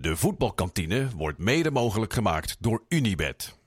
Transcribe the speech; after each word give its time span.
De 0.00 0.16
voetbalkantine 0.16 1.08
wordt 1.16 1.38
mede 1.38 1.70
mogelijk 1.70 2.12
gemaakt 2.12 2.56
door 2.60 2.84
Unibed. 2.88 3.58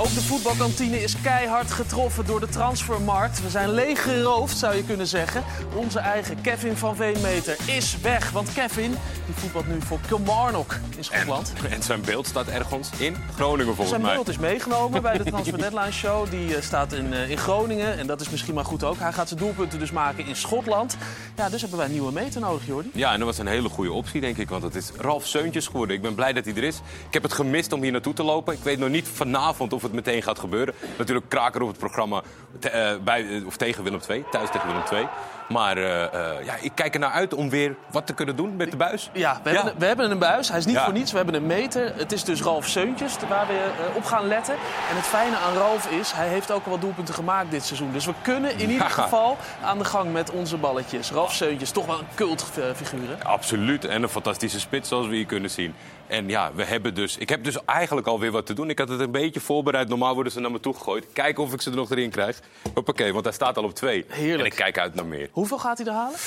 Ook 0.00 0.14
de 0.14 0.22
voetbalkantine 0.22 1.02
is 1.02 1.20
keihard 1.20 1.70
getroffen 1.70 2.26
door 2.26 2.40
de 2.40 2.48
transfermarkt. 2.48 3.42
We 3.42 3.50
zijn 3.50 3.70
leeg 3.70 4.02
geroofd, 4.02 4.58
zou 4.58 4.76
je 4.76 4.84
kunnen 4.84 5.06
zeggen. 5.06 5.44
Onze 5.74 5.98
eigen 5.98 6.40
Kevin 6.40 6.76
van 6.76 6.96
Veenmeter 6.96 7.56
is 7.66 8.00
weg. 8.00 8.30
Want 8.30 8.52
Kevin 8.52 8.96
die 9.26 9.34
voetbalt 9.34 9.66
nu 9.66 9.80
voor 9.80 9.98
Kilmarnock 10.06 10.78
in 10.96 11.04
Schotland. 11.04 11.52
En 11.70 11.82
zijn 11.82 12.00
beeld 12.00 12.26
staat 12.26 12.48
ergens 12.48 12.90
in 12.98 13.16
Groningen 13.34 13.64
volgens 13.64 13.88
Zijn 13.88 14.02
mij. 14.02 14.14
beeld 14.14 14.28
is 14.28 14.38
meegenomen 14.38 15.02
bij 15.02 15.18
de 15.18 15.24
Transfer 15.30 15.58
Deadline 15.58 15.92
Show. 15.92 16.30
Die 16.30 16.56
eh, 16.56 16.62
staat 16.62 16.92
in, 16.92 17.12
eh, 17.12 17.30
in 17.30 17.38
Groningen. 17.38 17.98
En 17.98 18.06
dat 18.06 18.20
is 18.20 18.30
misschien 18.30 18.54
maar 18.54 18.64
goed 18.64 18.84
ook. 18.84 18.98
Hij 18.98 19.12
gaat 19.12 19.28
zijn 19.28 19.40
doelpunten 19.40 19.78
dus 19.78 19.90
maken 19.90 20.26
in 20.26 20.36
Schotland. 20.36 20.96
Ja, 21.36 21.48
dus 21.48 21.60
hebben 21.60 21.78
wij 21.78 21.86
een 21.86 21.92
nieuwe 21.92 22.12
meter 22.12 22.40
nodig, 22.40 22.66
Jordi. 22.66 22.90
Ja, 22.94 23.12
en 23.12 23.18
dat 23.18 23.28
was 23.28 23.38
een 23.38 23.46
hele 23.46 23.68
goede 23.68 23.92
optie, 23.92 24.20
denk 24.20 24.36
ik. 24.36 24.48
Want 24.48 24.62
het 24.62 24.74
is 24.74 24.90
Ralf 24.98 25.26
Seuntjes 25.26 25.66
geworden. 25.66 25.96
Ik 25.96 26.02
ben 26.02 26.14
blij 26.14 26.32
dat 26.32 26.44
hij 26.44 26.54
er 26.54 26.64
is. 26.64 26.76
Ik 27.06 27.12
heb 27.14 27.22
het 27.22 27.32
gemist 27.32 27.72
om 27.72 27.82
hier 27.82 27.92
naartoe 27.92 28.12
te 28.12 28.22
lopen. 28.22 28.54
Ik 28.54 28.62
weet 28.62 28.78
nog 28.78 28.88
niet 28.88 29.08
vanavond 29.08 29.72
of 29.72 29.82
het 29.82 29.89
meteen 29.92 30.22
gaat 30.22 30.38
gebeuren. 30.38 30.74
Natuurlijk 30.98 31.28
kraker 31.28 31.62
op 31.62 31.68
het 31.68 31.78
programma 31.78 32.22
te- 32.58 32.68
eh, 32.70 32.96
bij, 33.04 33.28
eh, 33.28 33.46
of 33.46 33.56
tegen 33.56 33.82
Willem 33.84 34.00
II. 34.08 34.24
Thuis 34.30 34.50
tegen 34.50 34.66
Willem 34.66 34.82
II. 34.92 35.08
Maar 35.48 35.76
eh, 35.76 36.44
ja, 36.44 36.54
ik 36.60 36.72
kijk 36.74 36.94
er 36.94 37.00
naar 37.00 37.10
uit 37.10 37.34
om 37.34 37.50
weer 37.50 37.74
wat 37.90 38.06
te 38.06 38.12
kunnen 38.14 38.36
doen 38.36 38.56
met 38.56 38.70
de 38.70 38.76
buis. 38.76 39.10
Ja, 39.12 39.40
we, 39.42 39.50
Hebben, 39.50 39.74
we 39.78 39.86
hebben 39.86 40.10
een 40.10 40.18
buis. 40.18 40.48
Hij 40.48 40.58
is 40.58 40.64
niet 40.66 40.74
Ja. 40.74 40.84
voor 40.84 40.92
niets. 40.92 41.10
We 41.10 41.16
hebben 41.16 41.34
een 41.34 41.46
meter. 41.46 41.92
Het 41.96 42.12
is 42.12 42.24
dus 42.24 42.42
Ralf 42.42 42.66
Seuntjes 42.66 43.16
waar 43.28 43.46
we 43.46 43.60
op 43.94 44.04
gaan 44.04 44.26
letten. 44.26 44.54
En 44.90 44.96
het 44.96 45.04
fijne 45.06 45.36
aan 45.36 45.54
Ralf 45.54 45.90
is, 45.90 46.12
hij 46.12 46.28
heeft 46.28 46.50
ook 46.52 46.64
al 46.64 46.70
wat 46.70 46.80
doelpunten 46.80 47.14
gemaakt 47.14 47.50
dit 47.50 47.64
seizoen. 47.64 47.92
Dus 47.92 48.06
we 48.06 48.12
kunnen 48.22 48.58
in 48.58 48.70
ieder 48.70 48.90
geval 48.90 49.36
aan 49.62 49.78
de 49.78 49.84
gang 49.84 50.12
met 50.12 50.30
onze 50.30 50.56
balletjes. 50.56 51.10
Ralf 51.10 51.32
Seuntjes, 51.32 51.70
toch 51.70 51.86
wel 51.86 51.98
een 51.98 52.06
cultfiguur. 52.14 53.08
hè? 53.18 53.24
Absoluut. 53.24 53.84
En 53.84 54.02
een 54.02 54.08
fantastische 54.08 54.60
spits, 54.60 54.88
zoals 54.88 55.06
we 55.06 55.14
hier 55.14 55.26
kunnen 55.26 55.50
zien. 55.50 55.74
En 56.10 56.28
ja, 56.28 56.52
we 56.54 56.64
hebben 56.64 56.94
dus, 56.94 57.16
ik 57.16 57.28
heb 57.28 57.44
dus 57.44 57.64
eigenlijk 57.64 58.06
alweer 58.06 58.30
wat 58.30 58.46
te 58.46 58.52
doen. 58.52 58.70
Ik 58.70 58.78
had 58.78 58.88
het 58.88 59.00
een 59.00 59.10
beetje 59.10 59.40
voorbereid. 59.40 59.88
Normaal 59.88 60.14
worden 60.14 60.32
ze 60.32 60.40
naar 60.40 60.50
me 60.50 60.60
toe 60.60 60.74
gegooid. 60.74 61.06
Kijken 61.12 61.42
of 61.42 61.52
ik 61.52 61.60
ze 61.60 61.70
er 61.70 61.76
nog 61.76 61.90
erin 61.90 62.10
krijg. 62.10 62.40
Hoppakee, 62.74 63.12
want 63.12 63.24
hij 63.24 63.34
staat 63.34 63.56
al 63.56 63.64
op 63.64 63.74
twee. 63.74 64.04
Heerlijk. 64.08 64.40
En 64.40 64.46
ik 64.46 64.54
kijk 64.54 64.78
uit 64.78 64.94
naar 64.94 65.06
meer. 65.06 65.28
Hoeveel 65.32 65.58
gaat 65.58 65.78
hij 65.78 65.86
er 65.86 65.92
halen? 65.92 66.18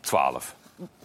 12. 0.00 0.54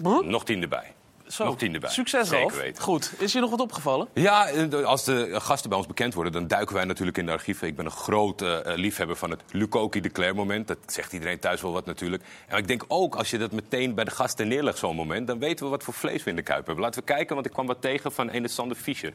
Huh? 0.03 0.19
Nog 0.19 0.45
10 0.45 0.61
erbij. 0.61 0.95
Zo. 1.28 1.45
Nog 1.45 1.58
tien 1.58 1.73
erbij. 1.73 1.90
Succes, 1.90 2.30
Zeker 2.30 2.64
Ralf. 2.64 2.80
Goed. 2.80 3.14
Is 3.18 3.34
je 3.34 3.40
nog 3.40 3.50
wat 3.50 3.59
opgevallen? 3.59 4.08
Ja, 4.14 4.48
eh, 4.48 4.84
als 4.84 5.04
de 5.04 5.30
gasten 5.31 5.70
bij 5.70 5.78
ons 5.78 5.88
bekend 5.88 6.14
worden, 6.14 6.34
dan 6.34 6.48
duiken 6.48 6.76
wij 6.76 6.86
natuurlijk 6.86 7.18
in 7.18 7.26
de 7.26 7.31
archieven. 7.31 7.68
Ik 7.68 7.76
ben 7.76 7.86
een 7.86 7.92
grote 7.92 8.62
eh, 8.62 8.78
liefhebber 8.78 9.16
van 9.16 9.30
het 9.30 9.42
Lukoki 9.52 10.02
de 10.02 10.12
Claire 10.12 10.36
moment. 10.36 10.68
Dat 10.68 10.78
zegt 10.86 11.14
iedereen 11.14 11.40
thuis 11.40 11.62
wel 11.62 11.72
wat 11.72 11.86
natuurlijk. 11.86 12.23
En 12.48 12.58
ik 12.58 12.68
denk 12.68 12.86
ook, 12.88 13.16
als 13.16 13.30
je 13.30 13.38
dat 13.38 13.52
meteen 13.52 13.96
bij 13.96 14.03
de 14.03 14.12
gasten 14.12 14.48
neerlegt, 14.48 14.78
zo'n 14.78 14.96
moment... 14.96 15.28
dan 15.28 15.40
weten 15.40 15.66
we 15.66 15.72
wat 15.72 15.84
voor 15.84 15.94
vlees 15.94 16.23
we 16.23 16.30
in 16.30 16.36
de 16.36 16.42
kuip 16.42 16.66
hebben. 16.66 16.84
Laten 16.84 17.00
we 17.00 17.06
kijken, 17.06 17.36
want 17.36 17.48
ik 17.48 17.53
kwam 17.53 17.68
wat 17.68 17.81
tegen 17.81 18.12
van 18.12 18.30
ene 18.30 18.48
Sander 18.48 18.78
Fischer. 18.78 19.14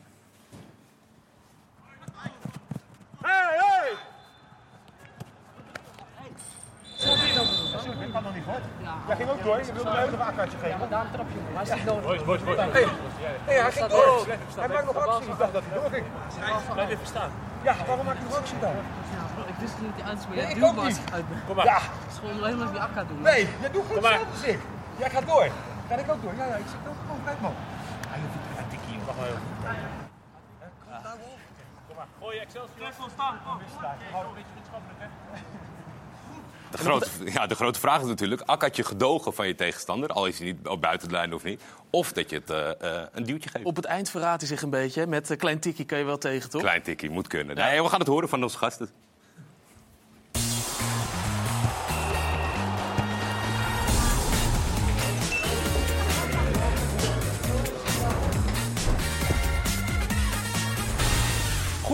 Ik 8.11 8.17
kan 8.17 8.25
nog 8.29 8.35
niet 8.39 8.49
goed. 8.53 8.65
Jij 9.09 9.17
ging 9.17 9.29
ook 9.35 9.43
door. 9.47 9.59
Je 9.59 9.73
wilde 9.73 9.91
mij 9.91 10.05
ook 10.07 10.13
een 10.13 10.21
akkaatje 10.33 10.59
geven. 10.65 10.89
Daarom 10.95 11.11
trap 11.13 11.29
je 11.33 11.39
hem. 11.45 11.55
Hij 11.57 11.65
is 11.69 11.73
niet 11.75 11.85
nodig. 11.85 12.25
Nee, 13.47 13.59
hij 13.65 13.73
ging 13.73 13.87
door. 13.87 14.27
Hij 14.63 14.69
maakt 14.69 14.87
nog 14.91 14.97
actie. 15.07 15.31
Ik 15.33 15.39
dacht 15.39 15.53
dat 15.53 15.63
hij 15.67 15.75
doorging. 15.81 16.05
Blijf 16.73 16.91
even 16.91 17.07
staan. 17.07 17.31
Ja, 17.63 17.75
waarom 17.87 18.05
maakt 18.07 18.19
hij 18.19 18.27
nog 18.29 18.37
actie 18.39 18.59
dan? 18.59 18.75
Ik 19.53 19.57
wist 19.63 19.75
niet 19.81 19.91
dat 19.91 20.01
hij 20.01 20.09
uit 20.11 20.19
is, 20.21 20.27
maar 20.27 20.37
Nee, 20.37 20.55
ik 20.57 20.65
ook 20.65 20.77
maar 20.77 20.85
niet. 20.85 21.01
ik 21.07 21.13
uit 21.13 21.25
ben. 21.29 21.65
Ja, 21.65 21.79
Het 22.05 22.13
is 22.13 22.19
gewoon 22.19 22.37
alleen 22.39 22.59
maar 22.59 22.71
die 22.71 22.81
akka 22.81 23.05
doen. 23.05 23.23
nee, 23.23 23.49
jij 23.61 23.71
doet 23.71 23.85
goed 23.87 23.95
hetzelfde 23.97 24.27
als 24.37 24.43
ik. 24.43 24.61
Jij 25.03 25.11
gaat 25.11 25.27
door. 25.27 25.49
Ga 25.89 25.95
ik 25.95 26.11
ook 26.13 26.23
door? 26.23 26.35
Ja, 26.37 26.45
ja, 26.53 26.57
ik 26.65 26.69
zit 26.75 26.83
ook 26.91 26.99
gewoon. 27.05 27.21
Kijk 27.25 27.41
man. 27.41 27.55
Hij 28.09 28.19
hoeft 28.23 28.35
niet 28.35 28.57
te 28.59 28.65
tikkie. 28.73 28.99
Wacht 29.07 29.19
maar 29.19 29.27
even. 29.27 29.43
De 36.71 36.79
grote, 36.79 37.09
ja, 37.25 37.47
de 37.47 37.55
grote 37.55 37.81
vraag 37.81 38.01
is 38.01 38.07
natuurlijk, 38.07 38.41
ak 38.41 38.63
had 38.63 38.77
je 38.77 38.85
gedogen 38.85 39.35
van 39.35 39.47
je 39.47 39.55
tegenstander... 39.55 40.09
al 40.09 40.27
is 40.27 40.39
hij 40.39 40.47
niet 40.47 40.69
op 40.69 40.81
buiten 40.81 41.09
de 41.09 41.15
lijn 41.15 41.35
of 41.35 41.45
niet... 41.45 41.63
of 41.91 42.13
dat 42.13 42.31
je 42.31 42.37
het 42.37 42.51
eh, 42.51 43.01
eh, 43.01 43.07
een 43.13 43.25
duwtje 43.25 43.51
geeft. 43.51 43.65
Op 43.65 43.77
het 43.77 43.85
eind 43.85 44.11
verraadt 44.11 44.41
hij 44.41 44.51
zich 44.51 44.63
een 44.63 44.71
beetje. 44.71 45.07
Met 45.07 45.31
een 45.31 45.37
klein 45.37 45.59
tikkie 45.59 45.85
kan 45.85 45.99
je 45.99 46.05
wel 46.05 46.19
tegen, 46.19 46.51
toch? 46.51 46.63
Klein 46.63 46.83
tikkie, 46.83 47.11
moet 47.11 47.27
kunnen. 47.27 47.57
Nee, 47.57 47.83
we 47.83 47.89
gaan 47.89 47.99
het 47.99 48.09
horen 48.09 48.29
van 48.29 48.43
onze 48.43 48.59
gasten. 48.59 48.91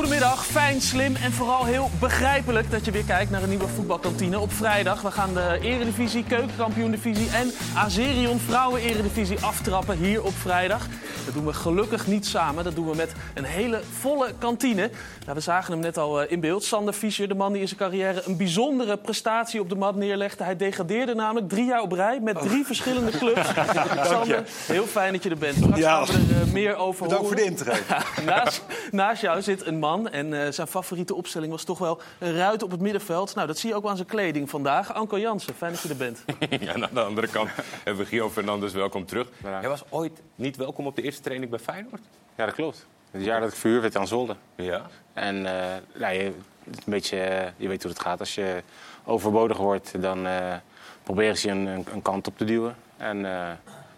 Goedemiddag, 0.07 0.47
fijn, 0.47 0.81
slim 0.81 1.17
en 1.17 1.33
vooral 1.33 1.65
heel 1.65 1.91
begrijpelijk 2.01 2.71
dat 2.71 2.85
je 2.85 2.91
weer 2.91 3.05
kijkt 3.05 3.31
naar 3.31 3.43
een 3.43 3.49
nieuwe 3.49 3.69
voetbalkantine 3.69 4.39
op 4.39 4.53
vrijdag. 4.53 5.03
We 5.03 5.11
gaan 5.11 5.35
de 5.35 5.59
Eredivisie, 5.63 6.25
Keukenkampioen-divisie 6.25 7.31
en 7.31 7.53
Azerion 7.75 8.39
Vrouwen-Eredivisie 8.39 9.41
aftrappen 9.41 9.97
hier 9.97 10.23
op 10.23 10.33
vrijdag. 10.35 10.87
Dat 11.25 11.35
doen 11.35 11.47
we 11.47 11.53
gelukkig 11.53 12.07
niet 12.07 12.27
samen, 12.27 12.65
dat 12.65 12.75
doen 12.75 12.91
we 12.91 12.97
met 12.97 13.13
een 13.35 13.45
hele 13.45 13.81
volle 14.01 14.33
kantine. 14.39 14.91
Nou, 15.25 15.35
we 15.37 15.41
zagen 15.41 15.73
hem 15.73 15.81
net 15.83 15.99
al 15.99 16.23
eh, 16.23 16.31
in 16.33 16.41
beeld. 16.41 16.65
Sander 16.65 16.95
Fischer, 16.95 17.29
de 17.29 17.35
man 17.35 17.53
die 17.53 17.61
in 17.61 17.69
zijn 17.69 17.81
carrière 17.81 18.23
een 18.25 18.37
bijzondere 18.37 18.97
prestatie 18.97 19.61
op 19.61 19.69
de 19.69 19.77
mat 19.77 19.97
neerlegde. 19.97 20.45
Hij 20.45 20.57
degradeerde 20.57 21.15
namelijk 21.15 21.49
drie 21.49 21.65
jaar 21.65 21.81
op 21.83 21.93
rij 21.93 22.21
met 22.21 22.39
drie 22.41 22.65
verschillende 22.65 23.11
clubs. 23.11 23.49
Sander, 24.11 24.45
heel 24.67 24.87
fijn 24.87 25.13
dat 25.13 25.23
je 25.23 25.31
er 25.31 25.39
bent. 25.39 25.57
Straks 25.57 25.79
Ja. 25.79 26.05
gaan 26.05 26.27
we 26.29 26.35
er 26.35 26.41
eh, 26.43 26.53
meer 26.53 26.77
over 26.77 27.03
Bedankt 27.03 27.27
voor 27.27 27.37
de 27.37 27.43
horen. 27.43 27.57
intro. 27.59 27.73
naast, 28.35 28.63
naast 28.91 29.23
jou 29.23 29.43
zit 29.43 29.67
een 29.67 29.79
man 29.79 29.96
en 30.05 30.45
eh, 30.45 30.53
zijn 30.53 30.67
favoriete 30.67 31.15
opstelling 31.15 31.53
was 31.53 31.65
toch 31.65 31.79
wel 31.79 32.01
een 32.19 32.37
ruit 32.37 32.63
op 32.63 32.71
het 32.71 32.81
middenveld. 32.81 33.35
Nou, 33.35 33.47
dat 33.47 33.59
zie 33.59 33.71
je 33.71 33.77
ook 33.77 33.87
aan 33.87 33.97
zijn 33.97 34.09
kleding 34.09 34.51
vandaag. 34.51 34.95
Anko 34.95 35.19
Jansen, 35.19 35.55
fijn 35.55 35.73
dat 35.73 35.83
je 35.83 35.89
er 35.89 35.97
bent. 35.97 36.25
Ja, 36.67 36.75
en 36.75 36.85
aan 36.85 36.95
de 36.95 37.03
andere 37.03 37.27
kant 37.27 37.51
hebben 37.85 38.05
we 38.05 38.09
Gio 38.09 38.31
Fernandes 38.31 38.73
welkom 38.73 39.07
terug. 39.07 39.29
Hij 39.43 39.69
was 39.69 39.83
ooit 39.89 40.21
niet 40.35 40.57
welkom 40.57 40.87
op 40.87 40.97
de 40.97 41.03
eerste 41.03 41.23
training 41.23 41.51
bij 41.51 41.61
Feyenoord. 41.61 42.03
Ja, 42.35 42.45
dat 42.45 42.55
klopt. 42.55 42.87
Het 43.11 43.25
jaar 43.25 43.41
dat 43.41 43.51
ik 43.51 43.57
verhuurd 43.57 43.83
werd 43.83 43.97
aan 43.97 44.07
Zolder. 44.07 44.37
Ja. 44.57 44.87
En 45.13 45.47
eh, 45.47 45.77
nou, 45.95 46.15
je, 46.15 46.33
een 46.67 46.83
beetje, 46.85 47.21
eh, 47.21 47.51
je 47.57 47.69
weet 47.69 47.83
hoe 47.83 47.93
het 47.93 48.01
gaat. 48.01 48.21
Als 48.21 48.35
je 48.35 48.63
overbodig 49.05 49.57
wordt, 49.57 50.03
dan 50.03 50.27
eh, 50.27 50.55
proberen 51.03 51.37
ze 51.37 51.47
je 51.49 51.55
een, 51.55 51.67
een, 51.67 51.87
een 51.93 52.03
kant 52.03 52.27
op 52.27 52.39
te 52.39 52.45
duwen. 52.45 52.77
En 52.97 53.25
eh, 53.25 53.51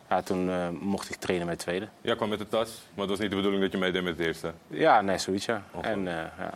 ja, 0.08 0.22
toen 0.22 0.50
eh, 0.50 0.68
mocht 0.80 1.10
ik 1.10 1.16
trainen 1.16 1.46
met 1.46 1.58
tweede. 1.58 1.88
Jij 2.00 2.16
kwam 2.16 2.28
met 2.28 2.38
de 2.38 2.48
tas, 2.48 2.68
maar 2.94 3.00
het 3.00 3.10
was 3.10 3.18
niet 3.18 3.30
de 3.30 3.36
bedoeling 3.36 3.62
dat 3.62 3.72
je 3.72 3.78
meedeed 3.78 4.02
met 4.02 4.18
het 4.18 4.26
eerste. 4.26 4.52
Ja, 4.66 5.00
nee, 5.00 5.18
zoiets 5.18 5.44
ja. 5.44 5.62
Oh, 5.72 5.86
En 5.86 6.08
eh, 6.08 6.14
ja, 6.14 6.54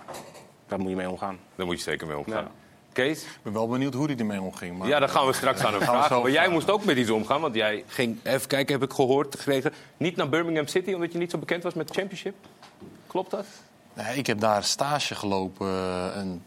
daar 0.67 0.79
moet 0.79 0.91
je 0.91 0.97
mee 0.97 1.11
omgaan. 1.11 1.39
Daar 1.55 1.67
moet 1.67 1.77
je 1.77 1.83
zeker 1.83 2.07
mee 2.07 2.19
omgaan. 2.19 2.43
Ja. 2.43 2.51
Kees? 2.93 3.23
Ik 3.23 3.39
ben 3.43 3.53
wel 3.53 3.69
benieuwd 3.69 3.95
hoe 3.95 4.07
hij 4.07 4.17
ermee 4.17 4.41
omging. 4.41 4.79
Maar... 4.79 4.89
Ja, 4.89 4.99
daar 4.99 5.09
gaan 5.09 5.27
we 5.27 5.33
straks 5.33 5.65
aan 5.65 5.73
hem 5.79 5.83
vragen. 5.83 6.23
Maar 6.23 6.31
jij 6.31 6.49
moest 6.49 6.71
ook 6.71 6.85
met 6.85 6.97
iets 6.97 7.11
omgaan, 7.11 7.41
want 7.41 7.55
jij 7.55 7.85
ging, 7.87 8.19
even 8.23 8.49
kijken, 8.49 8.75
heb 8.75 8.91
ik 8.91 8.95
gehoord, 8.95 9.37
gekregen, 9.39 9.73
niet 9.97 10.17
naar 10.17 10.29
Birmingham 10.29 10.67
City, 10.67 10.93
omdat 10.93 11.13
je 11.13 11.19
niet 11.19 11.31
zo 11.31 11.39
bekend 11.39 11.63
was 11.63 11.75
met 11.75 11.89
de 11.89 11.95
Championship. 11.95 12.35
Klopt 13.07 13.31
dat? 13.31 13.47
Nee, 13.95 14.17
ik 14.17 14.27
heb 14.27 14.41
daar 14.41 14.65
stage 14.65 15.15
gelopen 15.15 15.67
eh, 15.67 16.07
een 16.15 16.43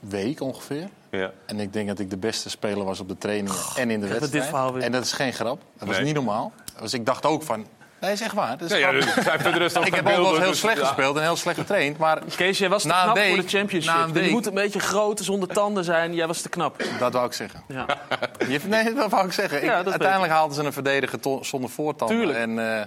week 0.00 0.40
ongeveer. 0.40 0.88
Ja. 1.10 1.30
En 1.46 1.60
ik 1.60 1.72
denk 1.72 1.88
dat 1.88 1.98
ik 1.98 2.10
de 2.10 2.16
beste 2.16 2.50
speler 2.50 2.84
was 2.84 3.00
op 3.00 3.08
de 3.08 3.18
trainingen 3.18 3.58
en 3.76 3.90
in 3.90 4.00
de 4.00 4.08
dit 4.08 4.18
wedstrijd. 4.18 4.44
verhaal 4.46 4.72
weer. 4.72 4.82
En 4.82 4.92
dat 4.92 5.04
is 5.04 5.12
geen 5.12 5.32
grap. 5.32 5.60
Dat 5.78 5.88
was 5.88 5.96
Nee. 5.96 6.04
niet 6.04 6.14
normaal. 6.14 6.52
Dus 6.80 6.94
ik 6.94 7.06
dacht 7.06 7.26
ook 7.26 7.42
van... 7.42 7.66
Nee, 8.00 8.12
is 8.12 8.20
echt 8.20 8.32
waar. 8.34 8.58
Dat 8.58 8.70
is 8.70 8.78
Ja, 8.78 8.90
ja, 8.90 9.00
grappig. 9.00 9.42
dus 9.42 9.54
rest 9.54 9.76
ik 9.86 9.94
heb 9.94 10.06
ook 10.06 10.16
wel 10.16 10.30
eens 10.34 10.38
heel 10.44 10.54
slecht 10.54 10.78
gespeeld 10.78 11.16
en 11.16 11.22
heel 11.22 11.36
slecht 11.36 11.58
getraind. 11.58 11.98
Maar 11.98 12.22
Kees, 12.36 12.58
jij 12.58 12.68
was 12.68 12.82
te 12.82 12.88
knap 12.88 13.14
week- 13.14 13.28
voor 13.34 13.42
de 13.42 13.48
championship. 13.48 14.16
Je 14.24 14.30
moet 14.30 14.46
een 14.46 14.54
beetje 14.54 14.78
groot, 14.80 15.20
zonder 15.20 15.48
tanden 15.48 15.84
zijn. 15.84 16.14
Jij 16.14 16.26
was 16.26 16.40
te 16.40 16.48
knap. 16.48 16.82
dat 16.98 17.12
wou 17.12 17.26
ik 17.26 17.32
zeggen. 17.32 17.62
Ja. 17.68 17.86
Je- 18.48 18.60
Nee, 18.66 18.94
dat 18.94 19.10
wou 19.10 19.26
ik 19.26 19.32
zeggen. 19.32 19.62
Ik- 19.62 19.70
uiteindelijk 19.70 20.32
haalden 20.32 20.56
ze 20.56 20.62
een 20.62 20.72
verdediger 20.72 21.18
zonder 21.40 21.70
voortanden. 21.70 22.16
Tuurlijk. 22.16 22.38
En 22.38 22.78
eh, 22.78 22.84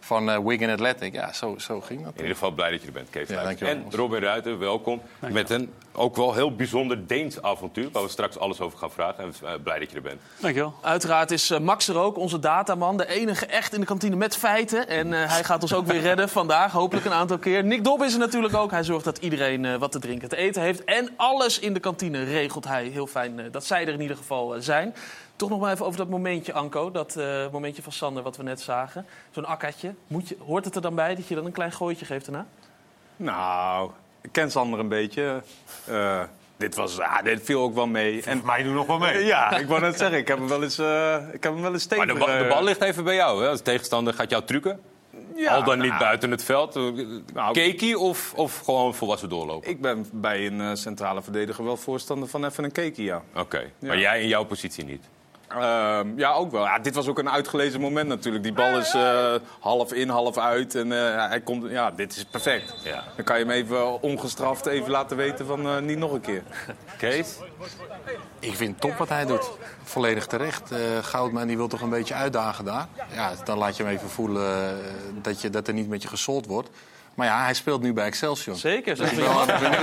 van 0.00 0.30
eh, 0.30 0.38
Wigan 0.44 0.70
Athletic. 0.70 1.14
Ja, 1.14 1.32
zo, 1.32 1.54
zo 1.58 1.80
ging 1.80 2.02
dat. 2.04 2.12
In 2.12 2.20
ieder 2.20 2.32
geval 2.34 2.50
blij 2.50 2.70
dat 2.70 2.80
je 2.80 2.86
er 2.86 2.92
bent, 2.92 3.10
Kees. 3.10 3.28
En 3.60 3.84
Robin 3.90 4.20
Ruiter, 4.22 4.58
welkom. 4.58 5.00
Met 5.18 5.50
een 5.50 5.72
ook 5.96 6.16
wel 6.16 6.34
heel 6.34 6.54
bijzonder 6.54 7.06
Deens 7.06 7.42
avontuur, 7.42 7.90
waar 7.92 8.02
we 8.02 8.08
straks 8.08 8.38
alles 8.38 8.60
over 8.60 8.78
gaan 8.78 8.90
vragen. 8.90 9.24
En 9.24 9.62
blij 9.62 9.78
dat 9.78 9.90
je 9.90 9.96
er 9.96 10.02
bent. 10.02 10.20
Dankjewel. 10.40 10.74
Uiteraard 10.80 11.30
is 11.30 11.50
eh, 11.50 11.58
Max 11.58 11.88
er 11.88 11.98
ook, 11.98 12.16
onze 12.16 12.38
dataman. 12.38 12.96
De 12.96 13.08
enige 13.08 13.46
echt 13.46 13.72
in 13.72 13.80
de 13.80 13.86
kantine 13.86 14.16
met 14.16 14.36
feiten. 14.36 14.88
En 14.88 15.12
eh, 15.12 15.30
hij 15.30 15.44
gaat 15.44 15.62
ons 15.62 15.74
ook 15.74 15.86
weer 15.86 16.00
redden 16.00 16.28
vandaag, 16.40 16.72
hopelijk 16.72 17.06
een 17.06 17.12
aantal 17.12 17.38
keer. 17.38 17.64
Nick 17.64 17.84
Dobb 17.84 18.02
is 18.02 18.12
er 18.12 18.18
natuurlijk 18.18 18.54
ook. 18.54 18.70
Hij 18.70 18.84
zorgt 18.84 19.04
dat 19.04 19.18
iedereen 19.18 19.64
eh, 19.64 19.76
wat 19.76 19.92
te 19.92 19.98
drinken, 19.98 20.28
te 20.28 20.36
eten 20.36 20.62
heeft. 20.62 20.84
En 20.84 21.10
alles 21.16 21.58
in 21.58 21.74
de 21.74 21.80
kantine 21.80 22.24
regelt 22.24 22.64
hij. 22.64 22.84
Heel 22.84 23.06
fijn 23.06 23.48
dat 23.50 23.64
zij 23.64 23.86
er 23.86 23.92
in 23.92 24.00
ieder 24.00 24.16
geval 24.16 24.54
zijn. 24.58 24.94
Toch 25.36 25.48
nog 25.50 25.60
maar 25.60 25.72
even 25.72 25.86
over 25.86 25.98
dat 25.98 26.08
momentje, 26.08 26.52
Anko. 26.52 26.90
Dat 26.90 27.16
eh, 27.16 27.50
momentje 27.52 27.82
van 27.82 27.92
Sander 27.92 28.22
wat 28.22 28.36
we 28.36 28.42
net 28.42 28.60
zagen. 28.60 29.06
Zo'n 29.30 29.44
akkatje. 29.44 29.94
Moet 30.06 30.28
je, 30.28 30.36
hoort 30.46 30.64
het 30.64 30.74
er 30.74 30.80
dan 30.82 30.94
bij 30.94 31.14
dat 31.14 31.26
je 31.26 31.34
dan 31.34 31.44
een 31.44 31.52
klein 31.52 31.72
gooitje 31.72 32.04
geeft 32.04 32.24
daarna? 32.24 32.46
Nou, 33.16 33.90
ken 34.32 34.50
Sander 34.50 34.78
een 34.78 34.88
beetje. 34.88 35.42
Eh, 35.84 36.22
dit, 36.56 36.74
was, 36.74 37.00
ah, 37.00 37.22
dit 37.22 37.40
viel 37.44 37.60
ook 37.60 37.74
wel 37.74 37.86
mee. 37.86 38.22
En 38.24 38.42
mij 38.44 38.62
doen 38.62 38.74
nog 38.74 38.86
wel 38.86 38.98
mee. 38.98 39.24
ja, 39.24 39.56
ik 39.56 39.66
wou 39.66 39.80
net 39.80 39.98
zeggen, 39.98 40.18
ik 40.18 40.28
heb 40.28 40.38
hem 40.38 40.48
wel 40.48 40.62
eens, 40.62 40.78
eh, 40.78 41.16
ik 41.32 41.42
heb 41.42 41.52
hem 41.52 41.62
wel 41.62 41.72
eens 41.72 41.86
tegen. 41.86 42.06
Maar 42.06 42.14
de, 42.14 42.20
ba- 42.20 42.38
de 42.38 42.44
eh, 42.44 42.50
bal 42.50 42.62
ligt 42.64 42.82
even 42.82 43.04
bij 43.04 43.14
jou. 43.14 43.42
Hè? 43.42 43.48
Als 43.48 43.60
tegenstander 43.60 44.14
gaat 44.14 44.30
jou 44.30 44.44
trucken. 44.44 44.80
ja, 45.36 45.54
Al 45.54 45.64
dan 45.64 45.78
niet 45.78 45.88
nou, 45.88 46.00
buiten 46.00 46.30
het 46.30 46.44
veld. 46.44 46.74
Nou, 47.34 47.52
Keekie 47.52 47.98
of, 47.98 48.32
of 48.34 48.58
gewoon 48.58 48.94
volwassen 48.94 49.28
doorlopen? 49.28 49.70
Ik 49.70 49.80
ben 49.80 50.06
bij 50.12 50.46
een 50.46 50.76
centrale 50.76 51.22
verdediger 51.22 51.64
wel 51.64 51.76
voorstander 51.76 52.28
van 52.28 52.44
even 52.44 52.64
een 52.64 52.72
cake, 52.72 53.02
ja. 53.02 53.22
Oké, 53.34 53.70
maar 53.78 53.98
jij 53.98 54.22
in 54.22 54.28
jouw 54.28 54.44
positie 54.44 54.84
niet. 54.84 55.04
Ehm, 55.56 56.18
ja, 56.18 56.32
ook 56.32 56.50
wel. 56.50 56.64
Ja, 56.64 56.78
dit 56.78 56.94
was 56.94 57.08
ook 57.08 57.18
een 57.18 57.30
uitgelezen 57.30 57.80
moment 57.80 58.08
natuurlijk. 58.08 58.44
Die 58.44 58.52
bal 58.52 58.78
is 58.78 58.94
eh, 58.94 59.34
half 59.60 59.92
in, 59.92 60.08
half 60.08 60.38
uit. 60.38 60.74
En 60.74 60.92
eh, 60.92 61.28
hij 61.28 61.40
komt, 61.40 61.70
ja, 61.70 61.90
dit 61.90 62.16
is 62.16 62.24
perfect. 62.24 62.74
Ja. 62.82 63.04
Dan 63.16 63.24
kan 63.24 63.38
je 63.38 63.44
hem 63.44 63.52
even 63.52 64.02
ongestraft 64.02 64.66
even 64.66 64.90
laten 64.90 65.16
weten 65.16 65.46
van 65.46 65.66
eh, 65.66 65.78
niet 65.78 65.98
nog 65.98 66.12
een 66.12 66.20
keer. 66.20 66.42
Kees? 66.98 67.38
Ik 68.38 68.54
vind 68.54 68.70
het 68.70 68.80
top 68.80 68.96
wat 68.96 69.08
hij 69.08 69.26
doet. 69.26 69.50
Volledig 69.82 70.26
terecht. 70.26 70.70
Eh 70.70 70.78
Goudman 71.02 71.46
die 71.46 71.56
wil 71.56 71.68
toch 71.68 71.80
een 71.80 71.90
beetje 71.90 72.14
uitdagen 72.14 72.64
daar. 72.64 72.86
Ja, 73.14 73.32
dan 73.44 73.58
laat 73.58 73.76
je 73.76 73.82
hem 73.82 73.92
even 73.92 74.08
voelen 74.08 74.68
eh, 74.68 74.74
dat, 75.22 75.40
je, 75.40 75.50
dat 75.50 75.68
er 75.68 75.74
niet 75.74 75.88
met 75.88 76.02
je 76.02 76.08
gesold 76.08 76.46
wordt. 76.46 76.68
Maar 77.16 77.26
ja, 77.26 77.42
hij 77.42 77.54
speelt 77.54 77.82
nu 77.82 77.92
bij 77.92 78.06
Excelsior. 78.06 78.56
Zeker. 78.56 78.94
Dus 78.94 79.08
zeg 79.08 79.18
ik 79.18 79.24
ben 79.24 79.34
wel 79.34 79.46
benieuwd 79.46 79.80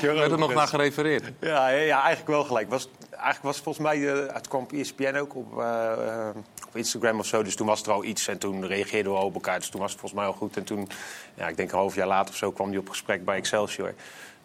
werd 0.00 0.30
er 0.30 0.38
nog 0.38 0.48
ook 0.48 0.54
naar 0.54 0.68
gerefereerd. 0.68 1.32
Ja, 1.40 1.68
ja, 1.68 2.02
eigenlijk 2.02 2.28
wel 2.28 2.44
gelijk. 2.44 2.70
Was, 2.70 2.88
eigenlijk 3.10 3.42
was 3.42 3.56
volgens 3.60 3.86
mij, 3.86 4.12
eh, 4.12 4.34
het 4.34 4.48
kwam 4.48 4.62
op 4.62 4.72
ESPN 4.72 5.16
ook 5.16 5.34
op, 5.34 5.58
eh, 5.60 5.92
eh, 5.92 6.36
op 6.66 6.76
Instagram 6.76 7.18
of 7.18 7.26
zo. 7.26 7.42
Dus 7.42 7.56
toen 7.56 7.66
was 7.66 7.82
er 7.82 7.92
al 7.92 8.04
iets 8.04 8.28
en 8.28 8.38
toen 8.38 8.66
reageerden 8.66 9.12
we 9.12 9.18
al 9.18 9.24
op 9.24 9.34
elkaar. 9.34 9.58
Dus 9.58 9.68
toen 9.68 9.80
was 9.80 9.90
het 9.90 10.00
volgens 10.00 10.20
mij 10.20 10.30
al 10.30 10.36
goed. 10.36 10.56
En 10.56 10.64
toen, 10.64 10.88
ja, 11.34 11.48
ik 11.48 11.56
denk 11.56 11.72
een 11.72 11.78
half 11.78 11.94
jaar 11.94 12.06
later 12.06 12.30
of 12.30 12.36
zo, 12.36 12.52
kwam 12.52 12.68
hij 12.68 12.78
op 12.78 12.88
gesprek 12.88 13.24
bij 13.24 13.36
Excelsior. 13.36 13.94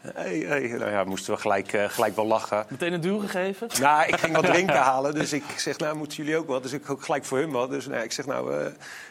Hey, 0.01 0.38
hey, 0.38 0.68
nou 0.68 0.92
ja, 0.92 1.03
moesten 1.03 1.33
we 1.33 1.39
gelijk, 1.39 1.74
eh, 1.74 1.89
gelijk 1.89 2.15
wel 2.15 2.25
lachen. 2.25 2.65
Meteen 2.69 2.94
een 2.94 3.01
duw 3.01 3.19
gegeven. 3.19 3.68
Nou, 3.80 4.07
ik 4.07 4.15
ging 4.15 4.36
wat 4.36 4.45
drinken 4.53 4.75
halen, 4.75 5.13
dus 5.13 5.33
ik 5.33 5.44
zeg, 5.57 5.77
nou, 5.77 5.95
moeten 5.95 6.18
jullie 6.18 6.38
ook 6.38 6.48
wat? 6.48 6.63
Dus 6.63 6.74
ik 6.74 6.89
ook 6.89 7.03
gelijk 7.03 7.25
voor 7.25 7.38
hun 7.38 7.51
wat. 7.51 7.69
Dus 7.69 7.88
nou, 7.88 8.03
ik 8.03 8.12
zeg, 8.12 8.25
nou, 8.25 8.53
eh, 8.53 8.65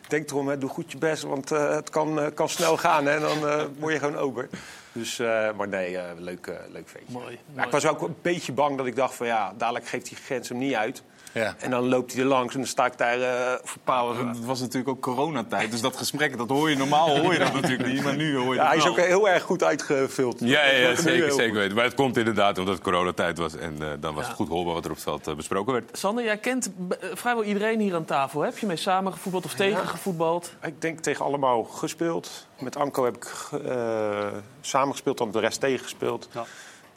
denk 0.09 0.31
erom, 0.31 0.49
hè, 0.49 0.59
doe 0.59 0.71
goed 0.71 0.93
je 0.93 0.99
best, 0.99 1.23
want 1.23 1.53
eh, 1.53 1.75
het 1.75 1.91
kan, 1.91 2.31
kan 2.35 2.49
snel 2.49 2.77
gaan. 2.77 3.07
Hè, 3.07 3.15
en 3.15 3.21
dan 3.21 3.69
word 3.79 3.93
je 3.93 3.99
gewoon 3.99 4.17
over. 4.17 4.49
Dus, 4.93 5.19
maar 5.57 5.69
nee, 5.69 5.99
leuk, 6.19 6.47
leuk 6.73 6.89
feestje. 6.89 7.13
Mooi. 7.13 7.39
Maar 7.55 7.67
ik 7.67 7.73
was 7.73 7.87
ook 7.87 8.03
een 8.03 8.17
beetje 8.23 8.53
bang 8.53 8.77
dat 8.77 8.87
ik 8.87 8.97
dacht 8.97 9.15
van, 9.15 9.27
ja, 9.27 9.53
dadelijk 9.57 9.87
geeft 9.87 10.09
die 10.09 10.17
grens 10.17 10.49
hem 10.49 10.59
niet 10.59 10.75
uit. 10.75 11.03
Ja. 11.33 11.55
En 11.59 11.71
dan 11.71 11.89
loopt 11.89 12.13
hij 12.13 12.23
er 12.23 12.29
langs 12.29 12.55
en 12.55 12.61
dan 12.61 12.69
sta 12.69 12.87
ik 12.87 12.99
daar 12.99 13.21
eh 13.21 13.59
voor 13.63 13.81
paal. 13.85 14.17
Het 14.17 14.45
was 14.45 14.61
natuurlijk 14.61 14.89
ook 14.89 15.01
coronatijd, 15.01 15.71
dus 15.71 15.81
dat 15.81 15.97
gesprek, 15.97 16.39
dat 16.39 16.49
hoor 16.49 16.71
je 16.71 16.77
normaal 16.77 17.19
hoor 17.19 17.33
je 17.33 17.39
dat 17.39 17.53
natuurlijk 17.53 17.93
niet. 17.93 18.03
Maar 18.03 18.17
nu 18.17 18.37
hoor 18.37 18.55
je 18.55 18.55
Ja, 18.55 18.57
dat 18.57 18.67
hij 18.67 18.77
is 18.77 18.87
ook 18.87 18.97
heel 19.07 19.29
erg 19.29 19.43
goed 19.43 19.65
uitgevuld. 19.65 20.41
Ja, 20.41 20.65
ja, 20.65 20.89
ja, 20.89 20.95
zeker, 21.11 21.33
zeker 21.33 21.55
weten. 21.55 21.75
Maar 21.75 21.85
het 21.85 21.95
komt 21.95 22.17
inderdaad 22.17 22.59
omdat 22.59 22.75
het 22.75 22.83
coronatijd 22.83 23.39
was. 23.39 23.57
En 23.57 23.77
eh, 23.81 23.89
dan 24.01 24.15
was 24.15 24.27
het 24.27 24.37
goed 24.37 24.49
hoorbaar 24.49 24.75
wat 24.75 24.85
er 24.85 24.91
op 24.91 24.97
het 24.97 25.05
veld 25.05 25.27
eh, 25.27 25.35
besproken 25.35 25.73
werd. 25.73 25.99
Sander, 25.99 26.25
jij 26.25 26.39
kent 26.39 26.71
vrijwel 27.15 27.45
iedereen 27.45 27.81
hier 27.81 27.95
aan 27.95 28.05
tafel. 28.05 28.41
Heb 28.41 28.59
je 28.59 28.67
mee 28.67 28.77
samengevoetbald 28.77 29.45
of 29.45 29.55
tegengevoetbald? 29.55 30.53
Ik 30.63 30.81
denk 30.81 31.01
tegen 31.01 31.25
allemaal 31.25 31.63
gespeeld. 31.65 32.47
Met 32.59 32.77
Anko 32.77 33.05
heb 33.05 33.17
ik 33.17 33.49
eh 33.65 34.27
samengespeeld, 34.61 35.19
dan 35.19 35.31
de 35.31 35.41
rest 35.41 35.61
tegengespeeld. 35.61 36.29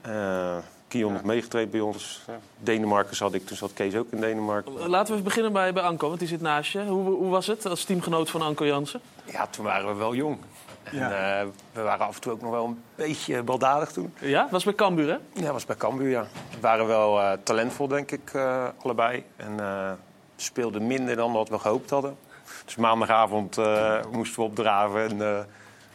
Eh 0.02 0.58
Kion 0.94 1.14
nog 1.14 1.24
meegetraind 1.24 1.72
bij 1.72 1.80
ons. 1.80 2.22
Denemarken 2.58 3.16
zat 3.16 3.34
ik, 3.34 3.46
toen 3.46 3.58
zat 3.58 3.74
Kees 3.74 3.96
ook 3.96 4.12
in 4.12 4.20
Denemarken. 4.20 4.72
Laten 4.74 5.06
we 5.06 5.12
even 5.12 5.24
beginnen 5.24 5.54
bij, 5.54 5.74
bij 5.74 5.84
Anko, 5.84 6.08
want 6.08 6.20
die 6.20 6.28
zit 6.28 6.42
naast 6.42 6.72
je. 6.72 6.84
Hoe, 6.84 7.10
hoe 7.10 7.30
was 7.30 7.48
het 7.48 7.66
als 7.66 7.84
teamgenoot 7.84 8.30
van 8.30 8.42
Anko 8.42 8.66
Jansen? 8.66 9.02
Ja, 9.26 9.48
toen 9.48 9.66
waren 9.66 9.88
we 9.88 9.94
wel 9.94 10.16
jong. 10.16 10.38
En, 10.84 11.02
eh, 11.02 11.46
we 11.72 11.82
waren 11.82 12.06
af 12.06 12.16
en 12.16 12.22
toe 12.22 12.32
ook 12.32 12.42
nog 12.42 12.52
wel 12.52 12.66
een 12.66 12.82
beetje 12.96 13.44
baldadig 13.44 13.92
toen. 13.92 14.14
Ja, 14.20 14.48
was 14.52 14.64
bij 14.64 14.76
Cambuur, 14.76 15.08
hè? 15.08 15.18
Ja, 15.34 15.42
dat 15.42 15.52
was 15.52 15.66
bij 15.66 15.76
Cambuur, 15.76 16.10
ja. 16.10 16.22
We 16.52 16.60
waren 16.60 16.88
wel 16.88 17.20
eh, 17.20 17.32
talentvol, 17.44 17.88
denk 17.88 18.12
ik, 18.12 18.32
eh, 18.34 18.68
allebei. 18.84 19.24
En 19.36 19.60
eh, 19.60 19.92
speelden 20.36 20.88
minder 20.88 21.16
dan 21.16 21.32
wat 21.32 21.50
we 21.50 21.60
gehoopt 21.60 21.90
hadden. 21.90 22.18
Dus 22.66 22.76
maandagavond 22.76 23.58
eh, 23.58 24.00
moesten 24.12 24.40
we 24.40 24.46
opdraven 24.46 25.10
en 25.10 25.22
eh, 25.22 25.40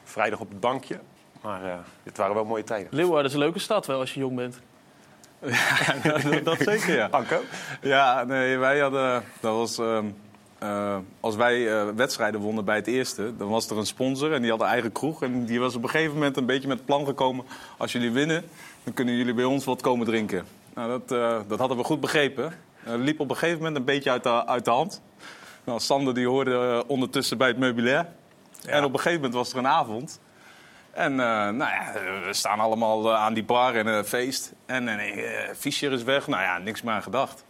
vrijdag 0.04 0.40
op 0.40 0.48
het 0.48 0.60
bankje. 0.60 0.98
Maar 1.40 1.64
eh 1.64 1.74
het 2.02 2.16
waren 2.16 2.34
wel 2.34 2.44
mooie 2.44 2.64
tijden. 2.64 2.88
Leeuwarden 2.90 3.26
is 3.26 3.32
een 3.32 3.38
leuke 3.38 3.58
stad 3.58 3.86
wel 3.86 4.00
als 4.00 4.14
je 4.14 4.20
jong 4.20 4.36
bent. 4.36 4.60
Dat, 6.02 6.44
dat 6.44 6.58
zeker, 6.58 6.94
ja. 6.94 7.08
Anko? 7.10 7.40
Ja, 7.82 8.24
nee, 8.24 8.58
wij 8.58 8.78
hadden. 8.78 9.24
Dat 9.40 9.54
was. 9.54 9.78
ehm, 9.78 10.06
eh, 10.58 10.96
als 11.20 11.36
wij 11.36 11.72
eh, 11.72 11.88
wedstrijden 11.96 12.40
wonnen 12.40 12.64
bij 12.64 12.76
het 12.76 12.86
eerste, 12.86 13.36
dan 13.36 13.48
was 13.48 13.70
er 13.70 13.76
een 13.78 13.86
sponsor 13.86 14.32
en 14.32 14.42
die 14.42 14.50
had 14.50 14.60
een 14.60 14.66
eigen 14.66 14.92
kroeg. 14.92 15.22
En 15.22 15.44
die 15.44 15.60
was 15.60 15.74
op 15.74 15.82
een 15.82 15.88
gegeven 15.88 16.14
moment 16.14 16.36
een 16.36 16.46
beetje 16.46 16.68
met 16.68 16.76
het 16.76 16.86
plan 16.86 17.06
gekomen: 17.06 17.44
als 17.76 17.92
jullie 17.92 18.10
winnen, 18.10 18.44
dan 18.84 18.94
kunnen 18.94 19.14
jullie 19.14 19.34
bij 19.34 19.44
ons 19.44 19.64
wat 19.64 19.80
komen 19.80 20.06
drinken. 20.06 20.46
Nou, 20.74 20.88
dat, 20.88 21.18
eh, 21.18 21.38
dat 21.48 21.58
hadden 21.58 21.76
we 21.76 21.84
goed 21.84 22.00
begrepen. 22.00 22.52
Het 22.76 23.00
liep 23.00 23.20
op 23.20 23.30
een 23.30 23.36
gegeven 23.36 23.58
moment 23.58 23.76
een 23.76 23.84
beetje 23.84 24.10
uit 24.10 24.22
de, 24.22 24.46
uit 24.46 24.64
de 24.64 24.70
hand. 24.70 25.02
Nou, 25.64 25.80
Sander 25.80 26.14
die 26.14 26.26
hoorde 26.26 26.84
ondertussen 26.86 27.38
bij 27.38 27.48
het 27.48 27.58
meubilair. 27.58 28.06
En 28.66 28.84
op 28.84 28.92
een 28.92 28.98
gegeven 28.98 29.20
moment 29.20 29.34
was 29.34 29.52
er 29.52 29.58
een 29.58 29.66
avond. 29.66 30.20
En 30.98 31.12
eh, 31.20 31.26
nou 31.48 31.58
ja, 31.58 31.92
we 32.26 32.32
staan 32.32 32.60
allemaal 32.60 33.12
eh, 33.12 33.22
aan 33.22 33.34
die 33.34 33.44
bar 33.44 33.74
en 33.74 33.86
een 33.86 34.04
feest. 34.04 34.52
En 34.66 34.88
uh, 34.88 35.24
Fischer 35.56 35.92
is 35.92 36.02
weg. 36.02 36.26
Nou 36.26 36.42
ja, 36.42 36.58
niks 36.58 36.82
meer 36.82 36.94
aan 36.94 37.02
gedacht. 37.02 37.44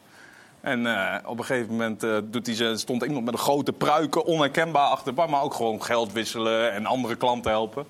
En 0.60 0.86
uh, 0.86 1.14
op 1.24 1.38
een 1.38 1.44
gegeven 1.44 1.70
moment 1.70 2.04
uh, 2.04 2.18
doet 2.24 2.46
hij 2.46 2.54
ze, 2.54 2.76
stond 2.76 3.02
iemand 3.02 3.24
met 3.24 3.34
een 3.34 3.40
grote 3.40 3.72
pruiken, 3.72 4.24
onherkenbaar 4.24 4.86
achter 4.86 5.06
de 5.06 5.12
bar. 5.12 5.30
Maar 5.30 5.42
ook 5.42 5.54
gewoon 5.54 5.82
geld 5.82 6.12
wisselen 6.12 6.72
en 6.72 6.86
andere 6.86 7.16
klanten 7.16 7.50
helpen. 7.50 7.86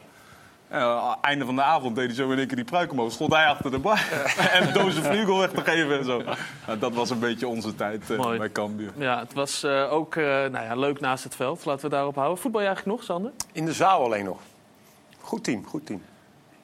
Uh, 0.73 1.15
einde 1.21 1.45
van 1.45 1.55
de 1.55 1.63
avond 1.63 1.97
deed 1.97 2.07
hij 2.07 2.15
zo 2.15 2.31
in 2.31 2.39
één 2.39 2.47
keer 2.47 2.57
die 2.57 2.65
pruik 2.65 2.91
omhoog. 2.93 3.13
Stond 3.13 3.33
hij 3.33 3.47
achter 3.47 3.71
de 3.71 3.79
bar. 3.79 4.09
en 4.53 4.73
doos 4.73 4.95
vlugel 4.95 5.39
weg 5.39 5.51
te 5.51 5.65
geven 5.65 5.99
en 5.99 6.05
zo. 6.05 6.23
Nou, 6.67 6.79
dat 6.79 6.95
was 6.95 7.11
een 7.11 7.21
beetje 7.21 7.49
onze 7.49 7.75
tijd 7.75 8.11
uh, 8.11 8.39
bij 8.39 8.53
Cambuur. 8.53 8.93
Ja, 8.97 9.19
het 9.19 9.33
was 9.33 9.65
uh, 9.65 9.93
ook 9.93 10.15
nou 10.17 10.65
ja, 10.65 10.75
leuk 10.75 11.01
naast 11.01 11.25
het 11.25 11.37
veld. 11.37 11.65
Laten 11.65 11.85
we 11.85 11.91
daarop 11.97 12.15
houden. 12.15 12.39
Voetbal 12.39 12.61
je 12.61 12.67
eigenlijk 12.67 12.99
nog, 12.99 13.07
Sander? 13.07 13.33
In 13.53 13.65
de 13.65 13.73
zaal 13.73 14.05
alleen 14.05 14.25
nog. 14.25 14.39
Goed 15.29 15.45
team, 15.45 15.67
goed 15.67 15.87
team. 15.87 16.03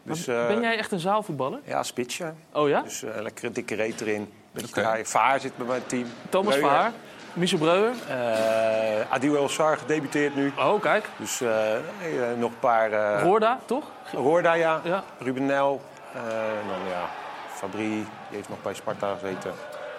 Dus, 0.03 0.25
ben 0.25 0.61
jij 0.61 0.79
echt 0.79 0.93
een 0.93 0.99
zaalvoetballer? 0.99 1.61
Ja, 1.65 1.83
spits, 1.83 2.17
ja. 2.17 2.35
Oh 2.53 2.69
ja? 2.69 2.83
Dus 2.83 3.01
lekker 3.01 3.45
een 3.45 3.53
dikke 3.53 3.75
reet 3.75 4.01
erin. 4.01 4.33
Okay. 4.69 5.05
Vaar 5.05 5.41
zit 5.41 5.57
bij 5.57 5.67
mijn 5.67 5.87
team. 5.87 6.07
Thomas 6.29 6.55
Breuer. 6.55 6.71
Vaar. 6.71 6.93
Michel 7.33 7.59
Breuer. 7.59 7.93
Uh, 8.09 9.13
Adil 9.13 9.37
El 9.37 9.49
Sar 9.49 9.79
gedebuteerd 9.79 10.37
nu. 10.37 10.53
Oh, 10.59 10.81
kijk. 10.81 11.09
Dus 11.19 11.41
uh, 11.41 11.49
uh, 11.49 12.39
nog 12.39 12.51
een 12.51 12.59
paar... 12.59 12.93
Uh, 12.93 13.23
Roorda, 13.23 13.59
toch? 13.65 13.85
Roorda, 14.13 14.53
ja. 14.53 14.81
ja. 14.85 15.05
Ruben 15.19 15.47
Nel. 15.47 15.81
dan 16.69 16.89
ja, 16.89 17.09
Fabri, 17.49 17.89
die 17.89 18.07
heeft 18.29 18.49
nog 18.49 18.63
bij 18.63 18.75
Sparta 18.75 19.15
gezeten. 19.21 19.53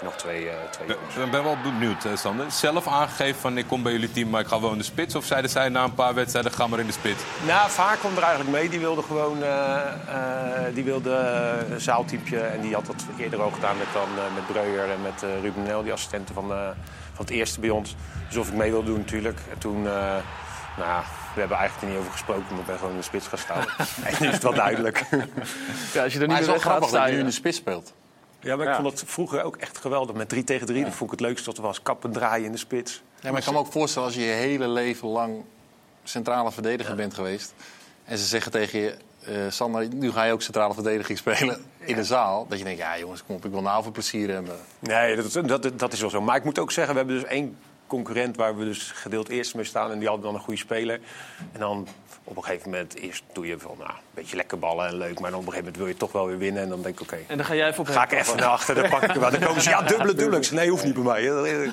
Nog 0.05 0.15
twee, 0.15 0.49
twee 0.69 0.87
Ik 0.87 0.97
ben, 1.15 1.29
ben 1.29 1.43
wel 1.43 1.57
benieuwd, 1.63 2.03
hè, 2.03 2.15
Sander. 2.15 2.51
Zelf 2.51 2.87
aangegeven 2.87 3.41
van 3.41 3.57
ik 3.57 3.67
kom 3.67 3.83
bij 3.83 3.91
jullie 3.91 4.11
team, 4.11 4.29
maar 4.29 4.41
ik 4.41 4.47
ga 4.47 4.61
wel 4.61 4.71
in 4.71 4.77
de 4.77 4.83
spits. 4.83 5.15
Of 5.15 5.25
zeiden 5.25 5.51
zij 5.51 5.69
na 5.69 5.83
een 5.83 5.93
paar 5.93 6.13
wedstrijden, 6.13 6.51
ga 6.51 6.67
maar 6.67 6.79
in 6.79 6.85
de 6.85 6.91
spits? 6.91 7.23
Nou, 7.45 7.69
Vaar 7.69 7.97
kwam 7.97 8.17
er 8.17 8.23
eigenlijk 8.23 8.51
mee. 8.51 8.69
Die 8.69 8.79
wilde 8.79 9.01
gewoon 9.01 9.37
die 10.73 10.83
wilde 10.83 11.11
een 11.69 11.81
zaaltypje. 11.81 12.39
En 12.39 12.61
die 12.61 12.73
had 12.73 12.85
dat 12.85 13.03
eerder 13.17 13.41
ook 13.41 13.53
gedaan 13.53 13.77
met, 13.77 13.87
dan, 13.93 14.07
met 14.33 14.47
Breuer 14.47 14.89
en 14.89 15.01
met 15.01 15.21
Ruben 15.41 15.63
Nel, 15.63 15.83
die 15.83 15.91
assistenten 15.91 16.35
van, 16.35 16.47
van 17.13 17.25
het 17.25 17.29
eerste 17.29 17.59
bij 17.59 17.69
ons. 17.69 17.95
Dus 18.27 18.37
of 18.37 18.47
ik 18.47 18.53
mee 18.53 18.71
wilde 18.71 18.85
doen 18.85 18.97
natuurlijk. 18.97 19.39
En 19.51 19.57
toen, 19.57 19.83
uh, 19.83 20.15
nou, 20.77 21.03
we 21.33 21.39
hebben 21.39 21.57
eigenlijk 21.57 21.81
er 21.81 21.87
niet 21.87 21.97
over 21.97 22.11
gesproken, 22.11 22.45
maar 22.49 22.59
ik 22.59 22.65
ben 22.65 22.77
gewoon 22.77 22.91
in 22.91 22.97
de 22.97 23.03
spits 23.03 23.27
gaan 23.27 23.37
staan. 23.37 23.65
en 24.07 24.13
nu 24.19 24.27
is 24.27 24.33
het 24.33 24.43
wel 24.43 24.53
duidelijk. 24.53 25.05
ja, 25.93 26.03
als 26.03 26.13
je 26.13 26.19
er 26.19 26.27
niet 26.27 26.27
maar 26.27 26.29
het 26.29 26.39
is 26.39 26.45
wel 26.47 26.59
grappig 26.59 26.89
gaat, 26.89 26.99
dat 26.99 27.07
je 27.07 27.13
nu 27.13 27.19
in 27.19 27.25
de 27.25 27.31
spits 27.31 27.57
speelt. 27.57 27.93
Ja, 28.45 28.55
maar 28.55 28.67
ik 28.67 28.75
vond 28.75 28.99
het 28.99 29.09
vroeger 29.11 29.43
ook 29.43 29.55
echt 29.55 29.77
geweldig. 29.77 30.15
Met 30.15 30.29
3 30.29 30.43
tegen 30.43 30.67
3, 30.67 30.79
ja. 30.79 30.85
dat 30.85 30.93
vond 30.93 31.11
ik 31.11 31.19
het 31.19 31.27
leukste 31.27 31.45
dat 31.45 31.57
er 31.57 31.63
was. 31.63 31.81
Kappen 31.81 32.11
draaien 32.11 32.45
in 32.45 32.51
de 32.51 32.57
spits. 32.57 33.01
Ja, 33.19 33.29
maar 33.29 33.39
ik 33.39 33.45
kan 33.45 33.53
me 33.53 33.59
ook 33.59 33.71
voorstellen 33.71 34.07
als 34.07 34.17
je 34.17 34.23
je 34.23 34.31
hele 34.31 34.67
leven 34.67 35.07
lang 35.07 35.43
centrale 36.03 36.51
verdediger 36.51 36.95
bent 36.95 37.13
geweest. 37.13 37.53
En 38.03 38.17
ze 38.17 38.25
zeggen 38.25 38.51
tegen 38.51 38.79
je, 38.79 38.95
uh, 39.29 39.35
Sander, 39.49 39.87
nu 39.93 40.11
ga 40.11 40.23
je 40.23 40.33
ook 40.33 40.41
centrale 40.41 40.73
verdediging 40.73 41.17
spelen 41.25 41.65
in 41.79 41.95
de 41.95 42.03
zaal. 42.03 42.45
Dat 42.49 42.57
je 42.57 42.63
denkt, 42.63 42.79
ja 42.79 42.99
jongens, 42.99 43.23
kom 43.23 43.35
op, 43.35 43.45
ik 43.45 43.51
wil 43.51 43.61
nou 43.61 43.83
voor 43.83 43.91
plezier 43.91 44.29
hebben. 44.29 44.55
Nee, 44.79 45.15
dat, 45.15 45.47
dat, 45.47 45.79
dat 45.79 45.93
is 45.93 46.01
wel 46.01 46.09
zo. 46.09 46.21
Maar 46.21 46.35
ik 46.35 46.43
moet 46.43 46.59
ook 46.59 46.71
zeggen, 46.71 46.93
we 46.93 46.99
hebben 46.99 47.19
dus 47.19 47.29
één 47.29 47.57
concurrent 47.87 48.35
waar 48.35 48.57
we 48.57 48.65
dus 48.65 48.91
gedeeld 48.91 49.29
eerst 49.29 49.55
mee 49.55 49.63
staan. 49.63 49.91
En 49.91 49.99
die 49.99 50.07
hadden 50.07 50.25
dan 50.25 50.35
een 50.35 50.41
goede 50.41 50.59
speler. 50.59 50.99
En 51.51 51.59
dan 51.59 51.87
op 52.27 52.37
een 52.37 52.43
gegeven 52.43 52.69
moment, 52.69 52.95
eerst 52.95 53.23
doe 53.33 53.47
je 53.47 53.59
van, 53.59 53.75
nou, 53.77 53.89
een 53.89 53.95
beetje 54.13 54.35
lekker 54.35 54.59
ballen 54.59 54.87
en 54.87 54.97
leuk. 54.97 55.19
Maar 55.19 55.31
dan 55.31 55.39
op 55.39 55.45
een 55.45 55.51
gegeven 55.51 55.57
moment 55.57 55.77
wil 55.77 55.87
je 55.87 55.95
toch 55.95 56.11
wel 56.11 56.27
weer 56.27 56.37
winnen. 56.37 56.63
En 56.63 56.69
dan 56.69 56.81
denk 56.81 56.95
ik, 56.95 57.01
oké. 57.01 57.13
Okay, 57.13 57.25
en 57.27 57.37
dan 57.37 57.45
ga 57.45 57.55
jij 57.55 57.67
even 57.67 57.79
op 57.79 57.87
Ga 57.87 58.03
ik 58.03 58.11
even 58.11 58.37
naar 58.37 58.47
achter, 58.47 58.75
dan 58.75 58.89
pak 58.89 59.01
ik 59.01 59.11
hem 59.11 59.19
wel. 59.19 59.31
Dan 59.31 59.39
komen 59.39 59.61
ze, 59.61 59.69
ja, 59.69 59.81
dubbele, 59.81 60.13
dubbele. 60.13 60.45
Nee, 60.51 60.69
hoeft 60.69 60.83
niet 60.83 60.93
bij 60.93 61.03
mij. 61.03 61.71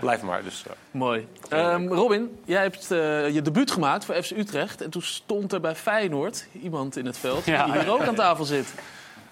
Blijf 0.00 0.22
maar. 0.22 0.42
Dus. 0.42 0.64
Mooi. 0.90 1.28
Um, 1.50 1.92
Robin, 1.92 2.38
jij 2.44 2.62
hebt 2.62 2.90
uh, 2.90 3.30
je 3.30 3.42
debuut 3.42 3.70
gemaakt 3.70 4.04
voor 4.04 4.22
FC 4.22 4.30
Utrecht. 4.30 4.82
En 4.82 4.90
toen 4.90 5.02
stond 5.02 5.52
er 5.52 5.60
bij 5.60 5.74
Feyenoord 5.74 6.46
iemand 6.62 6.96
in 6.96 7.06
het 7.06 7.18
veld 7.18 7.44
die 7.44 7.54
ja, 7.54 7.72
hier 7.72 7.92
ook 7.92 8.02
aan 8.02 8.14
tafel 8.14 8.44
zit. 8.44 8.66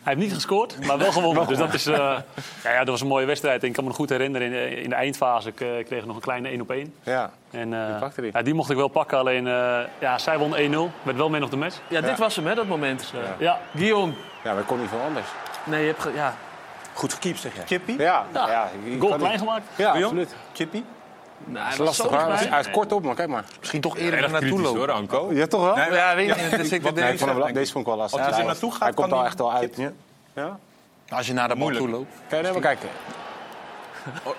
Hij 0.03 0.13
heeft 0.15 0.27
niet 0.27 0.35
gescoord, 0.35 0.87
maar 0.87 0.99
wel 0.99 1.13
gewonnen. 1.13 1.47
dus 1.47 1.59
dat, 1.59 1.75
is, 1.75 1.87
eh, 1.87 1.97
ja, 2.63 2.71
ja, 2.71 2.79
dat 2.79 2.89
was 2.89 3.01
een 3.01 3.07
mooie 3.07 3.27
wedstrijd. 3.27 3.63
En 3.63 3.69
ik 3.69 3.75
kan 3.75 3.83
me 3.83 3.89
nog 3.89 3.99
goed 3.99 4.09
herinneren, 4.09 4.47
in 4.47 4.53
de, 4.53 4.81
in 4.83 4.89
de 4.89 4.95
eindfase 4.95 5.49
ik, 5.49 5.61
eh, 5.61 5.69
kreeg 5.69 6.01
ik 6.01 6.07
nog 6.07 6.17
een 6.17 6.23
kleine 6.23 6.49
1 6.49 6.61
op 6.61 6.71
1. 6.71 6.95
Ja. 7.03 7.31
En, 7.51 7.75
eh, 7.75 7.87
Die 7.87 7.99
pakte 7.99 8.21
die. 8.21 8.31
Ja, 8.33 8.43
die 8.43 8.55
mocht 8.55 8.71
ik 8.71 8.77
wel 8.77 8.89
pakken, 8.89 9.19
alleen 9.19 9.47
eh, 9.47 9.79
ja, 9.99 10.19
zij 10.19 10.39
won 10.39 10.57
1-0. 10.57 10.91
Werd 11.03 11.17
wel 11.17 11.31
man 11.31 11.43
of 11.43 11.51
the 11.51 11.57
match. 11.57 11.77
Ja, 11.89 12.01
dit 12.01 12.19
was 12.19 12.37
hem, 12.37 12.47
hè, 12.47 12.55
dat 12.55 12.67
moment. 12.67 13.13
Ja, 13.39 13.59
Guillaume. 13.77 14.13
ja, 14.45 14.55
maar 14.55 14.63
kon 14.63 14.81
niet 14.81 14.89
veel 14.89 15.01
anders. 15.01 15.27
Nee, 15.65 15.87
je 15.87 15.95
hebt... 15.99 16.15
ja. 16.17 16.35
Goed 16.93 17.13
gekiept, 17.13 17.41
zeg 17.41 17.55
jij. 17.55 17.67
Chippy? 17.67 17.95
Ja, 17.99 18.25
ja. 18.33 18.69
je 18.85 19.01
goal 19.01 19.17
klein 19.17 19.39
gemaakt. 19.39 19.65
Ja, 19.77 19.91
Guillaume? 19.91 20.21
absoluut. 20.21 20.43
Chippy? 20.53 20.83
Nou, 21.45 21.67
hij 21.67 21.77
Dat 21.77 21.89
is 21.89 21.99
lastig. 21.99 22.49
Hij 22.51 22.61
is 22.61 22.71
kort 22.71 22.93
op, 22.93 23.05
maar 23.05 23.15
kijk 23.15 23.29
maar. 23.29 23.45
Misschien 23.59 23.81
toch 23.81 23.97
eerder 23.99 24.23
Erg 24.23 24.33
naartoe 24.33 24.61
lopen. 24.61 24.79
hoor, 24.79 24.91
Anko. 24.91 25.33
Ja, 25.33 25.47
toch 25.47 25.63
wel? 25.63 25.75
Nee, 25.77 25.93
Ja, 25.93 26.15
weet 26.15 26.29
ik. 26.29 26.51
Dus 26.51 26.71
Nee, 26.71 26.81
vond 26.81 26.97
deze 27.55 27.73
vond 27.73 27.85
ik 27.85 27.87
wel 27.87 27.97
lastig. 27.97 28.21
Als 28.21 28.31
hij 28.31 28.39
er 28.41 28.47
naartoe 28.47 28.71
gaat, 28.71 28.81
hij 28.81 28.93
kan 28.93 29.05
komt 29.09 29.19
al 29.19 29.25
echt 29.25 29.39
wel 29.39 29.53
uit. 29.53 29.77
Ja? 30.35 30.59
als 31.09 31.27
je 31.27 31.33
naar 31.33 31.49
de 31.49 31.57
bal 31.57 31.71
toe 31.71 31.89
loopt. 31.89 32.15
Kijk, 32.29 32.43
nee, 32.43 32.53
maar 32.53 32.61
kijk. 32.61 32.79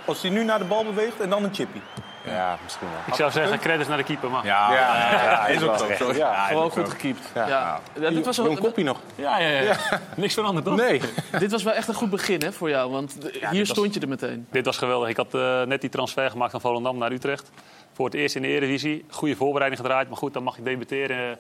Als 0.06 0.22
hij 0.22 0.32
nu 0.32 0.44
naar 0.44 0.60
de 0.60 0.66
bal 0.66 0.84
beweegt 0.84 1.20
en 1.20 1.30
dan 1.30 1.44
een 1.44 1.54
chippy. 1.54 1.80
Ja, 2.26 2.58
misschien 2.64 2.88
wel. 2.88 3.00
Ik 3.08 3.14
zou 3.14 3.32
zeggen, 3.32 3.60
credits 3.60 3.88
naar 3.88 3.98
de 3.98 4.04
keeper. 4.04 4.30
Maar... 4.30 4.46
Ja, 4.46 4.74
ja, 4.74 5.48
is 5.48 5.62
ook 5.62 5.78
zo. 5.98 6.14
Ja, 6.14 6.46
Gewoon 6.46 6.72
goed 6.72 6.90
gekiept. 6.90 7.30
Ja. 7.36 7.48
Ja. 7.48 8.10
dit, 8.10 8.26
was 8.26 8.38
wel, 8.38 8.56
kopie 8.56 8.84
nog. 8.84 9.00
Ja, 9.16 9.40
ja, 9.40 9.60
ja. 9.60 9.78
Niks 10.16 10.34
veranderd, 10.34 10.66
toch? 10.66 10.76
Nee. 10.76 11.02
dit 11.40 11.52
was 11.52 11.64
wel 11.64 11.74
echt 11.74 11.88
een 11.88 11.94
goed 11.94 12.10
begin 12.10 12.42
hè, 12.42 12.52
voor 12.52 12.70
jou. 12.70 12.92
Want 12.92 13.18
hier 13.52 13.66
stond 13.66 13.94
je 13.94 14.00
er 14.00 14.08
meteen. 14.08 14.48
Dit 14.52 14.66
was 14.66 14.78
geweldig. 14.78 15.10
Ik 15.10 15.18
had 15.18 15.34
eh, 15.34 15.62
net 15.62 15.82
die 15.82 15.90
transfer 15.90 16.30
gemaakt 16.30 16.52
van 16.52 16.62
Volendam 16.62 16.98
naar 16.98 17.12
Utrecht. 17.12 17.52
Voor 17.94 18.06
het 18.06 18.14
eerst 18.14 18.36
in 18.36 18.42
de 18.42 18.48
Eredivisie. 18.48 19.06
Goede 19.10 19.36
voorbereiding 19.36 19.82
gedraaid. 19.82 20.08
Maar 20.08 20.18
goed, 20.18 20.34
dan 20.34 20.44
mag 20.44 20.56
je 20.56 20.64
debuteren 20.64 21.30
eh, 21.30 21.38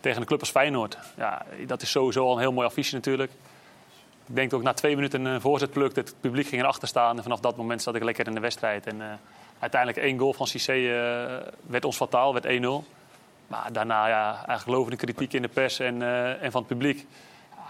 tegen 0.00 0.20
een 0.20 0.26
club 0.26 0.40
als 0.40 0.50
Feyenoord. 0.50 0.98
Ja, 1.16 1.42
dat 1.66 1.82
is 1.82 1.90
sowieso 1.90 2.26
al 2.26 2.32
een 2.32 2.40
heel 2.40 2.52
mooi 2.52 2.66
affiche 2.66 2.94
natuurlijk. 2.94 3.30
Ik 4.26 4.34
denk 4.34 4.50
dat 4.50 4.60
ik 4.60 4.66
na 4.66 4.72
twee 4.72 4.94
minuten 4.94 5.24
een 5.24 5.40
voorzet 5.40 5.70
plukte. 5.70 6.00
Het 6.00 6.14
publiek 6.20 6.46
ging 6.46 6.62
erachter 6.62 6.88
staan. 6.88 7.16
En 7.16 7.22
vanaf 7.22 7.40
dat 7.40 7.56
moment 7.56 7.82
zat 7.82 7.94
ik 7.94 8.02
lekker 8.02 8.26
in 8.26 8.34
de 8.34 8.40
wedstrijd. 8.40 8.86
En 8.86 9.00
eh, 9.00 9.06
uiteindelijk 9.58 10.02
één 10.02 10.18
goal 10.18 10.32
van 10.32 10.46
Cissé 10.46 10.72
eh, 10.72 11.52
werd 11.66 11.84
ons 11.84 11.96
fataal. 11.96 12.32
Werd 12.32 12.46
1-0. 12.46 12.94
Maar 13.46 13.72
daarna 13.72 14.08
ja, 14.08 14.34
eigenlijk 14.46 14.78
lovende 14.78 14.96
kritiek 14.96 15.32
in 15.32 15.42
de 15.42 15.48
pers 15.48 15.78
en, 15.78 16.02
eh, 16.02 16.42
en 16.42 16.50
van 16.50 16.60
het 16.60 16.70
publiek. 16.70 17.06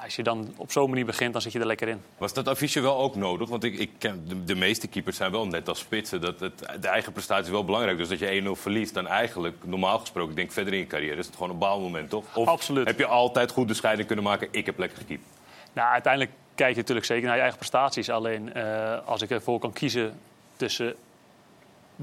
Als 0.05 0.17
je 0.17 0.23
dan 0.23 0.55
op 0.57 0.73
zo'n 0.73 0.89
manier 0.89 1.05
begint, 1.05 1.33
dan 1.33 1.43
zit 1.43 1.53
je 1.53 1.59
er 1.59 1.67
lekker 1.67 1.89
in. 1.89 2.03
Was 2.19 2.33
dat 2.33 2.49
affiche 2.49 2.81
wel 2.81 2.99
ook 2.99 3.15
nodig? 3.15 3.49
Want 3.49 3.65
ik, 3.65 3.79
ik 3.79 3.91
ken, 3.99 4.29
de, 4.29 4.45
de 4.45 4.55
meeste 4.55 4.89
keepers 4.89 5.17
zijn 5.17 5.31
wel 5.31 5.47
net 5.47 5.69
als 5.69 5.79
spitsen. 5.79 6.21
Dat 6.21 6.41
het, 6.41 6.59
de 6.81 6.89
eigen 6.89 7.13
prestatie 7.13 7.45
is 7.45 7.51
wel 7.51 7.65
belangrijk. 7.65 7.99
Dus 7.99 8.09
dat 8.09 8.19
je 8.19 8.43
1-0 8.43 8.61
verliest, 8.61 8.95
dan 8.95 9.07
eigenlijk, 9.07 9.57
normaal 9.65 9.99
gesproken, 9.99 10.31
ik 10.31 10.37
denk 10.37 10.53
verder 10.53 10.73
in 10.73 10.79
je 10.79 10.87
carrière, 10.87 11.17
is 11.17 11.27
het 11.27 11.35
gewoon 11.35 11.51
een 11.51 11.59
baalmoment, 11.59 12.11
toch? 12.11 12.25
Of 12.37 12.49
Absoluut. 12.49 12.87
heb 12.87 12.99
je 12.99 13.07
altijd 13.07 13.51
goed 13.51 13.69
de 13.69 13.75
scheiding 13.75 14.07
kunnen 14.07 14.25
maken, 14.25 14.49
ik 14.51 14.67
heb 14.67 14.79
lekker 14.79 14.99
gekiept? 14.99 15.27
Nou, 15.73 15.93
uiteindelijk 15.93 16.33
kijk 16.55 16.71
je 16.71 16.81
natuurlijk 16.81 17.07
zeker 17.07 17.25
naar 17.25 17.35
je 17.35 17.41
eigen 17.41 17.59
prestaties. 17.59 18.11
Alleen 18.11 18.55
eh, 18.55 18.99
als 19.05 19.23
ik 19.23 19.31
ervoor 19.31 19.59
kan 19.59 19.73
kiezen 19.73 20.19
tussen 20.57 20.95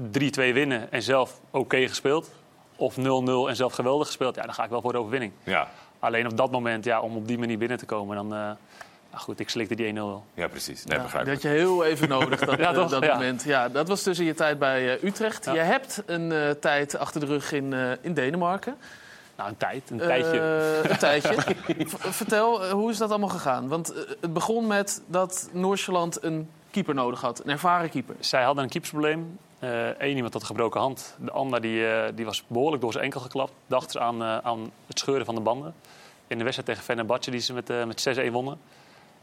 winnen 0.34 0.92
en 0.92 1.02
zelf 1.02 1.40
oké 1.50 1.88
gespeeld. 1.88 2.30
Of 2.76 2.96
0-0 2.98 3.02
en 3.48 3.56
zelf 3.56 3.72
geweldig 3.72 4.06
gespeeld. 4.06 4.34
Ja, 4.34 4.42
dan 4.42 4.54
ga 4.54 4.64
ik 4.64 4.70
wel 4.70 4.80
voor 4.80 4.92
de 4.92 4.98
overwinning. 4.98 5.32
Ja, 5.42 5.68
Alleen 5.98 6.26
op 6.26 6.36
dat 6.36 6.50
moment, 6.50 6.84
ja, 6.84 7.00
om 7.00 7.16
op 7.16 7.26
die 7.28 7.38
manier 7.38 7.58
binnen 7.58 7.78
te 7.78 7.86
komen, 7.86 8.16
dan... 8.16 8.26
eh, 8.34 8.50
nou 9.10 9.26
goed, 9.26 9.40
ik 9.40 9.48
slikte 9.50 9.74
die 9.74 9.90
1-0 9.92 9.94
wel. 9.94 10.24
ja 10.34 10.48
precies. 10.48 10.84
Nee, 10.84 10.96
Ja, 10.96 11.02
begrijp 11.02 11.26
had 11.26 11.42
je 11.42 11.48
heel 11.48 11.84
even 11.84 12.08
nodig, 12.08 12.40
dat, 12.40 12.58
Ja, 12.58 12.68
eh, 12.68 12.74
toch? 12.74 12.90
dat 12.90 13.04
Ja. 13.04 13.12
moment. 13.14 13.42
Ja, 13.44 13.68
dat 13.68 13.88
was 13.88 14.02
tussen 14.02 14.24
je 14.24 14.34
tijd 14.34 14.58
bij 14.58 14.94
eh, 14.96 15.02
Utrecht. 15.02 15.44
Ja. 15.44 15.52
Je 15.52 15.58
hebt 15.60 16.02
een 16.06 16.32
eh, 16.32 16.50
tijd 16.50 16.98
achter 16.98 17.20
de 17.20 17.26
rug 17.26 17.52
in, 17.52 17.72
eh, 17.72 17.90
in 18.00 18.14
Denemarken. 18.14 18.76
Nou, 19.36 19.48
een 19.48 19.56
tijd, 19.56 19.90
een 19.90 19.98
tijdje. 19.98 20.40
Een 20.88 20.98
tijdje. 20.98 21.34
Vertel, 21.88 22.70
hoe 22.70 22.90
is 22.90 22.98
dat 22.98 23.10
allemaal 23.10 23.28
gegaan? 23.28 23.68
Want 23.68 23.94
het 24.20 24.32
begon 24.32 24.66
met 24.66 25.02
dat 25.06 25.48
Noord-Sjælland 25.52 26.22
een 26.24 26.50
keeper 26.74 26.94
nodig 26.94 27.20
had. 27.20 27.44
Een 27.44 27.50
ervaren 27.50 27.90
keeper. 27.90 28.16
Zij 28.20 28.42
hadden 28.42 28.64
een 28.64 28.70
keepersprobleem. 28.70 29.38
Eén 29.98 30.16
iemand 30.16 30.32
had 30.32 30.42
een 30.42 30.48
gebroken 30.48 30.80
hand. 30.80 31.16
De 31.18 31.30
ander 31.30 31.60
die, 31.60 31.86
eh, 31.86 32.12
die 32.14 32.24
was 32.24 32.44
behoorlijk 32.46 32.82
door 32.82 32.92
zijn 32.92 33.04
enkel 33.04 33.20
geklapt. 33.20 33.52
Dachten 33.66 33.90
ze 33.90 34.00
aan, 34.00 34.22
eh, 34.22 34.38
aan 34.38 34.70
het 34.86 34.98
scheuren 34.98 35.24
van 35.24 35.34
de 35.34 35.40
banden. 35.40 35.74
In 36.26 36.38
de 36.38 36.44
wedstrijd 36.44 36.68
tegen 36.68 36.84
Fenerbahce 36.84 37.30
die 37.30 37.40
ze 37.40 37.52
met, 37.52 37.70
eh, 37.70 37.84
met 37.84 38.00
6-1 38.00 38.32
wonnen. 38.32 38.58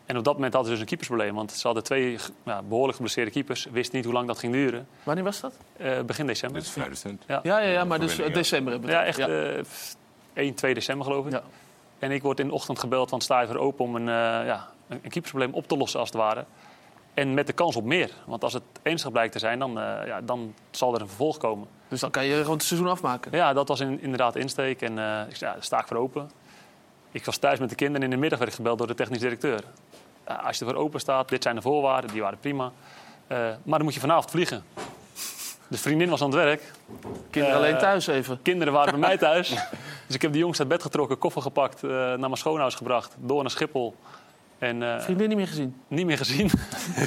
En 0.05 0.17
op 0.17 0.23
dat 0.23 0.33
moment 0.33 0.53
hadden 0.53 0.71
ze 0.71 0.77
dus 0.77 0.81
een 0.81 0.97
keepersprobleem. 0.97 1.35
Want 1.35 1.51
ze 1.51 1.65
hadden 1.65 1.83
twee 1.83 2.17
ja, 2.45 2.61
behoorlijk 2.61 2.95
geblesseerde 2.95 3.31
keepers. 3.31 3.67
Wisten 3.71 3.95
niet 3.95 4.05
hoe 4.05 4.13
lang 4.13 4.27
dat 4.27 4.39
ging 4.39 4.53
duren. 4.53 4.87
Wanneer 5.03 5.23
was 5.23 5.39
dat? 5.39 5.53
Eh, 5.77 6.01
begin 6.01 6.27
december. 6.27 6.57
Dit 6.57 6.67
is 6.67 6.73
vrij 6.73 6.87
recent. 6.87 7.23
Ja, 7.27 7.39
ja, 7.43 7.59
ja 7.59 7.83
maar 7.83 7.99
dus 7.99 8.19
eh, 8.19 8.33
december 8.33 8.71
hebben 8.71 8.89
we 8.89 8.95
Ja, 8.95 9.03
echt 9.03 9.19
eh, 9.19 10.43
1, 10.43 10.53
2 10.53 10.73
december 10.73 11.05
geloof 11.05 11.25
ik. 11.25 11.31
Ja. 11.31 11.43
En 11.99 12.11
ik 12.11 12.21
word 12.21 12.39
in 12.39 12.47
de 12.47 12.53
ochtend 12.53 12.79
gebeld 12.79 13.09
van 13.09 13.21
sta 13.21 13.41
je 13.41 13.47
weer 13.47 13.57
open 13.57 13.85
om 13.85 13.95
een, 13.95 14.07
eh, 14.07 14.45
ja, 14.45 14.69
een 14.87 14.99
een 15.03 15.09
keepersprobleem 15.09 15.53
op 15.53 15.67
te 15.67 15.77
lossen 15.77 15.99
als 15.99 16.09
het 16.09 16.17
ware. 16.17 16.45
En 17.13 17.33
met 17.33 17.47
de 17.47 17.53
kans 17.53 17.75
op 17.75 17.83
meer. 17.83 18.09
Want 18.25 18.43
als 18.43 18.53
het 18.53 18.63
ernstig 18.81 19.11
blijkt 19.11 19.33
te 19.33 19.39
zijn, 19.39 19.59
dan, 19.59 19.79
eh, 19.79 20.07
ja, 20.07 20.21
dan 20.21 20.53
zal 20.71 20.93
er 20.95 21.01
een 21.01 21.07
vervolg 21.07 21.37
komen. 21.37 21.67
Dus 21.87 21.99
dan 21.99 22.11
kan 22.11 22.25
je 22.25 22.35
gewoon 22.37 22.53
het 22.57 22.63
seizoen 22.63 22.89
afmaken. 22.89 23.31
Ja, 23.37 23.53
dat 23.53 23.67
was 23.67 23.79
in- 23.79 24.01
inderdaad 24.01 24.33
de 24.33 24.39
insteek. 24.39 24.81
En 24.81 24.99
eh, 24.99 25.21
ik 25.29 25.35
zei, 25.35 25.53
ja, 25.55 25.61
sta 25.61 25.79
ik 25.79 25.87
voor 25.87 25.97
open. 25.97 26.31
Ik 27.11 27.25
was 27.25 27.37
thuis 27.37 27.59
met 27.59 27.69
de 27.69 27.75
kinderen 27.75 28.01
en 28.01 28.07
in 28.07 28.15
de 28.15 28.21
middag 28.21 28.39
werd 28.39 28.51
ik 28.51 28.57
gebeld 28.57 28.77
door 28.77 28.87
de 28.87 28.93
technisch 28.95 29.19
directeur. 29.19 29.63
Als 30.43 30.57
je 30.57 30.65
er 30.65 30.71
voor 30.71 30.81
open 30.81 30.99
staat, 30.99 31.29
dit 31.29 31.43
zijn 31.43 31.55
de 31.55 31.61
voorwaarden, 31.61 32.11
die 32.11 32.21
waren 32.21 32.39
prima. 32.39 32.71
Eh, 33.27 33.37
maar 33.37 33.77
dan 33.77 33.83
moet 33.83 33.93
je 33.93 33.99
vanavond 33.99 34.31
vliegen. 34.31 34.63
De 35.67 35.77
vriendin 35.77 36.09
was 36.09 36.21
aan 36.21 36.27
het 36.29 36.35
werk. 36.35 36.71
Kinderen 37.29 37.57
alleen 37.57 37.77
thuis 37.77 38.07
even. 38.07 38.41
Kinderen 38.41 38.73
waren 38.73 38.91
bij 38.91 38.99
mij 39.09 39.17
thuis. 39.27 39.49
Dus 40.05 40.15
ik 40.15 40.21
heb 40.21 40.31
de 40.31 40.37
jongste 40.37 40.61
uit 40.61 40.71
bed 40.71 40.81
getrokken, 40.81 41.17
koffer 41.17 41.41
gepakt, 41.41 41.81
naar 41.81 42.19
mijn 42.19 42.37
schoonhuis 42.37 42.75
gebracht, 42.75 43.15
door 43.19 43.41
naar 43.41 43.51
Schiphol. 43.51 43.95
En 44.61 44.83
eh, 44.83 45.01
Vriendin 45.01 45.27
niet 45.27 45.37
meer 45.37 45.47
gezien. 45.47 45.81
niet 45.87 46.05
meer 46.05 46.17
gezien. 46.17 46.49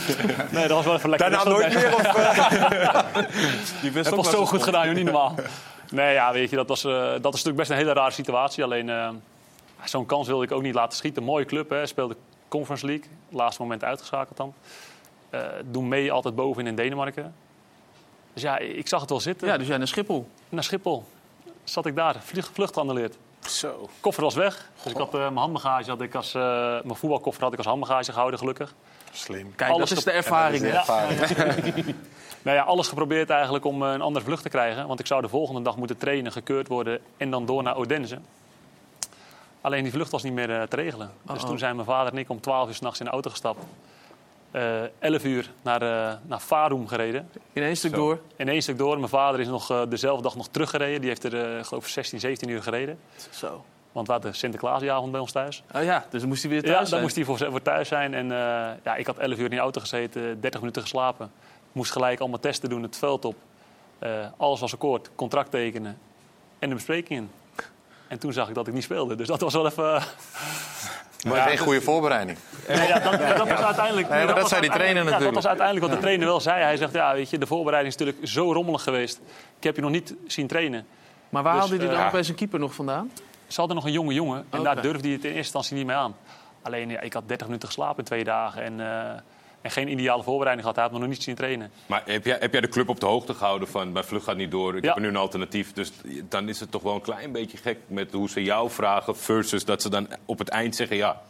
nee, 0.53 0.69
dat 0.69 0.77
was 0.77 0.85
wel 0.85 0.95
even 0.95 1.11
lekker. 1.11 1.31
Daarna 1.31 1.51
nooit 1.51 1.75
meer? 1.75 1.95
Of, 1.95 2.03
eh? 2.03 3.05
Die 3.83 3.91
wist 3.91 4.05
heb 4.05 4.15
ook 4.15 4.25
was 4.25 4.31
zo 4.31 4.37
zo 4.37 4.47
goed 4.47 4.63
gedaan, 4.63 4.87
joh, 4.87 4.95
niet 4.95 5.05
normaal. 5.05 5.35
Nee, 5.91 6.13
ja, 6.15 6.33
weet 6.33 6.51
je, 6.51 6.57
dat, 6.57 6.69
was, 6.69 6.85
eh, 6.85 6.93
dat 6.93 7.15
is 7.15 7.21
natuurlijk 7.23 7.57
best 7.57 7.71
een 7.71 7.77
hele 7.77 7.93
rare 7.93 8.11
situatie. 8.11 8.65
Alleen, 8.65 8.89
eh, 8.89 9.11
zo'n 9.85 10.07
kans 10.07 10.27
wilde 10.27 10.45
ik 10.45 10.53
ook 10.53 10.63
niet 10.63 10.75
laten 10.75 10.97
schieten. 10.97 11.23
Mooie 11.23 11.45
club, 11.45 11.71
hè. 11.71 11.87
Speelde 11.87 12.17
Conference 12.49 12.87
League. 12.87 13.07
Laatste 13.29 13.63
moment 13.63 13.85
uitgeschakeld 13.85 14.37
dan. 14.37 14.55
Eh 15.31 15.41
doen 15.71 15.89
mee 15.89 16.13
altijd 16.13 16.35
bovenin 16.35 16.67
in 16.67 16.77
Denemarken. 16.77 17.35
Dus 18.33 18.43
ja, 18.43 18.59
ik 18.59 18.89
zag 18.89 19.01
het 19.01 19.11
wel 19.11 19.21
zitten. 19.21 19.49
Ja, 19.49 19.59
dus 19.59 19.67
jij 19.67 19.77
naar 19.77 19.89
Schiphol. 19.89 20.29
Naar 20.49 20.65
Schiphol 20.65 21.05
zat 21.65 21.87
ik 21.87 21.97
daar. 21.97 22.17
Vlucht, 22.21 22.51
vlucht 22.53 22.75
geannuleerd. 22.75 23.17
Zo. 23.49 23.89
Koffer 24.01 24.23
was 24.23 24.35
weg. 24.35 24.71
Dus 24.83 24.93
ik 24.93 24.99
had 24.99 25.15
eh, 25.15 25.21
mijn 25.21 25.37
handbagage, 25.37 25.91
had 25.91 26.01
ik 26.01 26.15
als, 26.15 26.35
eh, 26.35 26.43
mijn 26.83 26.95
voetbalkoffer 26.95 27.43
had 27.43 27.53
ik 27.53 27.59
als 27.59 27.67
handbagage 27.67 28.13
gehouden, 28.13 28.39
gelukkig. 28.39 28.75
Slim. 29.13 29.55
Kijk, 29.57 29.71
Alles 29.71 29.89
dat 29.89 29.99
is 29.99 30.05
de 30.05 30.11
ervaring. 30.11 30.65
hè? 30.65 30.73
Nou 32.43 32.57
ja, 32.57 32.63
alles 32.63 32.89
geprobeerd 32.89 33.31
eigenlijk 33.31 33.65
om 33.65 33.83
eh, 33.83 33.93
een 33.93 34.01
andere 34.01 34.25
vlucht 34.25 34.43
te 34.43 34.49
krijgen. 34.49 34.87
Want 34.87 35.01
ik 35.01 35.07
zou 35.07 35.23
de 35.23 35.29
volgende 35.29 35.63
dag 35.63 35.77
moeten 35.77 35.99
trainen, 35.99 36.33
gekeurd 36.33 36.69
worden 36.69 37.01
en 37.17 37.31
dan 37.31 37.47
door 37.47 37.63
naar 37.63 37.77
Odense. 37.77 38.19
Alleen 39.61 39.83
die 39.83 39.93
vlucht 39.93 40.11
was 40.11 40.23
niet 40.23 40.33
meer 40.33 40.69
te 40.69 40.77
regelen. 40.77 41.11
Dus 41.23 41.35
Uh-oh. 41.37 41.49
toen 41.49 41.59
zijn 41.59 41.75
mijn 41.75 41.89
vader 41.89 42.13
en 42.13 42.19
ik 42.19 42.31
om 42.31 42.41
12 42.41 42.69
uur 42.69 42.75
s'nachts 42.75 42.99
in 42.99 43.05
de 43.05 43.11
auto 43.11 43.31
gestapt. 43.31 43.65
Eh 44.55 44.83
11 44.99 45.25
uur 45.25 45.51
naar, 45.63 45.83
eh 45.83 46.15
naar 46.27 46.39
Farum 46.41 46.89
gereden. 46.89 47.29
In 47.53 47.63
één 47.63 47.77
stuk 47.77 47.91
Zo. 47.91 47.97
door. 47.97 48.21
In 48.37 48.49
één 48.49 48.63
stuk 48.63 48.79
door. 48.79 48.97
Mijn 48.97 49.09
vader 49.09 49.41
is 49.41 49.47
nog 49.47 49.71
eh, 49.71 49.83
dezelfde 49.89 50.23
dag 50.23 50.37
nog 50.37 50.49
teruggereden. 50.49 51.01
Die 51.01 51.09
heeft 51.09 51.25
er, 51.25 51.57
eh, 51.57 51.65
geloof 51.65 51.85
ik, 51.85 51.91
16, 51.91 52.21
17 52.21 52.49
uur 52.49 52.63
gereden. 52.63 52.99
Zo. 53.31 53.65
Want 53.93 54.07
we 54.07 54.13
hadden 54.13 54.35
Sinterklaasjavond 54.35 55.13
bij 55.13 55.21
ons 55.21 55.33
thuis. 55.33 55.63
Oh 55.75 55.83
ja, 55.83 56.05
dus 56.11 56.21
dan 56.21 56.29
moest 56.29 56.43
hij 56.43 56.51
weer 56.51 56.61
thuis 56.63 56.73
Ja, 56.75 56.79
dan 56.79 56.89
zijn. 56.89 57.03
moest 57.03 57.15
hij 57.15 57.25
voor, 57.25 57.39
voor 57.39 57.63
thuis 57.63 57.89
zijn. 57.89 58.15
En 58.15 58.31
eh, 58.33 58.39
ja, 58.85 58.95
ik 58.97 59.07
had 59.07 59.19
11 59.19 59.39
uur 59.39 59.45
in 59.45 59.51
de 59.51 59.59
auto 59.59 59.81
gezeten, 59.81 60.41
30 60.41 60.61
minuten 60.61 60.83
geslapen. 60.83 61.31
Moest 61.73 61.93
gelijk 61.93 62.21
allemaal 62.21 62.41
testen 62.41 62.69
doen, 62.69 62.83
het 62.83 62.97
veld 62.97 63.25
op. 63.25 63.37
Eh, 63.99 64.11
alles 64.37 64.61
was 64.61 64.73
akkoord, 64.73 65.11
contract 65.15 65.51
tekenen 65.51 65.99
en 66.59 66.69
de 66.69 66.75
besprekingen. 66.75 67.31
En 68.09 68.19
toen 68.19 68.33
zag 68.33 68.49
ik 68.49 68.55
dat 68.55 68.67
ik 68.67 68.75
niet 68.75 68.83
speelde. 68.83 69.15
Dus 69.15 69.27
dat 69.27 69.41
was 69.41 69.53
wel 69.55 69.67
even... 69.67 70.03
Maar 71.25 71.49
geen 71.49 71.59
goede 71.59 71.81
voorbereiding. 71.81 72.39
Nee, 72.69 72.89
ja, 72.89 72.99
dat, 72.99 73.37
dat 73.37 73.49
was 73.49 73.61
uiteindelijk... 73.61 74.09
Nee, 74.09 74.25
maar 74.25 74.35
dat 74.35 74.49
zei 74.49 74.61
die 74.61 74.71
trainer 74.71 75.05
ja, 75.05 75.11
natuurlijk. 75.11 75.35
dat 75.35 75.43
was 75.43 75.47
uiteindelijk 75.47 75.87
wat 75.87 75.95
de 75.97 76.03
trainer 76.03 76.27
wel 76.27 76.41
zei. 76.41 76.63
Hij 76.63 76.77
zegt, 76.77 76.93
ja, 76.93 77.15
weet 77.15 77.31
je, 77.31 77.39
de 77.39 77.47
voorbereiding 77.47 77.95
is 77.95 78.01
natuurlijk 78.01 78.29
zo 78.29 78.53
rommelig 78.53 78.83
geweest. 78.83 79.21
Ik 79.57 79.65
heb 79.65 79.77
je 79.77 79.83
nog 79.83 79.91
niet 79.91 80.15
zien 80.27 80.47
trainen. 80.47 80.87
Maar 81.29 81.43
waar 81.43 81.53
Dus, 81.53 81.61
haalde 81.61 81.77
hij 81.77 81.87
dan 81.87 81.97
eh, 81.99 82.07
ook 82.07 82.13
bij 82.13 82.23
zijn 82.23 82.37
keeper 82.37 82.59
nog 82.59 82.75
vandaan? 82.75 83.11
Ze 83.47 83.59
hadden 83.59 83.77
nog 83.77 83.87
een 83.87 83.93
jonge 83.93 84.15
jongen 84.15 84.47
en 84.51 84.63
daar 84.63 84.83
durfde 84.83 85.07
hij 85.07 85.17
het 85.17 85.25
in 85.25 85.31
eerste 85.31 85.37
instantie 85.37 85.77
niet 85.77 85.87
mee 85.87 85.97
aan. 85.97 86.17
Alleen, 86.63 86.91
ja, 86.91 87.01
ik 87.01 87.13
had 87.13 87.29
30 87.29 87.47
minuten 87.47 87.69
geslapen 87.69 87.99
in 87.99 88.05
twee 88.05 88.25
dagen 88.25 88.63
en, 88.63 88.81
eh, 88.81 89.21
en 89.65 89.71
geen 89.71 89.89
ideale 89.91 90.23
voorbereiding 90.23 90.61
gehad. 90.69 90.77
Hij 90.77 90.91
had 90.91 91.01
nog 91.01 91.09
niet 91.09 91.23
zien 91.23 91.35
trainen. 91.35 91.71
Maar 91.87 92.03
heb 92.07 92.25
jij, 92.25 92.37
heb 92.41 92.53
jij 92.53 92.61
de 92.61 92.69
club 92.69 92.89
op 92.89 93.01
de 93.01 93.07
hoogte 93.07 93.35
gehouden 93.35 93.69
van 93.69 93.93
mijn 93.93 94.05
vlucht 94.05 94.25
gaat 94.25 94.37
niet 94.37 94.51
door, 94.51 94.77
ik 94.77 94.85
Ja. 94.85 94.93
heb 94.93 95.03
nu 95.03 95.09
een 95.09 95.17
alternatief. 95.17 95.73
Dus 95.73 95.93
dan 96.29 96.49
is 96.49 96.61
het 96.61 96.71
toch 96.71 96.83
wel 96.83 96.95
een 96.95 97.01
klein 97.01 97.33
beetje 97.33 97.57
gek 97.57 97.79
met 97.87 98.13
hoe 98.13 98.29
ze 98.29 98.43
jou 98.43 98.71
vragen 98.71 99.17
versus 99.17 99.65
dat 99.65 99.83
ze 99.83 99.89
dan 99.91 100.09
op 100.25 100.39
het 100.39 100.49
eind 100.49 100.77
zeggen 100.77 100.97
ja. 100.97 101.23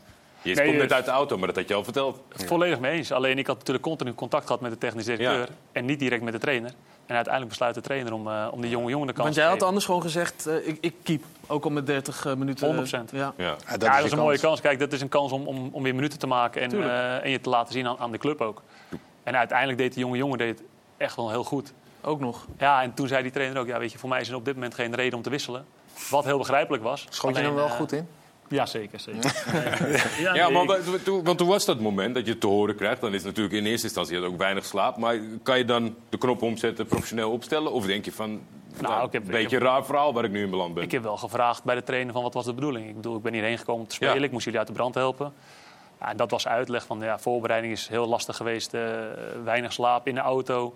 Je 0.42 0.54
Nee, 0.54 0.66
komt 0.66 0.78
net 0.78 0.90
eh, 0.90 0.96
uit 0.96 1.04
de 1.04 1.10
auto, 1.10 1.38
maar 1.38 1.46
dat 1.46 1.56
had 1.56 1.68
je 1.68 1.74
al 1.74 1.84
verteld. 1.84 2.20
Volledig 2.30 2.80
mee 2.80 2.92
eens. 2.92 3.12
Alleen 3.12 3.38
ik 3.38 3.46
had 3.46 3.56
natuurlijk 3.58 3.84
continu 3.84 4.14
contact 4.14 4.46
gehad 4.46 4.60
met 4.60 4.70
de 4.70 4.78
technisch 4.78 5.04
directeur. 5.04 5.38
Ja. 5.38 5.46
En 5.72 5.84
niet 5.84 5.98
direct 5.98 6.22
met 6.22 6.32
de 6.32 6.38
trainer. 6.38 6.70
En 7.06 7.14
uiteindelijk 7.14 7.48
besluit 7.48 7.74
de 7.74 7.80
trainer 7.80 8.12
om, 8.12 8.28
eh, 8.28 8.48
om 8.50 8.60
die 8.60 8.70
jonge 8.70 8.90
jongen 8.90 9.06
de 9.06 9.12
kans 9.12 9.24
Want 9.24 9.34
te 9.34 9.40
jij 9.40 9.44
had 9.48 9.52
geven. 9.52 9.66
anders 9.68 9.86
gewoon 9.86 10.02
gezegd, 10.02 10.46
eh, 10.46 10.68
ik, 10.68 10.78
ik 10.80 10.94
keep. 11.02 11.22
Ook 11.46 11.64
al 11.64 11.70
met 11.70 11.86
30 11.86 12.26
eh, 12.26 12.34
minuten. 12.34 12.66
100%. 12.66 13.10
Ja. 13.10 13.32
Ja. 13.36 13.44
Ja, 13.44 13.54
dat 13.56 13.58
ja, 13.66 13.74
is 13.74 13.78
dat 13.78 14.04
is 14.04 14.10
je 14.10 14.16
een 14.16 14.22
mooie 14.22 14.38
kans. 14.38 14.60
Kijk, 14.60 14.78
dat 14.78 14.92
is 14.92 15.00
een 15.00 15.08
kans 15.08 15.32
om, 15.32 15.46
om, 15.46 15.68
om 15.72 15.82
weer 15.82 15.94
minuten 15.94 16.18
te 16.18 16.26
maken 16.26 16.62
en, 16.62 16.72
eh, 16.72 17.24
en 17.24 17.30
je 17.30 17.40
te 17.40 17.48
laten 17.48 17.72
zien 17.72 17.86
aan, 17.86 17.98
aan 17.98 18.12
de 18.12 18.18
club 18.18 18.40
ook. 18.40 18.62
En 19.22 19.36
uiteindelijk 19.36 19.78
deed 19.78 19.92
die 19.94 20.02
jonge 20.02 20.16
jongen 20.16 20.38
deed 20.38 20.58
het 20.58 20.66
echt 20.96 21.16
wel 21.16 21.30
heel 21.30 21.44
goed. 21.44 21.72
Ook 22.00 22.20
nog. 22.20 22.46
Ja, 22.58 22.82
en 22.82 22.94
toen 22.94 23.08
zei 23.08 23.22
die 23.22 23.32
trainer 23.32 23.58
ook, 23.58 23.66
ja, 23.66 23.78
weet 23.78 23.92
je, 23.92 23.98
voor 23.98 24.08
mij 24.08 24.20
is 24.20 24.28
er 24.28 24.34
op 24.34 24.44
dit 24.44 24.54
moment 24.54 24.74
geen 24.74 24.94
reden 24.94 25.16
om 25.16 25.22
te 25.22 25.30
wisselen. 25.30 25.66
Wat 26.10 26.24
heel 26.24 26.38
begrijpelijk 26.38 26.82
was. 26.82 27.06
Schoot 27.08 27.36
je 27.36 27.42
hem 27.42 27.54
wel 27.54 27.68
goed 27.68 27.92
in? 27.92 28.08
Ja, 28.48 28.66
zeker. 28.66 29.00
zeker. 29.00 29.32
ja, 30.20 30.34
Ja, 30.34 30.48
maar 30.50 30.78
toen, 31.04 31.24
want 31.24 31.38
toen 31.38 31.48
was 31.48 31.64
dat 31.64 31.80
moment 31.80 32.14
dat 32.14 32.24
je 32.24 32.30
het 32.30 32.40
te 32.40 32.46
horen 32.46 32.76
krijgt. 32.76 33.00
Dan 33.00 33.10
is 33.10 33.16
het 33.16 33.24
natuurlijk 33.26 33.54
in 33.54 33.66
eerste 33.66 33.86
instantie 33.86 34.20
ook 34.24 34.38
weinig 34.38 34.64
slaap. 34.64 34.96
Maar 34.96 35.18
kan 35.42 35.58
je 35.58 35.64
dan 35.64 35.94
de 36.08 36.18
knop 36.18 36.42
omzetten, 36.42 36.86
professioneel 36.86 37.30
opstellen? 37.30 37.72
Of 37.72 37.86
denk 37.86 38.04
je 38.04 38.12
van, 38.12 38.40
nou, 38.80 39.06
ik 39.06 39.12
heb- 39.12 39.24
een 39.24 39.30
beetje 39.30 39.56
een 39.56 39.62
raar 39.62 39.84
verhaal 39.84 40.12
waar 40.12 40.24
ik 40.24 40.30
nu 40.30 40.42
in 40.42 40.50
beland 40.50 40.74
ben? 40.74 40.82
Ik 40.82 40.90
heb 40.92 41.02
wel 41.02 41.16
gevraagd 41.16 41.64
bij 41.64 41.74
de 41.74 41.82
trainer 41.82 42.12
van 42.12 42.22
wat 42.22 42.34
was 42.34 42.44
de 42.44 42.54
bedoeling. 42.54 42.88
Ik 42.88 42.94
bedoel, 42.94 43.16
ik 43.16 43.22
ben 43.22 43.32
hierheen 43.32 43.58
gekomen 43.58 43.82
om 43.82 43.88
te 43.88 43.94
spelen. 43.94 44.18
Ja. 44.18 44.22
Ik 44.24 44.30
moest 44.32 44.44
jullie 44.44 44.58
uit 44.58 44.68
de 44.68 44.74
brand 44.74 44.94
helpen. 44.94 45.32
Ja, 46.00 46.10
en 46.10 46.16
dat 46.16 46.30
was 46.30 46.46
uitleg 46.46 46.86
van 46.86 47.00
ja, 47.00 47.18
voorbereiding 47.18 47.72
is 47.72 47.88
heel 47.88 48.06
lastig 48.06 48.36
geweest. 48.36 48.74
eh, 48.74 48.82
weinig 49.44 49.72
slaap 49.72 50.06
in 50.06 50.14
de 50.14 50.20
auto. 50.20 50.74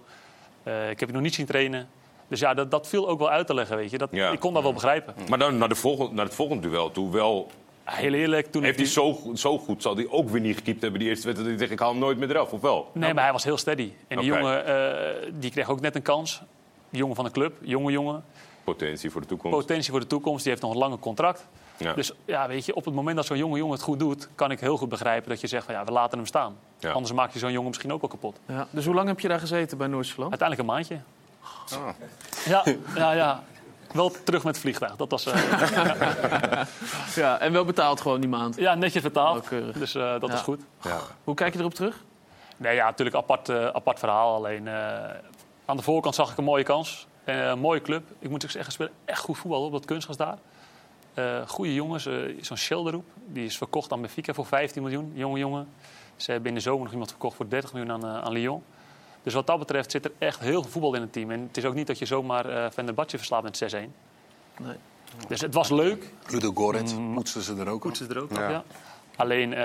Eh, 0.62 0.90
ik 0.90 1.00
heb 1.00 1.08
je 1.08 1.14
nog 1.14 1.22
niet 1.24 1.34
zien 1.34 1.46
trainen. 1.46 1.88
Dus 2.28 2.40
ja, 2.40 2.54
dat, 2.54 2.70
dat 2.70 2.86
viel 2.88 3.08
ook 3.08 3.18
wel 3.18 3.30
uit 3.30 3.46
te 3.46 3.54
leggen, 3.54 3.76
weet 3.76 3.90
je. 3.90 3.98
Dat, 3.98 4.08
Ja. 4.12 4.30
Ik 4.30 4.40
kon 4.40 4.54
dat 4.54 4.62
wel 4.62 4.72
begrijpen. 4.72 5.14
Maar 5.28 5.38
dan 5.38 5.58
naar, 5.58 5.68
de 5.68 5.74
volgende, 5.74 6.14
naar 6.14 6.24
het 6.24 6.34
volgende 6.34 6.68
duel 6.68 6.90
toe 6.90 7.10
wel. 7.12 7.50
Heel 7.84 8.12
eerlijk, 8.12 8.46
toen 8.52 8.62
Heeft 8.62 8.78
ik 8.78 8.84
hij 8.86 8.94
die- 8.94 9.02
zo, 9.04 9.12
goed- 9.14 9.38
zo 9.38 9.58
goed, 9.58 9.82
zal 9.82 9.94
hij 9.96 10.06
ook 10.10 10.28
weer 10.28 10.40
niet 10.40 10.56
gekiept 10.56 10.82
hebben 10.82 11.00
die 11.00 11.08
eerste 11.08 11.26
wedstrijd. 11.26 11.50
Dat 11.50 11.58
hij 11.58 11.68
zegt, 11.68 11.70
ik 11.80 11.86
haal 11.86 11.90
hem 11.90 11.98
nooit 12.06 12.18
meer 12.18 12.30
eraf, 12.30 12.52
of 12.52 12.60
wel? 12.60 12.90
Nee, 12.92 13.14
maar 13.14 13.22
hij 13.22 13.32
was 13.32 13.44
heel 13.44 13.56
steady. 13.56 13.92
En 14.08 14.16
die 14.18 14.26
jongen 14.26 14.66
eh, 14.66 15.30
die 15.34 15.50
kreeg 15.50 15.70
ook 15.70 15.80
net 15.80 15.94
een 15.94 16.02
kans. 16.02 16.42
Die 16.90 16.98
jongen 17.00 17.16
van 17.16 17.24
de 17.24 17.30
club, 17.30 17.56
jonge 17.60 17.92
jongen. 17.92 18.24
Potentie 18.64 19.10
voor 19.10 19.20
de 19.20 19.26
toekomst. 19.26 19.58
Potentie 19.58 19.90
voor 19.90 20.00
de 20.00 20.06
toekomst. 20.06 20.42
Die 20.42 20.50
heeft 20.52 20.62
nog 20.64 20.72
een 20.72 20.78
lange 20.78 20.98
contract. 20.98 21.46
Ja. 21.76 21.92
Dus 21.94 22.12
ja, 22.24 22.48
weet 22.48 22.64
je, 22.64 22.74
op 22.74 22.84
het 22.84 22.94
moment 22.94 23.16
dat 23.16 23.26
zo'n 23.26 23.36
jonge 23.38 23.56
jongen 23.58 23.72
het 23.74 23.82
goed 23.82 23.98
doet... 23.98 24.28
kan 24.34 24.50
ik 24.50 24.60
heel 24.60 24.76
goed 24.76 24.88
begrijpen 24.88 25.28
dat 25.28 25.40
je 25.40 25.46
zegt 25.46 25.64
van 25.64 25.74
ja, 25.74 25.84
we 25.84 25.92
laten 25.92 26.18
hem 26.18 26.26
staan. 26.26 26.56
Ja. 26.78 26.90
Anders 26.90 27.12
maak 27.14 27.32
je 27.32 27.38
zo'n 27.38 27.52
jongen 27.52 27.68
misschien 27.68 27.92
ook 27.92 28.00
wel 28.00 28.10
kapot. 28.10 28.38
Ja. 28.46 28.66
Dus 28.70 28.84
hoe 28.84 28.94
lang 28.94 29.08
heb 29.08 29.20
je 29.20 29.28
daar 29.28 29.40
gezeten 29.40 29.78
bij 29.78 29.86
Noord-Zeeland? 29.86 30.30
Uiteindelijk 30.30 30.68
een 30.68 30.74
maandje. 30.74 31.00
Ja, 32.46 32.64
ja, 32.94 33.12
ja. 33.12 33.42
Wel 33.92 34.10
terug 34.24 34.44
met 34.44 34.52
het 34.54 34.62
vliegtuig. 34.62 34.96
Dat 34.96 35.10
was 35.10 35.26
eh, 35.26 35.34
Ja, 37.14 37.38
en 37.38 37.52
wel 37.52 37.64
betaald 37.64 38.00
gewoon 38.00 38.20
die 38.20 38.30
maand. 38.30 38.56
ja, 38.56 38.74
netjes 38.74 39.02
keurig. 39.48 39.76
Dus 39.76 39.94
eh, 39.94 40.20
dat 40.20 40.28
Ja. 40.28 40.34
is 40.34 40.40
goed. 40.40 40.60
Hoe 41.24 41.34
kijk 41.34 41.52
je 41.54 41.58
erop 41.60 41.74
terug? 41.74 42.04
Nee, 42.56 42.74
ja, 42.74 42.84
natuurlijk 42.84 43.16
apart, 43.16 43.48
eh, 43.48 43.66
apart 43.66 43.98
verhaal. 43.98 44.34
Alleen 44.34 44.68
eh, 44.68 44.74
aan 45.64 45.76
de 45.76 45.82
voorkant 45.82 46.14
zag 46.14 46.30
ik 46.30 46.38
een 46.38 46.44
mooie 46.44 46.64
kans. 46.64 47.06
Eh, 47.24 47.46
een 47.48 47.58
mooie 47.58 47.82
club. 47.82 48.02
Ik 48.18 48.30
moet 48.30 48.40
zeggen, 48.42 48.64
ze 48.64 48.70
spelen 48.70 48.92
echt 49.04 49.20
goed 49.20 49.38
voetbal 49.38 49.64
op 49.64 49.72
dat 49.72 49.84
kunstgras 49.84 50.16
daar. 50.16 50.38
Eh 51.14 51.40
goede 51.46 51.74
jongens. 51.74 52.06
eh, 52.06 52.14
Zo'n 52.40 52.56
Schilderoep, 52.56 53.04
die 53.26 53.44
is 53.44 53.56
verkocht 53.56 53.92
aan 53.92 54.00
Benfica 54.00 54.32
voor 54.34 54.46
15 54.46 54.82
miljoen. 54.82 55.12
Jonge 55.14 55.38
jongen. 55.38 55.68
Ze 56.16 56.30
hebben 56.30 56.48
in 56.48 56.54
de 56.54 56.60
zomer 56.60 56.82
nog 56.82 56.92
iemand 56.92 57.10
verkocht 57.10 57.36
voor 57.36 57.48
30 57.48 57.72
miljoen 57.72 57.92
aan, 57.92 58.06
aan 58.24 58.32
Lyon. 58.32 58.62
Dus 59.22 59.34
wat 59.34 59.46
dat 59.46 59.58
betreft 59.58 59.90
zit 59.90 60.04
er 60.04 60.12
echt 60.18 60.40
heel 60.40 60.62
veel 60.62 60.70
voetbal 60.70 60.94
in 60.94 61.00
het 61.00 61.12
team. 61.12 61.30
En 61.30 61.40
het 61.40 61.56
is 61.56 61.64
ook 61.64 61.74
niet 61.74 61.86
dat 61.86 61.98
je 61.98 62.04
zomaar 62.06 62.46
eh 62.48 62.70
Van 62.70 62.84
der 62.84 62.94
Badje 62.94 63.16
verslaat 63.16 63.42
met 63.42 63.62
6-1. 63.74 63.76
Nee. 63.76 64.76
Dus 65.28 65.40
het 65.40 65.54
was 65.54 65.68
leuk. 65.70 66.12
Ludo 66.30 66.52
Goretz, 66.54 66.94
poetsten 67.14 67.42
ze 67.42 67.54
er 67.56 67.68
ook 67.68 67.84
op. 67.84 67.94
Er 67.94 68.22
ook 68.22 68.30
ja. 68.32 68.62
Alleen, 69.16 69.54
eh, 69.54 69.60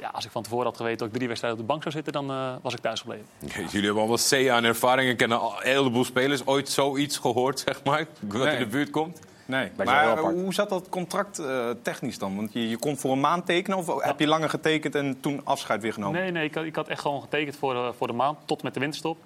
ja, 0.00 0.08
als 0.12 0.24
ik 0.24 0.30
van 0.30 0.42
tevoren 0.42 0.66
had 0.66 0.76
geweten 0.76 0.98
dat 0.98 1.06
ik 1.08 1.14
drie 1.14 1.26
wedstrijden 1.28 1.60
op 1.60 1.66
de 1.66 1.72
bank 1.72 1.82
zou 1.82 1.94
zitten... 1.94 2.12
dan 2.12 2.30
eh, 2.30 2.54
was 2.62 2.74
ik 2.74 2.80
thuis 2.80 3.00
gebleven. 3.00 3.26
Jullie 3.40 3.68
hebben 3.70 3.96
allemaal 3.96 4.16
C 4.30 4.48
aan 4.48 4.64
ervaring 4.64 5.10
en 5.10 5.16
kennen 5.16 5.40
een 5.40 5.52
heleboel 5.58 6.04
spelers. 6.04 6.46
Ooit 6.46 6.68
zoiets 6.68 7.18
gehoord, 7.18 7.58
zeg 7.66 7.84
maar, 7.84 8.06
wat 8.20 8.42
Nee. 8.44 8.52
in 8.52 8.58
de 8.58 8.66
buurt 8.66 8.90
komt? 8.90 9.20
Nee, 9.48 9.70
Maar 9.76 10.18
hoe 10.18 10.54
zat 10.54 10.68
dat 10.68 10.88
contract 10.88 11.38
eh, 11.38 11.70
technisch 11.82 12.18
dan? 12.18 12.36
Want 12.36 12.52
je, 12.52 12.68
je 12.68 12.76
kon 12.76 12.96
voor 12.96 13.12
een 13.12 13.20
maand 13.20 13.46
tekenen 13.46 13.78
of 13.78 14.02
heb 14.02 14.20
je 14.20 14.26
langer 14.26 14.50
getekend 14.50 14.94
en 14.94 15.20
toen 15.20 15.40
afscheid 15.44 15.82
weer 15.82 15.92
genomen? 15.92 16.20
Nee, 16.20 16.30
nee 16.30 16.44
ik, 16.44 16.54
had, 16.54 16.64
ik 16.64 16.76
had 16.76 16.88
echt 16.88 17.00
gewoon 17.00 17.20
getekend 17.20 17.56
voor, 17.56 17.74
de- 17.74 17.92
voor 17.96 18.06
de 18.06 18.12
maand 18.12 18.38
tot 18.44 18.62
met 18.62 18.74
de 18.74 18.80
winterstop. 18.80 19.18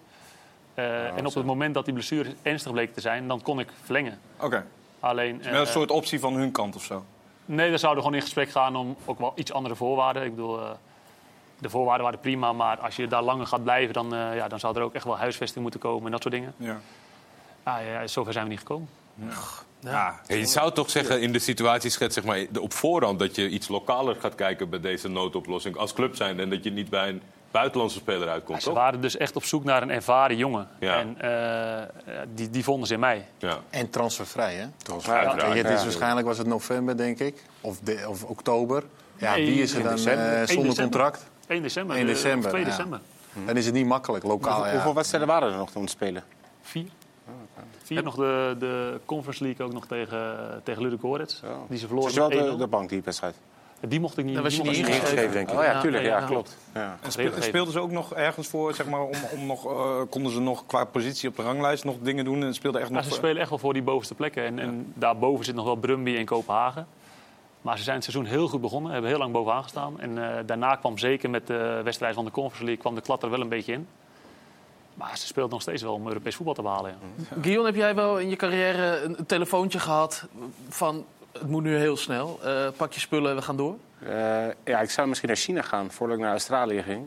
Eh, 0.74 1.16
en 1.16 1.26
op 1.26 1.34
het 1.34 1.44
moment 1.44 1.74
dat 1.74 1.84
die 1.84 1.94
blessure 1.94 2.34
ernstig 2.42 2.72
bleek 2.72 2.94
te 2.94 3.00
zijn, 3.00 3.28
dan 3.28 3.42
kon 3.42 3.60
ik 3.60 3.68
verlengen. 3.84 4.18
Oké, 4.40 4.66
Alleen, 5.00 5.36
met 5.36 5.46
een 5.46 5.52
eh, 5.54 5.66
soort 5.66 5.90
optie 5.90 6.20
van 6.20 6.34
hun 6.34 6.52
kant 6.52 6.76
of 6.76 6.84
zo? 6.84 7.04
nee, 7.44 7.70
we 7.70 7.78
zouden 7.78 8.02
gewoon 8.02 8.16
in 8.18 8.24
gesprek 8.24 8.50
gaan 8.50 8.76
om 8.76 8.96
ook 9.04 9.18
wel 9.18 9.32
iets 9.34 9.52
andere 9.52 9.76
voorwaarden. 9.76 10.22
Ik 10.24 10.30
bedoel, 10.34 10.60
eh, 10.60 10.70
de 11.58 11.70
voorwaarden 11.70 12.04
waren 12.04 12.20
prima, 12.20 12.52
maar 12.52 12.78
als 12.78 12.96
je 12.96 13.06
daar 13.06 13.22
langer 13.22 13.46
gaat 13.46 13.62
blijven, 13.62 13.94
dan, 13.94 14.14
eh, 14.14 14.36
ja, 14.36 14.48
dan 14.48 14.60
zou 14.60 14.76
er 14.76 14.82
ook 14.82 14.94
echt 14.94 15.04
wel 15.04 15.18
huisvesting 15.18 15.62
moeten 15.62 15.80
komen 15.80 16.04
en 16.06 16.10
dat 16.12 16.22
soort 16.22 16.34
dingen. 16.34 16.54
Ja. 16.56 16.80
Ah, 17.62 17.84
ja, 17.86 18.06
zover 18.06 18.32
zijn 18.32 18.44
we 18.44 18.50
niet 18.50 18.58
gekomen. 18.58 18.88
Ja. 19.14 19.28
Ja, 19.84 20.20
je 20.26 20.46
zou 20.46 20.72
toch 20.72 20.90
zeggen, 20.90 21.20
in 21.20 21.32
de 21.32 21.38
situatie 21.38 21.90
schet, 21.90 22.12
zeg 22.12 22.24
maar, 22.24 22.38
de- 22.50 22.60
op 22.60 22.72
voorhand... 22.72 23.18
dat 23.18 23.36
je 23.36 23.48
iets 23.48 23.68
lokaler 23.68 24.16
gaat 24.20 24.34
kijken 24.34 24.68
bij 24.70 24.80
deze 24.80 25.08
noodoplossing 25.08 25.76
als 25.76 25.92
club 25.92 26.16
zijn... 26.16 26.40
en 26.40 26.50
dat 26.50 26.64
je 26.64 26.70
niet 26.70 26.90
bij 26.90 27.08
een 27.08 27.22
buitenlandse 27.50 27.98
speler 27.98 28.28
uitkomt, 28.28 28.62
Ze 28.62 28.68
toch? 28.68 28.76
waren 28.78 29.00
dus 29.00 29.16
echt 29.16 29.36
op 29.36 29.44
zoek 29.44 29.64
naar 29.64 29.82
een 29.82 29.90
ervaren 29.90 30.36
jongen. 30.36 30.68
Ja. 30.80 30.98
En 30.98 31.20
eh, 31.20 31.88
die, 32.34 32.50
die 32.50 32.64
vonden 32.64 32.86
ze 32.86 32.94
in 32.94 33.00
mij. 33.00 33.26
Ja. 33.38 33.58
En 33.70 33.90
transfervrij, 33.90 34.54
hè? 34.54 34.62
Ja. 34.62 35.34
Kijk, 35.34 35.54
het 35.54 35.66
is 35.70 35.78
Ja. 35.78 35.82
waarschijnlijk 35.82 36.26
was 36.26 36.38
het 36.38 36.46
november, 36.46 36.96
denk 36.96 37.18
ik. 37.18 37.42
Of, 37.60 37.78
de, 37.78 38.04
of 38.08 38.24
oktober. 38.24 38.82
Ja, 39.16 39.34
Nee, 39.34 39.46
wie 39.46 39.62
is 39.62 39.72
er 39.72 39.78
in 39.78 39.84
dan 39.84 39.94
december. 39.94 40.24
eh, 40.26 40.38
1 40.38 40.46
zonder 40.46 40.64
december. 40.68 41.00
contract? 41.00 41.26
1 41.46 41.62
december. 41.62 41.96
1 41.96 42.06
eh, 42.08 42.12
december, 42.14 42.44
of 42.44 42.50
2 42.50 42.62
ja. 42.62 42.68
december. 42.68 43.00
Dan 43.46 43.56
is 43.56 43.64
het 43.64 43.74
niet 43.74 43.86
makkelijk, 43.86 44.24
lokaal. 44.24 44.70
Hoeveel 44.70 44.88
Ja. 44.88 44.94
wedstrijden 44.94 45.28
waren 45.28 45.50
er 45.52 45.56
nog 45.58 45.70
om 45.74 45.84
te 45.86 45.90
spelen? 45.92 46.24
Vier. 46.62 46.86
Vier 47.92 48.02
nog 48.02 48.14
de, 48.14 48.56
de 48.58 49.00
Conference 49.04 49.44
League 49.44 49.66
ook 49.66 49.72
nog 49.72 49.86
tegen, 49.86 50.60
tegen. 50.62 50.82
Zo. 50.82 50.96
Die 50.98 51.28
ze 51.28 51.42
Het 51.68 51.80
verloren 51.80 52.08
is 52.10 52.16
wel 52.16 52.28
met 52.28 52.38
de, 52.38 52.52
1-0. 52.54 52.58
de 52.58 52.66
bank, 52.66 52.88
die 52.88 53.02
wedstrijd. 53.04 53.34
Die 53.88 54.00
mocht 54.00 54.18
ik 54.18 54.24
niet. 54.24 54.34
Daar 54.34 54.42
was 54.42 54.52
die 54.52 54.62
je 54.62 54.68
mocht 54.68 54.78
niet 54.78 54.88
ik 54.88 54.94
ingeschreven. 54.94 55.40
ingeschreven. 55.40 55.58
Oh 55.58 55.64
ja, 55.64 55.72
Ja, 55.72 55.80
tuurlijk. 55.80 56.04
ja, 56.04 56.10
Ja, 56.10 56.18
ja. 56.20 56.26
klopt. 56.26 56.56
Ja. 56.74 56.98
En 57.02 57.42
speelden 57.42 57.72
ze 57.72 57.80
ook 57.80 57.90
nog 57.90 58.14
ergens 58.14 58.48
voor, 58.48 58.74
zeg 58.74 58.86
maar, 58.86 59.00
om, 59.00 59.14
om 59.32 59.46
nog, 59.46 59.66
eh, 59.66 60.00
konden 60.10 60.32
ze 60.32 60.40
nog 60.40 60.66
qua 60.66 60.84
positie 60.84 61.28
op 61.28 61.36
de 61.36 61.42
ranglijst 61.42 61.84
nog 61.84 61.96
dingen 62.02 62.24
doen? 62.24 62.42
En 62.42 62.54
speelden 62.54 62.80
echt 62.80 62.90
Ja, 62.90 62.96
nog... 62.96 63.04
ze 63.04 63.10
spelen 63.12 63.40
echt 63.40 63.50
wel 63.50 63.58
voor 63.58 63.72
die 63.72 63.82
bovenste 63.82 64.14
plekken. 64.14 64.44
En, 64.44 64.58
en 64.58 64.92
daarboven 64.94 65.44
zit 65.44 65.54
nog 65.54 65.64
wel 65.64 65.76
Brumby 65.76 66.16
en 66.16 66.24
Kopenhagen. 66.24 66.86
Maar 67.62 67.76
ze 67.78 67.82
zijn 67.82 67.96
het 67.96 68.04
seizoen 68.04 68.26
heel 68.32 68.48
goed 68.48 68.60
begonnen. 68.60 68.92
Hebben 68.92 69.10
heel 69.10 69.18
lang 69.18 69.32
bovenaan 69.32 69.62
gestaan. 69.62 70.00
En 70.00 70.18
eh, 70.36 70.38
daarna 70.46 70.74
kwam 70.76 70.98
zeker 70.98 71.30
met 71.30 71.46
de 71.46 71.80
wedstrijd 71.84 72.14
van 72.14 72.24
de 72.24 72.30
Conference 72.30 72.64
League... 72.64 72.82
kwam 72.82 72.94
de 72.94 73.00
klat 73.00 73.22
er 73.22 73.30
wel 73.30 73.40
een 73.40 73.48
beetje 73.48 73.72
in. 73.72 73.86
Maar 74.94 75.18
ze 75.18 75.26
speelt 75.26 75.50
nog 75.50 75.62
steeds 75.62 75.82
wel 75.82 75.92
om 75.92 76.06
Europees 76.06 76.34
voetbal 76.34 76.54
te 76.54 76.62
behalen. 76.62 76.90
Ja. 76.90 77.36
Guillaume, 77.40 77.66
heb 77.66 77.76
jij 77.76 77.94
wel 77.94 78.18
in 78.18 78.28
je 78.28 78.36
carrière 78.36 79.00
een, 79.00 79.26
telefoontje 79.26 79.78
gehad 79.78 80.24
van... 80.68 81.04
het 81.32 81.48
moet 81.48 81.62
nu 81.62 81.76
heel 81.76 81.96
snel, 81.96 82.38
eh, 82.42 82.66
pak 82.76 82.92
je 82.92 83.00
spullen 83.00 83.30
en 83.30 83.36
we 83.36 83.42
gaan 83.42 83.56
door? 83.56 83.76
Eh, 83.98 84.46
ja, 84.64 84.80
ik 84.80 84.90
zou 84.90 85.08
misschien 85.08 85.28
naar 85.28 85.38
China 85.38 85.62
gaan 85.62 85.90
voordat 85.90 86.16
ik 86.16 86.22
naar 86.22 86.32
Australië 86.32 86.82
ging. 86.82 87.06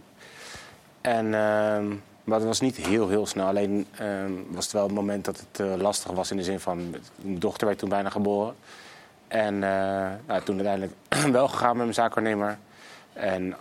En, 1.02 1.34
ehm, 1.34 1.88
maar 2.24 2.40
dat 2.40 2.48
was 2.48 2.60
niet 2.60 2.76
heel, 2.76 3.08
heel 3.08 3.26
snel. 3.26 3.48
Alleen 3.48 3.88
ehm, 3.98 4.32
was 4.48 4.64
het 4.64 4.74
wel 4.74 4.84
het 4.84 4.94
moment 4.94 5.26
dat 5.26 5.40
het 5.40 5.60
eh, 5.60 5.76
lastig 5.82 6.12
was 6.12 6.32
in 6.32 6.38
de 6.38 6.44
zin 6.44 6.60
van... 6.60 6.96
Mijn 7.16 7.40
dochter 7.40 7.68
werd 7.68 7.80
toen 7.80 7.90
bijna 7.90 8.10
geboren. 8.10 8.56
En 9.28 9.54
eh, 9.64 10.12
nou, 10.26 10.42
toen 10.44 10.56
uiteindelijk 10.56 10.94
wel 11.32 11.48
gegaan 11.48 11.70
met 11.70 11.84
mijn 11.84 11.94
zaakwaarnemer. 11.94 12.58
En 13.14 13.56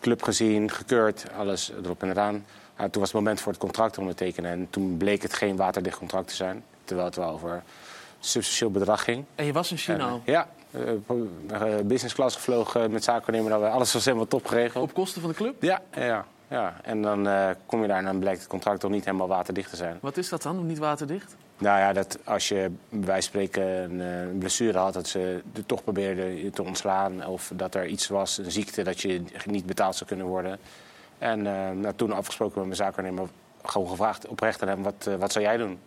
club 0.00 0.22
gezien, 0.22 0.70
gekeurd, 0.70 1.26
alles 1.36 1.72
erop 1.84 2.02
en 2.02 2.10
eraan. 2.10 2.44
Nou, 2.76 2.90
toen 2.90 3.00
was 3.00 3.12
het 3.12 3.20
moment 3.20 3.40
voor 3.40 3.52
het 3.52 3.60
contract 3.60 3.98
ondertekenen. 3.98 4.50
En 4.50 4.66
toen 4.70 4.96
bleek 4.96 5.22
het 5.22 5.34
geen 5.34 5.56
waterdicht 5.56 5.98
contract 5.98 6.28
te 6.28 6.34
zijn. 6.34 6.64
Terwijl 6.84 7.06
het 7.06 7.16
wel 7.16 7.30
over 7.30 7.50
een 7.50 7.60
substantieel 8.20 8.70
bedrag 8.70 9.04
ging. 9.04 9.24
En 9.34 9.44
je 9.44 9.52
was 9.52 9.70
in 9.70 9.76
China 9.76 10.08
al. 10.08 10.22
ja, 10.24 10.48
eh, 10.70 11.76
business 11.84 12.14
class 12.14 12.36
gevlogen 12.36 12.90
met 12.90 13.04
zakennemer. 13.04 13.68
Alles 13.68 13.92
was 13.92 14.04
helemaal 14.04 14.26
top 14.26 14.46
geregeld. 14.46 14.84
Op 14.84 14.94
kosten 14.94 15.20
van 15.20 15.30
de 15.30 15.36
club? 15.36 15.62
Ja, 15.62 15.80
ja, 15.94 16.26
ja. 16.48 16.80
En 16.82 17.02
dan 17.02 17.28
eh, 17.28 17.50
kom 17.66 17.82
je 17.82 17.88
daar 17.88 17.98
en 17.98 18.04
dan 18.04 18.18
blijkt 18.18 18.40
het 18.40 18.48
contract 18.48 18.80
toch 18.80 18.90
niet 18.90 19.04
helemaal 19.04 19.28
waterdicht 19.28 19.70
te 19.70 19.76
zijn. 19.76 19.98
Wat 20.00 20.16
is 20.16 20.28
dat 20.28 20.42
dan, 20.42 20.66
niet 20.66 20.78
waterdicht? 20.78 21.36
Nou 21.58 21.78
ja, 21.78 21.92
dat 21.92 22.18
als 22.24 22.48
je 22.48 22.70
bij 22.88 23.06
wijze 23.06 23.30
van 23.30 23.40
spreken 23.40 23.62
een, 23.62 24.00
een 24.00 24.38
blessure 24.38 24.78
had, 24.78 24.94
dat 24.94 25.08
ze 25.08 25.42
er 25.54 25.66
toch 25.66 25.84
probeerden 25.84 26.50
te 26.50 26.62
ontslaan. 26.62 27.26
Of 27.26 27.52
dat 27.54 27.74
er 27.74 27.86
iets 27.86 28.08
was, 28.08 28.38
een 28.38 28.50
ziekte, 28.50 28.82
dat 28.82 29.00
je 29.00 29.22
niet 29.44 29.66
betaald 29.66 29.96
zou 29.96 30.08
kunnen 30.08 30.26
worden. 30.26 30.58
En 31.18 31.46
eh, 31.46 31.70
nou, 31.70 31.94
toen 31.96 32.12
afgesproken 32.12 32.54
met 32.58 32.64
mijn 32.66 32.76
zakennemer, 32.76 33.28
gewoon 33.62 33.88
gevraagd 33.88 34.26
oprecht 34.26 34.62
aan 34.62 34.68
hem, 34.68 34.82
wat, 34.82 35.06
eh, 35.08 35.14
wat 35.14 35.32
zou 35.32 35.44
jij 35.44 35.56
doen? 35.56 35.78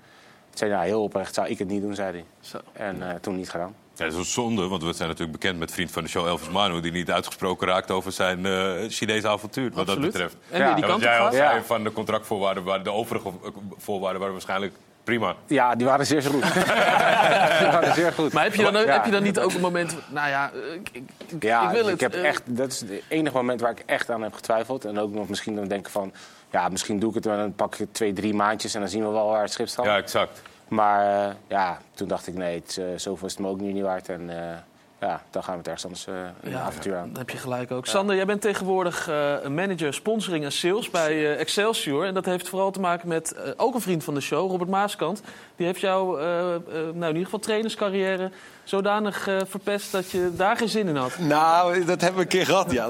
Hij 0.50 0.58
zei, 0.58 0.72
nou, 0.72 0.86
heel 0.86 1.04
oprecht 1.04 1.34
zou 1.34 1.48
ik 1.48 1.58
het 1.60 1.68
niet 1.68 1.82
doen, 1.82 1.96
zei 1.96 2.12
hij. 2.12 2.26
Zo. 2.40 2.58
En 2.74 3.10
eh, 3.10 3.16
toen 3.16 3.36
niet 3.36 3.50
gedaan. 3.50 3.76
Ja, 3.96 4.06
dat 4.06 4.14
is 4.14 4.20
een 4.20 4.26
zonde, 4.26 4.68
want 4.68 4.84
we 4.84 4.94
zijn 4.94 5.08
natuurlijk 5.10 5.40
bekend 5.40 5.60
met 5.60 5.72
vriend 5.72 5.92
van 5.92 6.04
de 6.04 6.10
show 6.10 6.28
Elvis 6.28 6.50
Manu... 6.50 6.82
die 6.82 6.92
niet 6.92 7.12
uitgesproken 7.12 7.68
raakt 7.68 7.92
over 7.92 8.12
zijn 8.12 8.46
eh, 8.46 8.72
Chinese 8.90 9.28
avontuur, 9.28 9.70
wat 9.70 9.80
Absoluut. 9.80 10.02
dat 10.04 10.12
betreft. 10.12 10.36
En 10.50 10.60
Ja, 10.60 10.74
die 10.74 10.84
Ja, 10.84 10.90
want 10.90 10.92
kant 10.92 10.96
op 10.96 11.02
jij 11.02 11.20
al? 11.20 11.32
Ja. 11.32 11.52
zei 11.52 11.64
van 11.64 11.84
de 11.84 11.92
contractvoorwaarden, 11.92 12.64
waar 12.64 12.84
de 12.84 12.92
overige 12.92 13.32
voorwaarden 13.78 14.20
waren 14.20 14.34
waarschijnlijk 14.34 14.74
Prima. 15.04 15.36
Ja, 15.48 15.76
die 15.76 15.86
waren 15.88 16.06
zeer 16.06 16.22
goed. 16.22 16.54
die 17.60 17.68
waren 17.72 17.94
zeer 17.94 18.12
goed. 18.12 18.34
Maar 18.34 18.44
heb 18.44 18.54
je 18.56 18.64
dan, 18.64 18.74
Ja. 18.74 18.92
heb 18.94 19.06
je 19.06 19.12
dan 19.12 19.24
niet 19.24 19.40
ook 19.40 19.54
een 19.54 19.62
moment... 19.62 19.96
Nou 20.10 20.30
ja, 20.30 20.52
eh, 20.54 20.74
ik, 20.74 20.90
ik, 20.92 21.04
ik- 21.28 21.44
Ja, 21.44 21.64
ik 21.64 21.70
wil 21.76 21.86
het. 21.86 21.94
ik 21.94 22.00
heb 22.00 22.14
eh, 22.14 22.26
echt, 22.28 22.42
dat 22.46 22.72
is 22.72 22.80
het 22.80 22.90
enige 23.08 23.36
moment 23.36 23.62
waar 23.62 23.72
ik 23.72 23.84
echt 23.86 24.10
aan 24.10 24.22
heb 24.24 24.34
getwijfeld. 24.34 24.86
En 24.86 25.00
ook 25.00 25.12
nog 25.14 25.30
misschien 25.30 25.56
dan 25.56 25.68
denken 25.68 25.92
van... 25.92 26.12
Ja, 26.52 26.70
misschien 26.70 27.00
doe 27.00 27.10
ik 27.10 27.16
het 27.16 27.26
wel 27.26 27.34
en 27.34 27.40
dan 27.40 27.54
pak 27.56 27.76
ik 27.76 27.88
twee, 27.92 28.14
drie 28.14 28.34
maandjes... 28.34 28.74
en 28.74 28.80
dan 28.80 28.90
zien 28.90 29.04
we 29.06 29.10
wel 29.10 29.28
waar 29.30 29.42
het 29.42 29.52
schip 29.52 29.68
staat. 29.68 29.86
Ja, 29.86 29.98
exact. 29.98 30.42
Maar 30.68 31.26
eh, 31.28 31.34
ja, 31.48 31.78
toen 31.94 32.08
dacht 32.08 32.28
ik, 32.28 32.34
nee, 32.34 32.56
het, 32.66 32.82
zoveel 33.02 33.28
is 33.28 33.34
het 33.34 33.42
me 33.42 33.48
ook 33.48 33.60
nu 33.60 33.72
niet 33.72 33.84
waard. 33.84 34.10
En 34.10 34.30
eh, 34.30 34.58
ja, 35.00 35.22
dan 35.30 35.44
gaan 35.44 35.52
we 35.52 35.58
het 35.58 35.68
ergens 35.68 35.86
anders 35.86 36.08
eh 36.08 36.14
een 36.42 36.52
Ja, 36.52 36.62
avontuur 36.62 36.96
aan. 36.96 37.08
Dan 37.08 37.18
heb 37.18 37.30
je 37.30 37.38
gelijk 37.38 37.72
ook. 37.72 37.86
Sander, 37.86 38.16
jij 38.16 38.26
bent 38.26 38.42
tegenwoordig 38.42 39.08
eh, 39.08 39.48
manager 39.48 39.94
sponsoring 39.94 40.44
en 40.44 40.52
sales 40.52 40.90
bij 40.90 41.12
eh, 41.12 41.40
Excelsior. 41.40 42.06
En 42.06 42.14
dat 42.14 42.26
heeft 42.26 42.50
vooral 42.50 42.72
te 42.72 42.80
maken 42.80 43.08
met 43.08 43.32
eh, 43.32 43.52
ook 43.58 43.74
een 43.74 43.82
vriend 43.82 44.04
van 44.04 44.14
de 44.14 44.22
show, 44.22 44.52
Robert 44.52 44.70
Maaskant. 44.70 45.22
Die 45.56 45.66
heeft 45.66 45.80
jouw, 45.80 46.18
nou 46.18 46.94
in 46.94 47.08
ieder 47.08 47.24
geval 47.24 47.40
trainerscarrière 47.40 48.32
zodanig 48.70 49.28
eh, 49.28 49.38
verpest 49.46 49.92
dat 49.92 50.12
je 50.12 50.32
daar 50.36 50.58
geen 50.58 50.70
zin 50.70 50.88
in 50.88 50.96
had. 50.96 51.18
Nou, 51.18 51.86
dat 51.86 52.02
hebben 52.02 52.18
we 52.18 52.24
een 52.24 52.28
keer 52.28 52.46
gehad, 52.46 52.72
ja. 52.72 52.90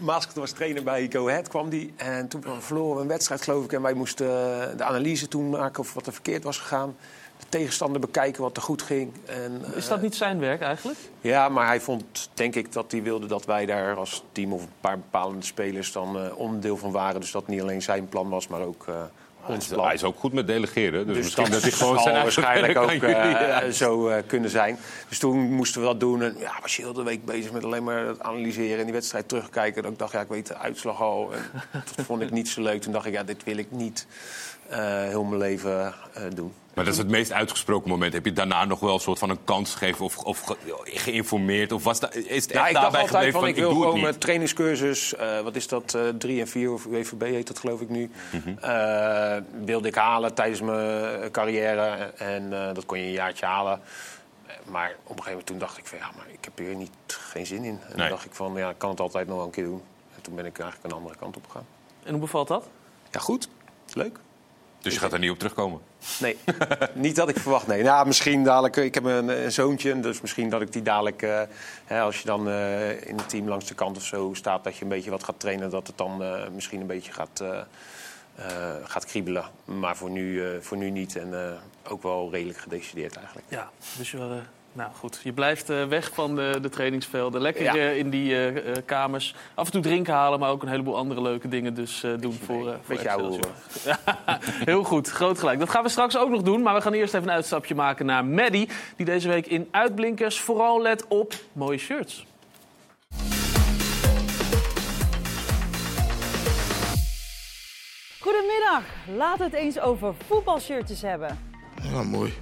Maaskant 0.00 0.36
was 0.36 0.50
trainer 0.50 0.82
bij 0.82 1.08
Go 1.12 1.28
Ahead, 1.28 1.48
kwam 1.48 1.68
die. 1.68 1.94
En 1.96 2.28
toen 2.28 2.44
verloren 2.58 2.96
we 2.96 3.02
een 3.02 3.08
wedstrijd, 3.08 3.42
geloof 3.42 3.64
ik. 3.64 3.72
En 3.72 3.82
wij 3.82 3.94
moesten 3.94 4.26
de 4.76 4.84
analyse 4.84 5.28
toen 5.28 5.50
maken 5.50 5.80
of 5.80 5.94
wat 5.94 6.06
er 6.06 6.12
verkeerd 6.12 6.44
was 6.44 6.58
gegaan. 6.58 6.96
De 7.48 7.58
tegenstander 7.58 8.00
bekijken 8.00 8.42
wat 8.42 8.56
er 8.56 8.62
goed 8.62 8.82
ging. 8.82 9.12
En, 9.24 9.64
eh, 9.64 9.76
Is 9.76 9.88
dat 9.88 10.02
niet 10.02 10.14
zijn 10.14 10.38
werk 10.38 10.60
eigenlijk? 10.60 10.98
Ja, 11.20 11.48
maar 11.48 11.66
hij 11.66 11.80
vond, 11.80 12.30
denk 12.34 12.54
ik, 12.54 12.72
dat 12.72 12.92
hij 12.92 13.02
wilde 13.02 13.26
dat 13.26 13.44
wij 13.44 13.66
daar 13.66 13.96
als 13.96 14.24
team 14.32 14.52
of 14.52 14.62
een 14.62 14.68
paar 14.80 14.98
bepalende 14.98 15.44
spelers 15.44 15.92
dan 15.92 16.18
eh, 16.18 16.38
onderdeel 16.38 16.76
van 16.76 16.90
waren. 16.90 17.20
Dus 17.20 17.30
dat 17.30 17.46
niet 17.46 17.60
alleen 17.60 17.82
zijn 17.82 18.08
plan 18.08 18.28
was, 18.28 18.48
maar 18.48 18.60
ook 18.60 18.84
eh, 18.88 18.94
ons 19.48 19.66
plan. 19.66 19.84
Hij 19.84 19.94
is 19.94 20.04
ook 20.04 20.18
goed 20.18 20.32
met 20.32 20.46
delegeren. 20.46 21.06
Dus, 21.06 21.16
Dus 21.16 21.24
misschien 21.24 21.50
dat, 21.50 21.62
hij 21.62 21.70
zal 21.82 21.88
gewoon 21.88 22.02
zijn 22.02 22.22
waarschijnlijk 22.22 22.78
ook 22.78 22.90
jullie, 22.90 23.14
eh, 23.14 23.60
ja. 23.66 23.70
zo 23.70 24.08
eh, 24.08 24.22
kunnen 24.26 24.50
zijn. 24.50 24.78
Dus 25.08 25.18
toen 25.18 25.38
moesten 25.38 25.80
we 25.80 25.86
dat 25.86 26.00
doen. 26.00 26.22
En 26.22 26.36
ja, 26.38 26.52
was 26.62 26.76
je 26.76 26.82
heel 26.82 26.92
de 26.92 27.02
week 27.02 27.24
bezig 27.24 27.52
met 27.52 27.64
alleen 27.64 27.84
maar 27.84 28.06
het 28.06 28.20
analyseren 28.20 28.78
en 28.78 28.84
die 28.84 28.92
wedstrijd 28.92 29.28
terugkijken. 29.28 29.82
Dat 29.82 29.92
ik 29.92 29.98
dacht, 29.98 30.12
ja, 30.12 30.20
ik 30.20 30.28
weet 30.28 30.46
de 30.46 30.56
uitslag 30.56 31.02
al. 31.02 31.32
En 31.32 31.42
dat 31.96 32.06
vond 32.06 32.22
ik 32.22 32.30
niet 32.30 32.48
zo 32.48 32.62
leuk. 32.62 32.80
Toen 32.82 32.92
dacht 32.92 33.06
ik, 33.06 33.12
ja, 33.12 33.22
dit 33.22 33.44
wil 33.44 33.56
ik 33.56 33.70
niet 33.70 34.06
eh, 34.68 34.78
heel 35.02 35.24
mijn 35.24 35.40
leven 35.40 35.94
eh, 36.14 36.22
doen. 36.34 36.52
Maar 36.76 36.84
dat 36.84 36.94
is 36.94 37.00
het 37.00 37.08
meest 37.10 37.32
uitgesproken 37.32 37.88
moment. 37.90 38.12
Heb 38.12 38.24
je 38.24 38.32
daarna 38.32 38.64
nog 38.64 38.80
wel 38.80 38.94
een 38.94 39.00
soort 39.00 39.18
van 39.18 39.30
een 39.30 39.44
kans 39.44 39.72
gegeven 39.74 40.04
of, 40.04 40.18
of 40.18 40.40
ge- 40.40 40.56
geïnformeerd? 40.84 41.72
Of 41.72 41.84
was 41.84 42.00
dat, 42.00 42.14
is 42.14 42.22
het 42.24 42.30
echt 42.32 42.50
Ja, 42.52 42.66
ik 42.66 42.72
dacht 42.72 42.82
daarbij 42.82 43.00
altijd 43.00 43.10
gebleven 43.10 43.40
van, 43.40 43.48
ik 43.48 43.54
wil 43.56 43.70
gewoon 43.70 43.94
niet? 43.94 44.02
mijn 44.02 44.18
trainingscursus, 44.18 45.14
eh, 45.14 45.40
wat 45.40 45.56
is 45.56 45.68
dat, 45.68 45.94
eh 45.94 46.08
3 46.08 46.40
en 46.40 46.48
4 46.48 46.72
of 46.72 46.84
WVB 46.84 47.20
heet 47.22 47.46
dat 47.46 47.58
geloof 47.58 47.80
ik 47.80 47.88
nu, 47.88 48.10
eh, 48.60 49.36
wilde 49.64 49.88
ik 49.88 49.94
halen 49.94 50.34
tijdens 50.34 50.60
mijn 50.60 51.30
carrière. 51.30 52.12
En 52.16 52.52
eh, 52.68 52.74
dat 52.74 52.86
kon 52.86 52.98
je 52.98 53.04
een 53.04 53.10
jaartje 53.12 53.46
halen. 53.46 53.80
Eh, 54.46 54.54
Maar 54.64 54.88
op 54.90 54.96
een 54.96 55.06
gegeven 55.08 55.28
moment 55.30 55.46
toen 55.46 55.58
dacht 55.58 55.78
ik 55.78 55.86
van, 55.86 55.98
ja, 55.98 56.10
maar 56.16 56.26
ik 56.32 56.44
heb 56.44 56.58
hier 56.58 56.74
niet, 56.74 56.90
geen 57.06 57.46
zin 57.46 57.64
in. 57.64 57.64
En 57.64 57.78
Nee. 57.86 57.96
toen 57.96 58.08
dacht 58.08 58.24
ik 58.24 58.32
van, 58.34 58.52
ja, 58.56 58.70
ik 58.70 58.78
kan 58.78 58.90
het 58.90 59.00
altijd 59.00 59.26
nog 59.26 59.36
wel 59.36 59.44
een 59.46 59.50
keer 59.52 59.64
doen. 59.64 59.82
En 60.16 60.22
toen 60.22 60.34
ben 60.34 60.44
ik 60.46 60.58
eigenlijk 60.58 60.92
een 60.92 60.98
andere 60.98 61.16
kant 61.16 61.36
op 61.36 61.46
gegaan. 61.46 61.66
En 62.02 62.10
hoe 62.12 62.20
bevalt 62.20 62.48
dat? 62.48 62.68
Ja, 63.10 63.20
goed. 63.20 63.48
Leuk. 63.92 64.18
Dus 64.80 64.94
je 64.94 65.00
gaat 65.00 65.12
er 65.12 65.18
niet 65.18 65.30
op 65.30 65.38
terugkomen? 65.38 65.80
Nee, 66.20 66.36
niet 67.06 67.16
dat 67.16 67.28
ik 67.28 67.38
verwacht. 67.38 67.66
Nee, 67.66 67.82
nou, 67.82 68.06
misschien 68.06 68.44
dadelijk. 68.44 68.76
Ik 68.76 68.94
heb 68.94 69.04
een, 69.04 69.28
een 69.28 69.52
zoontje, 69.52 70.00
dus 70.00 70.20
misschien 70.20 70.50
dat 70.50 70.60
ik 70.60 70.72
die 70.72 70.82
dadelijk, 70.82 71.22
eh, 71.22 71.40
hè, 71.84 72.00
als 72.00 72.18
je 72.18 72.26
dan 72.26 72.48
eh, 72.48 72.90
in 72.90 73.16
het 73.16 73.28
team 73.28 73.48
langs 73.48 73.66
de 73.66 73.74
kant 73.74 73.96
of 73.96 74.04
zo 74.04 74.30
staat, 74.34 74.64
dat 74.64 74.76
je 74.76 74.82
een 74.82 74.88
beetje 74.88 75.10
wat 75.10 75.24
gaat 75.24 75.40
trainen, 75.40 75.70
dat 75.70 75.86
het 75.86 75.98
dan 75.98 76.22
eh, 76.22 76.48
misschien 76.54 76.80
een 76.80 76.86
beetje 76.86 77.12
gaat, 77.12 77.40
eh, 77.40 77.58
eh, 78.36 78.74
gaat 78.84 79.04
kriebelen. 79.04 79.44
Maar 79.64 79.96
voor 79.96 80.10
nu, 80.10 80.44
eh, 80.44 80.60
voor 80.60 80.76
nu 80.76 80.90
niet 80.90 81.16
en 81.16 81.44
eh, 81.44 81.92
ook 81.92 82.02
wel 82.02 82.28
redelijk 82.32 82.58
gedecideerd 82.58 83.16
eigenlijk. 83.16 83.46
Ja, 83.48 83.70
dus 83.98 84.10
je, 84.10 84.18
eh, 84.18 84.36
nou 84.76 84.90
goed, 84.94 85.20
je 85.22 85.32
blijft 85.32 85.70
eh, 85.70 85.84
weg 85.84 86.10
van 86.14 86.34
de, 86.34 86.58
de 86.62 86.68
trainingsvelden. 86.68 87.40
Lekker 87.40 87.62
Ja. 87.62 87.74
eh, 87.74 87.96
in 87.98 88.10
die 88.10 88.46
eh, 88.48 88.76
kamers. 88.84 89.34
Af 89.54 89.66
en 89.66 89.72
toe 89.72 89.82
drinken 89.82 90.14
halen, 90.14 90.38
maar 90.38 90.50
ook 90.50 90.62
een 90.62 90.68
heleboel 90.68 90.96
andere 90.96 91.22
leuke 91.22 91.48
dingen 91.48 91.74
dus 91.74 92.02
eh, 92.02 92.10
doen 92.20 92.32
voor, 92.32 92.68
eh 92.68 92.74
voor 92.82 92.94
Excelsior. 92.94 93.50
Heel 94.70 94.82
goed, 94.84 95.08
groot 95.10 95.38
gelijk. 95.38 95.58
Dat 95.58 95.70
gaan 95.70 95.82
we 95.82 95.88
straks 95.88 96.16
ook 96.16 96.30
nog 96.30 96.42
doen. 96.42 96.62
Maar 96.62 96.74
we 96.74 96.80
gaan 96.80 96.92
eerst 96.92 97.14
even 97.14 97.28
een 97.28 97.34
uitstapje 97.34 97.74
maken 97.74 98.06
naar 98.06 98.24
Maddie. 98.24 98.68
Die 98.96 99.06
deze 99.06 99.28
week 99.28 99.46
in 99.46 99.68
Uitblinkers 99.70 100.40
vooral 100.40 100.82
let 100.82 101.06
op 101.08 101.34
mooie 101.52 101.78
shirts. 101.78 102.26
Goedemiddag, 108.20 108.82
laten 109.16 109.38
we 109.38 109.44
het 109.56 109.64
eens 109.64 109.78
over 109.80 110.14
voetbalshirtjes 110.26 111.02
hebben. 111.02 111.38
Ja, 111.82 112.02
mooi. 112.02 112.32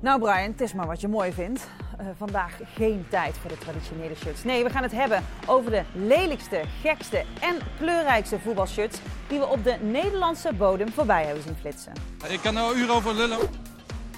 Nou 0.00 0.20
Brian, 0.20 0.50
het 0.50 0.60
is 0.60 0.72
maar 0.72 0.86
wat 0.86 1.00
je 1.00 1.08
mooi 1.08 1.32
vindt. 1.32 1.68
Eh, 1.98 2.06
vandaag 2.16 2.58
geen 2.74 3.06
tijd 3.10 3.38
voor 3.38 3.50
de 3.50 3.58
traditionele 3.58 4.14
shirts. 4.14 4.44
Nee, 4.44 4.64
we 4.64 4.70
gaan 4.70 4.82
het 4.82 4.92
hebben 4.92 5.24
over 5.46 5.70
de 5.70 5.82
lelijkste, 5.92 6.62
gekste 6.82 7.24
en 7.40 7.56
kleurrijkste 7.78 8.38
voetbalshirts... 8.38 8.98
die 9.28 9.38
we 9.38 9.46
op 9.46 9.64
de 9.64 9.76
Nederlandse 9.82 10.52
bodem 10.52 10.88
voorbij 10.92 11.24
hebben 11.24 11.42
zien 11.42 11.56
flitsen. 11.60 11.92
Ik 12.28 12.40
kan 12.40 12.56
er 12.56 12.70
een 12.70 12.78
uur 12.78 12.90
over 12.90 13.14
lullen. 13.14 13.38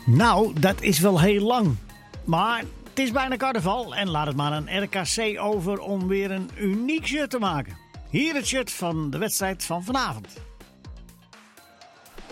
Nou, 0.07 0.61
dat 0.61 0.81
is 0.81 0.99
wel 0.99 1.21
heel 1.21 1.47
lang. 1.47 1.77
Maar 2.25 2.59
het 2.89 2.99
is 2.99 3.11
bijna 3.11 3.37
carnaval 3.37 3.95
en 3.95 4.11
laat 4.11 4.27
het 4.27 4.37
maar 4.37 4.53
aan 4.53 4.83
RKC 4.83 5.41
over 5.41 5.79
om 5.79 6.09
weer 6.09 6.31
een 6.31 6.51
uniek 6.59 7.07
shirt 7.07 7.31
te 7.31 7.39
maken. 7.39 7.77
Hier 8.11 8.35
het 8.35 8.47
shirt 8.47 8.71
van 8.71 9.11
de 9.11 9.19
wedstrijd 9.19 9.65
van 9.65 9.85
vanavond. 9.85 10.50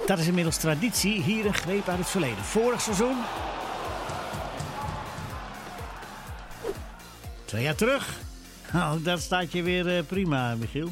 Dat 0.06 0.18
is 0.18 0.26
inmiddels 0.26 0.56
traditie, 0.56 1.22
hier 1.22 1.46
een 1.46 1.54
greep 1.54 1.88
uit 1.88 1.98
het 1.98 2.08
verleden. 2.08 2.44
Vorig 2.44 2.80
seizoen. 2.80 3.16
Twee 7.44 7.62
jaar 7.62 7.74
terug. 7.74 8.18
Nou, 8.72 9.02
dat 9.02 9.20
staat 9.20 9.52
je 9.52 9.62
weer 9.62 9.96
eh, 9.96 10.04
prima, 10.06 10.54
Michiel. 10.54 10.90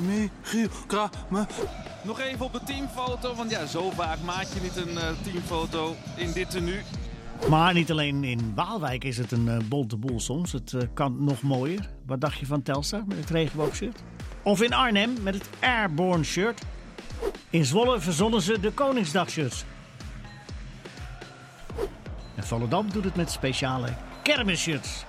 Michiel 0.00 0.68
Kramer. 0.86 1.46
Nog 2.02 2.20
even 2.20 2.44
op 2.44 2.52
de 2.52 2.60
teamfoto, 2.64 3.34
want 3.34 3.50
ja, 3.50 3.66
zo 3.66 3.90
vaak 3.90 4.18
maak 4.24 4.46
je 4.54 4.60
niet 4.60 4.76
een 4.76 4.98
eh, 4.98 5.08
teamfoto 5.22 5.96
in 6.16 6.32
dit 6.32 6.50
tenue. 6.50 6.82
Maar 7.48 7.74
niet 7.74 7.90
alleen 7.90 8.24
in 8.24 8.52
Waalwijk 8.54 9.04
is 9.04 9.16
het 9.16 9.32
een 9.32 9.48
eh, 9.48 9.58
bonte 9.68 9.96
boel 9.96 10.20
soms. 10.20 10.52
Het 10.52 10.72
eh, 10.72 10.82
kan 10.94 11.24
nog 11.24 11.42
mooier. 11.42 11.90
Wat 12.06 12.20
dacht 12.20 12.38
je 12.38 12.46
van 12.46 12.62
Telstar 12.62 13.02
met 13.06 13.16
het 13.16 13.30
regenboogshirt? 13.30 14.02
Of 14.42 14.62
in 14.62 14.72
Arnhem 14.72 15.22
met 15.22 15.34
het 15.34 15.48
Airborne 15.60 16.24
shirt. 16.24 16.62
In 17.50 17.64
Zwolle 17.64 18.00
verzonnen 18.00 18.42
ze 18.42 18.60
de 18.60 18.70
Koningsdagshirts. 18.70 19.64
En 22.36 22.44
Volendam 22.44 22.90
doet 22.90 23.04
het 23.04 23.16
met 23.16 23.30
speciale 23.30 23.88
kermisshirts. 24.22 25.04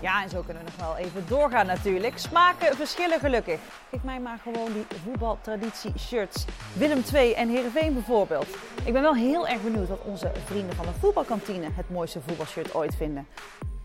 Ja, 0.00 0.22
en 0.22 0.28
zo 0.28 0.42
kunnen 0.42 0.64
we 0.64 0.70
nog 0.76 0.86
wel 0.86 0.96
even 0.96 1.24
doorgaan 1.28 1.66
natuurlijk. 1.66 2.18
Smaken 2.18 2.76
verschillen 2.76 3.20
gelukkig. 3.20 3.60
Geef 3.90 4.02
mij 4.02 4.20
maar 4.20 4.38
gewoon 4.42 4.72
die 4.72 4.86
voetbaltraditie 5.04 5.92
shirts. 5.98 6.44
Willem 6.72 7.02
II 7.14 7.32
en 7.32 7.48
Heerenveen 7.48 7.92
bijvoorbeeld. 7.94 8.46
Ik 8.84 8.92
ben 8.92 9.02
wel 9.02 9.14
heel 9.14 9.48
erg 9.48 9.62
benieuwd 9.62 9.88
wat 9.88 10.00
onze 10.04 10.32
vrienden 10.44 10.76
van 10.76 10.86
de 10.86 10.92
voetbalkantine 11.00 11.68
het 11.72 11.90
mooiste 11.90 12.20
voetbalshirt 12.26 12.74
ooit 12.74 12.94
vinden. 12.94 13.26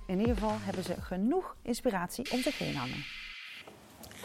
In 0.05 0.19
ieder 0.19 0.33
geval 0.33 0.55
hebben 0.59 0.83
ze 0.83 0.95
genoeg 1.01 1.55
inspiratie 1.61 2.31
om 2.31 2.41
zich 2.41 2.57
heen 2.57 2.75
hangen. 2.75 3.05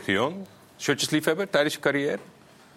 Gion, 0.03 0.47
shirtjesliefhebber 0.79 1.51
tijdens 1.51 1.75
je 1.75 1.81
carrière? 1.81 2.19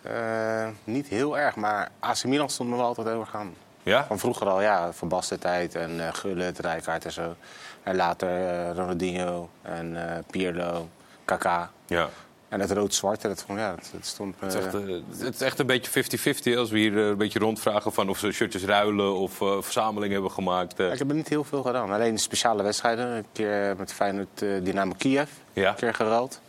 Eh, 0.02 0.68
niet 0.84 1.08
heel 1.08 1.38
erg, 1.38 1.56
maar 1.56 1.92
AC 2.00 2.24
Milan 2.24 2.50
stond 2.50 2.70
me 2.70 2.76
wel 2.76 2.86
altijd 2.86 3.08
heel 3.08 3.20
erg 3.20 3.36
aan. 3.36 3.54
Ja? 3.84 4.06
Van 4.06 4.20
vroeger 4.20 4.48
al, 4.48 4.62
ja, 4.62 4.94
Van 4.94 5.08
Basten 5.08 5.40
tijd 5.40 5.76
en 5.76 6.08
eh 6.08 6.14
Gullit, 6.14 6.60
Rijkaard 6.60 7.06
en 7.06 7.12
zo. 7.12 7.36
En 7.84 7.96
later 7.96 8.30
eh, 8.30 8.76
Ronaldinho 8.76 9.50
en 9.62 10.16
eh 10.16 10.24
Pirlo, 10.32 10.90
Kaká. 11.26 11.72
Ja. 11.88 12.10
En 12.50 12.60
het 12.60 12.72
rood-zwart, 12.72 13.22
dat, 13.22 13.46
ja, 13.48 13.76
dat, 13.76 14.06
stond. 14.06 14.36
Het 14.40 14.54
is 14.54 14.66
echt, 14.66 14.74
eh, 14.74 14.82
het 15.24 15.34
is 15.34 15.42
echt 15.42 15.60
een 15.60 15.66
beetje 15.66 15.92
50-50 15.92 16.58
als 16.58 16.70
we 16.70 16.78
hier 16.78 16.98
een 16.98 17.18
beetje 17.18 17.40
rondvragen 17.40 17.94
van 17.94 18.10
of 18.10 18.18
ze 18.18 18.32
shirtjes 18.32 18.64
ruilen 18.64 19.16
of 19.16 19.42
eh 19.42 19.62
verzameling 19.62 20.14
hebben 20.14 20.32
gemaakt. 20.32 20.80
Ik 20.80 21.00
heb 21.00 21.10
er 21.10 21.16
niet 21.16 21.28
heel 21.28 21.44
veel 21.44 21.62
gedaan. 21.62 21.92
Alleen 21.92 22.18
speciale 22.18 22.64
wedstrijden. 22.64 23.08
Een 23.08 23.26
keer 23.32 23.76
met 23.78 23.94
Feyenoord 23.94 24.40
Dynamo 24.40 24.94
Kiev. 24.98 25.30
Ja. 25.54 25.70
Een 25.70 25.76
keer 25.76 25.94
geruild. 25.94 26.42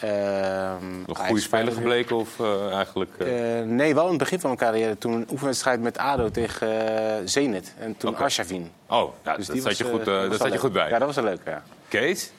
Ehm, 0.00 1.02
Nog 1.06 1.26
goede 1.26 1.40
speler 1.40 1.72
gebleken 1.72 2.16
of 2.16 2.40
eh, 2.40 2.72
eigenlijk... 2.74 3.10
eh, 3.18 3.58
Eh, 3.60 3.66
nee, 3.66 3.94
wel 3.94 4.04
in 4.04 4.08
het 4.10 4.18
begin 4.18 4.40
van 4.40 4.50
mijn 4.56 4.62
carrière. 4.72 4.98
Toen 4.98 5.12
een 5.12 5.26
oefenwedstrijd 5.30 5.80
met 5.80 5.98
ADO 5.98 6.30
tegen 6.30 7.28
Zenit. 7.28 7.74
En 7.78 7.96
toen 7.96 8.10
Oké. 8.10 8.22
Arshavin. 8.22 8.70
oh, 8.88 9.12
ja, 9.24 9.36
Dus 9.36 9.46
dat 9.46 9.58
was, 9.58 9.78
je 9.78 9.84
goed, 9.84 10.00
eh, 10.00 10.06
dat 10.30 10.36
wel 10.36 10.52
je 10.52 10.58
goed 10.58 10.72
bij. 10.72 10.88
Ja, 10.88 10.98
dat 10.98 11.06
was 11.06 11.16
wel 11.16 11.24
leuk, 11.24 11.40
ja. 11.44 11.62
Kees, 11.88 12.30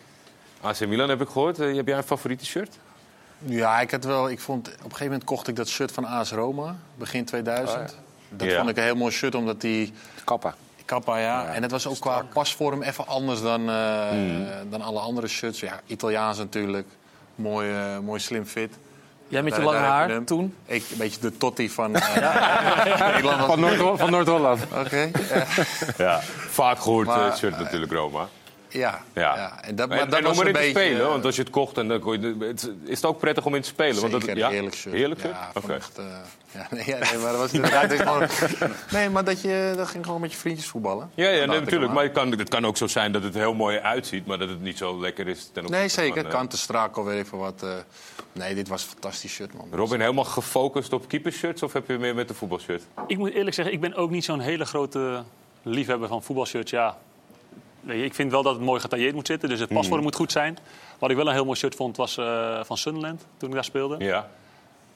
AC 0.62 0.80
Milan 0.88 1.10
heb 1.10 1.22
ik 1.22 1.28
gehoord. 1.28 1.60
Eh, 1.60 1.76
heb 1.76 1.88
jij 1.88 1.98
een 1.98 2.04
favoriete 2.04 2.46
shirt? 2.46 2.78
Ja, 3.46 3.80
ik 3.82 3.92
had 3.92 4.04
wel. 4.04 4.30
Ik 4.30 4.40
vond, 4.40 4.68
op 4.68 4.74
een 4.74 4.82
gegeven 4.84 5.06
moment 5.06 5.24
kocht 5.24 5.48
ik 5.48 5.56
dat 5.56 5.68
shirt 5.68 5.92
van 5.92 6.06
AS 6.06 6.32
Roma, 6.32 6.76
begin 6.96 7.26
2000. 7.26 7.98
Dat 8.30 8.48
Ja. 8.50 8.58
vond 8.58 8.70
ik 8.70 8.78
een 8.78 8.84
heel 8.84 8.96
mooi 8.96 9.12
shirt, 9.12 9.36
omdat 9.36 9.62
die. 9.62 9.94
Kappa. 10.24 10.56
Kappa, 10.86 11.18
ja. 11.18 11.46
En 11.54 11.62
het 11.62 11.72
was 11.72 11.88
ook 11.88 12.00
qua 12.00 12.22
pasvorm 12.34 12.82
even 12.82 13.08
anders 13.08 13.42
dan, 13.42 13.70
eh, 13.70 14.10
Hmm. 14.10 14.46
dan 14.70 14.82
alle 14.82 15.00
andere 15.00 15.28
shirts. 15.28 15.60
Ja, 15.60 15.80
Italiaans 15.86 16.38
natuurlijk. 16.38 16.88
Mooi, 17.36 17.72
eh, 17.72 18.00
mooi 18.00 18.20
slim 18.20 18.46
fit. 18.46 18.72
Jij 19.28 19.44
met 19.44 19.56
je 19.56 19.62
lange 19.62 19.78
haar 19.78 20.24
toen? 20.24 20.56
Ik, 20.66 20.84
een 20.92 20.98
beetje 20.98 21.20
de 21.20 21.38
totti 21.38 21.70
van 21.70 21.96
eh, 21.96 23.00
Nederland. 23.08 23.46
Van 23.46 23.60
Noord- 23.60 24.00
van 24.00 24.12
Noord-Holland. 24.12 24.60
Oké. 24.86 25.12
Ja, 25.98 26.20
vaak 26.50 26.80
gehoord 26.80 27.08
Maar, 27.08 27.28
eh, 27.28 27.36
shirt 27.36 27.58
natuurlijk, 27.60 27.92
Roma. 27.92 28.28
Ja, 28.74 29.02
Ja. 29.14 29.36
ja. 29.36 29.62
En 29.64 29.76
dat, 29.76 29.88
Maar, 29.90 29.98
maar 29.98 30.10
dat 30.10 30.20
en 30.20 30.26
om 30.26 30.30
was 30.32 30.40
een 30.40 30.48
erin 30.48 30.54
te 30.54 30.60
beetje... 30.60 30.80
spelen, 30.86 31.02
eh, 31.02 31.08
want 31.08 31.26
als 31.26 31.36
je 31.36 31.42
het 31.42 31.52
kocht, 31.52 31.78
en 31.78 31.88
dan 31.88 32.00
kon 32.00 32.22
je, 32.22 32.36
het- 32.40 32.70
is 32.84 32.96
het 32.96 33.06
ook 33.06 33.20
prettig 33.20 33.46
om 33.46 33.56
in 33.56 33.62
te 33.62 33.68
spelen? 33.68 34.02
want 34.10 34.12
dat, 34.26 34.36
ja? 34.38 34.50
heerlijk 34.50 34.76
shirt. 34.76 34.96
Heerlijk 34.96 35.20
shirt? 35.22 35.34
Ja, 35.34 35.50
Oké. 35.54 35.74
eh, 35.98 36.06
ja, 36.60 36.68
nee, 36.72 36.84
ja, 36.86 36.98
nee, 36.98 37.18
maar 37.22 37.32
dat 37.32 37.40
was 37.42 37.54
inderdaad 37.54 37.92
echt 37.92 38.02
gewoon... 38.02 38.28
Nee, 38.92 39.10
maar 39.10 39.24
dat 39.24 39.42
je 39.42 39.74
dat 39.78 39.88
ging 39.88 40.06
gewoon 40.06 40.22
met 40.22 40.32
je 40.32 40.38
vriendjes 40.38 40.68
voetballen. 40.68 41.10
Ja, 41.14 41.30
ja 41.30 41.40
Dat 41.40 41.48
nee, 41.50 41.60
natuurlijk. 41.60 41.92
Maar 41.94 42.04
het 42.04 42.12
kan, 42.14 42.32
het 42.32 42.50
kan 42.50 42.66
ook 42.66 42.78
zo 42.78 42.88
zijn 42.88 43.12
dat 43.12 43.24
het 43.24 43.34
heel 43.34 43.54
mooi 43.54 43.80
uitziet, 43.80 44.26
maar 44.26 44.38
dat 44.38 44.50
het 44.50 44.62
niet 44.62 44.78
zo 44.78 45.00
lekker 45.00 45.28
is. 45.28 45.50
Ten 45.54 45.66
Nee, 45.66 45.88
zeker. 45.88 46.22
van, 46.22 46.26
eh, 46.32 46.38
Kanten 46.38 46.58
strak 46.58 46.98
of 46.98 47.06
weet 47.06 47.20
ik 47.20 47.28
veel 47.28 47.40
wat. 47.40 47.64
eh. 47.64 47.70
nee, 48.32 48.56
dit 48.56 48.68
was 48.68 48.84
een 48.84 48.90
fantastisch 48.90 49.32
shirt, 49.34 49.54
man. 49.54 49.68
Robin, 49.72 50.00
helemaal 50.00 50.24
gefocust 50.24 50.94
op 50.94 51.08
keepershirts 51.08 51.64
of 51.64 51.74
heb 51.74 51.88
je 51.88 51.98
meer 51.98 52.16
met 52.16 52.28
de 52.28 52.34
voetbalshirt? 52.34 52.84
Ik 53.08 53.18
moet 53.18 53.32
eerlijk 53.34 53.56
zeggen, 53.56 53.74
ik 53.74 53.80
ben 53.82 53.96
ook 53.96 54.10
niet 54.10 54.24
zo'n 54.26 54.40
hele 54.40 54.66
grote 54.66 55.24
liefhebber 55.64 56.08
van 56.08 56.24
voetbalshirts. 56.24 56.72
Ja, 56.72 56.98
je, 57.86 58.04
ik 58.04 58.14
vind 58.14 58.32
wel 58.32 58.44
dat 58.44 58.54
het 58.56 58.64
mooi 58.64 58.80
getailleerd 58.82 59.14
moet 59.16 59.28
zitten, 59.28 59.50
dus 59.50 59.60
het 59.60 59.70
paswoord 59.70 59.94
Mhm. 59.96 60.04
moet 60.04 60.16
goed 60.16 60.32
zijn. 60.32 60.58
Wat 61.00 61.10
ik 61.10 61.16
wel 61.16 61.28
een 61.28 61.34
heel 61.34 61.46
mooi 61.46 61.58
shirt 61.58 61.76
vond, 61.76 61.98
was 61.98 62.18
eh, 62.18 62.60
van 62.64 62.78
Sunderland, 62.78 63.26
toen 63.38 63.50
ik 63.50 63.56
daar 63.56 63.64
speelde. 63.64 63.96
Ja. 64.06 64.30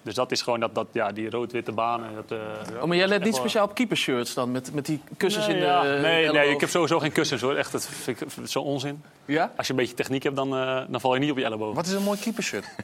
Dus 0.01 0.15
dat 0.15 0.31
is 0.31 0.41
gewoon 0.41 0.59
dat, 0.59 0.75
dat, 0.75 0.87
ja, 0.91 1.11
die 1.11 1.29
rood-witte 1.29 1.71
banen. 1.71 2.09
Dat, 2.15 2.39
eh, 2.39 2.81
Oh, 2.81 2.83
maar 2.87 2.97
jij 2.97 3.07
let 3.07 3.19
niet 3.23 3.29
wel- 3.31 3.39
speciaal 3.39 3.65
op 3.65 3.75
keepershirts 3.75 4.33
dan? 4.33 4.51
Met, 4.51 4.73
met 4.73 4.85
die 4.85 5.01
kussens 5.17 5.45
nee, 5.47 5.55
in 5.55 5.61
de 5.61 5.67
ja. 5.67 5.81
nee, 5.83 6.31
nee, 6.31 6.49
ik 6.49 6.59
heb 6.59 6.69
sowieso 6.69 6.99
geen 6.99 7.11
kussens 7.11 7.41
hoor. 7.41 7.55
Echt, 7.55 7.71
dat 7.71 7.85
vind 7.87 8.21
ik 8.21 8.27
zo'n 8.43 8.63
onzin. 8.63 9.03
Ja? 9.25 9.51
Als 9.57 9.67
je 9.67 9.73
een 9.73 9.79
beetje 9.79 9.93
techniek 9.93 10.23
hebt, 10.23 10.35
dan, 10.35 10.55
eh, 10.57 10.81
dan 10.87 11.01
val 11.01 11.13
je 11.13 11.19
niet 11.19 11.31
op 11.31 11.37
je 11.37 11.43
elleboog. 11.43 11.75
Wat 11.75 11.85
is 11.85 11.91
een 11.93 12.03
mooi 12.03 12.19
keepershirt? 12.19 12.65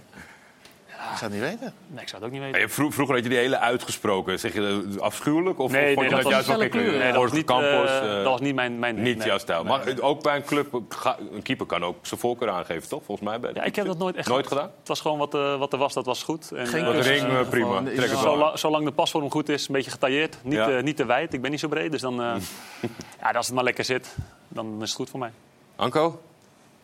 Ik 1.12 1.18
zou 1.20 1.32
het 1.32 1.42
niet 1.42 1.50
weten. 1.50 1.74
Nee, 1.88 2.02
ik 2.02 2.08
zou 2.10 2.22
het 2.24 2.32
ook 2.32 2.38
niet 2.38 2.42
weten. 2.46 2.60
je 2.62 2.70
vro- 2.70 2.90
vroeger 2.90 3.16
had 3.16 3.24
je 3.24 3.30
die 3.30 3.40
hele 3.40 3.58
uitgesproken. 3.60 4.40
Zeg 4.40 4.54
je 4.54 4.96
afschuwelijk? 5.00 5.60
Of, 5.60 5.72
Nee, 5.72 5.94
vond 5.94 6.08
nee, 6.08 6.18
je 6.18 6.24
dat 6.24 6.32
juist 6.32 6.48
was 6.48 6.56
wel 6.56 6.66
niet 6.66 6.76
kicken? 6.76 6.98
Nee, 7.00 7.12
dat 7.12 7.22
was 7.22 7.32
niet, 7.32 7.46
Campos, 7.46 7.90
eh, 7.90 7.98
eh, 7.98 8.16
dat 8.16 8.24
was 8.26 8.40
niet 8.42 8.56
mijn, 8.56 8.80
mijn 8.80 9.02
Niet 9.02 9.18
nee. 9.18 9.28
jouw 9.28 9.38
stijl. 9.38 9.64
Maar 9.64 9.82
ook 10.02 10.24
bij 10.24 10.36
een 10.36 10.44
club, 10.44 10.74
een 11.32 11.42
keeper 11.42 11.66
kan 11.66 11.84
ook 11.84 11.96
zijn 12.02 12.20
voorkeur 12.20 12.50
aangeven, 12.50 12.90
toch? 12.90 13.02
Volgens 13.06 13.28
mij 13.30 13.40
bij 13.40 13.52
Ja, 13.54 13.64
ik 13.64 13.76
heb 13.76 13.86
dat 13.86 13.98
nooit 13.98 14.16
echt 14.16 14.28
Nooit 14.28 14.48
gedaan? 14.48 14.72
Het 14.80 14.88
was 14.88 15.02
gewoon 15.02 15.18
wat, 15.18 15.34
eh, 15.34 15.58
wat 15.58 15.74
er 15.74 15.80
was, 15.80 15.94
dat 15.94 16.06
was 16.06 16.24
goed. 16.24 16.52
En, 16.52 16.68
Geen 16.68 17.02
ring, 17.02 17.50
prima. 17.50 17.82
Trek 17.84 18.10
het 18.10 18.60
zolang, 18.60 18.86
de 18.86 18.92
pasvorm 18.92 19.32
goed 19.32 19.50
is, 19.50 19.68
een 19.68 19.74
beetje 19.74 19.92
getailleerd. 19.92 20.38
Niet, 20.44 20.54
Ja. 20.54 20.80
niet 20.82 20.96
te 20.98 21.06
wijd, 21.06 21.34
ik 21.34 21.42
ben 21.42 21.52
niet 21.52 21.60
zo 21.60 21.68
breed. 21.68 21.92
Dus 21.92 22.02
dan, 22.02 22.22
eh, 22.22 22.34
ja, 23.22 23.32
als 23.32 23.46
het 23.46 23.56
maar 23.56 23.64
lekker 23.64 23.84
zit, 23.86 24.16
dan 24.48 24.76
is 24.82 24.88
het 24.88 24.98
goed 24.98 25.10
voor 25.10 25.20
mij. 25.20 25.32
Anko? 25.76 26.22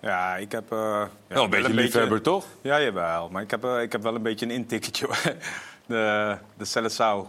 Ja, 0.02 0.36
ik 0.36 0.52
heb... 0.52 0.72
eh, 0.72 0.78
ja, 0.78 1.10
Wel 1.28 1.44
een 1.44 1.50
beetje 1.50 1.74
liefhebber, 1.74 2.22
toch? 2.22 2.46
Ja, 2.62 2.82
jawel. 2.82 3.30
Maar 3.30 3.42
ik 3.42 3.52
heb, 3.52 3.64
eh, 3.64 3.82
ik 3.82 3.92
heb 3.92 4.02
wel 4.04 4.16
een 4.16 4.22
beetje 4.22 4.46
een 4.46 4.52
intikketje. 4.52 5.06
hoor. 5.06 5.18
De, 5.86 6.38
de 6.58 6.66
Seleção. 6.66 7.28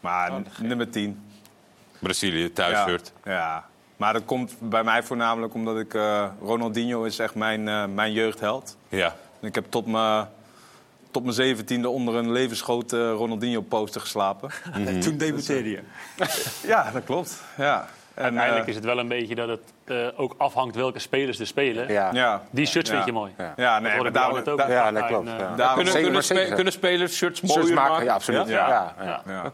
Maar 0.00 0.32
n- 0.32 0.46
nummer 0.60 0.90
10. 0.90 1.20
Brazilië, 1.98 2.52
thuisshirt. 2.52 3.12
Ja, 3.24 3.32
ja. 3.32 3.66
Maar 3.96 4.12
dat 4.12 4.24
komt 4.24 4.54
bij 4.60 4.84
mij 4.84 5.02
voornamelijk 5.02 5.54
omdat 5.54 5.78
ik... 5.78 5.94
eh, 5.94 6.26
Ronaldinho 6.42 7.04
is 7.04 7.18
echt 7.18 7.34
mijn, 7.34 7.68
eh, 7.68 7.84
mijn 7.86 8.12
jeugdheld. 8.12 8.76
Ja. 8.88 9.16
En 9.40 9.48
ik 9.48 9.54
heb 9.54 9.66
tot 9.68 9.86
mijn, 9.86 10.28
tot 11.10 11.22
mijn 11.22 11.34
zeventiende 11.34 11.88
onder 11.88 12.14
een 12.14 12.32
levensgrote 12.32 13.10
Ronaldinho-poster 13.10 14.00
geslapen. 14.00 14.50
Toen 15.02 15.16
debuteerde 15.16 15.70
je. 15.70 15.80
ja, 16.72 16.90
dat 16.90 17.04
klopt. 17.04 17.42
Ja. 17.56 17.88
En, 18.16 18.22
Uiteindelijk 18.22 18.62
eh, 18.62 18.68
is 18.68 18.74
het 18.74 18.84
wel 18.84 18.98
een 18.98 19.08
beetje 19.08 19.34
dat 19.34 19.48
het 19.48 19.60
eh, 19.84 20.06
ook 20.20 20.34
afhangt 20.38 20.74
welke 20.76 20.98
spelers 20.98 21.38
er 21.38 21.46
spelen. 21.46 21.92
Ja. 21.92 22.10
ja. 22.12 22.42
Die 22.50 22.66
shirts 22.66 22.90
vind 22.90 23.04
je 23.04 23.12
mooi. 23.12 23.32
Ja. 23.38 23.52
Ja, 23.56 23.78
nee, 23.78 23.92
net 24.02 24.48
ook. 24.48 24.58
Ja, 24.68 24.92
dat 24.92 25.06
klopt. 25.06 25.28
eh, 25.28 25.38
Ja. 25.38 25.54
Daarom- 25.56 25.74
Kunnen, 25.74 25.92
zeker, 26.22 26.54
kunnen, 26.54 26.72
spe- 26.72 26.86
spelers 26.86 27.16
shirts 27.16 27.38
Shirts 27.38 27.54
mooier 27.56 27.74
maken, 27.74 27.90
maken? 27.90 28.06
ja, 28.06 28.14
absoluut. 28.14 28.48
Ja. 28.48 28.94
Ja. 29.26 29.52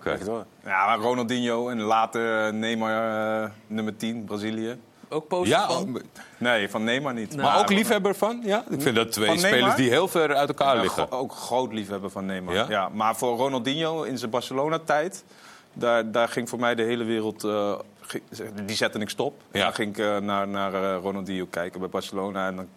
Ja, 0.64 0.86
maar 0.86 0.98
Ronaldinho 0.98 1.68
en 1.68 1.80
later 1.80 2.54
Neymar, 2.54 3.50
nummer 3.66 3.96
10, 3.96 4.24
Brazilië. 4.24 4.78
Ook 5.08 5.28
poster 5.28 5.48
Ja, 5.58 5.66
van? 5.70 6.00
Nee, 6.38 6.68
van 6.70 6.84
Neymar 6.84 7.14
niet. 7.14 7.36
maar 7.36 7.58
ook 7.58 7.70
liefhebber 7.70 8.14
van? 8.14 8.40
Ja, 8.44 8.64
ik 8.70 8.82
vind 8.82 8.96
dat 8.96 9.12
twee 9.12 9.38
spelers 9.38 9.74
die 9.74 9.88
heel 9.90 10.08
ver 10.08 10.34
uit 10.34 10.48
elkaar 10.48 10.74
Ja, 10.76 10.82
liggen. 10.82 11.10
ook 11.10 11.32
groot 11.32 11.72
liefhebber 11.72 12.10
van 12.10 12.26
Neymar. 12.26 12.54
Ja? 12.54 12.66
Ja? 12.68 12.88
maar 12.92 13.16
voor 13.16 13.36
Ronaldinho 13.36 14.02
in 14.02 14.18
zijn 14.18 14.30
Barcelona-tijd... 14.30 15.24
Daar, 15.74 16.10
daar 16.10 16.28
ging 16.28 16.48
voor 16.48 16.58
mij 16.58 16.74
de 16.74 16.82
hele 16.82 17.04
wereld... 17.04 17.44
eh, 17.44 17.72
die 18.66 18.76
zette 18.76 18.98
ik 18.98 19.08
stop. 19.08 19.42
Ja. 19.52 19.64
Dan 19.64 19.74
ging 19.74 19.90
ik 19.96 20.04
eh, 20.04 20.16
naar, 20.16 20.48
naar 20.48 20.74
eh, 20.74 20.98
Ronaldinho 21.02 21.46
kijken 21.46 21.80
bij 21.80 21.88
Barcelona. 21.88 22.46
En 22.46 22.56
dan, 22.56 22.68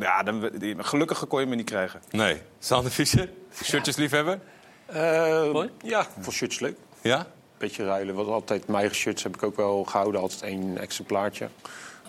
ja, 0.00 0.22
dan, 0.22 0.50
die- 0.58 0.76
gelukkig 0.78 1.26
kon 1.26 1.40
je 1.40 1.46
me 1.46 1.54
niet 1.54 1.66
krijgen. 1.66 2.00
Nee. 2.10 2.42
Sander 2.58 2.90
Fischer, 2.92 3.28
shirtjes 3.62 3.96
liefhebber? 3.96 4.38
Eh, 4.86 5.64
ja, 5.82 6.00
ik 6.00 6.08
vond 6.20 6.36
shirts 6.36 6.60
leuk. 6.60 6.76
Ja? 7.00 7.26
Beetje 7.58 7.84
ruilen. 7.84 8.14
Want 8.14 8.28
altijd 8.28 8.66
mijn 8.66 8.78
eigen 8.78 8.96
shirts 8.96 9.22
heb 9.22 9.34
ik 9.34 9.42
ook 9.42 9.56
wel 9.56 9.84
gehouden. 9.84 10.20
Altijd 10.20 10.42
één 10.42 10.78
exemplaartje. 10.78 11.48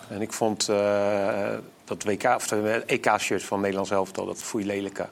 En 0.08 0.20
ik 0.22 0.32
vond 0.32 0.68
eh, 0.68 1.48
dat 1.84 2.02
WK, 2.02 2.24
of 2.24 2.46
de 2.48 2.82
EK-shirt 2.86 3.42
van 3.42 3.60
Nederlands 3.60 3.90
elftal, 3.90 4.26
dat 4.26 4.42
foei 4.42 4.66
lelijke. 4.66 5.06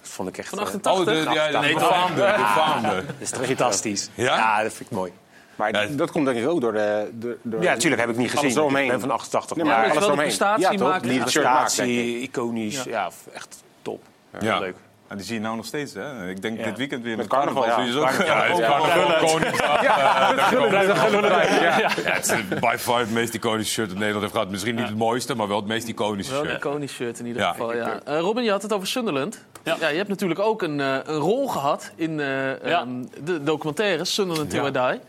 Dat 0.00 0.08
vond 0.08 0.28
ik 0.28 0.38
echt... 0.38 0.48
Van 0.48 0.58
eh, 0.58 0.64
88? 0.64 0.98
Oh, 1.00 1.04
de, 1.32 1.34
ja, 1.34 1.60
de 1.60 1.68
de 1.68 1.74
befaamde. 1.74 3.04
dat 3.06 3.14
is 3.18 3.30
toch 3.30 3.44
fantastisch. 3.46 4.08
Ja? 4.14 4.62
dat 4.62 4.72
vind 4.72 4.90
ik 4.90 4.96
mooi. 4.96 5.12
Maar 5.58 5.72
Ja. 5.72 5.86
dat 5.96 6.10
komt 6.10 6.26
denk 6.26 6.38
ik 6.38 6.48
ook 6.48 6.60
door 6.60 6.72
de... 6.72 7.08
door- 7.12 7.36
door 7.42 7.62
Ja, 7.62 7.72
natuurlijk 7.72 8.00
heb 8.02 8.10
ik 8.10 8.16
niet 8.16 8.30
alles 8.30 8.40
gezien. 8.44 8.58
eromheen. 8.58 8.84
Ik 8.84 8.90
ben 8.90 9.00
van 9.00 9.10
88. 9.10 9.56
Nee, 9.56 9.64
maar 9.66 9.74
maar 9.74 9.84
alles 9.84 9.94
wel 9.98 10.04
eromheen. 10.06 10.26
prestatie 10.26 10.62
ja, 10.72 10.78
toch? 10.78 11.00
Die. 11.00 11.20
Prestatie, 11.20 12.20
iconisch. 12.20 12.82
Ja. 12.84 13.10
echt 13.32 13.62
top. 13.82 14.02
Ja. 14.40 14.58
Leuk. 14.58 14.74
En 15.08 15.16
die 15.16 15.26
zie 15.26 15.34
je 15.34 15.40
nou 15.40 15.56
nog 15.56 15.64
steeds, 15.64 15.94
hè? 15.94 16.28
Ik 16.28 16.42
denk 16.42 16.58
Ja. 16.58 16.64
dit 16.64 16.76
weekend 16.76 17.02
weer 17.02 17.16
met, 17.16 17.28
Met 17.28 17.38
carnaval, 17.38 17.62
carnaval. 17.62 18.02
ja. 18.02 18.08
ook. 18.08 18.26
Ja, 18.26 18.42
het 18.42 18.58
Ja, 19.82 21.78
Ja, 21.78 21.90
het 22.12 22.24
is 22.50 22.58
by 22.60 22.74
far 22.78 23.00
het 23.00 23.10
meest 23.10 23.34
iconische 23.34 23.72
shirt 23.72 23.88
dat 23.88 23.96
Nederland 23.96 24.22
heeft 24.22 24.34
gehad. 24.34 24.50
Misschien 24.50 24.74
niet 24.74 24.88
het 24.88 24.96
mooiste, 24.96 25.34
maar 25.34 25.48
wel 25.48 25.56
het 25.56 25.66
meest 25.66 25.88
iconische 25.88 26.32
Wel 26.32 26.40
een 26.42 26.48
shirt. 26.48 26.58
iconisch 26.64 26.92
shirt 26.92 27.18
in 27.18 27.26
ieder 27.26 27.42
Ja. 27.42 27.50
geval, 27.50 27.74
ja. 27.76 28.00
Eh, 28.04 28.18
Robin, 28.20 28.44
je 28.44 28.50
had 28.50 28.62
het 28.62 28.72
over 28.72 28.86
Sunderland. 28.86 29.44
Ja. 29.62 29.76
Ja. 29.80 29.88
je 29.88 29.96
hebt 29.96 30.08
natuurlijk 30.08 30.40
ook 30.40 30.62
een, 30.62 30.80
eh, 30.80 30.96
een 31.04 31.16
rol 31.18 31.48
gehad 31.48 31.90
in 31.96 32.20
eh, 32.20 32.26
Ja. 32.26 32.80
ehm, 32.80 33.04
de 33.24 33.42
documentaire 33.42 34.04
Sunderland 34.04 34.50
Till 34.50 34.62
Ja. 34.72 34.88
I 34.88 34.90
Die. 34.92 35.00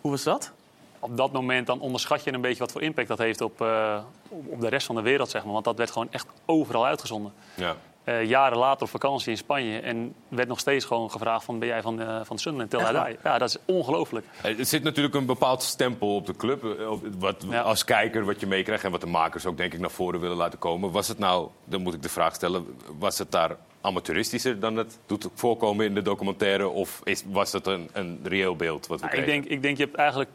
Hoe 0.00 0.10
was 0.10 0.22
dat? 0.22 0.52
Op 0.98 1.16
dat 1.16 1.32
moment 1.32 1.66
dan 1.66 1.80
onderschat 1.80 2.24
je 2.24 2.32
een 2.32 2.40
beetje 2.40 2.58
wat 2.58 2.72
voor 2.72 2.82
impact 2.82 3.08
dat 3.08 3.18
heeft 3.18 3.40
op, 3.40 3.60
eh, 3.60 3.98
op 4.28 4.60
de 4.60 4.68
rest 4.68 4.86
van 4.86 4.94
de 4.94 5.02
wereld. 5.02 5.30
Zeg 5.30 5.44
maar. 5.44 5.52
Want 5.52 5.64
dat 5.64 5.76
werd 5.76 5.90
gewoon 5.90 6.08
echt 6.10 6.26
overal 6.46 6.86
uitgezonden. 6.86 7.32
Ja. 7.54 7.76
Eh, 8.04 8.24
jaren 8.24 8.58
later 8.58 8.82
op 8.82 8.88
vakantie 8.88 9.30
in 9.30 9.36
Spanje. 9.36 9.78
En 9.80 10.14
werd 10.28 10.48
nog 10.48 10.58
steeds 10.58 10.84
gewoon 10.84 11.10
gevraagd 11.10 11.44
van 11.44 11.58
ben 11.58 11.68
jij 11.68 11.82
van, 11.82 12.00
eh 12.00 12.20
van 12.22 12.38
Sunderland 12.38 12.70
Die? 12.70 13.16
Ja, 13.24 13.38
dat 13.38 13.48
is 13.48 13.56
ongelooflijk. 13.64 14.26
Er 14.42 14.66
zit 14.66 14.82
natuurlijk 14.82 15.14
een 15.14 15.26
bepaald 15.26 15.62
stempel 15.62 16.14
op 16.14 16.26
de 16.26 16.36
club. 16.36 16.64
op- 16.88 17.04
Wat, 17.18 17.44
Ja. 17.50 17.60
Als 17.60 17.84
kijker 17.84 18.24
wat 18.24 18.40
je 18.40 18.46
meekrijgt 18.46 18.84
en 18.84 18.90
wat 18.90 19.00
de 19.00 19.06
makers 19.06 19.46
ook 19.46 19.56
denk 19.56 19.72
ik 19.72 19.80
naar 19.80 19.90
voren 19.90 20.20
willen 20.20 20.36
laten 20.36 20.58
komen. 20.58 20.90
Was 20.90 21.08
het 21.08 21.18
nou, 21.18 21.48
dan 21.64 21.82
moet 21.82 21.94
ik 21.94 22.02
de 22.02 22.08
vraag 22.08 22.34
stellen, 22.34 22.66
was 22.98 23.18
het 23.18 23.30
daar 23.32 23.56
amateuristischer 23.80 24.60
dan 24.60 24.76
het 24.76 24.98
doet 25.06 25.28
voorkomen 25.34 25.86
in 25.86 25.94
de 25.94 26.02
documentaire? 26.02 26.68
Of 26.68 27.00
is, 27.04 27.22
was 27.26 27.52
het 27.52 27.66
een, 27.66 27.88
een 27.92 28.20
reëel 28.22 28.56
beeld 28.56 28.86
wat 28.86 29.00
we 29.00 29.06
Ja, 29.06 29.12
ik, 29.12 29.26
denk, 29.26 29.44
ik 29.44 29.62
denk 29.62 29.76
je 29.76 29.84
hebt 29.84 29.96
eigenlijk 29.96 30.30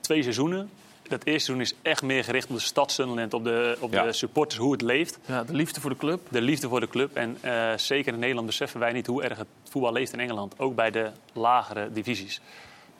twee 0.00 0.22
seizoenen. 0.22 0.70
Dat 1.08 1.24
eerste 1.24 1.44
seizoen 1.44 1.60
is 1.60 1.74
echt 1.82 2.02
meer 2.02 2.24
gericht 2.24 2.48
op 2.48 2.54
de 2.56 2.62
stad 2.62 2.92
Sunderland, 2.92 3.34
op 3.34 3.44
de, 3.44 3.76
op 3.80 3.92
Ja. 3.92 4.02
de 4.02 4.12
supporters, 4.12 4.60
hoe 4.60 4.72
het 4.72 4.82
leeft. 4.82 5.18
Ja, 5.26 5.44
de 5.44 5.52
liefde 5.54 5.80
voor 5.80 5.90
de 5.90 5.96
club. 5.96 6.20
De 6.28 6.40
liefde 6.40 6.68
voor 6.68 6.80
de 6.80 6.88
club. 6.88 7.16
En 7.16 7.38
eh, 7.40 7.72
zeker 7.76 8.12
in 8.12 8.18
Nederland 8.18 8.46
beseffen 8.46 8.80
wij 8.80 8.92
niet 8.92 9.06
hoe 9.06 9.22
erg 9.22 9.38
het 9.38 9.46
voetbal 9.68 9.92
leeft 9.92 10.12
in 10.12 10.20
Engeland. 10.20 10.58
Ook 10.58 10.74
bij 10.74 10.90
de 10.90 11.10
lagere 11.32 11.92
divisies. 11.92 12.40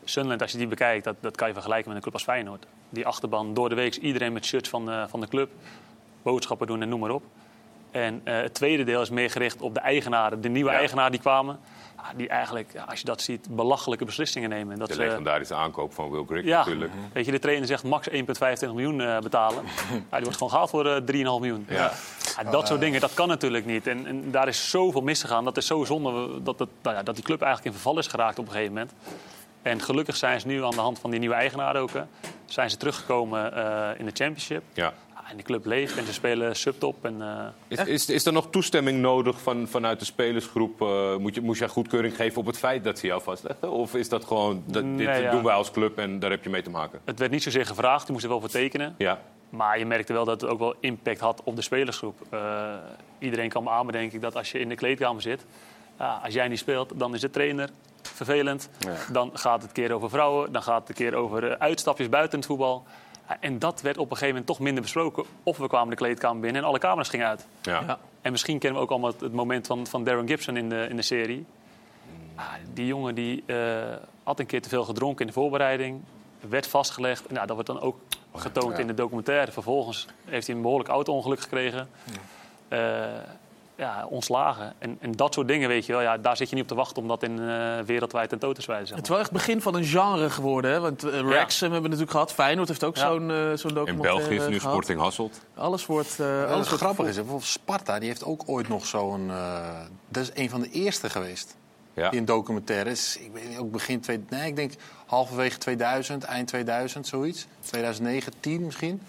Sunderland, 0.05 0.43
als 0.43 0.53
je 0.53 0.59
die 0.59 0.67
bekijkt, 0.67 1.05
dat, 1.05 1.17
dat 1.21 1.37
kan 1.37 1.47
je 1.49 1.53
vergelijken 1.55 1.87
met 1.87 1.97
een 1.97 2.03
club 2.03 2.15
als 2.15 2.23
Feyenoord. 2.23 2.67
Die 2.89 3.07
achterban, 3.07 3.55
door 3.55 3.69
de 3.69 3.75
week 3.75 3.97
iedereen 3.97 4.33
met 4.33 4.45
shirts 4.47 4.69
van, 4.69 4.91
eh, 4.91 5.05
van 5.09 5.21
de 5.21 5.29
club. 5.29 5.51
Boodschappen 6.23 6.67
doen 6.67 6.83
en 6.83 6.89
noem 6.89 7.01
maar 7.01 7.11
op. 7.11 7.23
En 7.97 8.21
eh, 8.25 8.35
het 8.41 8.55
tweede 8.55 8.85
deel 8.85 9.01
is 9.01 9.11
meer 9.11 9.31
gericht 9.31 9.61
op 9.61 9.75
de 9.75 9.81
eigenaren. 9.81 10.41
De 10.41 10.49
nieuwe 10.49 10.71
Ja. 10.71 10.77
eigenaren 10.77 11.11
die 11.13 11.21
kwamen. 11.21 11.59
ah, 11.97 12.07
die 12.17 12.29
eigenlijk, 12.29 12.73
als 12.89 12.99
je 13.01 13.05
dat 13.05 13.21
ziet, 13.23 13.47
belachelijke 13.51 14.05
beslissingen 14.05 14.49
nemen. 14.49 14.79
Dat 14.79 14.89
De 14.89 14.95
ze- 14.95 15.01
legendarische 15.01 15.55
aankoop 15.55 15.95
van 15.95 16.11
Will 16.11 16.25
Grigg 16.27 16.45
ja, 16.45 16.59
natuurlijk. 16.59 16.93
weet 17.13 17.25
je, 17.25 17.31
de 17.31 17.39
trainer 17.39 17.67
zegt 17.67 17.85
max 17.85 18.09
1,25 18.11 18.15
miljoen 18.75 19.01
eh, 19.01 19.19
betalen. 19.19 19.63
ja, 20.11 20.17
die 20.17 20.21
wordt 20.21 20.33
gewoon 20.37 20.51
gehaald 20.51 20.71
voor 20.71 20.87
eh 20.87 20.97
3,5 21.07 21.41
miljoen. 21.41 21.67
Ja. 21.69 21.93
Ja, 22.43 22.51
dat 22.51 22.67
soort 22.67 22.81
dingen, 22.81 23.01
dat 23.01 23.15
kan 23.15 23.29
natuurlijk 23.29 23.67
niet. 23.67 23.87
En, 23.87 24.07
en 24.07 24.31
daar 24.31 24.49
is 24.49 24.71
zoveel 24.71 25.01
misgegaan. 25.03 25.45
Dat 25.45 25.57
is 25.57 25.67
zo 25.67 25.85
zonde 25.85 26.43
dat, 26.43 26.59
nou 26.83 26.97
ja, 26.97 27.03
dat 27.03 27.15
die 27.15 27.25
club 27.25 27.43
eigenlijk 27.43 27.75
in 27.75 27.81
verval 27.83 27.99
is 27.99 28.07
geraakt 28.07 28.39
op 28.39 28.45
een 28.47 28.53
gegeven 28.53 28.73
moment. 28.73 28.93
En 29.63 29.81
gelukkig 29.81 30.17
zijn 30.17 30.41
ze 30.41 30.47
nu 30.47 30.65
aan 30.65 30.71
de 30.71 30.81
hand 30.81 30.99
van 30.99 31.11
die 31.11 31.19
nieuwe 31.21 31.35
eigenaren 31.35 31.81
ook... 31.81 31.91
eh, 31.95 32.03
zijn 32.45 32.71
ze 32.71 32.77
teruggekomen 32.77 33.55
eh, 33.55 33.99
in 33.99 34.05
de 34.05 34.13
championship. 34.15 34.63
Ja. 34.73 34.93
En 35.31 35.37
de 35.37 35.43
club 35.43 35.65
leeft 35.65 35.97
en 35.97 36.07
ze 36.07 36.13
spelen 36.13 36.57
subtop. 36.57 37.05
En, 37.05 37.23
eh, 37.23 37.47
Is, 37.69 37.79
is, 37.79 38.09
is 38.09 38.27
er 38.27 38.33
nog 38.33 38.51
toestemming 38.51 39.01
nodig 39.01 39.41
van, 39.41 39.69
vanuit 39.69 39.99
de 39.99 40.05
spelersgroep? 40.05 40.83
Eh, 40.83 41.17
moet 41.17 41.35
je, 41.35 41.41
moest 41.41 41.59
jij 41.59 41.69
goedkeuring 41.69 42.17
geven 42.17 42.39
op 42.39 42.47
het 42.47 42.59
feit 42.59 42.85
dat 42.85 42.99
ze 42.99 43.07
jou 43.07 43.23
vastleggen? 43.23 43.71
Of 43.71 43.95
is 43.95 44.09
dat 44.09 44.25
gewoon, 44.25 44.63
dat, 44.67 44.85
dit 44.97 45.07
ja. 45.07 45.31
doen 45.31 45.43
wij 45.43 45.55
als 45.55 45.71
club 45.71 45.99
en 45.99 46.19
daar 46.19 46.31
heb 46.31 46.45
je 46.45 46.51
mee 46.51 46.63
te 46.63 46.71
maken? 46.71 47.01
het 47.05 47.19
werd 47.19 47.31
niet 47.31 47.43
zozeer 47.43 47.67
gevraagd, 47.67 48.03
die 48.03 48.13
moesten 48.13 48.31
er 48.31 48.39
wel 48.39 48.51
voor 48.51 48.61
tekenen. 48.61 48.95
Ja, 48.99 49.21
Maar 49.51 49.79
je 49.79 49.87
merkte 49.87 50.13
wel 50.13 50.25
dat 50.25 50.41
het 50.41 50.51
ook 50.51 50.59
wel 50.59 50.75
impact 50.81 51.21
had 51.21 51.41
op 51.45 51.57
de 51.57 51.63
spelersgroep. 51.63 52.21
Eh, 52.31 52.75
iedereen 53.19 53.49
kan 53.49 53.63
me 53.63 53.71
aan, 53.71 53.87
denk 53.87 54.13
ik, 54.13 54.21
dat 54.21 54.37
als 54.37 54.53
je 54.53 54.59
in 54.59 54.69
de 54.69 54.75
kleedkamer 54.75 55.23
zit... 55.23 55.45
als 56.23 56.35
jij 56.35 56.49
niet 56.49 56.59
speelt, 56.59 56.93
dan 56.95 57.15
is 57.15 57.21
de 57.21 57.31
trainer 57.31 57.71
vervelend. 58.03 58.69
Dan 59.13 59.31
gaat 59.35 59.63
het 59.63 59.71
een 59.71 59.83
keer 59.83 59.93
over 59.93 60.11
vrouwen. 60.11 60.53
Dan 60.53 60.63
gaat 60.63 60.81
het 60.81 60.89
een 60.89 60.95
keer 60.95 61.15
over 61.15 61.59
uitstapjes 61.59 62.09
buiten 62.09 62.39
het 62.39 62.47
voetbal. 62.47 62.85
Ja, 63.29 63.37
en 63.41 63.59
dat 63.59 63.81
werd 63.81 63.97
op 63.97 64.05
een 64.05 64.17
gegeven 64.17 64.29
moment 64.29 64.47
toch 64.47 64.59
minder 64.59 64.83
besproken. 64.83 65.25
Of 65.43 65.57
we 65.57 65.69
kwamen 65.69 65.91
de 65.91 65.97
kleedkamer 65.97 66.41
binnen 66.41 66.63
en 66.63 66.69
alle 66.69 66.79
camera's 66.79 67.09
gingen 67.09 67.27
uit. 67.27 67.47
Ja. 67.63 67.83
Ja. 67.87 67.99
En 68.21 68.33
misschien 68.33 68.59
kennen 68.59 68.79
we 68.79 68.85
ook 68.85 68.91
allemaal 68.91 69.11
het, 69.11 69.21
het 69.21 69.33
moment 69.33 69.67
van, 69.67 69.87
van 69.87 70.05
Darren 70.05 70.29
Gibson 70.29 70.57
in 70.57 70.69
de, 70.69 70.87
in 70.89 70.97
de 70.97 71.03
serie. 71.03 71.47
Ah, 72.35 72.45
die 72.73 72.87
jongen 72.87 73.15
die, 73.15 73.43
eh, 73.47 73.97
had 74.23 74.39
een 74.41 74.47
keer 74.47 74.63
te 74.63 74.69
veel 74.69 74.85
gedronken 74.85 75.21
in 75.21 75.27
de 75.27 75.33
voorbereiding. 75.33 76.01
Werd 76.49 76.67
vastgelegd. 76.67 77.31
Nou, 77.31 77.47
dat 77.47 77.55
wordt 77.55 77.71
dan 77.71 77.81
ook 77.81 77.97
getoond 78.35 78.79
in 78.79 78.87
de 78.87 78.95
documentaire. 78.95 79.53
Vervolgens 79.53 80.07
heeft 80.25 80.47
hij 80.47 80.57
een 80.57 80.63
behoorlijk 80.63 80.91
auto-ongeluk 80.91 81.41
gekregen. 81.41 81.89
Eh, 82.69 83.05
ja, 83.77 84.07
ontslagen. 84.11 84.73
En, 84.79 84.97
en 85.01 85.13
dat 85.13 85.35
soort 85.35 85.49
dingen, 85.49 85.69
weet 85.69 85.87
je 85.87 85.93
wel. 85.93 86.01
Ja, 86.01 86.17
daar 86.19 86.37
zit 86.37 86.49
je 86.49 86.55
niet 86.55 86.65
op 86.65 86.71
te 86.71 86.75
wachten 86.75 87.03
om 87.03 87.09
dat 87.09 87.23
in 87.23 87.39
eh, 87.49 87.79
wereldwijd 87.81 88.29
tentoon 88.29 88.55
te 88.55 88.63
wijzen. 88.67 88.87
Zeg 88.87 88.97
Het 88.97 89.05
is 89.05 89.11
wel 89.11 89.19
echt 89.19 89.29
het 89.31 89.39
begin 89.39 89.61
van 89.63 89.75
een 89.75 89.85
genre 89.85 90.31
geworden. 90.31 90.71
Hè? 90.71 90.81
Want 90.81 91.05
uh, 91.05 91.21
Rex 91.21 91.61
hebben 91.61 91.79
we 91.79 91.85
natuurlijk 91.85 92.11
gehad. 92.13 92.33
Feyenoord 92.33 92.69
heeft 92.69 92.85
ook 92.85 92.97
Ja. 92.97 93.07
zo'n 93.07 93.31
eh 93.31 93.37
zo'n 93.55 93.69
In 93.71 93.75
documentaire 93.75 94.19
België 94.19 94.35
is 94.35 94.47
nu 94.49 94.59
gehad. 94.59 94.73
Sporting 94.73 95.01
Hasselt. 95.01 95.41
Alles 95.55 95.87
wordt... 95.87 96.21
eh, 96.21 96.27
Alles 96.27 96.49
wat 96.49 96.67
wordt 96.69 96.83
grappig 96.83 97.07
is, 97.07 97.15
hè, 97.17 97.21
bijvoorbeeld 97.21 97.51
Sparta, 97.51 97.99
die 97.99 98.09
heeft 98.09 98.25
ook 98.25 98.43
ooit 98.47 98.69
nog 98.69 98.87
zo'n... 98.87 99.31
eh, 99.31 99.69
dat 100.09 100.23
is 100.23 100.31
een 100.35 100.51
van 100.51 100.61
de 100.61 100.71
eerste 100.71 101.11
geweest 101.11 101.57
Ja. 101.95 102.11
in 102.11 102.25
documentaires. 102.25 103.17
Ik 103.19 103.31
weet 103.33 103.49
niet, 103.49 103.59
ook 103.59 103.71
begin... 103.73 104.01
Twee, 104.01 104.25
nee, 104.29 104.47
ik 104.49 104.57
denk 104.57 104.73
halverwege 105.07 105.59
2000, 105.59 106.25
eind 106.25 106.49
2000, 106.49 107.07
zoiets. 107.07 107.47
2009, 107.61 108.33
10 108.41 108.65
misschien. 108.65 109.03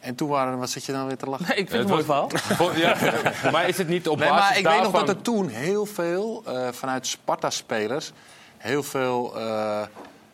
En 0.00 0.14
toen 0.14 0.28
waren... 0.28 0.58
Wat 0.58 0.70
zit 0.70 0.84
je 0.84 0.92
dan 0.92 1.06
weer 1.06 1.16
te 1.16 1.26
lachen? 1.26 1.46
Nee, 1.48 1.56
ik 1.58 1.68
vind 1.70 1.82
het 1.82 1.88
mooi 1.92 2.04
verhaal. 2.04 2.30
Ja, 2.76 2.96
maar 3.52 3.68
is 3.68 3.78
het 3.78 3.88
niet 3.88 4.08
op 4.08 4.18
Nee, 4.18 4.28
basis 4.28 4.48
maar 4.48 4.58
ik 4.58 4.66
weet 4.66 4.82
nog 4.92 4.92
dat 4.92 5.08
er 5.08 5.22
toen 5.22 5.48
heel 5.48 5.86
veel 5.86 6.42
eh, 6.46 6.68
vanuit 6.72 7.06
Sparta-spelers... 7.06 8.12
heel 8.56 8.82
veel... 8.82 9.32
eh, 9.36 9.42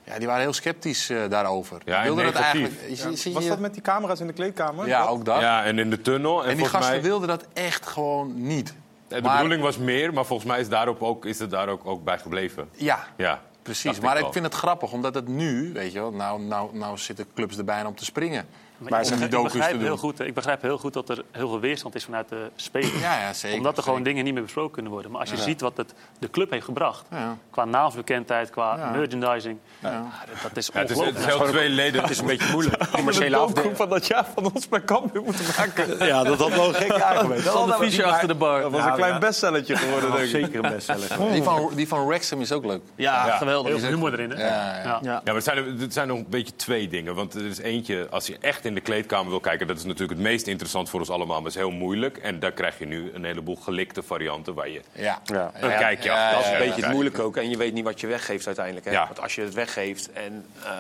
ja, 0.04 0.18
die 0.18 0.26
waren 0.26 0.42
heel 0.42 0.52
sceptisch 0.52 1.10
eh, 1.10 1.18
daarover. 1.28 1.78
Ja, 1.84 2.02
Wilden 2.02 2.24
dat 2.24 2.34
eigenlijk... 2.34 2.74
je- 2.88 3.32
Was 3.32 3.42
je- 3.42 3.48
dat 3.48 3.58
met 3.58 3.72
die 3.72 3.82
camera's 3.82 4.20
in 4.20 4.26
de 4.26 4.32
kleedkamer? 4.32 4.86
Ja, 4.86 5.00
Dat? 5.00 5.08
ook 5.08 5.24
dat. 5.24 5.40
Ja, 5.40 5.64
en 5.64 5.78
in 5.78 5.90
de 5.90 6.00
tunnel. 6.02 6.36
En, 6.36 6.42
en 6.42 6.56
die 6.56 6.58
volgens 6.58 6.76
gasten 6.76 6.94
mij, 7.00 7.02
wilden 7.10 7.28
dat 7.28 7.44
echt 7.52 7.86
gewoon 7.86 8.32
niet. 8.46 8.74
De 9.08 9.22
Maar- 9.22 9.34
bedoeling 9.34 9.62
was 9.62 9.78
meer, 9.78 10.12
maar 10.12 10.24
volgens 10.24 10.48
mij 10.48 10.60
is, 10.60 10.68
daarop 10.68 11.02
ook, 11.02 11.24
is 11.24 11.38
het 11.38 11.50
daar 11.50 11.68
ook, 11.68 11.86
ook 11.86 12.04
bij 12.04 12.18
gebleven. 12.18 12.68
Ja, 12.72 13.06
Ja, 13.16 13.40
Precies, 13.62 14.00
maar 14.00 14.18
ik, 14.18 14.26
vind 14.30 14.44
het 14.44 14.54
grappig, 14.54 14.92
omdat 14.92 15.14
het 15.14 15.28
nu, 15.28 15.72
weet 15.72 15.92
je 15.92 15.98
wel, 16.00 16.12
nou, 16.12 16.40
nou, 16.42 16.76
nou 16.76 16.98
zitten 16.98 17.26
clubs 17.34 17.56
er 17.58 17.64
bijna 17.64 17.88
om 17.88 17.94
te 17.94 18.04
springen. 18.04 18.46
Maar 18.78 19.04
om 19.12 19.22
ik, 19.22 19.30
begrijp 19.42 19.80
heel 19.80 19.96
goed, 19.96 20.20
ik 20.20 20.34
begrijp 20.34 20.62
heel 20.62 20.78
goed 20.78 20.92
dat 20.92 21.08
er 21.08 21.24
heel 21.32 21.48
veel 21.48 21.60
weerstand 21.60 21.94
is 21.94 22.04
vanuit 22.04 22.28
de 22.28 22.50
spelers. 22.56 23.00
Ja, 23.00 23.18
ja, 23.20 23.32
zeker. 23.32 23.56
Omdat 23.56 23.76
er 23.76 23.82
gewoon 23.82 23.98
zeker. 23.98 24.10
dingen 24.10 24.24
niet 24.24 24.34
meer 24.34 24.42
besproken 24.42 24.72
kunnen 24.72 24.92
worden. 24.92 25.10
Maar 25.10 25.20
als 25.20 25.30
je 25.30 25.36
Ja. 25.36 25.42
ziet 25.42 25.60
wat 25.60 25.76
het, 25.76 25.94
de 26.18 26.30
club 26.30 26.50
heeft 26.50 26.64
gebracht, 26.64 27.04
Ja. 27.10 27.36
qua 27.50 27.64
naamsbekendheid, 27.64 28.50
qua 28.50 28.76
Ja. 28.76 28.90
merchandising, 28.90 29.58
Ja. 29.78 29.88
ah, 29.88 30.28
dat, 30.32 30.42
dat 30.42 30.56
is 30.56 30.70
Ja, 30.72 30.80
het 30.80 30.90
is, 30.90 30.96
ongelooflijk. 30.96 31.24
het 31.26 31.34
is 31.34 31.40
heel 31.40 31.50
tweeledig. 31.52 32.00
Het 32.00 32.10
is 32.10 32.18
een 32.18 32.26
beetje 32.26 32.52
moeilijk. 32.52 32.90
Commerciële 32.92 33.36
afdeling. 33.36 33.76
van 33.76 33.88
dat 33.88 34.06
jaar 34.06 34.24
van 34.34 34.52
ons 34.54 34.68
bij 34.68 34.84
Cambuur 34.84 35.22
moeten 35.22 35.44
maken. 35.58 36.06
Ja, 36.06 36.22
dat 36.24 36.38
had 36.38 36.48
wel 36.50 36.68
een 36.68 36.74
gek 36.74 36.96
jaar 36.96 37.16
geweest. 37.16 37.46
Sander 37.46 37.76
Fischer 37.76 38.04
achter 38.04 38.28
de 38.28 38.34
bar. 38.34 38.60
Dat 38.60 38.70
was 38.70 38.80
Ja, 38.80 38.88
een 38.90 38.94
klein 38.96 39.12
ja. 39.12 39.18
bestsellertje 39.18 39.76
geworden, 39.76 40.10
denk 40.10 40.22
ik. 40.22 40.28
Zeker 40.30 40.64
een 40.64 40.70
bestseller. 40.72 41.32
Die 41.32 41.42
van, 41.42 41.70
die 41.74 41.88
van 41.88 42.06
Wrexham 42.06 42.40
is 42.40 42.52
ook 42.52 42.64
leuk. 42.64 42.80
Ja, 42.94 43.26
Ja. 43.26 43.36
geweldig. 43.36 43.70
Heel 43.70 43.78
veel 43.80 43.88
humor 43.88 44.12
erin, 44.12 44.30
hè? 44.30 44.46
Ja, 44.46 44.46
ja. 44.46 44.82
Ja. 44.82 44.98
Ja. 45.02 45.10
Ja, 45.12 45.20
maar 45.24 45.34
het 45.34 45.44
zijn, 45.44 45.56
er- 45.56 45.74
het 45.78 45.92
zijn 45.92 46.08
nog 46.08 46.18
een 46.18 46.26
beetje 46.28 46.56
twee 46.56 46.88
dingen. 46.88 47.14
Want 47.14 47.34
er 47.34 47.46
is 47.46 47.58
eentje, 47.58 48.06
als 48.10 48.26
je 48.26 48.36
echt 48.40 48.64
in 48.66 48.74
de 48.74 48.80
kleedkamer 48.80 49.30
wil 49.30 49.40
kijken... 49.40 49.66
dat 49.66 49.76
is 49.76 49.84
natuurlijk 49.84 50.18
het 50.18 50.28
meest 50.28 50.46
interessant 50.46 50.90
voor 50.90 51.00
ons 51.00 51.10
allemaal, 51.10 51.40
maar 51.40 51.50
is 51.50 51.54
heel 51.56 51.70
moeilijk. 51.70 52.16
En 52.16 52.38
daar 52.40 52.52
krijg 52.52 52.78
je 52.78 52.86
nu 52.86 53.10
een 53.14 53.24
heleboel 53.24 53.56
gelikte 53.56 54.02
varianten 54.02 54.54
waar 54.54 54.68
je... 54.68 54.80
Ja. 54.92 55.20
Ja. 55.24 55.50
Een 55.54 55.68
kijkje 55.78 56.12
achter. 56.12 56.30
Dat 56.30 56.40
is 56.40 56.46
een 56.46 56.52
Ja, 56.52 56.58
beetje 56.58 56.80
ja, 56.80 56.82
het 56.86 56.92
moeilijke 56.92 57.22
ook. 57.22 57.36
En 57.36 57.50
je 57.50 57.56
weet 57.56 57.72
niet 57.72 57.84
wat 57.84 58.00
je 58.00 58.06
weggeeft 58.06 58.46
uiteindelijk. 58.46 58.86
Hè? 58.86 58.92
Ja. 58.92 59.04
Want 59.06 59.20
als 59.20 59.34
je 59.34 59.42
het 59.42 59.54
weggeeft 59.54 60.12
en 60.12 60.46
eh, 60.64 60.70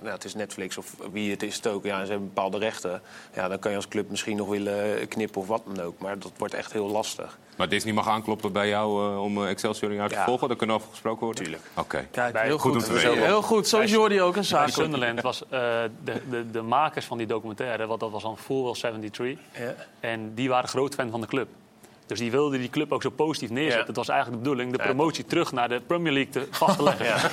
nou, 0.00 0.08
het 0.14 0.24
is 0.24 0.34
Netflix 0.34 0.76
of 0.78 0.94
wie 1.12 1.30
het 1.30 1.42
is 1.42 1.56
het 1.56 1.66
ook... 1.66 1.84
Ja, 1.84 1.98
en 2.00 2.04
ze 2.06 2.10
hebben 2.10 2.28
bepaalde 2.34 2.58
rechten. 2.58 3.02
Ja, 3.34 3.48
dan 3.48 3.58
kan 3.58 3.70
je 3.70 3.76
als 3.76 3.88
club 3.88 4.10
misschien 4.10 4.36
nog 4.36 4.48
willen 4.48 5.08
knippen 5.08 5.40
of 5.40 5.46
wat 5.46 5.62
dan 5.66 5.84
ook. 5.84 5.98
Maar 5.98 6.18
dat 6.18 6.32
wordt 6.36 6.54
echt 6.54 6.72
heel 6.72 6.88
lastig. 6.88 7.38
Maar 7.56 7.68
Disney 7.68 7.92
mag 7.92 8.08
aankloppen 8.08 8.52
bij 8.52 8.68
jou 8.68 9.12
eh, 9.12 9.22
om 9.22 9.42
eh, 9.42 9.50
Excelsior 9.50 9.90
in 9.90 9.96
jou 9.96 10.08
te 10.08 10.14
Ja. 10.14 10.24
volgen? 10.24 10.48
Daar 10.48 10.56
kunnen 10.56 10.76
over 10.76 10.88
gesproken 10.90 11.24
worden? 11.24 11.42
Tuurlijk. 11.44 11.62
Oké. 11.74 12.06
Kijk, 12.10 12.38
heel 12.38 12.58
goed 12.58 12.72
goed. 12.72 12.82
om 12.82 12.88
te 12.88 12.92
weten. 12.92 13.22
Heel 13.24 13.42
goed. 13.42 13.68
Zo 13.68 13.78
is 13.80 13.90
Jordi 13.90 14.20
ook 14.20 14.36
een 14.36 14.44
zaak. 14.44 14.68
Sunderland 14.68 15.20
was 15.20 15.42
eh, 15.42 15.48
de, 16.04 16.22
de, 16.30 16.50
de 16.50 16.62
makers 16.62 17.04
van 17.06 17.15
die 17.18 17.26
documentaire, 17.26 17.86
wat 17.86 18.00
dat 18.00 18.10
was 18.10 18.22
dan 18.22 18.38
Full 18.38 18.62
Well 18.62 18.72
73. 18.72 19.38
Ja. 19.52 19.74
En 20.00 20.34
die 20.34 20.48
waren 20.48 20.68
groot 20.68 20.94
fan 20.94 21.10
van 21.10 21.20
de 21.20 21.26
club. 21.26 21.48
Dus 22.06 22.18
die 22.18 22.30
wilden 22.30 22.58
die 22.60 22.70
club 22.70 22.92
ook 22.92 23.02
zo 23.02 23.10
positief 23.10 23.50
neerzetten. 23.50 23.80
Ja. 23.80 23.86
Het 23.86 23.96
was 23.96 24.08
eigenlijk 24.08 24.42
de 24.42 24.48
bedoeling 24.48 24.76
de 24.76 24.82
promotie 24.82 25.24
terug 25.24 25.52
naar 25.52 25.68
de 25.68 25.80
Premier 25.86 26.12
League 26.12 26.32
te 26.32 26.46
vast 26.50 26.76
te 26.76 26.82
leggen. 26.82 27.30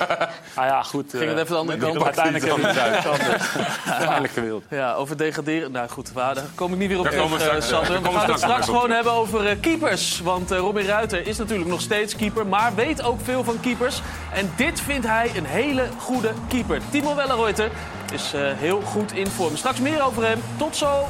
Ah 0.54 0.66
ja, 0.72 0.82
goed. 0.82 1.10
Ging 1.10 1.22
het 1.22 1.32
eh, 1.32 1.38
even 1.38 1.52
de 1.52 1.56
andere 1.56 1.78
kant 1.78 1.96
op. 1.96 2.04
Uiteindelijk 2.04 2.44
hebben 2.44 2.62
we 2.62 2.80
het 2.80 3.86
uiteindelijk 3.86 4.32
gewild. 4.32 4.64
Ja, 4.70 4.94
over 4.94 5.16
degraderen. 5.16 5.72
Nou 5.72 5.88
goed, 5.88 6.12
waar, 6.12 6.34
daar 6.34 6.44
kom 6.54 6.72
ik 6.72 6.78
niet 6.78 6.88
weer 6.88 6.98
op 6.98 7.04
Daar 7.04 7.12
terug, 7.12 7.48
eh, 7.48 7.60
Sander. 7.60 8.02
We 8.02 8.10
gaan 8.10 8.30
het 8.30 8.38
straks 8.38 8.66
gewoon 8.66 8.90
hebben 8.90 9.12
over 9.12 9.46
eh, 9.46 9.56
keepers. 9.60 10.20
Want 10.20 10.50
eh, 10.50 10.58
Robin 10.58 10.86
Ruiter 10.86 11.26
is 11.26 11.38
natuurlijk 11.38 11.70
nog 11.70 11.80
steeds 11.80 12.16
keeper, 12.16 12.46
maar 12.46 12.74
weet 12.74 13.02
ook 13.02 13.20
veel 13.20 13.44
van 13.44 13.60
keepers. 13.60 14.02
En 14.32 14.52
dit 14.56 14.80
vindt 14.80 15.06
hij 15.06 15.30
een 15.36 15.46
hele 15.46 15.88
goede 15.98 16.32
keeper. 16.48 16.80
Timo 16.90 17.14
Welleroyter 17.14 17.70
is 18.12 18.32
eh, 18.34 18.52
heel 18.56 18.80
goed 18.80 19.12
in 19.12 19.26
vorm. 19.26 19.56
Straks 19.56 19.80
meer 19.80 20.04
over 20.04 20.26
hem. 20.26 20.40
Tot 20.56 20.76
zo. 20.76 21.06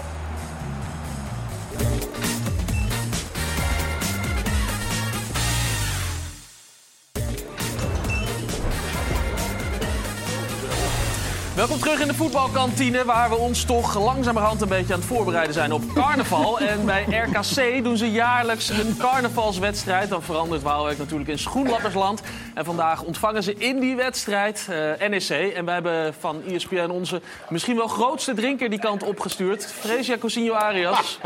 Welkom 11.57 11.79
terug 11.79 12.01
in 12.01 12.07
de 12.07 12.14
voetbalkantine, 12.14 13.05
waar 13.05 13.29
we 13.29 13.37
ons 13.37 13.64
toch 13.64 13.99
langzamerhand 13.99 14.61
een 14.61 14.69
beetje 14.69 14.93
aan 14.93 14.99
het 14.99 15.09
voorbereiden 15.09 15.55
zijn 15.55 15.73
op 15.73 15.83
carnaval. 15.95 16.59
en 16.71 16.87
bij 16.87 17.03
RKC 17.03 17.85
doen 17.85 17.97
ze 17.97 18.11
jaarlijks 18.11 18.69
een 18.69 18.97
carnavalswedstrijd. 18.99 20.09
Dan 20.09 20.23
verandert 20.23 20.62
Waalwijk 20.62 20.99
natuurlijk 20.99 21.31
in 21.31 21.38
schoenlappersland. 21.38 22.23
En 22.55 22.64
vandaag 22.64 23.03
ontvangen 23.03 23.43
ze 23.43 23.55
in 23.55 23.81
die 23.81 23.97
wedstrijd 23.97 24.69
eh, 24.71 25.09
NEC. 25.09 25.53
En 25.55 25.64
wij 25.64 25.75
hebben 25.75 26.14
van 26.14 26.43
ESPN 26.43 26.90
onze 26.90 27.21
misschien 27.49 27.77
wel 27.77 27.88
grootste 27.88 28.35
drinker 28.35 28.71
die 28.71 28.79
kant 28.79 29.03
opgestuurd. 29.03 29.67
Fresia 29.67 30.19
Cousinho 30.19 30.53
Arias. 30.53 31.19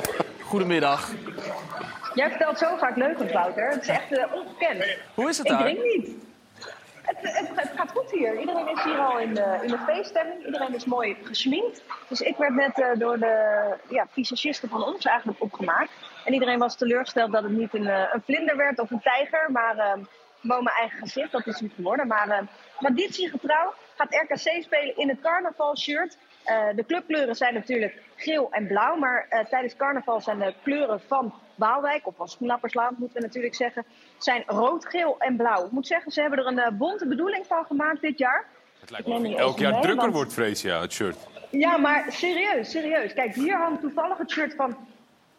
Goedemiddag. 0.43 1.11
Jij 2.15 2.29
vertelt 2.29 2.59
zo 2.59 2.77
vaak 2.77 2.97
leugens, 2.97 3.33
Wouter. 3.33 3.71
Het 3.71 3.83
is 3.83 3.89
echt 3.89 4.13
eh, 4.13 4.25
ongekend. 4.33 4.85
Hoe 5.15 5.29
is 5.29 5.39
het 5.39 5.47
Ik 5.47 5.53
daar? 5.53 5.63
drink 5.63 5.79
niet. 5.83 6.28
Het, 7.17 7.49
het, 7.55 7.71
gaat 7.75 7.91
goed 7.91 8.11
hier. 8.11 8.41
Iedereen 8.41 8.69
is 8.69 8.83
hier 8.83 8.99
al 8.99 9.19
in 9.19 9.35
de, 9.35 9.59
in 9.63 9.69
de 9.69 9.79
feeststemming. 9.79 10.45
Iedereen 10.45 10.75
is 10.75 10.85
mooi 10.85 11.17
gesminkt. 11.23 11.83
Dus 12.09 12.21
ik 12.21 12.37
werd 12.37 12.55
net 12.55 12.81
eh, 12.81 12.99
door 12.99 13.19
de 13.19 13.75
ja, 13.89 14.07
van 14.69 14.85
ons 14.85 15.05
eigenlijk 15.05 15.43
opgemaakt. 15.43 15.91
En 16.25 16.33
iedereen 16.33 16.59
was 16.59 16.77
teleurgesteld 16.77 17.33
dat 17.33 17.43
het 17.43 17.53
niet 17.53 17.75
een, 17.75 17.87
eh, 17.87 18.13
een 18.13 18.23
vlinder 18.23 18.57
werd 18.57 18.79
of 18.79 18.91
een 18.91 19.01
tijger. 19.01 19.51
Maar 19.51 19.79
eh, 19.79 19.93
gewoon 20.41 20.65
mijn 20.65 20.77
eigen 20.77 20.99
gezicht. 20.99 21.33
Dat 21.33 21.47
is 21.47 21.61
het 21.61 21.73
geworden. 21.75 22.07
Maar 22.07 22.29
eh, 22.29 22.47
traditiegetrouw 22.79 23.75
gaat 23.97 24.15
RKC 24.15 24.63
spelen 24.63 24.97
in 24.97 25.09
het 25.09 25.21
carnavalshirt. 25.21 26.19
Eh, 26.45 26.67
de 26.75 26.85
clubkleuren 26.87 27.35
zijn 27.35 27.55
natuurlijk 27.55 28.03
geel 28.17 28.49
en 28.51 28.67
blauw. 28.67 28.97
Maar 28.97 29.47
tijdens 29.51 29.77
carnaval 29.77 30.21
zijn 30.21 30.39
de 30.39 30.55
kleuren 30.63 31.01
van 31.01 31.35
Waalwijk, 31.59 32.07
of 32.07 32.17
van 32.17 32.29
Schoenlapperslaan 32.29 32.95
moeten 32.99 33.17
we 33.21 33.27
natuurlijk 33.27 33.55
zeggen, 33.55 33.85
zijn 34.19 34.43
rood, 34.47 34.87
geel 34.87 35.17
en 35.19 35.37
blauw. 35.37 35.65
Ik 35.65 35.71
moet 35.71 35.87
zeggen, 35.87 36.13
ze 36.13 36.21
hebben 36.21 36.39
er 36.39 36.47
een 36.47 36.59
eh, 36.59 36.71
bonte 36.73 37.07
bedoeling 37.07 37.47
van 37.47 37.65
gemaakt 37.65 38.01
dit 38.01 38.19
jaar. 38.19 38.45
Het 38.81 38.91
lijkt 38.91 39.07
wel 39.07 39.21
niet 39.21 39.37
elk 39.39 39.59
jaar 39.59 39.73
mee, 39.73 39.81
drukker 39.81 40.03
want- 40.03 40.15
wordt, 40.15 40.33
Freesia, 40.33 40.81
het 40.81 40.93
shirt. 40.93 41.17
Ja, 41.51 41.77
maar 41.77 42.05
serieus, 42.09 42.71
serieus. 42.71 43.13
Kijk, 43.13 43.35
hier 43.35 43.57
hangt 43.57 43.81
toevallig 43.81 44.19
het 44.19 44.31
shirt 44.31 44.55
van 44.55 44.77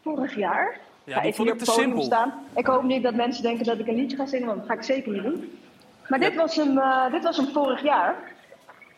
vorig 0.04 0.36
jaar. 0.36 0.78
Ja, 1.04 1.22
vond 1.22 1.26
ik 1.26 1.36
te 1.36 1.42
het 1.50 1.58
podium 1.58 1.74
simpel. 1.76 2.02
staan. 2.04 2.34
Ik 2.56 2.66
hoop 2.66 2.84
niet 2.84 3.04
dat 3.04 3.14
mensen 3.14 3.44
denken 3.44 3.66
dat 3.66 3.80
ik 3.80 3.88
een 3.88 3.96
liedje 3.96 4.18
ga 4.18 4.26
zingen, 4.26 4.48
want 4.48 4.60
dat 4.60 4.68
ga 4.68 4.74
ik 4.74 4.84
zeker 4.84 5.12
niet 5.12 5.24
doen. 5.24 5.60
Maar 6.08 6.20
dit 6.20 6.36
was 6.36 6.56
hem, 6.56 6.78
eh, 6.78 7.12
dit 7.12 7.24
was 7.24 7.38
hem 7.38 7.48
vorig 7.48 7.84
jaar. 7.84 8.16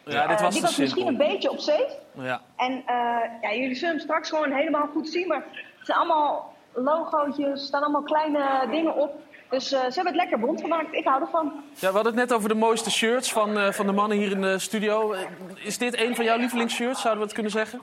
Ja, 0.05 0.27
dit 0.27 0.37
Eh, 0.37 0.43
was 0.43 0.53
die 0.53 0.61
te 0.61 0.67
was 0.67 0.77
misschien 0.77 1.05
simpel. 1.05 1.25
een 1.25 1.31
beetje 1.31 1.49
op 1.51 1.59
safe. 1.59 1.97
Ja. 2.13 2.41
En 2.57 2.83
eh, 2.85 2.95
ja, 3.41 3.53
jullie 3.53 3.75
zullen 3.75 3.93
hem 3.95 4.03
straks 4.03 4.29
gewoon 4.29 4.51
helemaal 4.51 4.87
goed 4.87 5.09
zien. 5.09 5.27
Maar 5.27 5.43
het 5.77 5.85
zijn 5.85 5.97
allemaal 5.97 6.50
logootjes, 6.73 7.65
staan 7.65 7.81
allemaal 7.81 8.01
kleine 8.03 8.67
dingen 8.69 8.95
op. 8.95 9.19
Dus 9.51 9.71
eh, 9.71 9.79
ze 9.79 9.93
hebben 9.93 10.05
het 10.13 10.15
lekker 10.15 10.39
bond 10.39 10.61
gemaakt. 10.61 10.93
Ik 10.93 11.05
hou 11.05 11.21
ervan. 11.21 11.51
Ja, 11.73 11.87
we 11.87 11.93
hadden 11.93 12.05
het 12.17 12.29
net 12.29 12.33
over 12.33 12.49
de 12.49 12.55
mooiste 12.55 12.91
shirts 12.91 13.31
van, 13.31 13.57
eh, 13.57 13.71
van 13.71 13.85
de 13.85 13.91
mannen 13.91 14.17
hier 14.17 14.31
in 14.31 14.41
de 14.41 14.59
studio. 14.59 15.11
Eh, 15.13 15.19
Is 15.63 15.77
dit 15.77 15.99
een 15.99 16.15
van 16.15 16.25
jouw 16.25 16.37
lievelingsshirts, 16.37 17.01
zouden 17.01 17.19
we 17.19 17.25
het 17.25 17.33
kunnen 17.33 17.51
zeggen? 17.51 17.81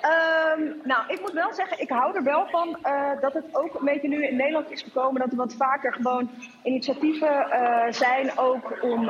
Ehm, 0.00 0.60
nou, 0.82 1.02
ik 1.08 1.20
moet 1.20 1.32
wel 1.32 1.52
zeggen, 1.52 1.80
ik 1.80 1.90
hou 1.90 2.16
er 2.16 2.22
wel 2.22 2.46
van 2.50 2.76
dat 3.20 3.32
het 3.32 3.44
ook 3.52 3.74
een 3.74 3.84
beetje 3.84 4.08
nu 4.08 4.26
in 4.26 4.36
Nederland 4.36 4.70
is 4.70 4.82
gekomen. 4.82 5.20
Dat 5.20 5.30
er 5.30 5.36
wat 5.36 5.54
vaker 5.58 5.92
gewoon 5.92 6.30
initiatieven 6.62 7.46
zijn, 7.90 8.38
ook 8.38 8.78
om 8.82 9.04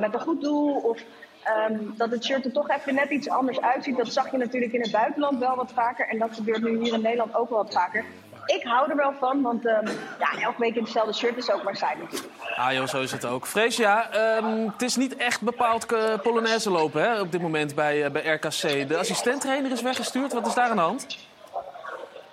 met 0.00 0.14
een 0.14 0.20
goed 0.20 0.40
doel 0.40 0.74
of 0.76 1.00
ehm, 1.44 1.78
dat 1.96 2.10
het 2.10 2.24
shirt 2.24 2.44
er 2.44 2.52
toch 2.52 2.70
even 2.70 2.94
net 2.94 3.10
iets 3.10 3.28
anders 3.28 3.60
uitziet. 3.60 3.96
Dat 3.96 4.12
zag 4.12 4.30
je 4.30 4.36
natuurlijk 4.36 4.72
in 4.72 4.80
het 4.80 4.90
buitenland 4.90 5.38
wel 5.38 5.56
wat 5.56 5.72
vaker. 5.74 6.08
En 6.08 6.18
dat 6.18 6.34
gebeurt 6.34 6.62
nu 6.62 6.78
hier 6.78 6.94
in 6.94 7.00
Nederland 7.00 7.34
ook 7.34 7.48
wel 7.48 7.62
wat 7.62 7.72
vaker. 7.72 8.04
Ik 8.46 8.62
hou 8.62 8.90
er 8.90 8.96
wel 8.96 9.12
van, 9.18 9.42
want 9.42 9.66
ehm, 9.66 9.86
ja, 10.18 10.40
elke 10.42 10.60
week 10.60 10.74
in 10.74 10.82
hetzelfde 10.82 11.12
shirt 11.12 11.36
is 11.36 11.50
ook 11.50 11.62
maar 11.62 11.76
saai 11.76 11.96
natuurlijk. 11.98 12.32
Ah 12.56 12.72
joh, 12.72 12.86
zo 12.86 13.02
is 13.02 13.12
het 13.12 13.24
ook. 13.24 13.46
Freesia, 13.46 14.10
ehm, 14.10 14.66
het 14.72 14.82
is 14.82 14.96
niet 14.96 15.16
echt 15.16 15.40
bepaald 15.40 15.92
eh, 15.92 16.18
Polonaise 16.22 16.70
lopen 16.70 17.02
hè, 17.02 17.20
op 17.20 17.32
dit 17.32 17.40
moment 17.40 17.74
bij, 17.74 18.04
eh, 18.04 18.10
bij 18.10 18.34
RKC. 18.34 18.88
De 18.88 18.96
assistenttrainer 18.96 19.70
is 19.70 19.82
weggestuurd. 19.82 20.32
Wat 20.32 20.46
is 20.46 20.54
daar 20.54 20.70
aan 20.70 20.76
de 20.76 20.82
hand? 20.82 21.06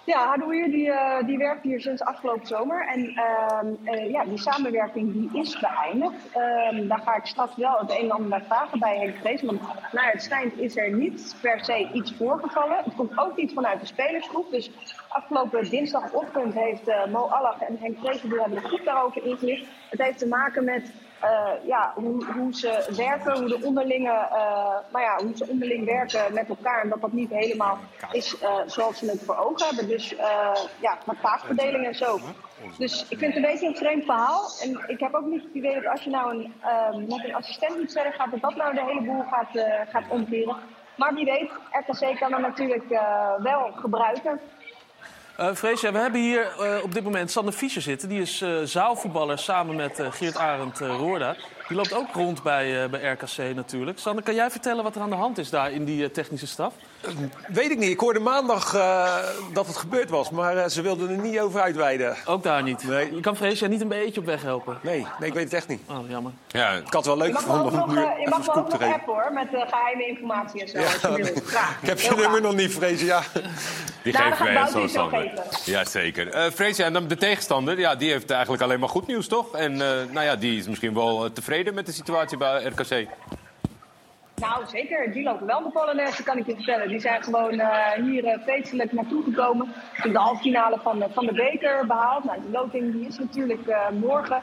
Ja, 0.04 0.28
Hadouier 0.28 0.72
die, 0.72 0.92
eh, 0.92 1.26
die 1.26 1.38
werkt 1.38 1.64
hier 1.64 1.82
sinds 1.82 2.02
afgelopen 2.02 2.48
zomer. 2.48 2.88
En 2.88 3.16
ehm, 3.16 3.68
eh, 3.84 4.12
ja, 4.12 4.24
die 4.24 4.38
samenwerking 4.38 5.14
die 5.14 5.42
is 5.42 5.60
beëindigd. 5.60 6.32
Ehm, 6.32 6.88
daar 6.88 7.00
ga 7.00 7.16
ik 7.16 7.26
straks 7.26 7.56
wel 7.56 7.78
het 7.80 7.90
een 7.90 7.98
en 7.98 8.12
ander 8.12 8.30
naar 8.30 8.44
vragen 8.46 8.80
bij 8.80 8.98
Henk 8.98 9.16
Vrees. 9.16 9.42
Want 9.42 9.62
naar 9.92 10.12
het 10.12 10.24
schijnt 10.24 10.58
is 10.58 10.78
er 10.78 10.92
niet 10.92 11.36
per 11.42 11.64
se 11.64 11.90
iets 11.94 12.14
voorgevallen. 12.18 12.78
Het 12.84 12.96
komt 12.96 13.18
ook 13.18 13.36
niet 13.36 13.54
vanuit 13.54 13.80
de 13.80 13.86
spelersgroep. 13.86 14.52
Dus 14.52 14.72
afgelopen 15.10 15.70
dinsdagochtend 15.70 16.54
heeft 16.54 16.88
eh, 16.88 17.06
Mo 17.06 17.20
Allach 17.20 17.62
en 17.62 17.78
Henk 17.80 17.98
Vrees 17.98 18.22
die 18.22 18.40
hebben 18.40 18.62
groep 18.62 18.84
daarover 18.84 19.26
ingelicht. 19.26 19.66
Het 19.90 20.02
heeft 20.02 20.18
te 20.18 20.28
maken 20.28 20.64
met 20.64 20.92
eh, 21.22 21.68
ja, 21.68 21.92
hoe, 21.96 22.26
hoe 22.26 22.56
ze 22.56 22.94
werken, 22.96 23.38
hoe 23.38 23.48
de 23.48 23.66
onderlinge, 23.66 24.28
nou 24.92 25.04
ja, 25.04 25.24
hoe 25.24 25.38
ze 25.38 25.48
onderling 25.48 25.86
werken 25.86 26.34
met 26.34 26.50
elkaar. 26.50 26.82
En 26.82 26.90
dat 26.90 27.02
dat 27.02 27.12
niet 27.12 27.30
helemaal 27.30 27.80
is 28.12 28.40
eh, 28.40 28.58
zoals 28.66 28.98
ze 28.98 29.06
het 29.06 29.24
voor 29.24 29.38
ogen 29.38 29.66
hebben. 29.66 29.88
Dus 29.88 30.10
ja, 30.80 30.98
met 31.06 31.22
taakverdeling 31.22 31.86
en 31.86 31.96
zo. 31.96 32.20
Dus 32.78 33.06
ik 33.10 33.18
vind 33.18 33.34
het 33.34 33.44
een 33.44 33.52
beetje 33.52 33.68
een 33.68 33.76
vreemd 33.76 34.06
verhaal. 34.06 34.50
En 34.64 34.84
ik 34.88 35.00
heb 35.00 35.14
ook 35.14 35.26
niet 35.26 35.44
het 35.44 35.54
idee 35.54 35.74
dat 35.74 35.88
als 35.88 36.04
je 36.04 36.10
nou 36.10 36.32
een, 36.32 36.54
met 37.08 37.24
een 37.24 37.36
assistent 37.36 37.78
iets 37.82 37.94
verder 37.94 38.14
gaat, 38.14 38.32
dat 38.32 38.42
dat 38.42 38.56
nou 38.56 38.74
de 38.74 38.84
hele 38.86 39.02
boel 39.02 39.24
gaat, 39.24 39.66
gaat 39.90 40.10
omkeren. 40.10 40.56
Maar 40.96 41.14
wie 41.14 41.26
weet, 41.26 41.52
RKC 41.72 42.20
kan 42.20 42.34
er 42.34 42.42
natuurlijk 42.42 42.88
wel 43.38 43.72
gebruiken. 43.76 44.40
Freesia, 45.42 45.92
we 45.92 45.98
hebben 45.98 46.22
hier 46.22 46.48
eh, 46.60 46.84
op 46.84 46.94
dit 46.94 47.04
moment 47.04 47.32
Sander 47.32 47.54
Fischer 47.54 47.82
zitten. 47.82 48.10
Die 48.10 48.22
is 48.22 48.42
eh, 48.42 48.50
zaalvoetballer 48.64 49.40
samen 49.40 49.76
met 49.76 50.04
Geert 50.10 50.38
Arend 50.38 50.80
Roorda. 50.80 51.36
Die 51.72 51.80
loopt 51.80 51.94
ook 51.94 52.14
rond 52.14 52.44
bij, 52.44 52.84
eh, 52.84 52.90
bij 52.90 53.12
RKC 53.12 53.56
natuurlijk. 53.56 54.00
Sander, 54.00 54.24
kan 54.24 54.36
jij 54.36 54.52
vertellen 54.52 54.84
wat 54.84 54.96
er 54.96 55.02
aan 55.02 55.10
de 55.10 55.16
hand 55.16 55.38
is 55.38 55.50
daar 55.50 55.72
in 55.72 55.86
die 55.86 56.04
eh, 56.04 56.10
technische 56.10 56.48
staf? 56.48 56.74
Weet 57.48 57.72
ik 57.72 57.78
niet. 57.78 57.90
Ik 57.90 58.00
hoorde 58.00 58.20
maandag 58.20 58.74
eh, 58.74 59.16
dat 59.54 59.68
het 59.68 59.78
gebeurd 59.78 60.10
was, 60.10 60.30
maar 60.30 60.58
eh, 60.58 60.68
ze 60.70 60.82
wilden 60.82 61.10
er 61.10 61.18
niet 61.18 61.40
over 61.40 61.62
uitweiden. 61.62 62.16
Ook 62.26 62.44
daar 62.44 62.64
niet? 62.64 62.84
Nee. 62.84 63.16
Je 63.16 63.20
kan 63.20 63.36
Freesia 63.36 63.68
niet 63.68 63.82
een 63.82 63.88
beetje 63.88 64.20
op 64.20 64.26
weg 64.26 64.42
helpen? 64.42 64.78
Nee, 64.82 65.06
nee 65.20 65.30
ik 65.30 65.34
weet 65.36 65.44
het 65.44 65.54
echt 65.54 65.68
niet. 65.68 65.82
Oh, 65.90 66.10
jammer. 66.10 66.32
Ja, 66.48 66.72
Ik 66.72 66.84
had 66.84 66.94
het 66.94 67.06
wel 67.06 67.18
leuk 67.18 67.28
Je 67.28 67.34
mag 67.34 67.44
wel 67.44 67.56
gevonden 67.56 67.84
om 67.84 67.88
nog, 67.94 67.96
nu 67.98 68.04
eh, 68.04 68.12
je 68.12 68.18
even 68.20 68.30
mag 68.30 68.46
wel 68.46 68.56
scoop 68.56 68.70
te 68.70 68.72
nog 68.72 68.82
geven. 68.82 68.94
appen 68.94 69.14
hoor, 69.14 69.34
met 69.34 69.54
eh, 69.54 69.62
geheime 69.70 70.08
informatie 70.08 70.62
en 70.62 70.68
zo. 70.68 70.78
als 70.78 71.18
je 71.18 71.42
Ja, 71.52 71.68
ik 71.82 71.88
heb 71.88 72.00
je 72.00 72.16
nummer 72.16 72.42
nog 72.42 72.56
niet, 72.56 72.74
vrezen. 72.74 73.06
Ja. 73.06 73.22
Die 74.04 74.14
Nou, 74.14 74.32
geven 74.32 74.54
wij 74.54 74.68
zo 74.68 74.88
Sander. 74.88 75.32
Jazeker. 75.66 76.28
Eh 76.28 76.52
Freesia, 76.52 76.86
en 76.86 76.94
dan 76.94 77.08
de 77.08 77.18
tegenstander, 77.18 77.80
ja, 77.80 77.96
die 77.96 78.12
heeft 78.12 78.30
eigenlijk 78.32 78.64
alleen 78.64 78.80
maar 78.80 78.90
goed 78.90 79.08
nieuws, 79.08 79.28
toch? 79.28 79.56
En 79.56 79.72
eh, 79.72 79.88
nou 80.12 80.26
ja, 80.26 80.36
die 80.36 80.60
is 80.60 80.68
misschien 80.68 80.94
wel 80.94 81.26
eh, 81.26 81.32
met 81.70 81.86
de 81.86 81.92
situatie 81.92 82.38
bij 82.38 82.64
RKC. 82.64 83.08
Nou, 84.36 84.66
zeker. 84.68 85.12
Die 85.12 85.24
lopen 85.24 85.46
wel 85.48 85.64
de 85.64 85.70
Polonaise, 85.70 86.24
kan 86.24 86.38
ik 86.38 86.46
je 86.46 86.56
vertellen. 86.56 86.88
Die 86.88 87.00
zijn 87.00 87.24
gewoon 87.24 87.60
eh, 87.60 87.92
hier 88.04 88.26
eh, 88.26 88.44
feestelijk 88.44 88.92
naartoe 88.92 89.24
gekomen. 89.24 89.74
In 90.04 90.12
de 90.12 90.20
halve 90.20 90.42
finale 90.42 90.78
van 90.84 91.04
van 91.14 91.26
de 91.26 91.34
beker 91.34 91.86
behaald. 91.88 92.24
Nou, 92.24 92.42
die 92.42 92.52
loting 92.52 92.92
die 92.92 93.08
is 93.08 93.18
natuurlijk 93.20 93.68
eh, 93.68 93.90
morgen. 93.90 94.42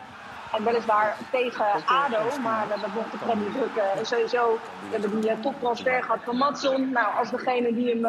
En 0.57 0.65
weliswaar 0.65 1.17
tegen 1.31 1.67
ADO, 1.87 2.39
maar 2.43 2.67
dat 2.69 2.91
wordt 2.95 3.13
de 3.13 3.19
Premier 3.19 3.51
Druk 3.53 4.07
sowieso. 4.07 4.59
We 4.91 4.99
hebben 5.01 5.21
die 5.21 5.41
toptransfer 5.41 6.03
gehad 6.03 6.19
van 6.25 6.37
Matson. 6.37 6.91
Nou, 6.93 7.15
als 7.19 7.31
degene 7.31 7.75
die 7.75 7.89
hem 7.89 8.03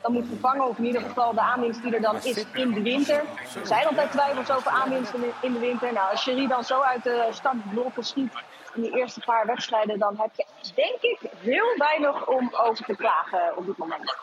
dan 0.00 0.12
moet 0.12 0.26
vervangen, 0.28 0.68
of 0.68 0.78
in 0.78 0.84
ieder 0.84 1.00
geval 1.00 1.34
de 1.34 1.40
aanwinst 1.40 1.82
die 1.82 1.94
er 1.94 2.00
dan 2.00 2.16
is 2.16 2.44
in 2.52 2.72
de 2.72 2.82
winter. 2.82 3.22
Er 3.60 3.66
zijn 3.66 3.86
altijd 3.86 4.10
twijfels 4.10 4.50
over 4.50 4.70
aanwinsten 4.70 5.20
in- 5.40 5.52
de 5.52 5.58
winter. 5.58 5.92
Nou, 5.92 6.10
als 6.10 6.22
Sherry 6.22 6.46
dan 6.46 6.64
zo 6.64 6.80
uit 6.80 7.02
de 7.02 7.26
startblokken 7.30 8.04
schiet 8.04 8.32
in 8.74 8.82
die 8.82 8.96
eerste 8.96 9.20
paar 9.20 9.46
wedstrijden, 9.46 9.98
dan 9.98 10.16
heb 10.18 10.30
je 10.36 10.44
denk 10.74 11.00
ik 11.00 11.30
heel 11.40 11.76
weinig 11.76 12.26
om 12.26 12.50
over 12.52 12.84
te 12.84 12.96
klagen 12.96 13.56
op 13.56 13.66
dit 13.66 13.76
moment. 13.76 14.16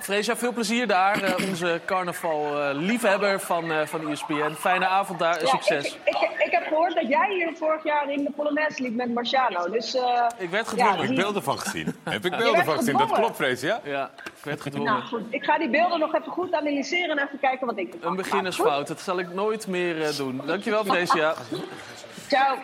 Freesia, 0.00 0.36
veel 0.36 0.52
plezier 0.52 0.86
daar. 0.86 1.22
Eh, 1.22 1.48
onze 1.48 1.80
carnaval-liefhebber 1.84 3.40
van, 3.40 3.72
eh 3.72 3.86
van 3.86 4.10
ESPN. 4.10 4.52
Fijne 4.52 4.86
avond 4.86 5.18
daar, 5.18 5.40
Ja, 5.40 5.46
succes. 5.46 5.98
Ik, 6.04 6.14
ik, 6.14 6.44
ik 6.44 6.50
heb 6.50 6.66
gehoord 6.66 6.94
dat 6.94 7.08
jij 7.08 7.34
hier 7.34 7.56
vorig 7.56 7.84
jaar 7.84 8.10
in 8.10 8.24
de 8.24 8.30
Polonaise 8.30 8.82
liep 8.82 8.94
met 8.94 9.14
Marciano. 9.14 9.70
Dus, 9.70 9.94
eh, 9.94 10.26
Ik 10.38 10.50
werd 10.50 10.64
ja, 10.64 10.70
gedwongen. 10.70 11.00
Heb 11.00 11.10
ik 11.10 11.16
beelden 11.16 11.42
van 11.42 11.58
gezien? 11.58 11.94
Heb 12.04 12.24
ik 12.24 12.36
beelden 12.36 12.64
van 12.64 12.76
gezien? 12.76 12.96
Dat 12.96 13.12
klopt, 13.12 13.36
Freesia. 13.36 13.80
Ja, 13.84 14.10
ik 14.24 14.44
werd 14.44 14.60
gedwongen. 14.60 14.92
Nou 14.92 15.04
goed, 15.04 15.22
ik 15.30 15.44
ga 15.44 15.58
die 15.58 15.70
beelden 15.70 15.98
nog 15.98 16.14
even 16.14 16.32
goed 16.32 16.52
analyseren 16.52 17.18
en 17.18 17.26
even 17.26 17.38
kijken 17.40 17.66
wat 17.66 17.78
ik 17.78 17.94
Een 18.00 18.16
beginnersfout, 18.16 18.86
dat 18.86 19.00
zal 19.00 19.18
ik 19.18 19.34
nooit 19.34 19.66
meer 19.66 20.02
eh, 20.02 20.16
doen. 20.16 20.42
Dankjewel, 20.46 20.84
Freesia. 20.84 21.34
Ciao. 22.28 22.56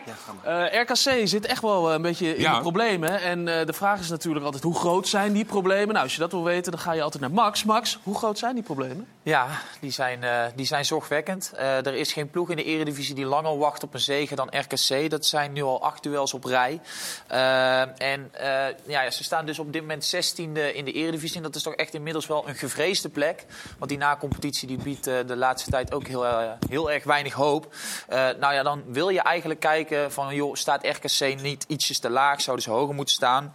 Eh, 0.43 0.81
RKC 0.81 1.27
zit 1.29 1.47
echt 1.47 1.63
wel 1.63 1.89
eh, 1.89 1.95
een 1.95 2.03
beetje 2.03 2.35
in 2.37 2.41
Ja. 2.41 2.55
de 2.55 2.61
problemen. 2.61 3.21
En 3.21 3.49
eh, 3.59 3.67
de 3.67 3.73
vraag 3.73 4.01
is 4.01 4.09
natuurlijk 4.09 4.45
altijd, 4.45 4.63
hoe 4.63 4.75
groot 4.75 5.09
zijn 5.09 5.33
die 5.33 5.45
problemen? 5.45 5.89
Nou, 5.89 6.03
als 6.03 6.13
je 6.15 6.21
dat 6.21 6.31
wil 6.33 6.45
weten, 6.45 6.73
dan 6.73 6.81
ga 6.81 6.93
je 6.93 7.03
altijd 7.03 7.23
naar 7.23 7.33
Max. 7.33 7.65
Max, 7.65 7.99
hoe 8.03 8.17
groot 8.17 8.39
zijn 8.39 8.55
die 8.55 8.63
problemen? 8.65 9.07
Ja, 9.23 9.47
die 9.81 9.91
zijn, 9.91 10.25
eh, 10.25 10.45
die 10.55 10.67
zijn 10.67 10.85
zorgwekkend. 10.85 11.53
Eh, 11.57 11.87
er 11.87 11.95
is 11.95 12.13
geen 12.13 12.31
ploeg 12.31 12.51
in 12.51 12.57
de 12.57 12.65
Eredivisie 12.65 13.15
die 13.15 13.25
langer 13.25 13.59
wacht 13.59 13.83
op 13.83 13.95
een 13.95 14.01
zege 14.01 14.35
dan 14.35 14.49
RKC. 14.51 15.11
Dat 15.11 15.27
zijn 15.27 15.53
nu 15.53 15.63
al 15.63 15.83
acht 15.83 16.03
duels 16.03 16.35
op 16.35 16.45
rij. 16.45 16.81
Eh, 17.27 17.81
en 18.03 18.31
eh, 18.33 18.65
ja, 18.87 19.11
ze 19.11 19.25
staan 19.25 19.47
dus 19.47 19.59
op 19.59 19.73
dit 19.73 19.81
moment 19.81 20.05
16e 20.05 20.75
in 20.75 20.85
de 20.85 20.93
Eredivisie. 20.93 21.37
En 21.37 21.43
dat 21.43 21.55
is 21.55 21.63
toch 21.63 21.75
echt 21.75 21.95
inmiddels 21.95 22.27
wel 22.27 22.49
een 22.49 22.55
gevreesde 22.55 23.09
plek. 23.09 23.45
Want 23.79 23.91
die 23.91 23.99
na-competitie 24.01 24.69
die 24.69 24.77
biedt 24.83 25.07
eh, 25.07 25.15
de 25.27 25.37
laatste 25.37 25.71
tijd 25.71 25.95
ook 25.95 26.07
heel, 26.07 26.27
eh, 26.27 26.51
heel 26.69 26.91
erg 26.91 27.05
weinig 27.05 27.33
hoop. 27.33 27.75
Eh, 28.09 28.19
nou 28.41 28.55
ja, 28.55 28.63
dan 28.63 28.83
wil 28.87 29.09
je 29.09 29.21
eigenlijk 29.21 29.52
kijken 29.57 30.13
van... 30.13 30.35
joh, 30.35 30.55
staat 30.55 30.87
RKC 30.87 31.41
niet 31.41 31.65
ietsjes 31.69 31.99
te 31.99 32.11
laag? 32.11 32.41
Zouden 32.41 32.65
ze 32.65 32.71
hoger 32.71 32.95
moeten 32.95 33.15
staan? 33.15 33.55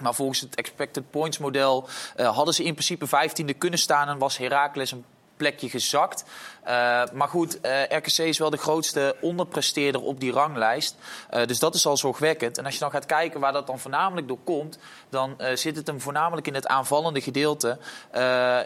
Maar 0.00 0.14
volgens 0.14 0.40
het 0.40 0.54
expected 0.54 1.10
points 1.10 1.38
model 1.38 1.88
eh, 2.16 2.34
hadden 2.36 2.54
ze 2.54 2.64
in 2.64 2.74
principe 2.74 3.06
15e 3.06 3.58
kunnen 3.58 3.78
staan 3.78 4.08
en 4.08 4.18
was 4.18 4.38
Heracles 4.38 4.90
een 4.90 5.04
plekje 5.42 5.68
gezakt. 5.68 6.24
Eh, 6.62 7.02
maar 7.12 7.28
goed, 7.28 7.60
eh, 7.60 7.82
RKC 7.82 8.18
is 8.18 8.38
wel 8.38 8.50
de 8.50 8.56
grootste 8.56 9.16
onderpresteerder 9.20 10.02
op 10.02 10.20
die 10.20 10.32
ranglijst. 10.32 10.96
Eh, 11.30 11.46
dus 11.46 11.58
dat 11.58 11.74
is 11.74 11.86
al 11.86 11.96
zorgwekkend. 11.96 12.58
En 12.58 12.64
als 12.64 12.74
je 12.74 12.80
dan 12.80 12.90
gaat 12.90 13.06
kijken 13.06 13.40
waar 13.40 13.52
dat 13.52 13.66
dan 13.66 13.78
voornamelijk 13.78 14.28
door 14.28 14.38
komt, 14.44 14.78
dan 15.08 15.36
zit 15.54 15.76
het 15.76 15.86
hem 15.86 16.00
voornamelijk 16.00 16.46
in 16.46 16.54
het 16.54 16.66
aanvallende 16.66 17.20
gedeelte. 17.20 17.78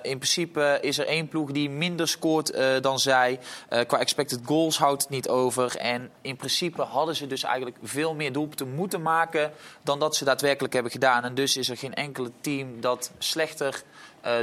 In 0.03 0.19
principe 0.19 0.79
is 0.81 0.99
er 0.99 1.07
één 1.07 1.29
ploeg 1.29 1.51
die 1.51 1.71
minder 1.71 2.09
scoort 2.09 2.53
dan 2.81 2.99
zij. 2.99 3.39
Qua 3.87 3.99
expected 3.99 4.41
goals 4.45 4.79
houdt 4.79 5.03
het 5.03 5.11
niet 5.11 5.29
over. 5.29 5.77
En 5.77 6.11
in 6.21 6.37
principe 6.37 6.83
hadden 6.83 7.17
ze 7.17 7.27
dus 7.27 7.43
eigenlijk 7.43 7.77
veel 7.83 8.15
meer 8.15 8.33
doelpunten 8.33 8.75
moeten 8.75 9.03
maken 9.03 9.53
dan 9.83 9.99
dat 9.99 10.17
ze 10.17 10.25
daadwerkelijk 10.25 10.75
hebben 10.75 10.93
gedaan. 10.93 11.25
En 11.25 11.35
dus 11.35 11.57
is 11.57 11.69
er 11.69 11.77
geen 11.77 11.95
enkele 11.95 12.31
team 12.41 12.81
dat 12.81 13.11
slechter 13.19 13.83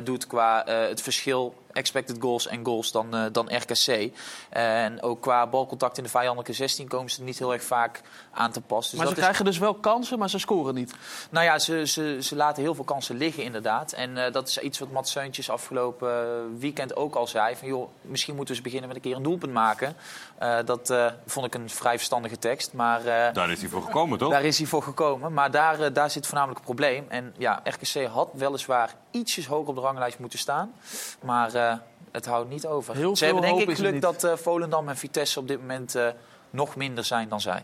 doet 0.04 0.28
qua 0.28 0.64
het 0.66 1.02
verschil 1.02 1.63
expected 1.74 2.18
goals 2.20 2.48
en 2.48 2.66
goals 2.66 2.92
dan, 2.92 3.16
eh, 3.16 3.24
dan 3.32 3.56
RKC. 3.56 4.12
en 4.50 5.02
ook 5.02 5.22
qua 5.22 5.48
balcontact 5.48 5.98
in 5.98 6.04
de 6.04 6.10
vijandelijke 6.10 6.54
16 6.54 6.88
komen 6.88 7.12
ze 7.12 7.24
niet 7.24 7.40
heel 7.40 7.54
erg 7.54 7.64
vaak 7.64 8.02
aan 8.32 8.52
te 8.52 8.62
pas. 8.62 8.90
Dus 8.90 9.00
maar 9.00 9.08
ze 9.08 9.14
is- 9.14 9.20
krijgen 9.20 9.46
dus 9.46 9.58
wel 9.58 9.74
kansen, 9.74 10.20
maar 10.20 10.30
ze 10.30 10.40
scoren 10.40 10.74
niet. 10.76 10.94
nou 11.30 11.46
ja, 11.46 11.60
ze, 11.60 11.88
ze, 11.88 12.18
ze 12.22 12.36
laten 12.36 12.64
heel 12.64 12.76
veel 12.76 12.84
kansen 12.84 13.18
liggen 13.18 13.44
inderdaad. 13.44 13.92
En 13.92 14.26
eh, 14.26 14.32
dat 14.34 14.48
is 14.48 14.58
iets 14.58 14.80
wat 14.80 14.92
Mats 14.92 15.12
Seuntjes 15.12 15.50
afgelopen 15.50 16.10
eh, 16.10 16.60
weekend 16.60 16.96
ook 16.96 17.16
al 17.16 17.28
zei. 17.28 17.56
Van 17.56 17.68
joh, 17.68 17.90
misschien 18.02 18.36
moeten 18.36 18.56
we 18.56 18.60
eens 18.62 18.70
beginnen 18.72 18.88
met 18.88 18.98
een 18.98 19.10
keer 19.10 19.16
een 19.16 19.24
doelpunt 19.24 19.54
maken. 19.54 19.96
Eh, 20.38 20.58
dat 20.66 20.90
eh, 20.90 21.06
vond 21.26 21.46
ik 21.46 21.54
een 21.56 21.70
vrij 21.70 21.96
verstandige 21.98 22.38
tekst. 22.40 22.74
Maar 22.74 23.00
eh, 23.06 23.34
Daar 23.34 23.50
is 23.52 23.60
hij 23.60 23.70
voor 23.70 23.82
gekomen, 23.82 24.18
toch? 24.18 24.32
daar 24.32 24.44
is 24.44 24.58
hij 24.58 24.68
voor 24.68 24.84
gekomen. 24.84 25.34
Maar 25.34 25.52
daar, 25.52 25.80
eh, 25.82 25.94
daar 25.94 26.10
zit 26.10 26.26
voornamelijk 26.26 26.60
het 26.60 26.76
probleem. 26.76 27.06
En 27.10 27.34
ja, 27.38 27.62
RKC 27.64 28.06
had 28.08 28.30
weliswaar 28.34 28.94
ietsjes 29.12 29.46
hoger 29.48 29.68
op 29.70 29.76
de 29.76 29.82
ranglijst 29.82 30.20
moeten 30.20 30.40
staan. 30.40 30.74
Maar 31.22 31.56
eh, 31.70 31.78
het 32.12 32.26
houdt 32.26 32.50
niet 32.50 32.66
over. 32.66 32.96
Heel 32.96 33.16
Ze 33.16 33.26
hebben 33.26 33.44
denk 33.44 33.60
ik 33.60 33.76
geluk 33.76 34.02
dat 34.02 34.24
eh, 34.24 34.36
Volendam 34.36 34.90
en 34.90 34.98
Vitesse 34.98 35.40
op 35.40 35.48
dit 35.48 35.60
moment 35.60 35.96
eh, 35.96 36.08
nog 36.50 36.76
minder 36.76 37.04
zijn 37.04 37.30
dan 37.30 37.42
zij. 37.42 37.64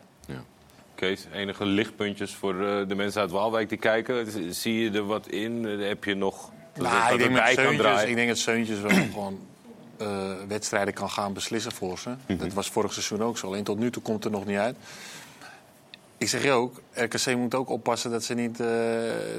Kees, 0.99 1.25
enige 1.33 1.65
lichtpuntjes 1.65 2.35
voor 2.35 2.53
eh, 2.53 2.87
de 2.87 2.95
mensen 2.95 3.21
uit 3.21 3.31
Waalwijk 3.31 3.69
die 3.69 3.77
kijken? 3.77 4.53
Zie 4.53 4.79
je 4.79 4.91
er 4.91 5.05
wat 5.05 5.27
in? 5.27 5.63
Heb 5.63 6.03
je 6.03 6.15
nog... 6.15 6.51
dat 6.73 6.83
Nou, 6.83 7.13
ik, 7.13 7.19
denk 7.19 7.35
kan 7.35 7.53
Seuntjes, 7.53 8.03
ik 8.03 8.15
denk 8.15 8.27
dat 8.27 8.37
Seuntjes 8.37 8.79
wel 8.79 8.91
gewoon 9.13 9.39
eh, 9.97 10.31
wedstrijden 10.47 10.93
kan 10.93 11.09
gaan 11.09 11.33
beslissen 11.33 11.71
voor 11.71 11.99
ze. 11.99 12.09
Mhm. 12.25 12.37
Dat 12.37 12.53
was 12.53 12.69
vorig 12.69 12.93
seizoen 12.93 13.23
ook 13.23 13.37
zo. 13.37 13.47
Alleen 13.47 13.63
tot 13.63 13.79
nu 13.79 13.91
toe 13.91 14.01
komt 14.01 14.23
het 14.23 14.33
er 14.33 14.39
nog 14.39 14.47
niet 14.47 14.57
uit. 14.57 14.75
Ik 16.19 16.29
zeg 16.29 16.43
je 16.43 16.51
ook, 16.51 16.81
RKC 16.93 17.35
moet 17.35 17.55
ook 17.55 17.69
oppassen 17.69 18.11
dat 18.11 18.23
ze 18.23 18.33
niet 18.33 18.59
eh, 18.59 18.67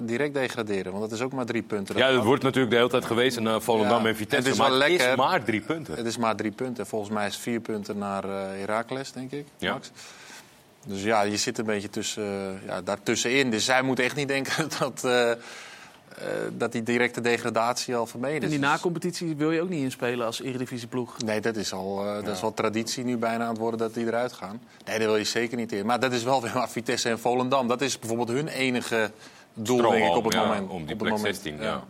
direct 0.03 0.35
degraderen. 0.35 0.93
Want 0.93 1.03
dat 1.11 1.19
is 1.19 1.25
ook 1.25 1.33
maar 1.33 1.45
drie 1.45 1.63
punten. 1.63 1.97
Ja, 1.97 2.13
het 2.13 2.25
wordt 2.25 2.43
natuurlijk 2.43 2.71
de 2.73 2.77
hele 2.79 2.89
tijd 2.89 3.05
gewezen 3.05 3.43
naar 3.43 3.61
Volendam 3.63 4.03
Ja, 4.03 4.09
en 4.09 4.17
Vitesse. 4.17 4.37
het 4.37 4.47
is 4.55 4.61
maar 4.61 4.71
wel 4.71 4.81
het 4.81 5.01
is 5.01 5.17
maar 5.17 5.45
drie 5.45 5.61
punten. 5.61 5.95
Het 5.97 6.07
is 6.07 6.17
maar 6.17 6.37
drie 6.37 6.51
punten. 6.51 6.87
Volgens 6.87 7.11
mij 7.11 7.27
is 7.27 7.33
het 7.35 7.43
vier 7.43 7.61
punten 7.61 7.99
naar 7.99 8.25
eh 8.25 8.31
Heracles, 8.59 9.13
denk 9.13 9.31
ik, 9.33 9.47
Ja. 9.59 9.73
Max. 9.73 9.91
Dus 10.87 11.03
ja, 11.03 11.23
je 11.23 11.37
zit 11.37 11.59
een 11.59 11.65
beetje 11.65 11.91
tussen, 11.91 12.25
eh, 12.63 12.67
ja, 12.67 12.81
daartussenin. 12.83 13.51
Dus 13.51 13.65
zij 13.65 13.83
moeten 13.83 14.05
echt 14.05 14.17
niet 14.17 14.29
denken 14.29 14.69
dat, 14.79 15.05
dat 16.57 16.73
die 16.73 16.83
directe 16.83 17.21
degradatie 17.21 17.97
al 17.97 18.07
vermeden 18.07 18.41
En 18.41 18.45
is. 18.45 18.51
die 18.51 18.59
nacompetitie 18.59 19.37
wil 19.37 19.51
je 19.51 19.63
ook 19.63 19.69
niet 19.69 19.83
inspelen 19.83 20.27
als 20.27 20.43
eredivisieploeg. 20.43 21.23
Nee, 21.25 21.41
dat 21.41 21.57
is, 21.57 21.73
al, 21.73 22.07
eh, 22.07 22.25
dat 22.25 22.35
is 22.35 22.41
wel 22.41 22.55
traditie 22.55 23.05
nu 23.05 23.17
bijna 23.17 23.45
aan 23.45 23.51
het 23.51 23.59
worden 23.59 23.79
dat 23.79 23.95
die 23.95 24.07
eruit 24.07 24.33
gaan. 24.33 24.61
Nee, 24.87 24.99
daar 24.99 25.07
wil 25.07 25.17
je 25.17 25.25
zeker 25.25 25.57
niet 25.57 25.73
in. 25.73 25.87
Maar 25.87 26.01
dat 26.01 26.13
is 26.13 26.23
wel 26.23 26.43
weer 26.43 26.53
maar 26.55 26.71
Vitesse 26.71 27.09
en 27.09 27.19
Volendam. 27.19 27.69
Dat 27.69 27.81
is 27.81 27.99
bijvoorbeeld 27.99 28.29
hun 28.29 28.49
enige 28.49 29.11
doel, 29.55 29.91
denk 29.91 30.05
ik, 30.05 30.17
op 30.17 30.25
het 30.25 30.33
ja, 30.33 30.45
moment. 30.45 30.71
Om 30.71 30.85
die 30.85 30.93
op 30.93 30.99
plek 30.99 31.13
het 31.13 31.21
moment. 31.21 31.37
16, 31.37 31.63
ja. 31.63 31.85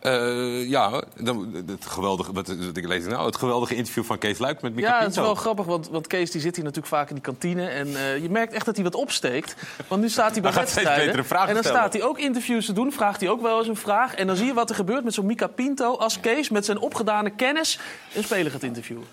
Eh, 0.00 0.68
ja, 0.68 1.02
dan, 1.16 1.64
het 1.66 1.86
geweldige, 1.86 2.32
wat, 2.32 2.48
wat 2.48 2.76
ik 2.76 2.86
lees 2.86 3.06
nou, 3.06 3.26
het 3.26 3.36
geweldige 3.36 3.74
interview 3.74 4.04
van 4.04 4.18
Kees 4.18 4.38
Luik 4.38 4.62
met 4.62 4.74
Mika 4.74 4.88
Ja, 4.88 5.00
het 5.02 5.10
is 5.10 5.16
wel 5.16 5.34
grappig, 5.34 5.66
want, 5.66 5.88
want 5.88 6.06
Kees 6.06 6.30
die 6.30 6.40
zit 6.40 6.54
hier 6.54 6.64
natuurlijk 6.64 6.94
vaak 6.94 7.08
in 7.08 7.14
die 7.14 7.24
kantine. 7.24 7.66
En 7.66 7.86
eh, 7.96 8.22
je 8.22 8.30
merkt 8.30 8.52
echt 8.52 8.64
dat 8.66 8.74
hij 8.74 8.84
wat 8.84 8.94
opsteekt. 8.94 9.54
Want 9.88 10.00
nu 10.02 10.08
staat 10.08 10.32
hij 10.32 10.40
bij 10.42 10.50
Hij 10.50 10.60
wedstrijden. 10.60 11.04
betere 11.04 11.24
vragen 11.24 11.48
En 11.48 11.54
dan 11.54 11.62
stellen. 11.62 11.78
staat 11.80 11.92
hij 11.92 12.02
ook 12.02 12.18
interviews 12.18 12.66
te 12.66 12.72
doen, 12.72 12.92
vraagt 12.92 13.20
hij 13.20 13.30
ook 13.30 13.42
wel 13.42 13.58
eens 13.58 13.68
een 13.68 13.76
vraag. 13.76 14.14
En 14.14 14.26
dan 14.26 14.36
zie 14.36 14.46
je 14.46 14.54
wat 14.54 14.68
er 14.68 14.74
gebeurt 14.76 15.04
met 15.04 15.14
zo'n 15.14 15.26
Mika 15.26 15.46
Pinto 15.46 15.96
als 15.96 16.20
Kees 16.20 16.48
met 16.48 16.64
zijn 16.64 16.78
opgedane 16.78 17.30
kennis 17.30 17.78
een 18.14 18.24
speler 18.24 18.52
gaat 18.52 18.62
interviewen. 18.62 19.04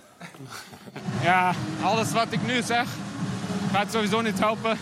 Ja, 1.23 1.53
alles 1.83 2.11
wat 2.11 2.27
ik 2.29 2.39
nu 2.45 2.61
zeg 2.61 2.87
gaat 3.73 3.91
sowieso 3.91 4.21
niet 4.21 4.39
helpen. 4.39 4.77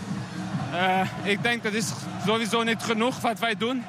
Eh, 0.73 1.01
ik 1.23 1.43
denk 1.43 1.63
dat 1.63 1.73
is 1.73 1.91
sowieso 2.25 2.63
niet 2.63 2.83
genoeg 2.83 3.19
wat 3.21 3.39
wij 3.39 3.55
doen. 3.57 3.83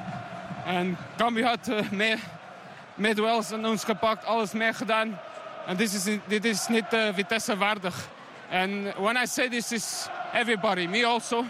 En 0.67 0.97
Cambuur 1.17 1.45
had 1.45 1.67
eh, 1.67 1.89
meer, 1.91 2.19
meer 2.95 3.15
duels 3.15 3.51
aan 3.51 3.65
ons 3.65 3.83
gepakt, 3.83 4.25
alles 4.25 4.51
meer 4.51 4.73
gedaan. 4.73 5.19
En 5.65 5.77
dit 5.77 5.93
is, 5.93 6.19
dit 6.27 6.45
is 6.45 6.67
niet 6.67 6.93
eh, 6.93 7.07
Vitesse 7.13 7.57
waardig. 7.57 7.95
And 8.51 8.93
when 8.97 9.17
I 9.17 9.25
say 9.25 9.49
this 9.49 9.71
is 9.71 10.07
everybody, 10.33 10.87
me 10.87 11.05
also. 11.05 11.45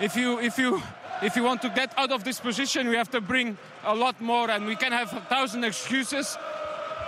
If 0.00 0.14
you, 0.14 0.40
if, 0.40 0.56
you, 0.56 0.80
if 1.22 1.34
you 1.34 1.46
want 1.46 1.60
to 1.60 1.70
get 1.74 1.94
out 1.94 2.10
of 2.10 2.22
this 2.22 2.40
position, 2.40 2.88
we 2.88 2.96
have 2.96 3.10
to 3.10 3.20
bring 3.20 3.56
a 3.84 3.94
lot 3.94 4.20
more. 4.20 4.50
And 4.50 4.66
we 4.66 4.76
can 4.76 4.92
have 4.92 5.12
a 5.16 5.20
thousand 5.28 5.64
excuses. 5.64 6.38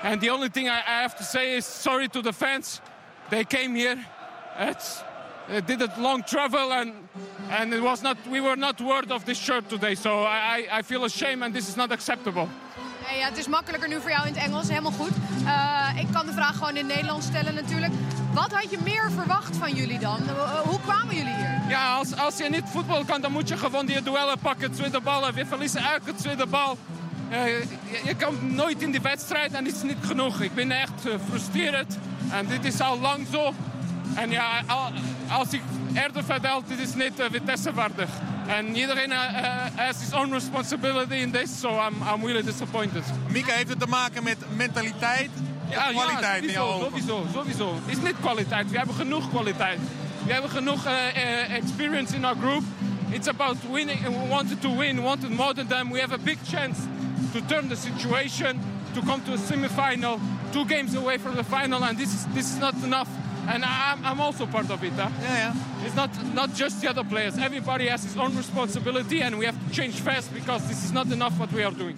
And 0.02 0.20
the 0.20 0.30
only 0.30 0.48
thing 0.48 0.68
I, 0.68 0.82
I 0.86 1.02
have 1.02 1.16
to 1.16 1.24
say 1.24 1.56
is 1.56 1.64
sorry 1.66 2.08
to 2.08 2.22
the 2.22 2.32
fans. 2.32 2.80
They 3.30 3.44
came 3.44 3.74
here. 3.74 3.96
It's, 4.58 5.02
they 5.50 5.76
did 5.76 5.82
a 5.82 6.00
long 6.00 6.24
travel 6.24 6.72
and 6.72 6.92
and 7.60 7.72
it 7.72 7.80
was 7.80 8.00
not 8.00 8.16
we 8.30 8.40
were 8.40 8.56
not 8.56 8.80
worth 8.80 9.10
of 9.10 9.24
this 9.24 9.38
shirt 9.38 9.68
today. 9.68 9.94
So 9.94 10.10
I, 10.22 10.66
I, 10.72 10.78
I 10.78 10.82
feel 10.82 11.04
ashamed 11.04 11.42
and 11.42 11.54
this 11.54 11.68
is 11.68 11.74
not 11.74 11.90
acceptable. 11.92 12.46
Ja, 13.18 13.26
het 13.28 13.38
is 13.38 13.48
makkelijker 13.48 13.88
nu 13.88 14.00
voor 14.00 14.10
jou 14.10 14.26
in 14.26 14.34
het 14.34 14.42
Engels, 14.44 14.68
helemaal 14.68 14.92
goed. 14.92 15.10
Eh, 15.46 16.00
ik 16.00 16.06
kan 16.12 16.26
de 16.26 16.32
vraag 16.32 16.52
gewoon 16.54 16.76
in 16.76 16.76
het 16.76 16.86
Nederlands 16.86 17.26
stellen 17.26 17.54
natuurlijk. 17.54 17.92
Wat 18.32 18.52
had 18.52 18.70
je 18.70 18.78
meer 18.84 19.10
verwacht 19.14 19.56
van 19.56 19.72
jullie 19.74 19.98
dan? 19.98 20.18
Eh, 20.28 20.58
Hoe 20.60 20.80
kwamen 20.80 21.14
jullie 21.16 21.34
hier? 21.34 21.60
Ja, 21.68 21.94
als, 21.94 22.16
als 22.16 22.36
je 22.36 22.48
niet 22.50 22.62
voetbal 22.64 23.04
kan, 23.04 23.20
dan 23.20 23.32
moet 23.32 23.48
je 23.48 23.56
gewoon 23.56 23.86
die 23.86 24.02
duellen 24.02 24.38
pakken. 24.38 24.72
Tweede 24.72 25.00
ballen, 25.00 25.34
we 25.34 25.46
verliezen 25.46 25.82
elke 25.82 26.14
tweede 26.14 26.46
bal. 26.46 26.78
Eh, 27.30 27.46
je, 27.46 27.64
je 28.04 28.16
komt 28.16 28.42
nooit 28.54 28.82
in 28.82 28.90
die 28.90 29.00
wedstrijd 29.00 29.52
en 29.52 29.64
dit 29.64 29.74
is 29.74 29.82
niet 29.82 29.96
genoeg. 30.04 30.40
Ik 30.40 30.54
ben 30.54 30.70
echt 30.70 31.06
uh, 31.06 31.12
gefrustreerd 31.12 31.94
en 32.30 32.46
dit 32.46 32.64
is 32.64 32.80
al 32.80 33.00
lang 33.00 33.26
zo. 33.32 33.52
En 34.14 34.30
ja, 34.30 34.62
al- 34.66 34.92
als 35.30 35.52
ik 35.52 35.62
eerder 35.94 36.24
verteld, 36.24 36.68
dit 36.68 36.78
is 36.78 36.94
niet 36.94 37.20
uh, 37.20 37.26
Vitesse 37.30 37.72
waardig. 37.72 38.08
En 38.46 38.76
iedereen 38.76 39.10
has 39.76 40.00
his 40.00 40.12
own 40.12 40.32
responsibility 40.32 41.14
in 41.14 41.30
this, 41.30 41.60
so 41.60 41.68
I'm, 41.68 41.94
I'm 42.14 42.26
really 42.26 42.42
disappointed. 42.42 43.04
Mika, 43.28 43.52
heeft 43.52 43.68
het 43.68 43.80
te 43.80 43.86
maken 43.86 44.22
met 44.22 44.38
mentaliteit 44.56 45.30
Ja, 45.70 45.88
of 45.88 46.04
kwaliteit 46.04 46.42
ja, 46.42 46.48
in 46.48 46.52
jouw 46.52 46.80
sowieso, 46.80 47.06
sowieso, 47.06 47.26
sowieso. 47.32 47.74
Het 47.86 47.96
is 47.96 48.02
niet 48.02 48.16
kwaliteit. 48.20 48.70
We 48.70 48.76
hebben 48.76 48.94
genoeg 48.94 49.28
kwaliteit. 49.30 49.78
We 50.26 50.32
hebben 50.32 50.50
genoeg 50.50 50.84
eh, 50.86 51.08
eh, 51.08 51.54
experience 51.56 52.16
in 52.16 52.24
our 52.24 52.36
group. 52.36 52.62
It's 53.10 53.28
about 53.28 53.56
winning 53.72 54.00
we 54.00 54.28
wanted 54.28 54.60
to 54.60 54.76
win, 54.76 54.96
we 54.96 55.02
wanted 55.02 55.30
more 55.30 55.54
than 55.54 55.66
them. 55.66 55.90
We 55.90 56.00
have 56.00 56.14
a 56.14 56.18
big 56.18 56.38
chance 56.50 56.78
to 57.32 57.40
turn 57.46 57.68
the 57.68 57.76
situation, 57.76 58.60
to 58.94 59.00
come 59.00 59.22
to 59.24 59.32
a 59.32 59.36
semi-final, 59.36 60.18
two 60.52 60.64
games 60.64 60.94
away 60.94 61.18
from 61.18 61.34
the 61.34 61.44
final, 61.44 61.84
and 61.84 61.98
this 61.98 62.14
is, 62.14 62.26
this 62.34 62.52
is 62.52 62.58
not 62.58 62.74
enough. 62.84 63.08
And 63.52 63.64
I'm, 63.64 63.98
I'm 64.04 64.20
also 64.20 64.46
part 64.46 64.70
of 64.70 64.82
it. 64.82 64.92
Huh? 64.96 65.08
Yeah, 65.20 65.36
yeah. 65.36 65.84
It's 65.86 65.94
not, 65.94 66.10
not 66.34 66.48
just 66.56 66.80
the 66.80 66.88
other 66.88 67.04
players. 67.06 67.34
Everybody 67.36 67.88
has 67.88 68.02
his 68.02 68.16
own 68.16 68.36
responsibility 68.36 69.22
and 69.22 69.36
we 69.38 69.44
have 69.44 69.56
to 69.68 69.74
change 69.74 69.94
fast 69.94 70.32
because 70.32 70.62
this 70.68 70.84
is 70.84 70.92
not 70.92 71.06
enough 71.12 71.32
what 71.38 71.50
we 71.52 71.64
are 71.64 71.76
doing. 71.76 71.96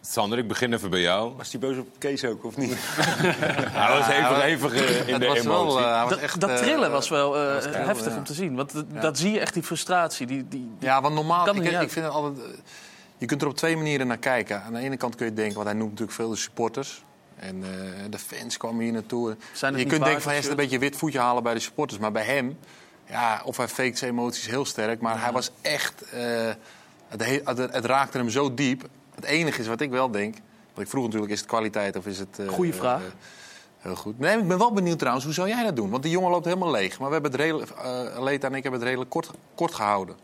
Sander, 0.00 0.38
ik 0.38 0.48
begin 0.48 0.72
even 0.72 0.90
bij 0.90 1.00
jou. 1.00 1.32
Was 1.36 1.50
die 1.50 1.60
boos 1.60 1.76
op 1.78 1.86
Kees 1.98 2.24
ook, 2.24 2.44
of 2.44 2.56
niet? 2.56 2.74
Hij 3.80 3.98
was 3.98 4.08
even, 4.08 4.42
even 4.42 4.72
eh, 4.72 5.08
in 5.08 5.20
de 5.20 5.26
was 5.26 5.38
emotie. 5.38 5.78
eh, 5.78 5.92
hij 5.92 6.00
was 6.00 6.10
Dat, 6.10 6.18
echt, 6.18 6.40
dat 6.40 6.50
eh, 6.50 6.56
trillen 6.56 6.90
was 6.90 7.08
wel 7.08 7.36
eh, 7.36 7.52
was 7.54 7.62
trillen, 7.62 7.84
heftig 7.86 8.12
ja. 8.12 8.18
om 8.18 8.24
te 8.24 8.32
zien. 8.34 8.54
Want 8.56 8.72
dat, 8.72 8.84
Ja. 8.92 9.00
dat 9.00 9.18
zie 9.18 9.30
je 9.32 9.40
echt, 9.40 9.54
die 9.54 9.62
frustratie. 9.62 10.26
Die, 10.26 10.48
die, 10.48 10.70
Ja, 10.78 11.00
want 11.00 11.14
normaal, 11.14 11.44
Kan 11.44 11.56
ik, 11.56 11.62
niet 11.62 11.72
ik 11.80 11.90
vind 11.90 12.04
het 12.04 12.14
altijd... 12.14 12.46
Je 13.18 13.26
kunt 13.26 13.42
er 13.42 13.48
op 13.48 13.56
twee 13.56 13.76
manieren 13.76 14.06
naar 14.06 14.16
kijken. 14.18 14.62
Aan 14.62 14.72
de 14.72 14.78
ene 14.78 14.96
kant 14.96 15.14
kun 15.14 15.26
je 15.26 15.32
denken, 15.34 15.54
want 15.54 15.66
hij 15.66 15.76
noemt 15.76 15.90
natuurlijk 15.90 16.16
veel 16.16 16.30
de 16.30 16.36
supporters. 16.36 17.02
En 17.40 17.62
eh, 17.62 17.70
de 18.10 18.18
fans 18.18 18.56
kwamen 18.56 18.82
hier 18.84 18.92
naartoe. 18.92 19.36
Zijn 19.52 19.76
je 19.76 19.84
kunt 19.86 20.04
denken 20.04 20.22
van, 20.22 20.30
hij 20.30 20.40
is 20.40 20.46
een 20.48 20.56
beetje 20.56 20.74
een 20.74 20.80
wit 20.80 20.96
voetje 20.96 21.18
halen 21.18 21.42
bij 21.42 21.54
de 21.54 21.60
supporters. 21.60 22.00
Maar 22.00 22.12
bij 22.12 22.24
hem, 22.24 22.58
ja, 23.08 23.40
of 23.44 23.56
hij 23.56 23.68
faked 23.68 23.98
zijn 23.98 24.10
emoties 24.10 24.46
heel 24.46 24.64
sterk. 24.64 25.00
Maar 25.00 25.22
hij 25.22 25.32
was 25.32 25.50
echt... 25.60 26.02
eh, 26.02 26.20
het, 27.08 27.24
he- 27.24 27.40
het, 27.44 27.58
het 27.58 27.84
raakte 27.84 28.18
hem 28.18 28.30
zo 28.30 28.54
diep. 28.54 28.88
Het 29.14 29.24
enige 29.24 29.60
is 29.60 29.66
wat 29.66 29.80
ik 29.80 29.90
wel 29.90 30.10
denk... 30.10 30.34
Want 30.74 30.80
ik 30.86 30.88
vroeg 30.88 31.04
natuurlijk, 31.04 31.32
is 31.32 31.38
het 31.38 31.48
kwaliteit 31.48 31.96
of 31.96 32.06
is 32.06 32.18
het... 32.18 32.38
eh, 32.38 32.48
Goeie 32.48 32.74
vraag. 32.74 33.02
Heel 33.78 33.96
goed. 33.96 34.18
Nee, 34.18 34.38
ik 34.38 34.48
ben 34.48 34.58
wel 34.58 34.72
benieuwd 34.72 34.98
trouwens, 34.98 35.24
hoe 35.24 35.34
zou 35.34 35.48
jij 35.48 35.62
dat 35.62 35.76
doen? 35.76 35.90
Want 35.90 36.02
die 36.02 36.12
jongen 36.12 36.30
loopt 36.30 36.44
helemaal 36.44 36.70
leeg. 36.70 36.98
Maar 36.98 37.06
we 37.08 37.12
hebben 37.12 37.30
het 37.32 37.40
redelijk, 37.40 37.70
Leta 38.20 38.46
en 38.48 38.54
ik 38.54 38.62
hebben 38.62 38.72
het 38.80 38.82
redelijk 38.82 39.10
kort, 39.10 39.30
kort 39.54 39.74
gehouden. 39.74 40.16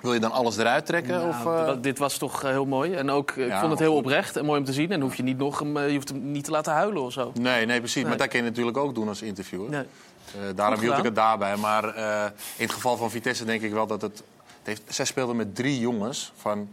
Wil 0.00 0.12
je 0.12 0.20
dan 0.20 0.32
alles 0.32 0.56
eruit 0.56 0.86
trekken? 0.86 1.12
Nou, 1.12 1.28
of, 1.28 1.46
eh? 1.46 1.66
dat- 1.66 1.82
dit 1.82 1.98
was 1.98 2.16
toch 2.18 2.42
eh, 2.42 2.50
heel 2.50 2.66
mooi. 2.66 2.94
En 2.94 3.10
ook, 3.10 3.30
eh, 3.30 3.44
ik 3.44 3.50
Ja, 3.50 3.58
vond 3.58 3.70
het 3.70 3.80
heel 3.80 3.90
goed. 3.94 3.98
oprecht 4.04 4.36
en 4.36 4.44
mooi 4.44 4.58
om 4.58 4.64
te 4.64 4.72
zien. 4.72 4.84
En 4.84 4.90
dan 4.98 5.00
hoef 5.08 5.16
je 5.16 5.22
niet 5.22 5.38
nog 5.38 5.58
hem, 5.58 5.78
je 5.78 5.94
hoeft 5.94 6.08
hem 6.08 6.30
niet 6.30 6.44
te 6.44 6.50
laten 6.50 6.72
huilen 6.72 7.02
of 7.02 7.12
zo. 7.12 7.32
Nee, 7.40 7.66
nee, 7.66 7.78
precies. 7.78 7.94
Nee. 7.94 8.04
Maar 8.04 8.16
dat 8.16 8.28
kan 8.28 8.38
je 8.38 8.44
natuurlijk 8.46 8.76
ook 8.76 8.94
doen 8.94 9.08
als 9.08 9.22
interviewer. 9.22 9.70
Nee. 9.70 9.80
Eh, 9.80 10.40
daarom 10.54 10.80
hield 10.80 10.98
ik 10.98 11.04
het 11.04 11.14
daarbij. 11.14 11.56
Maar 11.56 11.84
eh, 11.94 12.24
in 12.56 12.64
het 12.64 12.72
geval 12.72 12.96
van 12.96 13.10
Vitesse 13.10 13.44
denk 13.44 13.62
ik 13.62 13.72
wel 13.72 13.86
dat 13.86 14.02
het... 14.02 14.12
het 14.16 14.22
heeft, 14.62 14.82
zij 14.88 15.04
speelden 15.04 15.36
met 15.36 15.54
drie 15.54 15.78
jongens 15.80 16.32
van... 16.36 16.68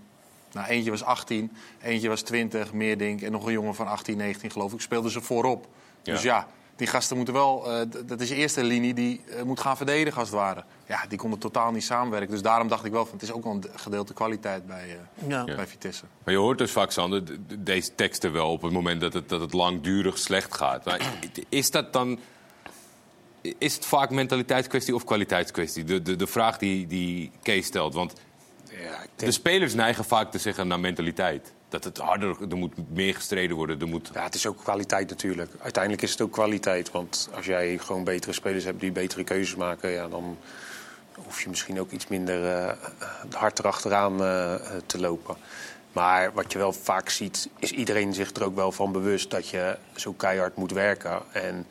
Nou, 0.51 0.67
eentje 0.67 0.89
was 0.91 1.03
18, 1.03 1.51
eentje 1.81 2.09
was 2.09 2.21
20, 2.21 2.73
Meerdink... 2.73 3.21
en 3.21 3.31
nog 3.31 3.45
een 3.45 3.51
jongen 3.51 3.75
van 3.75 3.87
18, 3.87 4.17
19 4.17 4.51
geloof 4.51 4.73
ik. 4.73 4.81
Speelden 4.81 5.11
ze 5.11 5.21
voorop. 5.21 5.65
Ja. 6.03 6.13
Dus 6.13 6.21
ja, 6.21 6.47
die 6.75 6.87
gasten 6.87 7.15
moeten 7.15 7.33
wel... 7.33 7.71
eh, 7.71 7.79
dat 8.05 8.21
is 8.21 8.29
de 8.29 8.35
eerste 8.35 8.63
linie 8.63 8.93
die 8.93 9.21
moet 9.45 9.59
gaan 9.59 9.77
verdedigen 9.77 10.19
als 10.19 10.29
het 10.29 10.37
ware. 10.37 10.63
Ja, 10.87 11.05
die 11.07 11.17
konden 11.17 11.39
totaal 11.39 11.71
niet 11.71 11.83
samenwerken. 11.83 12.31
Dus 12.31 12.41
daarom 12.41 12.67
dacht 12.67 12.85
ik 12.85 12.91
wel 12.91 13.05
van... 13.05 13.13
het 13.13 13.23
is 13.23 13.31
ook 13.31 13.43
wel 13.43 13.53
een 13.53 13.65
gedeelte 13.75 14.13
kwaliteit 14.13 14.67
bij, 14.67 14.83
eh, 14.89 15.29
Ja. 15.29 15.43
bij 15.43 15.67
Vitesse. 15.67 16.03
Maar 16.23 16.33
je 16.33 16.39
hoort 16.39 16.57
dus 16.57 16.71
vaak, 16.71 16.91
Sander, 16.91 17.23
deze 17.59 17.95
teksten 17.95 18.31
wel 18.31 18.51
op 18.51 18.61
het 18.61 18.71
moment 18.71 19.01
dat 19.01 19.13
het, 19.13 19.29
dat 19.29 19.41
het 19.41 19.53
langdurig 19.53 20.17
slecht 20.17 20.55
gaat. 20.55 20.85
Maar 20.85 21.01
is 21.49 21.71
dat 21.71 21.93
dan... 21.93 22.19
Is 23.57 23.75
het 23.75 23.85
vaak 23.85 24.09
mentaliteitskwestie 24.09 24.95
of 24.95 25.03
kwaliteitskwestie? 25.03 25.83
De, 25.83 26.01
de, 26.01 26.15
de 26.15 26.27
vraag 26.27 26.57
die, 26.57 26.87
die 26.87 27.31
Kees 27.41 27.65
stelt. 27.65 27.93
Want 27.93 28.13
de 29.15 29.31
spelers 29.31 29.73
neigen 29.73 30.05
vaak 30.05 30.31
te 30.31 30.37
zeggen 30.37 30.67
naar 30.67 30.79
mentaliteit. 30.79 31.53
Dat 31.69 31.83
het 31.83 31.97
harder, 31.97 32.35
er 32.49 32.57
moet 32.57 32.73
meer 32.93 33.15
gestreden 33.15 33.55
worden. 33.55 33.79
Er 33.79 33.87
moet... 33.87 34.09
Ja, 34.13 34.23
het 34.23 34.35
is 34.35 34.47
ook 34.47 34.57
kwaliteit 34.63 35.09
natuurlijk. 35.09 35.51
Uiteindelijk 35.59 36.03
is 36.03 36.11
het 36.11 36.21
ook 36.21 36.31
kwaliteit. 36.31 36.91
Want 36.91 37.29
als 37.33 37.45
jij 37.45 37.77
gewoon 37.77 38.03
betere 38.03 38.33
spelers 38.33 38.63
hebt 38.63 38.79
die 38.79 38.91
betere 38.91 39.23
keuzes 39.23 39.55
maken... 39.55 39.89
Ja, 39.89 40.07
dan 40.07 40.37
hoef 41.23 41.41
je 41.41 41.49
misschien 41.49 41.79
ook 41.79 41.91
iets 41.91 42.07
minder 42.07 42.55
eh, 42.55 42.73
hard 43.31 43.59
erachteraan 43.59 44.21
eh, 44.21 44.53
eh, 44.53 44.61
te 44.85 44.99
lopen. 44.99 45.35
Maar 45.91 46.33
wat 46.33 46.51
je 46.51 46.57
wel 46.57 46.73
vaak 46.73 47.09
ziet, 47.09 47.49
is 47.59 47.71
iedereen 47.71 48.13
zich 48.13 48.35
er 48.35 48.43
ook 48.43 48.55
wel 48.55 48.71
van 48.71 48.91
bewust... 48.91 49.31
dat 49.31 49.49
je 49.49 49.77
zo 49.95 50.13
keihard 50.13 50.55
moet 50.55 50.71
werken. 50.71 51.21
En 51.31 51.65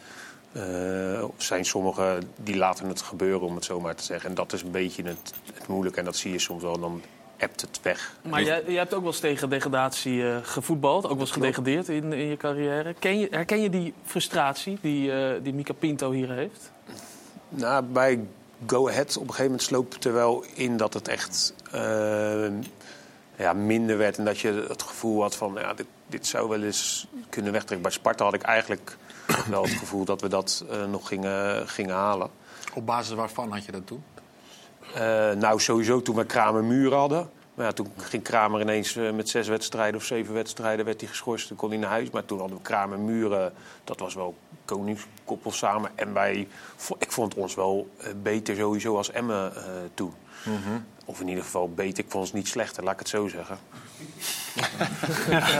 eh, 0.56 1.24
zijn 1.36 1.64
sommigen 1.64 2.22
die 2.36 2.56
laten 2.56 2.88
het 2.88 3.02
gebeuren, 3.02 3.40
om 3.40 3.54
het 3.54 3.64
zo 3.64 3.80
maar 3.80 3.94
te 3.94 4.02
zeggen. 4.02 4.28
En 4.28 4.34
dat 4.34 4.52
is 4.52 4.62
een 4.62 4.70
beetje 4.70 5.02
het, 5.02 5.32
het 5.54 5.66
moeilijke. 5.66 5.98
En 5.98 6.04
dat 6.04 6.16
zie 6.16 6.32
je 6.32 6.38
soms 6.38 6.62
wel, 6.62 6.78
dan 6.78 7.02
ebt 7.36 7.60
het 7.60 7.80
weg. 7.82 8.16
Maar 8.22 8.42
jij, 8.42 8.62
jij 8.66 8.76
hebt 8.76 8.94
ook 8.94 9.00
wel 9.00 9.10
eens 9.10 9.20
tegen 9.20 9.50
degradatie 9.50 10.28
eh, 10.28 10.36
gevoetbald. 10.42 11.04
Ook 11.04 11.10
wel 11.10 11.20
eens 11.20 11.30
gedegradeerd 11.30 11.88
in, 11.88 12.12
in 12.12 12.26
je 12.26 12.36
carrière. 12.36 12.94
Ken 12.98 13.18
je, 13.18 13.28
herken 13.30 13.60
je 13.60 13.70
die 13.70 13.94
frustratie 14.04 14.78
die, 14.80 15.12
eh, 15.12 15.42
die 15.42 15.54
Mika 15.54 15.72
Pinto 15.72 16.10
hier 16.10 16.30
heeft? 16.30 16.72
Nou, 17.48 17.84
bij 17.84 18.20
Go 18.66 18.88
Ahead 18.88 19.16
op 19.16 19.22
een 19.22 19.28
gegeven 19.28 19.44
moment 19.44 19.62
sloop 19.62 19.92
het 19.92 20.04
er 20.04 20.12
wel 20.12 20.44
in 20.54 20.76
dat 20.76 20.94
het 20.94 21.08
echt 21.08 21.54
eh, 21.72 22.48
ja, 23.36 23.52
minder 23.52 23.98
werd. 23.98 24.18
En 24.18 24.24
dat 24.24 24.38
je 24.38 24.64
het 24.68 24.82
gevoel 24.82 25.22
had 25.22 25.36
van, 25.36 25.54
ja, 25.54 25.74
dit, 25.74 25.86
dit 26.06 26.26
zou 26.26 26.48
wel 26.48 26.62
eens 26.62 27.06
kunnen 27.28 27.52
wegtrekken. 27.52 27.82
Bij 27.82 27.96
Sparta 27.96 28.24
had 28.24 28.34
ik 28.34 28.42
eigenlijk 28.42 28.96
wel 29.50 29.62
het 29.62 29.72
gevoel 29.72 30.04
dat 30.04 30.20
we 30.20 30.28
dat 30.28 30.64
eh, 30.70 30.84
nog 30.84 31.08
gingen, 31.08 31.68
gingen 31.68 31.94
halen. 31.94 32.30
Op 32.74 32.86
basis 32.86 33.14
waarvan 33.14 33.52
had 33.52 33.64
je 33.64 33.72
dat 33.72 33.86
toen? 33.86 34.04
Eh, 34.94 35.30
nou, 35.30 35.60
sowieso 35.60 36.02
toen 36.02 36.16
we 36.16 36.24
Kramer 36.24 36.64
Muur 36.64 36.94
hadden. 36.94 37.30
Maar 37.56 37.66
ja, 37.66 37.72
toen 37.72 37.92
ging 37.96 38.22
Kramer 38.22 38.60
ineens 38.60 38.96
eh, 38.96 39.10
met 39.10 39.28
zes 39.28 39.48
wedstrijden 39.48 40.00
of 40.00 40.04
zeven 40.06 40.34
wedstrijden 40.34 40.84
werd 40.84 41.00
hij 41.00 41.08
geschorst. 41.08 41.48
Toen 41.48 41.56
kon 41.56 41.70
hij 41.70 41.78
naar 41.78 41.90
huis. 41.90 42.10
Maar 42.10 42.24
toen 42.24 42.38
hadden 42.38 42.56
we 42.56 42.62
Kramer 42.62 42.98
en 42.98 43.04
Muren. 43.04 43.52
Dat 43.84 44.00
was 44.00 44.14
wel 44.14 44.36
koningskoppel 44.64 45.52
samen. 45.52 45.90
En 45.94 46.12
wij, 46.12 46.48
ik 46.98 47.12
vond 47.12 47.34
ons 47.34 47.54
wel 47.54 47.90
eh, 48.00 48.10
beter 48.22 48.56
sowieso 48.56 48.96
als 48.96 49.10
Emmen 49.10 49.56
eh, 49.56 49.62
toen. 49.94 50.12
Of 51.04 51.20
in 51.20 51.28
ieder 51.28 51.44
geval 51.44 51.70
beter. 51.70 52.04
Ik 52.04 52.10
vond 52.10 52.24
ons 52.24 52.32
niet 52.32 52.48
slechter, 52.48 52.84
laat 52.84 52.92
ik 52.92 52.98
het 52.98 53.08
zo 53.08 53.28
zeggen. 53.28 53.58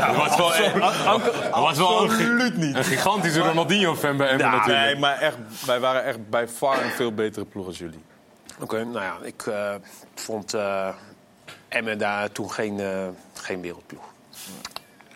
Er 0.00 0.16
was 0.16 0.36
wel, 0.36 0.48
was 1.60 1.78
wel 1.78 2.02
een, 2.02 2.10
Absoluut 2.10 2.56
niet. 2.56 2.74
een 2.74 2.84
gigantische 2.84 3.40
Ronaldinho-fan 3.40 4.16
bij 4.16 4.28
Emmen 4.28 4.46
Ja, 4.46 4.56
natuurlijk. 4.56 4.84
nee, 4.86 4.96
maar 4.96 5.18
echt, 5.18 5.36
wij 5.66 5.80
waren 5.80 6.04
echt 6.04 6.28
bij 6.30 6.48
far 6.48 6.84
een 6.84 6.90
veel 6.90 7.12
betere 7.14 7.44
ploeg 7.44 7.66
als 7.66 7.78
jullie. 7.78 8.00
Oké, 8.60 8.84
nou 8.84 9.04
ja, 9.04 9.16
ik 9.22 9.46
eh, 9.46 9.74
vond 10.14 10.54
eh 10.54 10.88
Emmen 11.76 11.98
daar 11.98 12.32
toen 12.32 12.50
geen, 12.50 12.80
eh, 12.80 13.06
geen 13.34 13.60
wereldploeg. 13.60 14.02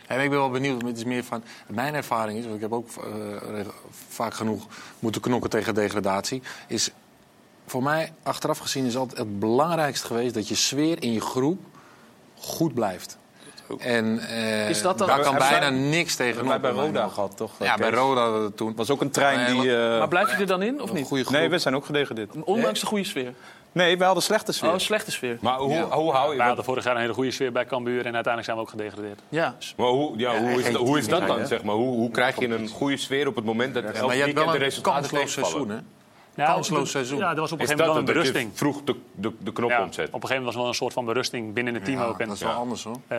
En 0.06 0.20
ik 0.20 0.30
ben 0.30 0.38
wel 0.38 0.50
benieuwd, 0.50 0.82
het 0.82 0.96
is 0.96 1.04
meer 1.04 1.24
van 1.24 1.42
mijn 1.66 1.94
ervaring 1.94 2.38
is, 2.38 2.42
want 2.44 2.54
ik 2.56 2.60
heb 2.60 2.72
ook 2.72 2.88
eh, 2.96 3.66
vaak 4.08 4.34
genoeg 4.34 4.66
moeten 4.98 5.20
knokken 5.20 5.50
tegen 5.50 5.74
degradatie, 5.74 6.42
is 6.68 6.90
voor 7.66 7.82
mij 7.82 8.12
achteraf 8.22 8.58
gezien 8.58 8.84
is 8.86 8.96
altijd 8.96 9.18
het 9.18 9.38
belangrijkste 9.38 10.06
geweest 10.06 10.34
dat 10.34 10.48
je 10.48 10.54
sfeer 10.54 11.02
in 11.02 11.12
je 11.12 11.20
groep 11.20 11.60
goed 12.38 12.74
blijft. 12.74 13.18
En 13.78 14.18
eh, 14.18 14.68
Is 14.68 14.82
dat 14.82 14.98
dan- 14.98 15.06
daar 15.06 15.20
kan 15.20 15.34
bijna 15.38 15.58
wij- 15.70 15.70
niks 15.70 16.16
tegen 16.16 16.34
Hebben 16.46 16.60
wij 16.62 16.72
bij 16.74 16.84
Roda 16.84 17.08
gehad, 17.08 17.36
toch? 17.36 17.52
Ja, 17.58 17.76
bij? 17.76 17.90
Roda 17.90 18.48
toen. 18.54 18.74
was 18.76 18.90
ook 18.90 19.00
een 19.00 19.10
trein 19.10 19.52
die... 19.60 19.76
eh, 19.76 19.98
Maar 19.98 20.08
blijf 20.08 20.30
je 20.30 20.36
er 20.36 20.46
dan 20.46 20.62
in, 20.62 20.82
of 20.82 20.92
niet? 20.92 21.06
goede 21.06 21.24
groep. 21.24 21.36
Nee, 21.38 21.48
we 21.48 21.58
zijn 21.58 21.74
ook 21.76 21.84
gedegradeerd. 21.84 22.30
Ondanks 22.44 22.80
de 22.80 22.86
goede 22.86 23.04
sfeer. 23.04 23.34
Nee, 23.72 23.96
wij 23.96 24.06
hadden 24.06 24.24
slechte 24.24 24.52
sfeer. 24.52 24.70
Oh, 24.70 24.78
slechte 24.78 25.10
sfeer. 25.10 25.38
Maar 25.40 25.58
hoe, 25.58 25.80
hoe 25.80 26.12
hou 26.12 26.30
je... 26.30 26.36
Wij 26.36 26.46
hadden 26.46 26.64
vorig 26.64 26.84
jaar 26.84 26.94
een 26.94 27.00
hele 27.00 27.12
goede 27.12 27.30
sfeer 27.30 27.52
bij 27.52 27.64
Cambuur 27.64 28.06
en 28.06 28.14
uiteindelijk 28.14 28.44
zijn 28.44 28.56
we 28.56 28.62
ook 28.62 28.70
gedegradeerd. 28.70 29.20
Ja. 29.28 29.54
Maar 29.76 29.86
hoe, 29.86 30.18
ja, 30.18 30.38
hoe, 30.38 30.62
is, 30.62 30.74
hoe 30.74 30.98
is 30.98 31.08
dat 31.08 31.26
dan, 31.26 31.46
zeg 31.46 31.62
maar? 31.62 31.74
Hoe, 31.74 31.96
hoe 31.96 32.10
krijg 32.10 32.38
je 32.38 32.48
een 32.48 32.68
goede 32.68 32.96
sfeer 32.96 33.26
op 33.26 33.34
het 33.34 33.44
moment 33.44 33.74
dat 33.74 33.82
Ja, 33.82 33.92
elk 33.92 34.06
maar 34.06 34.16
je 34.16 34.22
hebt 34.22 34.34
wel 34.34 34.50
de 34.50 34.64
een 34.64 34.82
kansloos 34.82 35.32
seizoen, 35.32 35.68
hè? 35.68 35.78
Nou, 36.34 36.52
Kansloos 36.52 36.90
seizoen. 36.90 37.18
Ja, 37.18 37.30
er 37.30 37.40
was 37.40 37.52
op 37.52 37.60
een 37.60 37.66
gegeven 37.66 37.86
moment 37.86 38.06
dat 38.06 38.16
wel 38.16 38.24
het, 38.24 38.32
een 38.32 38.34
dat 38.34 38.42
je 38.46 38.52
berusting. 38.52 38.58
vroeg 38.58 38.84
de, 38.84 39.28
de, 39.28 39.32
de 39.44 39.52
knop 39.52 39.70
Ja, 39.70 39.82
omzet? 39.82 40.06
Op 40.08 40.14
een 40.14 40.20
gegeven 40.20 40.28
moment 40.28 40.44
was 40.44 40.54
er 40.54 40.60
wel 40.60 40.68
een 40.68 40.74
soort 40.74 40.92
van 40.92 41.04
berusting 41.04 41.52
binnen 41.54 41.74
het 41.74 41.84
team 41.84 41.98
Ja, 41.98 42.04
ook. 42.04 42.18
En, 42.20 42.26
dat 42.26 42.36
is 42.36 42.42
wel 42.42 42.52
anders 42.52 42.84
hoor. 42.84 42.96
eh, 43.08 43.18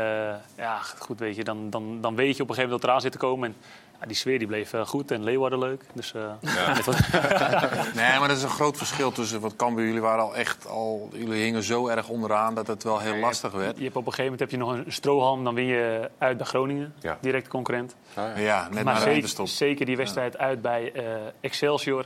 ja, 0.57 0.77
goed, 0.99 1.19
weet 1.19 1.35
je, 1.35 1.43
dan, 1.43 1.69
dan, 1.69 1.97
dan 2.01 2.15
weet 2.15 2.37
je 2.37 2.43
op 2.43 2.49
een 2.49 2.55
gegeven 2.55 2.61
moment 2.63 2.81
dat 2.81 2.83
eraan 2.89 3.01
zit 3.01 3.11
te 3.11 3.17
komen. 3.17 3.49
En 3.49 3.55
ja, 3.99 4.07
die 4.07 4.15
sfeer 4.15 4.37
die 4.39 4.47
bleef 4.47 4.73
eh, 4.73 4.85
goed 4.85 5.11
en 5.11 5.23
Leeuwarden 5.23 5.59
leuk. 5.59 5.83
Dus, 5.93 6.13
eh, 6.13 6.21
Nee, 7.95 8.19
maar 8.19 8.29
er 8.29 8.35
is 8.35 8.43
een 8.43 8.49
groot 8.49 8.77
verschil 8.77 9.11
tussen 9.11 9.39
wat 9.41 9.55
Cambuur. 9.55 9.85
Jullie 9.85 10.01
waren 10.01 10.23
al 10.23 10.35
echt 10.35 10.67
al, 10.67 11.09
jullie 11.13 11.43
hingen 11.43 11.63
zo 11.63 11.87
erg 11.87 12.07
onderaan 12.09 12.55
dat 12.55 12.67
het 12.67 12.83
wel 12.83 12.99
heel 12.99 13.15
lastig 13.15 13.51
werd. 13.51 13.77
je 13.77 13.83
hebt 13.83 13.95
op 13.95 14.05
een 14.05 14.13
gegeven 14.13 14.31
moment 14.31 14.39
heb 14.39 14.49
je 14.49 14.57
nog 14.65 14.85
een 14.85 14.91
strohalm, 14.91 15.43
dan 15.43 15.53
win 15.53 15.65
je 15.65 16.09
uit 16.17 16.37
bij 16.37 16.45
Groningen, 16.45 16.93
Ja. 16.99 17.17
direct 17.21 17.47
concurrent. 17.47 17.95
Ja, 18.35 18.67
net 18.71 18.83
maar 18.83 18.93
na 19.09 19.21
de 19.21 19.45
zeker, 19.45 19.85
die 19.85 19.97
wedstrijd 19.97 20.37
uit 20.37 20.61
bij 20.61 20.91
eh, 20.93 21.03
Excelsior, 21.41 22.05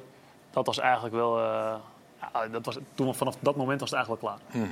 dat 0.55 0.65
was 0.65 0.79
eigenlijk 0.79 1.15
wel... 1.15 1.37
eh, 1.39 1.73
ja, 2.33 2.47
dat 2.51 2.65
was, 2.65 2.77
toen, 2.95 3.15
vanaf 3.15 3.35
dat 3.39 3.55
moment 3.55 3.79
was 3.79 3.89
het 3.89 3.97
eigenlijk 3.99 4.25
wel 4.25 4.37
klaar. 4.37 4.69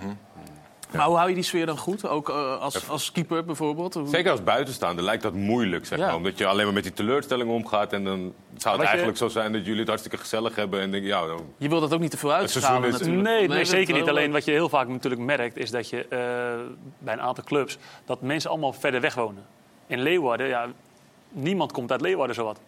Maar 0.95 1.05
hoe 1.05 1.15
hou 1.15 1.29
je 1.29 1.36
die 1.36 1.43
sfeer 1.43 1.65
dan 1.65 1.77
goed? 1.77 2.07
Ook 2.07 2.29
eh, 2.29 2.59
als, 2.59 2.89
als 2.89 3.11
keeper 3.11 3.45
bijvoorbeeld? 3.45 3.93
Hoe- 3.93 4.07
Zeker 4.07 4.31
als 4.31 4.43
buitenstaander 4.43 5.03
lijkt 5.03 5.23
dat 5.23 5.34
moeilijk, 5.34 5.86
zeg 5.86 5.99
Ja. 5.99 6.05
maar. 6.05 6.15
Omdat 6.15 6.38
je 6.38 6.45
alleen 6.47 6.65
maar 6.65 6.73
met 6.73 6.84
die 6.84 6.93
teleurstelling 6.93 7.49
omgaat. 7.49 7.93
En 7.93 8.03
dan 8.03 8.34
zou 8.57 8.73
het 8.73 8.81
je- 8.84 8.88
eigenlijk 8.88 9.17
zo 9.17 9.27
zijn 9.27 9.51
dat 9.53 9.61
jullie 9.63 9.79
het 9.79 9.88
hartstikke 9.88 10.17
gezellig 10.17 10.55
hebben. 10.55 10.79
En 10.81 10.91
denk, 10.91 11.05
ja, 11.05 11.25
dan, 11.25 11.39
Je 11.57 11.69
wil 11.69 11.79
dat 11.79 11.93
ook 11.93 11.99
niet 11.99 12.11
te 12.11 12.17
veel 12.17 12.31
uitstralen 12.34 12.88
is- 12.89 12.91
natuurlijk. 12.99 13.23
Nee, 13.27 13.47
nee, 13.47 13.65
zeker 13.65 13.93
niet. 13.93 14.09
Alleen 14.09 14.31
wat 14.31 14.45
je 14.45 14.51
heel 14.51 14.69
vaak 14.69 14.88
natuurlijk 14.88 15.21
merkt, 15.21 15.57
is 15.57 15.71
dat 15.71 15.89
je 15.89 15.97
eh, 16.07 16.19
bij 16.99 17.13
een 17.13 17.21
aantal 17.21 17.43
clubs 17.43 17.77
dat 18.05 18.21
mensen 18.21 18.49
allemaal 18.49 18.73
verder 18.73 19.01
weg 19.01 19.15
wonen. 19.15 19.45
In 19.88 20.01
Leeuwarden, 20.01 20.47
ja, 20.47 20.67
niemand 21.29 21.71
komt 21.71 21.91
uit 21.91 22.01
Leeuwarden 22.01 22.36
zowat. 22.36 22.59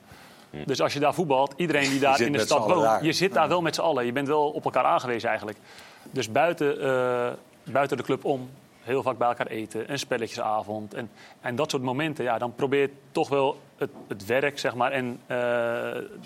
Dus 0.66 0.82
als 0.82 0.94
je 0.94 1.00
daar 1.00 1.14
voetbalt, 1.14 1.54
iedereen 1.56 1.90
die 1.90 2.00
daar 2.00 2.22
in 2.22 2.32
de 2.32 2.40
stad 2.40 2.66
woont, 2.66 2.82
daar. 2.82 3.04
je 3.04 3.14
zit 3.14 3.34
daar 3.34 3.48
wel 3.48 3.62
met 3.62 3.76
z'n 3.76 3.82
allen. 3.82 4.06
Je 4.06 4.12
bent 4.12 4.28
wel 4.28 4.50
op 4.50 4.66
elkaar 4.66 4.84
aangewezen 4.84 5.30
eigenlijk. 5.30 5.58
Dus 6.12 6.32
buiten, 6.32 6.82
eh, 6.82 7.28
buiten 7.64 7.98
de 7.98 8.04
club 8.04 8.26
om, 8.26 8.50
heel 8.82 9.04
vaak 9.04 9.18
bij 9.18 9.28
elkaar 9.28 9.48
eten, 9.48 9.92
een 9.92 10.00
spelletjesavond. 10.00 10.94
En, 10.94 11.10
en 11.42 11.56
dat 11.56 11.72
soort 11.72 11.84
momenten, 11.84 12.24
ja, 12.24 12.38
dan 12.38 12.56
probeer 12.56 12.82
je 12.82 12.92
toch 13.12 13.30
wel 13.30 13.60
het, 13.78 13.90
het 14.08 14.26
werk 14.26 14.60
zeg 14.60 14.76
maar, 14.76 14.92
en 14.92 15.20
eh, 15.26 15.38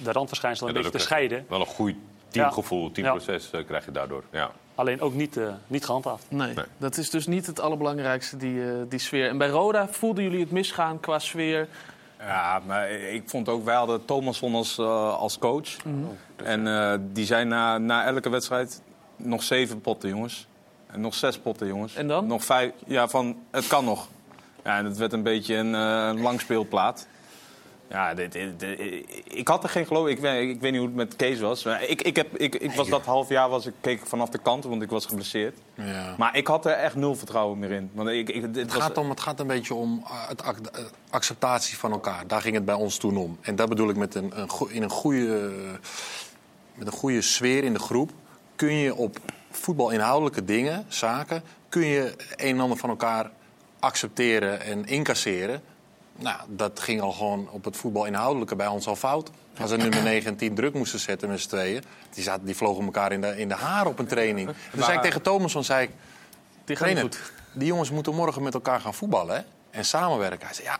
de 0.03 0.11
randverschijnselen 0.11 0.75
een 0.75 0.81
beetje 0.81 0.97
te 0.97 1.03
scheiden. 1.03 1.45
wel 1.49 1.59
een 1.59 1.65
goed 1.65 1.95
teamgevoel, 2.29 2.91
teamproces 2.91 3.51
eh, 3.51 3.65
krijg 3.65 3.85
je 3.85 3.91
daardoor. 3.91 4.23
Ja. 4.31 4.51
Alleen 4.75 5.01
ook 5.01 5.13
niet, 5.13 5.37
eh, 5.37 5.47
niet 5.67 5.85
gehandhaafd. 5.85 6.25
Nee, 6.29 6.53
dat 6.77 6.97
is 6.97 7.09
dus 7.09 7.27
niet 7.27 7.45
het 7.45 7.59
allerbelangrijkste, 7.59 8.37
die, 8.37 8.63
eh, 8.63 8.73
die 8.89 8.99
sfeer. 8.99 9.29
En 9.29 9.37
bij 9.37 9.49
Roda 9.49 9.87
voelden 9.87 10.23
jullie 10.23 10.39
het 10.39 10.51
misgaan 10.51 10.99
qua 10.99 11.19
sfeer? 11.19 11.67
Ja, 12.19 12.61
maar 12.65 12.91
ik 12.91 13.23
vond 13.25 13.49
ook, 13.49 13.65
wij 13.65 13.75
hadden 13.75 14.05
Thomasson 14.05 14.55
als, 14.55 14.77
eh, 14.77 15.17
als 15.17 15.37
coach. 15.37 15.75
En 16.35 16.67
eh, 16.67 16.93
die 17.01 17.25
zei 17.25 17.45
na, 17.45 17.77
na 17.77 18.05
elke 18.05 18.29
wedstrijd 18.29 18.81
nog 19.15 19.43
zeven 19.43 19.81
potten, 19.81 20.09
jongens. 20.09 20.47
En 20.87 21.01
nog 21.01 21.13
zes 21.13 21.39
potten, 21.39 21.67
jongens. 21.67 21.95
En 21.95 22.07
dan? 22.07 22.27
Nog 22.27 22.43
vijf. 22.43 22.71
Ja, 22.85 23.07
van 23.07 23.37
het 23.51 23.67
kan 23.67 23.85
nog. 23.85 24.07
Ja, 24.63 24.77
en 24.77 24.85
het 24.85 24.97
werd 24.97 25.13
een 25.13 25.23
beetje 25.23 25.55
een, 25.55 25.75
eh, 25.75 26.07
een 26.07 26.21
langspeelplaat. 26.21 27.07
Ja, 27.89 28.13
dit, 28.13 28.31
dit- 28.31 28.59
dit- 28.59 29.05
ik 29.27 29.47
had 29.47 29.63
er 29.63 29.69
geen 29.69 29.85
geloof. 29.85 30.07
Ik 30.07 30.19
weet, 30.19 30.49
ik 30.49 30.61
weet 30.61 30.71
niet 30.71 30.79
hoe 30.79 30.89
het 30.89 30.97
met 30.97 31.15
Kees 31.15 31.39
was. 31.39 31.63
Maar 31.63 31.83
ik, 31.83 32.01
ik, 32.01 32.15
heb, 32.15 32.37
ik, 32.37 32.55
ik 32.55 32.71
was 32.71 32.89
dat 32.89 33.05
half 33.05 33.29
jaar 33.29 33.49
was 33.49 33.65
ik 33.65 33.73
keek 33.81 34.05
vanaf 34.07 34.29
de 34.29 34.37
kant, 34.37 34.63
want 34.63 34.81
ik 34.81 34.89
was 34.89 35.05
geblesseerd. 35.05 35.57
Ja. 35.73 36.15
Maar 36.17 36.37
ik 36.37 36.47
had 36.47 36.65
er 36.65 36.71
echt 36.71 36.95
nul 36.95 37.15
vertrouwen 37.15 37.59
meer 37.59 37.71
in. 37.71 37.89
Want 37.93 38.09
ik, 38.09 38.27
Het 38.27 38.73
was, 38.73 38.81
gaat, 38.83 38.97
om, 38.97 39.09
het 39.09 39.19
gaat 39.19 39.39
een 39.39 39.47
beetje 39.47 39.73
om 39.73 40.03
uh, 40.03 40.27
het 40.27 40.41
uh, 40.41 40.85
acceptatie 41.09 41.77
van 41.77 41.91
elkaar. 41.91 42.27
Daar 42.27 42.41
ging 42.41 42.55
het 42.55 42.65
bij 42.65 42.75
ons 42.75 42.97
toen 42.97 43.17
om. 43.17 43.37
En 43.41 43.55
dat 43.55 43.69
bedoel 43.69 43.89
ik 43.89 43.95
met 43.95 44.15
een, 44.15 44.33
in 44.69 44.83
een, 44.83 44.89
goede, 44.89 45.51
met 46.75 46.87
een 46.87 46.93
goede 46.93 47.21
sfeer 47.21 47.63
in 47.63 47.73
de 47.73 47.79
groep. 47.79 48.11
Kun 48.55 48.73
je 48.73 48.95
op 48.95 49.17
voetbalinhoudelijke 49.51 50.45
dingen, 50.45 50.85
zaken, 50.87 51.43
kun 51.69 51.85
je 51.85 52.13
een 52.35 52.55
en 52.55 52.59
ander 52.59 52.77
van 52.77 52.89
elkaar 52.89 53.31
accepteren 53.79 54.61
en 54.61 54.85
incasseren. 54.85 55.61
Nou, 56.19 56.39
dat 56.47 56.79
ging 56.79 57.01
al 57.01 57.11
gewoon 57.11 57.49
op 57.49 57.65
het 57.65 57.77
voetbalinhoudelijke 57.77 58.55
bij 58.55 58.67
ons 58.67 58.87
al 58.87 58.95
fout. 58.95 59.31
Als 59.59 59.71
er 59.71 59.77
nummer 59.77 60.03
9 60.03 60.29
en 60.29 60.37
10 60.37 60.55
druk 60.55 60.73
moesten 60.73 60.99
zetten 60.99 61.29
met 61.29 61.39
z'n 61.39 61.47
tweeën. 61.47 61.83
Die, 62.13 62.23
zaten, 62.23 62.45
die 62.45 62.55
vlogen 62.55 62.85
elkaar 62.85 63.11
in 63.11 63.21
de, 63.21 63.37
in 63.37 63.47
de 63.47 63.55
haar 63.55 63.85
op 63.85 63.99
een 63.99 64.07
training. 64.07 64.47
En 64.47 64.55
toen 64.71 64.83
zei 64.83 64.97
ik 64.97 65.03
tegen 65.03 65.21
Thomasson, 65.21 65.63
zei 65.63 65.83
ik... 65.83 65.91
Die 66.65 66.75
Trainer, 66.75 67.09
die 67.53 67.67
jongens 67.67 67.91
moeten 67.91 68.15
morgen 68.15 68.43
met 68.43 68.53
elkaar 68.53 68.81
gaan 68.81 68.93
voetballen 68.93 69.35
hè? 69.35 69.41
en 69.71 69.85
samenwerken. 69.85 70.45
Hij 70.45 70.55
zei, 70.55 70.67
ja, 70.67 70.77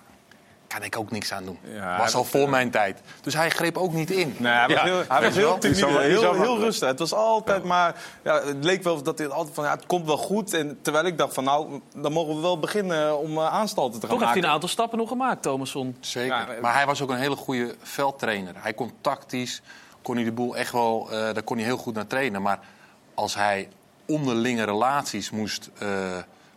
kan 0.70 0.84
ik 0.84 0.98
ook 0.98 1.12
niks 1.12 1.34
aan 1.34 1.44
doen. 1.46 1.58
Ja, 1.74 1.98
was 1.98 2.16
al 2.16 2.24
voor 2.24 2.50
mijn 2.50 2.72
tijd. 2.72 3.02
Dus 3.22 3.34
hij 3.34 3.50
greep 3.50 3.78
ook 3.78 3.94
niet 3.94 4.12
in. 4.12 4.36
Nee, 4.38 4.52
hij 4.54 4.68
was 4.68 4.78
Ja, 4.78 4.84
heel, 4.84 5.04
hij 5.08 5.22
was 5.22 5.36
heel 5.36 5.58
timide, 5.58 6.58
rustig. 6.60 6.88
Het 6.88 7.00
was 7.00 7.14
altijd 7.14 7.64
maar... 7.64 7.96
Ja, 8.24 8.44
het 8.44 8.64
leek 8.64 8.84
wel 8.84 9.04
dat 9.04 9.18
hij 9.18 9.28
altijd 9.28 9.56
van, 9.56 9.64
ja, 9.64 9.72
het 9.72 9.86
komt 9.86 10.06
wel 10.06 10.18
goed. 10.18 10.54
En 10.54 10.80
terwijl 10.82 11.06
ik 11.06 11.18
dacht 11.18 11.34
van, 11.34 11.44
nou, 11.44 11.82
dan 11.96 12.12
mogen 12.12 12.36
we 12.36 12.42
wel 12.42 12.60
beginnen 12.60 13.18
om 13.20 13.38
uh, 13.38 13.54
aanstalten 13.54 14.00
te 14.00 14.08
gaan 14.08 14.18
Toch 14.18 14.20
heeft 14.20 14.20
hij 14.20 14.26
maken. 14.30 14.44
een 14.44 14.54
aantal 14.54 14.70
stappen 14.70 14.98
nog 14.98 15.08
gemaakt, 15.08 15.42
Thomasson. 15.42 15.98
Zeker. 16.00 16.36
Ja, 16.38 16.48
maar 16.62 16.74
hij 16.74 16.86
was 16.86 17.02
ook 17.02 17.10
een 17.10 17.18
hele 17.18 17.36
goede 17.36 17.76
veldtrainer. 17.82 18.54
Hij 18.58 18.74
kon 18.74 18.92
tactisch, 19.02 19.62
kon 20.02 20.16
hij 20.16 20.24
de 20.24 20.32
boel 20.32 20.56
echt 20.58 20.72
wel, 20.72 21.08
eh, 21.12 21.18
daar 21.18 21.44
kon 21.44 21.58
hij 21.58 21.66
heel 21.66 21.78
goed 21.78 21.94
naar 21.94 22.08
trainen. 22.08 22.42
Maar 22.42 22.60
als 23.14 23.36
hij 23.36 23.70
onderlinge 24.06 24.64
relaties 24.64 25.30
moest, 25.30 25.70
eh, 25.78 25.88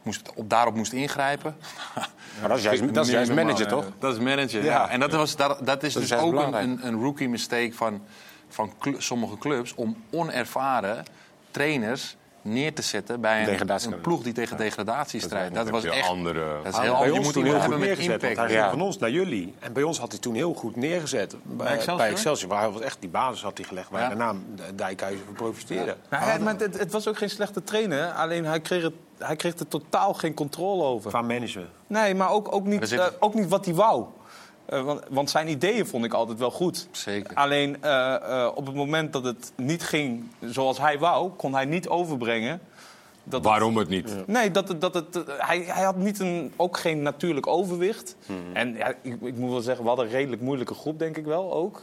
moest, 0.02 0.30
op, 0.34 0.50
daarop 0.50 0.74
moest 0.74 0.92
ingrijpen... 0.92 1.56
Maar 2.40 2.48
dat 2.48 2.58
is 2.58 2.64
juist, 2.64 2.94
dat 2.94 3.06
is 3.06 3.12
juist 3.12 3.32
manager, 3.34 3.66
toch? 3.68 3.84
Dat 3.98 4.12
is 4.12 4.18
manager, 4.20 4.64
ja. 4.64 4.72
Ja. 4.72 4.88
En 4.88 5.00
dat, 5.00 5.12
was, 5.12 5.36
dat, 5.36 5.58
dat 5.66 5.82
is 5.82 5.92
Dat 5.92 6.02
dus 6.02 6.12
ook 6.18 6.34
een, 6.54 6.86
een, 6.86 7.00
rookie 7.00 7.28
mistake 7.28 7.70
van, 7.72 8.02
van 8.48 8.72
cl- 8.78 8.90
sommige 8.98 9.38
clubs... 9.38 9.74
om 9.74 9.96
onervaren 10.10 11.04
trainers 11.50 12.16
neer 12.42 12.74
te 12.74 12.82
zetten 12.82 13.20
bij 13.20 13.48
een, 13.60 13.70
een 13.92 14.00
ploeg 14.00 14.22
die 14.22 14.32
tegen 14.32 14.56
degradatie 14.56 15.20
strijdt. 15.20 15.54
Dat, 15.54 15.70
was 15.70 15.84
echt... 15.84 16.08
andere... 16.08 16.56
Dat 16.62 16.72
is 16.72 16.78
Ah, 16.78 16.82
heel 16.82 16.90
bij 16.90 17.00
anders. 17.00 17.10
Je 17.10 17.16
ons 17.16 17.24
moet 17.24 17.32
toen 17.34 17.44
heel 17.44 17.60
goed 17.60 17.78
neergezet. 17.78 18.12
Impact. 18.22 18.36
hij 18.36 18.46
ging 18.46 18.58
Ja. 18.58 18.70
van 18.70 18.80
ons 18.80 18.98
naar 18.98 19.10
jullie. 19.10 19.54
En 19.58 19.72
bij 19.72 19.82
ons 19.82 19.98
had 19.98 20.10
hij 20.10 20.20
toen 20.20 20.34
heel 20.34 20.54
goed 20.54 20.76
neergezet. 20.76 21.36
Bij, 21.42 21.66
Excelsior? 21.66 21.96
bij 21.96 22.08
Excelsior. 22.10 22.48
Maar 22.50 22.60
hij 22.60 22.70
was 22.70 22.80
echt 22.80 22.96
die 23.00 23.08
basis 23.10 23.42
had 23.42 23.56
hij 23.58 23.66
gelegd 23.66 23.90
waar 23.90 24.02
Ja. 24.02 24.08
daarna 24.08 24.34
Dijkhuizen 24.74 25.24
van 25.24 25.34
profiteerde. 25.34 25.96
Nou, 26.10 26.24
hij- 26.24 26.38
maar 26.38 26.54
het, 26.56 26.78
het 26.78 26.92
was 26.92 27.08
ook 27.08 27.18
geen 27.18 27.30
slechte 27.30 27.64
trainer. 27.64 28.10
Alleen 28.10 28.44
hij 28.44 28.60
kreeg, 28.60 28.82
het, 28.82 28.94
hij 29.24 29.36
kreeg 29.36 29.54
er 29.58 29.68
totaal 29.68 30.14
geen 30.14 30.34
controle 30.34 30.82
over. 30.82 31.10
Qua 31.10 31.22
manager. 31.22 31.68
Nee, 31.86 32.14
maar 32.14 32.30
ook, 32.30 32.54
ook, 32.54 32.64
niet, 32.64 32.88
zit- 32.88 32.98
eh, 32.98 33.06
ook 33.20 33.34
niet 33.34 33.48
wat 33.48 33.64
hij 33.64 33.74
wou. 33.74 34.04
Eh, 34.64 34.82
want, 34.82 35.00
want 35.08 35.30
zijn 35.30 35.48
ideeën 35.48 35.86
vond 35.86 36.04
ik 36.04 36.12
altijd 36.12 36.38
wel 36.38 36.50
goed. 36.50 36.88
Zeker. 36.90 37.36
Alleen 37.36 37.82
eh, 37.82 38.14
eh, 38.14 38.50
op 38.54 38.66
het 38.66 38.74
moment 38.74 39.12
dat 39.12 39.24
het 39.24 39.52
niet 39.56 39.82
ging 39.82 40.24
zoals 40.40 40.78
hij 40.78 40.98
wou, 40.98 41.30
kon 41.30 41.54
hij 41.54 41.64
niet 41.64 41.88
overbrengen. 41.88 42.60
Dat 43.24 43.44
Waarom 43.44 43.76
het 43.76 43.88
niet? 43.88 44.26
Nee, 44.26 44.50
dat, 44.50 44.68
het- 44.68 44.80
dat 44.80 44.94
het, 44.94 45.18
hij, 45.38 45.58
hij 45.66 45.84
had 45.84 45.96
niet 45.96 46.18
een, 46.20 46.52
ook 46.56 46.76
geen 46.78 47.02
natuurlijk 47.02 47.46
overwicht. 47.46 48.16
Hmm. 48.26 48.36
En 48.52 48.74
ja, 48.74 48.88
ik, 49.02 49.16
ik 49.22 49.36
moet 49.36 49.50
wel 49.50 49.60
zeggen, 49.60 49.82
we 49.82 49.88
hadden 49.88 50.06
een 50.06 50.12
redelijk 50.12 50.42
moeilijke 50.42 50.74
groep, 50.74 50.98
denk 50.98 51.16
ik 51.16 51.24
wel 51.24 51.52
ook. 51.52 51.82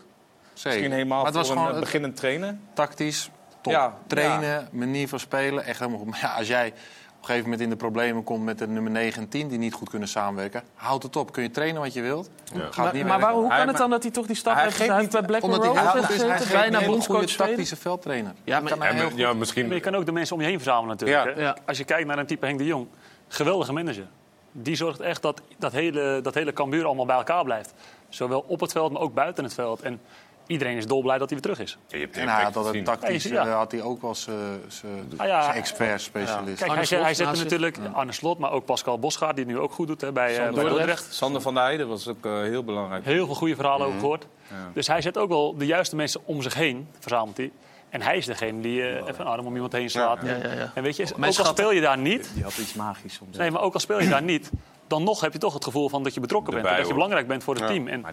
Zeker. 0.54 0.70
Misschien 0.72 0.92
helemaal 0.92 1.18
Maar 1.18 1.26
het 1.28 1.36
was 1.36 1.48
voor 1.48 1.56
een 1.56 1.62
gewoon 1.62 1.76
eh, 1.76 1.82
het- 1.82 1.92
beginnend 1.92 2.16
trainer. 2.16 2.58
tactisch, 2.74 3.30
top. 3.62 3.74
Ja, 3.74 3.94
Trainen, 4.08 4.68
manier 4.72 5.08
van 5.08 5.20
spelen, 5.20 5.64
echt 5.66 5.80
helemaal 5.80 6.00
goed. 6.00 6.10
Maar 6.10 6.20
ja, 6.22 6.34
als 6.34 6.48
jij 6.48 6.74
een 7.20 7.26
gegeven 7.26 7.44
moment 7.44 7.62
in 7.62 7.70
de 7.70 7.76
problemen 7.76 8.24
komt 8.24 8.44
met 8.44 8.58
de 8.60 8.68
nummer 8.68 8.92
9 8.92 9.22
en 9.22 9.30
10 9.30 9.48
die 9.48 9.58
niet 9.58 9.74
goed 9.74 9.90
kunnen 9.90 10.08
samenwerken. 10.08 10.64
Houd 10.76 11.04
het 11.04 11.16
op. 11.16 11.32
Kun 11.32 11.44
je 11.44 11.52
trainen 11.52 11.82
wat 11.82 11.94
je 11.94 12.02
wilt. 12.02 12.30
Gaat 12.54 12.76
Maar, 12.76 12.94
niet 12.94 13.06
maar 13.06 13.20
waarom, 13.20 13.40
hoe 13.40 13.50
Hij- 13.50 13.58
kan 13.60 13.68
het 13.68 13.78
dan 13.78 13.90
dat 13.90 14.04
hij 14.04 14.12
toch 14.12 14.26
die 14.26 14.36
stap 14.36 14.54
hij 14.54 14.64
heeft 14.64 14.76
geeft 14.76 14.90
gezet? 14.90 14.96
Hij 14.96 15.06
niet- 15.06 15.14
heeft 15.14 15.28
bij 15.28 15.40
Blackburn 15.40 15.74
omdat 15.74 15.84
hij 15.84 15.92
hij 15.92 16.02
is- 16.02 16.08
hij 16.08 16.16
gezeten, 16.18 16.38
geeft 16.48 16.52
bijna 16.72 16.82
een 16.96 17.02
goede 17.04 17.36
tactische 17.36 17.76
veldtrainer. 17.76 18.34
Ja, 18.44 18.60
maar-. 18.60 19.16
Ja, 19.16 19.34
misschien... 19.34 19.66
Maar 19.66 19.76
je 19.76 19.82
kan 19.82 19.96
ook 19.96 20.06
de 20.06 20.12
mensen 20.12 20.36
om 20.36 20.42
je 20.42 20.48
heen 20.48 20.56
verzamelen 20.60 20.90
natuurlijk. 20.98 21.38
Ja. 21.38 21.44
hè. 21.44 21.52
Als 21.66 21.78
je 21.78 21.84
kijkt 21.84 22.08
naar 22.08 22.18
een 22.18 22.26
type 22.26 22.46
Henk 22.46 22.58
de 22.58 22.66
Jong, 22.66 22.88
geweldige 23.28 23.74
manager. 23.74 24.08
Die 24.52 24.76
zorgt 24.76 25.00
echt 25.00 25.22
dat 25.22 25.42
dat 25.58 25.72
hele, 25.72 26.20
dat 26.22 26.34
hele 26.34 26.54
Cambuur 26.54 26.86
allemaal 26.86 27.06
bij 27.06 27.16
elkaar 27.16 27.44
blijft. 27.44 27.74
Zowel 28.10 28.44
op 28.48 28.60
het 28.60 28.72
veld, 28.72 28.92
maar 28.92 29.02
ook 29.02 29.14
buiten 29.14 29.44
het 29.44 29.54
veld. 29.54 29.82
En 29.82 30.02
iedereen 30.50 30.78
is 30.78 30.86
dolblij 30.88 31.18
dat 31.18 31.30
hij 31.30 31.40
weer 31.40 31.54
terug 31.56 31.68
is. 31.68 31.78
En 32.20 32.28
hij 32.28 32.44
had 32.44 32.56
altijd 32.56 32.86
tactisch, 32.86 33.24
Ja, 33.24 33.46
eh, 33.46 33.54
had 33.56 33.72
hij 33.72 33.82
ook 33.82 34.02
wel 34.02 34.16
zijn 34.16 35.12
Ah, 35.18 35.28
ja. 35.28 35.54
expert-specialist. 35.54 36.60
Kijk, 36.64 36.74
hij, 36.74 36.86
zet- 36.86 37.02
hij 37.02 37.14
zette 37.14 37.38
natuurlijk 37.44 37.78
Arne 37.94 38.12
Slot, 38.12 38.38
maar 38.40 38.52
ook 38.52 38.66
Pascal 38.66 39.00
Bosgaard, 39.00 39.36
die 39.36 39.46
het 39.46 39.54
nu 39.54 39.60
ook 39.60 39.72
goed 39.72 39.88
doet 39.88 40.02
hè, 40.02 40.12
bij, 40.12 40.38
eh, 40.48 40.54
Dordrecht. 40.54 41.14
Sander 41.14 41.42
van 41.42 41.54
der 41.54 41.64
Heijden 41.64 41.88
was 41.88 42.08
ook 42.08 42.26
eh, 42.26 42.32
heel 42.42 42.64
belangrijk. 42.64 43.06
Heel 43.06 43.26
veel 43.26 43.36
goede 43.36 43.56
verhalen 43.56 43.86
Mhm. 43.88 43.96
ook 43.96 44.02
gehoord. 44.02 44.28
Ja. 44.50 44.56
Dus 44.74 44.88
hij 44.88 45.02
zet 45.02 45.18
ook 45.18 45.30
wel 45.30 45.58
de 45.58 45.66
juiste 45.66 45.96
mensen 45.96 46.22
om 46.26 46.42
zich 46.42 46.54
heen, 46.54 46.88
verzamelt 47.00 47.38
hij. 47.38 47.52
En 47.90 48.02
hij 48.02 48.18
is 48.18 48.26
degene 48.26 48.62
die 48.62 48.82
eh, 48.82 48.88
even 49.08 49.20
een 49.20 49.26
arm 49.32 49.46
om 49.46 49.54
iemand 49.54 49.72
heen 49.74 49.90
slaat. 49.90 50.20
Ja, 50.24 50.30
ja, 50.36 50.54
ja. 50.54 50.72
En 50.76 50.84
weet 50.84 50.96
je, 50.96 51.06
Mijn 51.18 51.32
ook 51.32 51.38
al 51.40 51.46
speel 51.46 51.72
je 51.72 51.82
daar 51.82 51.98
niet, 51.98 52.32
Die 52.34 52.44
had 52.44 52.58
iets 52.58 52.74
magisch 52.74 53.14
soms. 53.14 53.38
nee, 53.38 53.52
maar 53.52 53.62
ook 53.62 53.74
al 53.74 53.80
speel 53.80 54.00
je 54.02 54.10
daar 54.10 54.22
niet, 54.24 54.52
dan 54.88 55.04
nog 55.04 55.22
heb 55.22 55.34
je 55.34 55.40
toch 55.40 55.54
het 55.54 55.64
gevoel 55.64 55.90
van 55.90 56.04
dat 56.04 56.14
je 56.14 56.20
betrokken 56.20 56.54
bent. 56.54 56.66
En 56.66 56.78
dat 56.78 56.88
je 56.88 56.94
belangrijk 56.94 57.28
bent 57.28 57.44
voor 57.44 57.54
het 57.54 57.64
Ja. 57.64 57.70
team. 57.70 57.88
En 57.88 58.06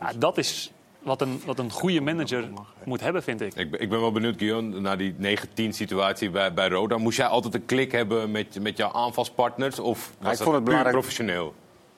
ja, 0.00 0.12
dat 0.18 0.38
is 0.38 0.72
wat 1.02 1.20
een, 1.20 1.42
wat 1.46 1.58
een 1.58 1.70
goede 1.70 2.00
manager 2.00 2.48
moet 2.84 3.00
hebben, 3.00 3.22
vind 3.22 3.40
ik. 3.40 3.54
Ik 3.54 3.70
ben, 3.70 3.80
ik 3.80 3.88
ben 3.88 4.00
wel 4.00 4.12
benieuwd, 4.12 4.36
Guillaume, 4.38 4.80
naar 4.80 4.98
die 4.98 5.14
9-10-situatie 5.70 6.30
bij, 6.30 6.52
bij 6.54 6.68
Roda. 6.68 6.96
Moest 6.98 7.16
jij 7.16 7.26
altijd 7.26 7.54
een 7.54 7.64
klik 7.66 7.92
hebben 7.92 8.30
met, 8.30 8.60
met 8.60 8.76
jouw 8.76 8.92
aanvalspartners? 8.92 9.78
Of 9.78 9.98
was 9.98 10.08
ik 10.08 10.18
dat 10.18 10.30
vond 10.36 10.40
het 10.40 10.54
puur 10.54 10.62
belangrijk- 10.64 10.94
professioneel? 10.96 11.54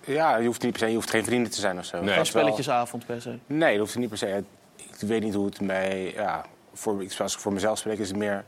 Ja, 0.06 0.36
je 0.36 0.46
hoeft 0.46 0.62
niet 0.62 0.70
per 0.70 0.80
se, 0.80 0.86
je 0.88 0.94
hoeft 0.94 1.10
geen 1.10 1.24
vrienden 1.24 1.50
te 1.52 1.60
zijn 1.60 1.78
of 1.78 1.84
zo. 1.84 2.02
Nee. 2.02 2.24
Spelletjesavond 2.24 3.06
per 3.06 3.20
se. 3.22 3.38
Nee, 3.46 3.70
dat 3.70 3.78
hoeft 3.78 3.96
niet 3.98 4.08
per 4.08 4.18
se. 4.18 4.44
Ik 4.76 5.08
weet 5.08 5.22
niet 5.22 5.34
hoe 5.34 5.46
het 5.46 5.58
bij. 5.66 6.12
Ja, 6.14 6.44
voor, 6.72 7.02
ik- 7.02 7.18
als 7.20 7.34
ik 7.34 7.40
voor 7.40 7.52
mezelf 7.52 7.78
spreek, 7.78 7.98
is 7.98 8.08
het 8.08 8.16
meer. 8.16 8.44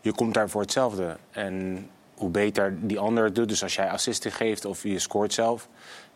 Je 0.00 0.12
komt 0.12 0.34
daar 0.34 0.48
voor 0.48 0.60
hetzelfde. 0.60 1.16
En 1.30 1.86
hoe 2.14 2.30
beter 2.30 2.76
die 2.80 2.98
ander 2.98 3.24
het 3.24 3.34
doet, 3.34 3.48
dus 3.48 3.62
als 3.62 3.74
jij 3.74 3.90
assisten 3.90 4.32
geeft 4.32 4.64
of 4.64 4.82
je 4.82 4.98
scoort 4.98 5.32
zelf, 5.32 5.68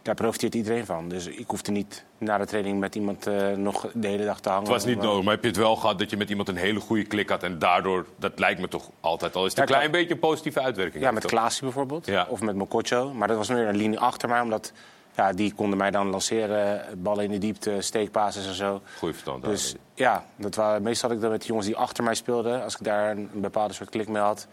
daar 0.05 0.15
profiteert 0.15 0.55
iedereen 0.55 0.87
van. 0.87 1.09
Dus 1.09 1.27
ik 1.27 1.45
hoefde 1.47 1.73
niet 1.73 2.05
na 2.19 2.39
de 2.39 2.47
training 2.47 2.81
met 2.81 2.95
iemand 2.95 3.27
eh, 3.27 3.51
nog 3.51 3.87
de 3.95 4.09
hele 4.09 4.25
dag 4.25 4.41
te 4.41 4.49
hangen. 4.49 4.65
Het 4.65 4.73
was 4.73 4.85
niet 4.85 5.01
nodig, 5.03 5.25
maar 5.25 5.35
heb 5.35 5.43
je 5.43 5.49
het 5.49 5.57
wel 5.59 5.77
gehad 5.77 5.99
dat 5.99 6.11
je 6.11 6.17
met 6.17 6.31
iemand 6.31 6.49
een 6.49 6.57
hele 6.57 6.81
goede 6.81 7.05
klik 7.05 7.29
had... 7.29 7.43
en 7.43 7.59
daardoor, 7.59 8.07
dat 8.19 8.39
lijkt 8.39 8.61
me 8.61 8.69
toch 8.69 8.91
altijd 9.01 9.37
al, 9.37 9.45
is 9.45 9.51
het 9.51 9.59
een 9.61 9.67
Ja, 9.67 9.75
klein 9.75 9.91
beetje 9.91 10.15
een 10.15 10.21
positieve 10.21 10.61
uitwerking. 10.61 11.05
Ja, 11.05 11.11
met 11.11 11.23
toch? 11.23 11.31
Klaasie 11.31 11.63
bijvoorbeeld. 11.63 12.07
Ja. 12.07 12.27
Of 12.29 12.41
met 12.41 12.57
Mokotjo. 12.57 13.13
Maar 13.13 13.29
dat 13.29 13.37
was 13.37 13.49
meer 13.49 13.69
een 13.69 13.77
linie 13.77 13.99
achter 13.99 14.29
mij, 14.29 14.41
omdat 14.41 14.73
ja, 15.17 15.33
die 15.33 15.55
konden 15.55 15.79
mij 15.79 15.91
dan 15.91 16.07
lanceren. 16.11 16.85
Ballen 17.03 17.25
in 17.25 17.31
de 17.31 17.39
diepte, 17.39 17.81
steekpases 17.81 18.47
en 18.47 18.55
zo. 18.55 18.81
Goeie 18.99 19.15
verstand. 19.15 19.45
Dus 19.45 19.75
ja, 19.95 20.25
dat 20.37 20.55
waren, 20.55 20.83
meestal 20.83 21.09
had 21.09 21.17
ik 21.17 21.23
dat 21.23 21.33
met 21.33 21.41
de 21.41 21.47
jongens 21.47 21.67
die 21.67 21.77
achter 21.77 22.05
mij 22.05 22.15
speelden. 22.15 22.63
Als 22.63 22.75
ik 22.75 22.85
daar 22.85 23.11
een, 23.11 23.31
een 23.35 23.41
bepaalde 23.41 23.75
soort 23.75 23.91
klik 23.91 24.09
mee 24.09 24.23
had, 24.23 24.47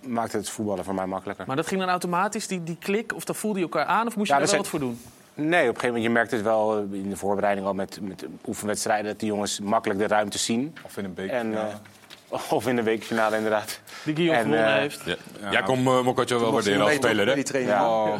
maakte 0.00 0.36
het 0.36 0.50
voetballen 0.50 0.84
voor 0.84 0.94
mij 0.94 1.06
makkelijker. 1.06 1.46
Maar 1.46 1.56
dat 1.56 1.66
ging 1.66 1.80
dan 1.80 1.88
automatisch, 1.88 2.46
die, 2.46 2.62
die 2.62 2.76
klik, 2.80 3.14
of 3.14 3.24
dat 3.24 3.36
voelde 3.36 3.58
je 3.58 3.64
elkaar 3.64 3.84
aan, 3.84 4.06
of 4.06 4.16
moest 4.16 4.28
je 4.28 4.34
Ja, 4.34 4.40
daar 4.40 4.48
wel 4.48 4.58
wat 4.58 4.68
voor 4.68 4.78
doen? 4.78 5.00
Nee, 5.34 5.46
op 5.46 5.74
een 5.74 5.80
gegeven 5.80 5.86
moment, 5.86 6.04
je 6.04 6.10
merkt 6.10 6.30
het 6.30 6.42
wel 6.42 6.76
eh, 6.76 6.98
in 6.98 7.08
de 7.08 7.16
voorbereiding 7.16 7.66
al 7.66 7.74
met, 7.74 7.98
met 8.02 8.26
oefenwedstrijden... 8.46 9.06
dat 9.06 9.20
die 9.20 9.28
jongens 9.28 9.60
makkelijk 9.60 10.00
de 10.00 10.06
ruimte 10.06 10.38
zien. 10.38 10.74
Of 10.84 10.96
in 10.96 11.04
een 11.04 11.14
beker. 11.14 11.36
En, 11.36 11.54
eh, 11.54 11.74
of 12.50 12.66
in 12.66 12.76
de 12.76 12.82
weekfinale, 12.82 13.36
inderdaad. 13.36 13.80
Die 14.04 14.14
Guillaume 14.14 14.38
En, 14.42 14.44
gewonnen 14.50 14.74
eh, 14.74 14.80
heeft. 14.80 15.00
Ja. 15.40 15.50
Jij 15.50 15.62
kon 15.62 15.78
uh, 15.80 16.02
Mokotjo 16.02 16.40
wel 16.40 16.52
waarderen 16.52 16.80
als 16.80 16.94
speler, 16.94 17.26
hè? 17.26 17.58
Ja, 17.58 17.88
Oh, 17.90 18.18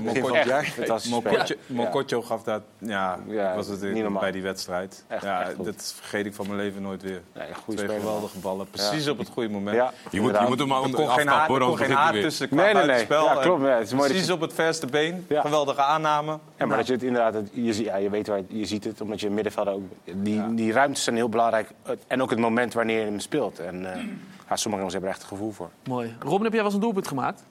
Mokotjo- 1.67 2.23
gaf 2.23 2.43
dat, 2.43 2.63
ja, 2.79 3.19
Ja, 3.29 3.55
was 3.55 3.67
het 3.67 3.83
in- 3.83 4.13
bij 4.21 4.33
die 4.33 4.43
wedstrijd. 4.43 5.05
Echt, 5.09 5.23
ja, 5.23 5.43
echt 5.43 5.65
dat 5.65 5.95
vergeet 6.01 6.27
ik 6.27 6.35
van 6.35 6.47
mijn 6.47 6.59
leven 6.59 6.83
nooit 6.83 7.03
weer. 7.03 7.21
Ja, 7.35 7.41
Twee 7.67 7.79
speler. 7.79 8.01
geweldige 8.01 8.39
ballen, 8.39 8.67
precies 8.71 9.05
Ja. 9.05 9.11
op 9.11 9.19
het 9.19 9.29
goede 9.29 9.49
moment. 9.49 9.77
Ja, 9.77 9.93
Je 10.11 10.21
moet, 10.21 10.39
je 10.39 10.45
moet 10.49 10.59
hem 10.59 10.69
maar 10.69 10.81
onder 10.81 11.01
kon 11.01 11.09
geen 11.11 11.27
haar, 11.27 11.35
afkappen, 11.35 11.55
er 11.55 11.63
hoor, 11.63 11.77
kon 11.87 11.87
geen 12.13 12.23
tussen 12.23 12.49
Nee, 12.51 12.75
nee, 12.75 12.85
nee. 12.85 13.07
Ja, 13.09 13.35
klopt, 13.41 13.63
ja, 13.63 13.69
het 13.69 13.87
is 13.87 13.91
mooi 13.93 14.03
dat 14.03 14.11
Precies 14.17 14.31
op 14.31 14.41
het 14.41 14.53
verste 14.55 14.87
been. 14.87 15.25
Ja. 15.29 15.41
Geweldige 15.41 15.83
aanname. 15.83 16.39
Ja, 16.59 16.67
maar 16.67 16.77
dat 16.77 16.87
je 16.87 16.93
het 16.93 17.03
inderdaad, 17.03 17.35
je, 17.53 17.85
ja, 17.85 18.11
weet 18.11 18.27
waar 18.27 18.41
je 18.49 18.65
ziet 18.65 18.85
het, 18.85 19.01
omdat 19.01 19.21
je 19.21 19.31
middenvelder 19.31 19.73
ook. 19.75 19.83
Die, 20.05 20.55
die 20.55 20.73
ruimtes 20.73 21.05
zijn 21.05 21.17
heel 21.17 21.29
belangrijk. 21.29 21.69
En 22.07 22.23
ook 22.23 22.31
het 22.31 22.39
moment 22.39 22.75
wanneer 22.75 22.99
je 22.99 23.05
hem 23.05 23.21
speelt. 23.21 23.59
En 23.59 23.93
eh, 23.95 24.00
ja, 24.49 24.57
sommige 24.57 24.77
jongens 24.77 24.93
hebben 24.93 25.11
er 25.11 25.17
echt 25.17 25.23
een 25.23 25.29
gevoel 25.29 25.53
voor. 25.53 25.71
Mooi. 25.85 26.17
Robin, 26.21 26.43
heb 26.43 26.53
jij 26.53 26.63
wel 26.63 26.65
eens 26.65 26.75
een 26.75 26.81
doelpunt 26.81 27.09
gemaakt? 27.09 27.45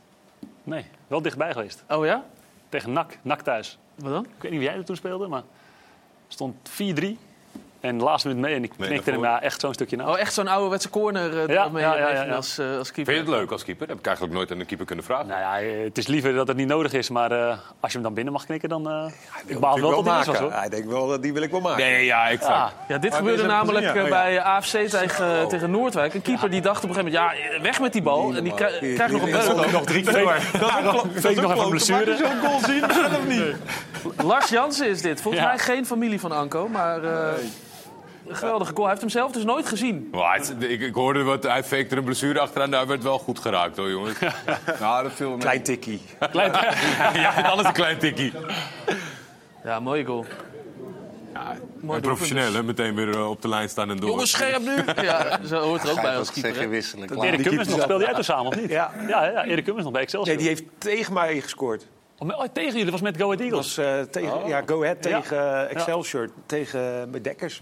Nee, 0.64 0.86
wel 1.08 1.22
dichtbij 1.22 1.52
geweest. 1.52 1.84
Oh 1.89 2.06
ja? 2.06 2.26
Tegen 2.70 2.93
NAC, 2.93 3.18
NAC 3.22 3.41
thuis. 3.41 3.78
Wat 3.95 4.12
dan? 4.12 4.24
Ik 4.24 4.41
weet 4.41 4.52
niet 4.52 4.60
wie 4.60 4.70
jij 4.70 4.78
er 4.78 4.86
toen 4.86 4.95
speelde, 4.95 5.28
maar 5.28 5.43
het 6.28 6.34
stond 6.34 6.56
4-3. 6.70 7.28
En 7.82 8.01
laatste 8.01 8.27
minuut 8.27 8.43
mee 8.43 8.55
en 8.55 8.63
ik 8.63 8.71
Nee, 8.77 8.88
knikte 8.89 9.11
hem 9.11 9.23
ja, 9.23 9.41
echt 9.41 9.59
zo'n 9.61 9.73
stukje 9.73 9.95
na. 9.97 10.09
Oh, 10.09 10.19
echt 10.19 10.34
zo'n 10.34 10.47
ouderwetse 10.47 10.89
corner 10.89 11.34
uh, 11.34 11.47
Ja, 11.55 11.69
mee, 11.69 11.84
ja, 11.84 11.97
ja, 11.97 12.05
mee 12.05 12.13
ja, 12.15 12.23
ja. 12.23 12.34
als, 12.36 12.57
eh, 12.57 12.77
als 12.77 12.91
keeper. 12.91 13.13
Vind 13.13 13.25
je 13.27 13.32
het 13.34 13.41
leuk 13.41 13.51
als 13.51 13.63
keeper? 13.63 13.80
Dat 13.88 13.89
heb 13.89 13.99
ik 13.99 14.05
eigenlijk 14.05 14.36
nooit 14.38 14.51
aan 14.51 14.59
een 14.59 14.65
keeper 14.65 14.86
kunnen 14.86 15.05
vragen. 15.05 15.27
Nou 15.27 15.39
ja, 15.65 15.84
het 15.84 15.97
is 15.97 16.07
liever 16.07 16.34
dat 16.34 16.47
het 16.47 16.57
niet 16.57 16.67
nodig 16.67 16.93
is, 16.93 17.09
maar 17.09 17.32
eh, 17.32 17.47
als 17.80 17.91
je 17.91 17.97
hem 17.97 18.01
dan 18.01 18.13
binnen 18.13 18.34
mag 18.34 18.45
knikken, 18.45 18.69
dan... 18.69 18.89
eh 18.89 19.05
ik 19.45 19.59
baal 19.59 19.73
Wil 19.75 19.89
wel 19.89 19.99
ik 19.99 20.05
dat 20.05 20.15
mis 20.17 20.25
was, 20.25 20.36
maken. 20.36 20.41
hoor. 20.41 20.59
Hij 20.59 20.69
denkt 20.69 20.88
wel, 20.88 21.21
die 21.21 21.34
wil 21.34 21.41
ik 21.41 21.51
wel 21.51 21.59
maken. 21.61 21.84
Nee, 21.86 22.05
ja, 22.05 22.27
ik 22.27 22.41
Ja. 22.41 22.71
Ja, 22.88 22.97
dit 22.97 23.09
Maar 23.09 23.19
gebeurde 23.19 23.41
ik 23.41 23.47
namelijk 23.47 23.86
gezien. 23.86 24.03
Oh, 24.03 24.09
bij 24.09 24.41
AFC 24.41 24.77
tegen, 24.77 25.47
tegen 25.47 25.71
Noordwijk. 25.71 26.13
Een 26.13 26.21
keeper 26.21 26.49
die 26.49 26.61
dacht 26.61 26.84
op 26.84 26.89
een 26.89 26.95
gegeven 26.95 27.19
moment, 27.21 27.41
ja, 27.53 27.61
weg 27.61 27.80
met 27.82 27.93
die 27.93 28.01
bal. 28.01 28.34
En 28.36 28.43
die 28.43 28.53
krij- 28.53 28.77
krijgt 28.80 29.11
nog 29.13 29.21
een 29.21 29.32
beuk. 29.32 29.71
nog 29.71 29.84
drie 29.86 30.03
keer. 30.03 30.41
Fake 30.41 31.41
nog 31.41 31.51
even 31.51 31.59
een 31.63 31.69
blessure. 31.69 32.17
zo'n 32.17 32.39
goal 32.49 32.59
zien? 32.59 32.84
of 32.84 33.27
niet? 33.27 33.55
Lars 34.23 34.49
Jansen 34.49 34.88
is 34.89 35.01
dit. 35.01 35.21
Volgens 35.21 35.43
mij 35.43 35.57
geen 35.57 35.86
familie 35.86 36.19
van 36.19 36.32
Anko, 36.32 36.67
maar 36.67 37.03
eh, 37.03 37.34
geweldige 38.32 38.71
goal. 38.71 38.82
Hij 38.82 38.89
heeft 38.89 39.01
hem 39.01 39.09
zelf 39.09 39.32
dus 39.32 39.43
nooit 39.43 39.67
gezien. 39.67 40.13
Ik, 40.59 40.82
ik 40.82 40.93
hoorde 40.93 41.23
wat, 41.23 41.43
hij 41.43 41.63
fakte 41.63 41.95
een 41.95 42.03
blessure 42.03 42.39
achteraan. 42.39 42.71
Daar 42.71 42.88
werd 42.88 43.03
wel 43.03 43.19
goed 43.19 43.39
geraakt, 43.39 43.77
hoor, 43.77 43.89
jongens. 43.89 44.17
Nou, 44.80 45.03
dat 45.03 45.11
viel 45.13 45.30
me 45.30 45.38
Klein 45.38 45.63
tikkie. 45.63 46.01
Klein, 46.32 46.51
ja, 47.21 47.34
vind 47.34 47.45
alles 47.45 47.65
een 47.65 47.73
klein 47.73 47.97
tikkie. 47.97 48.34
Ja, 49.63 49.80
mooie 49.80 50.05
goal. 50.05 50.25
En 51.89 52.01
professioneel, 52.01 52.53
hè? 52.53 52.63
Meteen 52.63 52.95
weer 52.95 53.09
eh, 53.09 53.30
op 53.30 53.41
de 53.41 53.47
lijn 53.47 53.69
staan 53.69 53.89
en 53.89 53.97
door. 53.97 54.09
Jongens, 54.09 54.32
scherp 54.32 54.61
nu! 54.61 55.03
Ja, 55.03 55.39
zo 55.45 55.59
hoort 55.59 55.84
er 55.84 55.91
ook 55.91 56.01
bij 56.01 56.17
als 56.17 56.32
keeper. 56.32 56.49
zeg 56.51 56.59
je 56.59 56.65
hè? 56.65 56.69
wisselen. 56.69 57.23
Erik. 57.23 57.41
Cummins 57.41 57.69
nog, 57.69 57.82
speelde 57.82 58.03
jij 58.03 58.13
toen 58.13 58.23
samen, 58.23 58.45
of 58.45 58.55
niet? 58.55 58.69
Ja. 58.69 58.91
Ja, 59.07 59.25
ja 59.25 59.45
Erik 59.45 59.63
Cummins 59.63 59.84
nog 59.84 59.93
bij 59.93 60.01
Excelsior. 60.01 60.36
Nee, 60.36 60.45
die 60.45 60.47
heeft 60.55 60.63
tegen 60.77 61.13
mij 61.13 61.41
gescoord. 61.41 61.88
Oh, 62.17 62.30
oh, 62.30 62.43
tegen 62.53 62.77
jullie, 62.77 62.91
was 62.91 63.01
met 63.01 63.17
Go 63.17 63.23
Ahead 63.25 63.39
Eagles. 63.41 63.75
was 63.75 63.86
eh, 63.86 64.01
tegen, 64.01 64.34
Oh. 64.34 64.47
ja, 64.47 64.61
Go 64.65 64.84
Ahead 64.84 65.03
Ja. 65.03 65.19
tegen 65.21 65.38
eh, 65.67 65.75
Excelsior. 65.75 66.30
Tegen 66.45 67.09
uh, 67.15 67.23
Dekkers. 67.23 67.61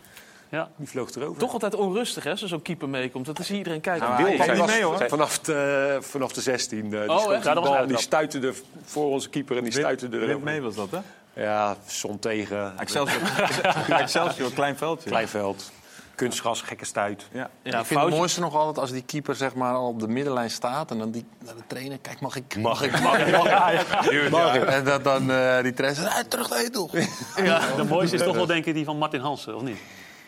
Ja. 0.49 0.69
Die 0.75 0.87
vloog 0.87 1.09
erover. 1.15 1.37
Toch 1.39 1.53
altijd 1.53 1.75
onrustig, 1.75 2.23
hè, 2.23 2.31
als 2.31 2.41
er 2.41 2.47
zo'n 2.47 2.61
keeper 2.61 2.89
meekomt. 2.89 3.25
Dat 3.25 3.39
is 3.39 3.51
iedereen 3.51 3.81
kijken. 3.81 4.09
Nou, 4.09 4.37
hij 4.37 4.53
niet 4.55 4.65
mee, 4.65 4.83
hoor. 4.83 5.05
Vanaf 5.07 5.39
de, 5.39 5.97
vanaf 6.01 6.31
de 6.33 6.41
16. 6.41 6.83
eh, 6.83 6.89
die 6.89 7.09
Oh, 7.09 7.27
die 7.41 7.63
Ja, 7.63 7.85
die 7.85 7.97
stuitte 7.97 8.39
er 8.39 8.55
voor 8.85 9.05
onze 9.09 9.29
keeper 9.29 9.57
en 9.57 9.63
die 9.63 9.71
stuitte 9.71 10.07
er 10.07 10.21
erover. 10.21 10.39
mee 10.39 10.61
was 10.61 10.75
dat, 10.75 10.87
hè? 10.91 10.99
Ja, 11.43 11.75
zon 11.85 12.19
tegen. 12.19 12.73
Excelsior, 12.79 13.21
Excelsior 13.89 14.51
klein 14.53 14.77
veldje. 14.77 15.09
Kleinveld. 15.09 15.71
Kunstgras, 16.15 16.61
gekke 16.61 16.85
stuit. 16.85 17.27
Ja. 17.31 17.39
Ja, 17.39 17.47
ik 17.63 17.71
vind 17.71 17.85
foutje. 17.87 18.05
het 18.05 18.15
mooiste 18.17 18.39
nog 18.39 18.55
altijd 18.55 18.77
als 18.77 18.91
die 18.91 19.03
keeper 19.03 19.35
zeg 19.35 19.55
maar, 19.55 19.73
al 19.73 19.87
op 19.87 19.99
de 19.99 20.07
middenlijn 20.07 20.49
staat. 20.49 20.91
En 20.91 20.97
dan 20.97 21.11
die, 21.11 21.25
naar 21.45 21.55
de 21.55 21.61
trainer, 21.67 21.97
kijk, 21.97 22.19
mag 22.19 22.35
ik? 22.35 22.57
Mag 22.57 22.81
ik? 22.81 22.99
Mag 23.01 23.19
ik? 23.19 23.31
Mag 24.29 24.55
ik? 24.55 24.63
En 24.63 24.83
dat 24.83 25.03
dan 25.03 25.31
eh, 25.31 25.61
die 25.61 25.73
trainer 25.73 26.01
zegt, 26.01 26.15
"Ah, 26.15 26.23
terug 26.27 26.49
naar 26.49 26.61
je 26.61 26.69
doel. 26.69 26.89
De 27.75 27.83
mooiste 27.89 28.15
is 28.15 28.21
toch 28.23 28.35
wel 28.35 28.45
denk 28.45 28.65
ik 28.65 28.73
die 28.73 28.85
van 28.85 28.97
Martin 28.97 29.19
Hansen, 29.19 29.55
of 29.55 29.61
niet? 29.61 29.77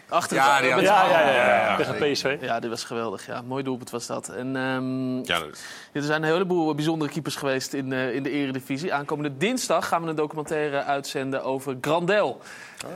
Achter 0.10 0.36
Ja, 0.38 0.60
die 0.62 0.70
Ja, 0.70 0.76
ja, 0.78 1.10
ja. 1.10 1.32
ja, 1.32 1.56
ja. 1.70 1.76
Tegen 1.76 2.12
PSV. 2.12 2.38
Ja, 2.42 2.60
dit 2.60 2.70
was 2.70 2.84
geweldig. 2.84 3.26
Ja, 3.26 3.42
mooi 3.42 3.64
doelpunt 3.64 3.90
was 3.90 4.06
dat. 4.08 4.30
En, 4.30 4.56
ehm, 4.56 5.16
Ja, 5.18 5.40
dat- 5.40 5.64
er 5.94 6.02
zijn 6.02 6.24
een 6.24 6.30
heleboel 6.30 6.76
bijzondere 6.76 7.12
keepers 7.12 7.36
geweest 7.36 7.74
in, 7.74 7.94
eh, 7.94 8.16
in 8.16 8.24
de 8.24 8.30
Eredivisie. 8.30 8.94
Aankomende 8.94 9.38
dinsdag 9.38 9.88
gaan 9.88 10.04
we 10.04 10.10
een 10.10 10.16
documentaire 10.16 10.84
uitzenden 10.84 11.44
over 11.44 11.78
Grandel. 11.82 12.42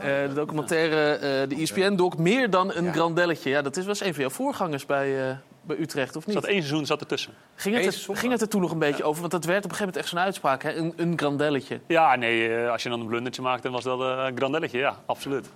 de 0.02 0.32
documentaire, 0.34 1.12
eh, 1.14 1.48
de 1.48 1.54
ESPN-doc, 1.62 2.16
meer 2.16 2.50
dan 2.50 2.74
een 2.74 2.92
Grandelletje. 2.92 3.50
Ja, 3.50 3.62
dat 3.62 3.76
is, 3.76 3.84
was 3.86 4.00
een 4.00 4.12
van 4.14 4.20
jouw 4.22 4.30
voorgangers 4.32 4.86
bij, 4.86 5.28
eh, 5.28 5.36
bij 5.62 5.76
Utrecht, 5.78 6.16
of 6.16 6.26
niet? 6.26 6.34
zat 6.34 6.44
één 6.44 6.62
seizoen 6.62 6.86
zat 6.86 7.00
ertussen. 7.00 7.32
Ging 7.54 7.76
het, 7.76 7.84
er, 8.08 8.16
ging 8.16 8.32
het 8.32 8.40
er 8.40 8.48
toen 8.48 8.60
nog 8.60 8.70
een 8.72 8.78
beetje 8.78 9.04
over? 9.04 9.20
Want 9.20 9.32
dat 9.32 9.44
werd 9.44 9.64
op 9.64 9.70
een 9.70 9.76
gegeven 9.76 9.86
moment 9.86 10.02
echt 10.04 10.08
zo'n 10.08 10.18
uitspraak, 10.24 10.62
hè? 10.62 10.74
Een, 10.76 10.92
een 10.96 11.12
Grandelletje. 11.18 11.80
Ja, 11.86 12.14
nee, 12.16 12.54
eh, 12.56 12.70
als 12.70 12.82
je 12.82 12.88
dan 12.88 13.00
een 13.00 13.06
blundertje 13.06 13.42
maakt, 13.42 13.62
dan 13.62 13.72
was 13.72 13.84
dat 13.84 14.00
eh, 14.00 14.24
een 14.28 14.36
grandelletje. 14.36 14.78
Ja, 14.78 14.96
absoluut. 15.06 15.46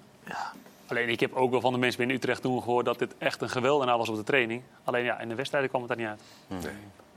Alleen 0.88 1.08
ik 1.08 1.20
heb 1.20 1.34
ook 1.34 1.50
wel 1.50 1.60
van 1.60 1.72
de 1.72 1.78
mensen 1.78 1.98
binnen 1.98 2.16
Utrecht 2.16 2.42
toen 2.42 2.62
gehoord 2.62 2.84
dat 2.84 2.98
dit 2.98 3.14
echt 3.18 3.42
een 3.42 3.48
geweldenaar 3.50 3.98
was 3.98 4.08
op 4.08 4.16
de 4.16 4.22
training. 4.24 4.62
Alleen 4.84 5.04
ja, 5.04 5.20
in 5.20 5.28
de 5.28 5.34
wedstrijden 5.34 5.70
kwam 5.70 5.82
het 5.82 5.90
daar 5.90 5.98
niet 5.98 6.06
uit. 6.06 6.20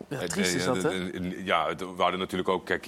Ja, 0.08 0.18
Het- 0.18 0.30
triest 0.30 0.54
is 0.56 0.66
dat, 0.66 0.84
hè? 0.84 0.90
Ja, 1.44 1.68
het- 1.68 1.80
we 1.82 2.02
hadden 2.02 2.20
natuurlijk 2.20 2.50
ook... 2.50 2.66
Kijk, 2.66 2.88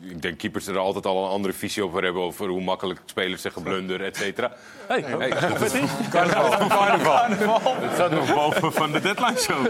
ik 0.00 0.22
denk 0.22 0.38
keepers 0.38 0.66
er 0.66 0.78
altijd 0.78 1.06
al 1.06 1.24
een 1.24 1.30
andere 1.30 1.54
visie 1.54 1.84
over 1.84 2.02
hebben... 2.04 2.22
over 2.22 2.48
hoe 2.48 2.60
makkelijk 2.62 3.00
spelers 3.04 3.42
zeggen 3.42 3.62
blunder, 3.62 4.04
et 4.04 4.16
cetera. 4.16 4.52
Hey, 4.88 5.30
dat 5.40 5.60
is 5.72 5.72
Carnaval. 6.10 6.68
carnaval. 6.68 7.80
Dat 7.80 7.92
staat 7.92 8.10
nog 8.10 8.34
boven 8.34 8.72
van 8.72 8.92
de 8.92 9.00
deadline 9.00 9.38
show. 9.38 9.66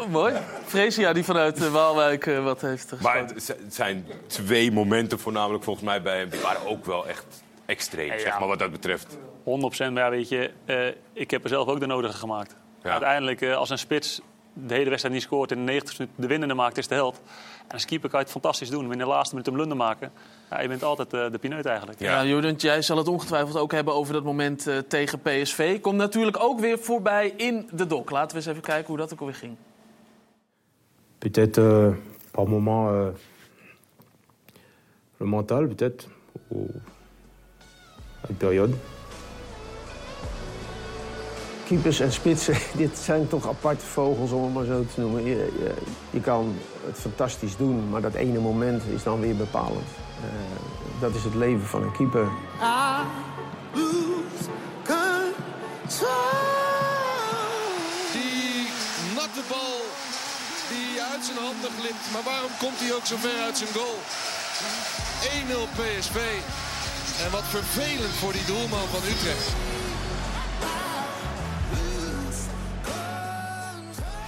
Oh, 0.00 0.06
mooi. 0.08 0.34
Freesia 0.66 1.12
die 1.12 1.24
vanuit 1.24 1.62
eh, 1.62 1.72
Waalwijk 1.72 2.26
eh, 2.26 2.44
wat 2.44 2.60
heeft 2.60 2.88
gesproken. 2.88 3.04
Maar 3.24 3.34
het 3.34 3.56
zijn 3.68 4.06
twee 4.26 4.72
momenten 4.72 5.18
voornamelijk 5.18 5.64
volgens 5.64 5.84
mij 5.84 6.02
bij 6.02 6.18
hem. 6.18 6.28
Die 6.28 6.40
waren 6.40 6.66
ook 6.66 6.84
wel 6.84 7.06
echt 7.08 7.24
extreem, 7.72 8.06
Ja, 8.06 8.14
ja. 8.14 8.20
zeg 8.20 8.38
maar, 8.38 8.48
wat 8.48 8.58
dat 8.58 8.70
betreft. 8.70 9.18
100 9.44 9.78
maar 9.78 9.92
ja, 9.92 10.10
weet 10.10 10.28
je, 10.28 10.50
eh, 10.64 10.86
ik 11.12 11.30
heb 11.30 11.42
er 11.42 11.48
zelf 11.48 11.68
ook 11.68 11.80
de 11.80 11.86
nodige 11.86 12.16
gemaakt. 12.16 12.56
Uiteindelijk, 12.82 13.40
eh, 13.40 13.56
als 13.56 13.70
een 13.70 13.78
spits 13.78 14.20
de 14.52 14.74
hele 14.74 14.88
wedstrijd 14.88 15.14
niet 15.14 15.24
scoort 15.24 15.50
en 15.50 15.58
in 15.58 15.66
de 15.66 15.70
90 15.72 15.98
minuten 15.98 16.20
de 16.20 16.28
winnende 16.28 16.54
maakt, 16.54 16.78
is 16.78 16.88
de 16.88 16.94
held. 16.94 17.20
En 17.66 17.72
als 17.72 17.84
keeper 17.84 18.08
kan 18.08 18.18
je 18.18 18.24
het 18.24 18.34
fantastisch 18.34 18.70
doen. 18.70 18.82
Maar 18.82 18.92
in 18.92 18.98
de 18.98 19.06
laatste 19.06 19.34
minuut 19.34 19.48
een 19.48 19.54
blunder 19.54 19.76
maken, 19.76 20.12
ja, 20.50 20.60
je 20.60 20.68
bent 20.68 20.82
altijd 20.82 21.12
eh, 21.12 21.30
de 21.30 21.38
pineut 21.38 21.66
eigenlijk. 21.66 22.00
Ja, 22.00 22.24
Jordan, 22.24 22.54
jij 22.54 22.82
zal 22.82 22.96
het 22.96 23.08
ongetwijfeld 23.08 23.56
ook 23.56 23.72
hebben 23.72 23.94
over 23.94 24.12
dat 24.12 24.24
moment 24.24 24.66
eh, 24.66 24.78
tegen 24.78 25.20
PSV. 25.20 25.80
Komt 25.80 25.96
natuurlijk 25.96 26.42
ook 26.42 26.60
weer 26.60 26.78
voorbij 26.78 27.34
in 27.36 27.68
de 27.72 27.86
dok. 27.86 28.10
Laten 28.10 28.30
we 28.30 28.36
eens 28.36 28.46
even 28.46 28.62
kijken 28.62 28.86
hoe 28.86 28.96
dat 28.96 29.12
ook 29.12 29.20
alweer 29.20 29.34
ging. 29.34 29.56
Peut-être 31.18 31.58
euh, 31.58 31.94
par 32.30 32.48
moment 32.48 32.90
euh, 32.90 33.08
le 35.16 35.26
mental, 35.26 35.66
peut-être, 35.66 36.08
ou 36.48 36.66
à 38.24 38.28
une 38.28 38.36
période. 38.36 38.74
Keepers 41.66 42.00
en 42.00 42.12
spitsen, 42.12 42.56
dit 42.82 42.98
zijn 42.98 43.28
toch 43.28 43.48
aparte 43.48 43.86
vogels 43.86 44.30
om 44.30 44.44
het 44.44 44.54
maar 44.54 44.64
zo 44.64 44.84
te 44.94 45.00
noemen. 45.00 45.24
Je, 45.24 45.36
je, 45.36 45.74
je 46.10 46.20
kan 46.20 46.54
het 46.86 46.98
fantastisch 46.98 47.56
doen, 47.56 47.88
maar 47.90 48.00
dat 48.00 48.14
ene 48.14 48.38
moment 48.38 48.82
is 48.94 49.02
dan 49.02 49.20
weer 49.20 49.36
bepalend. 49.36 49.88
Eh, 50.20 51.00
dat 51.00 51.14
is 51.14 51.24
het 51.24 51.34
leven 51.34 51.66
van 51.66 51.82
een 51.82 51.92
keeper. 51.92 52.28
I 52.60 53.02
lose 53.74 54.48
Die 58.12 58.68
natte 59.14 59.42
bal 59.48 59.80
die 60.68 61.02
uit 61.12 61.24
zijn 61.24 61.38
handen 61.38 61.70
glipt. 61.78 62.06
Maar 62.12 62.22
waarom 62.22 62.50
komt 62.58 62.80
hij 62.80 62.94
ook 62.94 63.06
zo 63.06 63.16
ver 63.16 63.42
uit 63.42 63.56
zijn 63.56 63.72
goal? 63.72 63.96
1-0 65.22 65.68
PSV. 65.76 66.18
En 67.20 67.30
wat 67.30 67.44
vervelend 67.44 68.14
voor 68.14 68.32
die 68.32 68.44
doelman 68.44 68.88
van 68.88 69.00
Utrecht. 69.08 69.48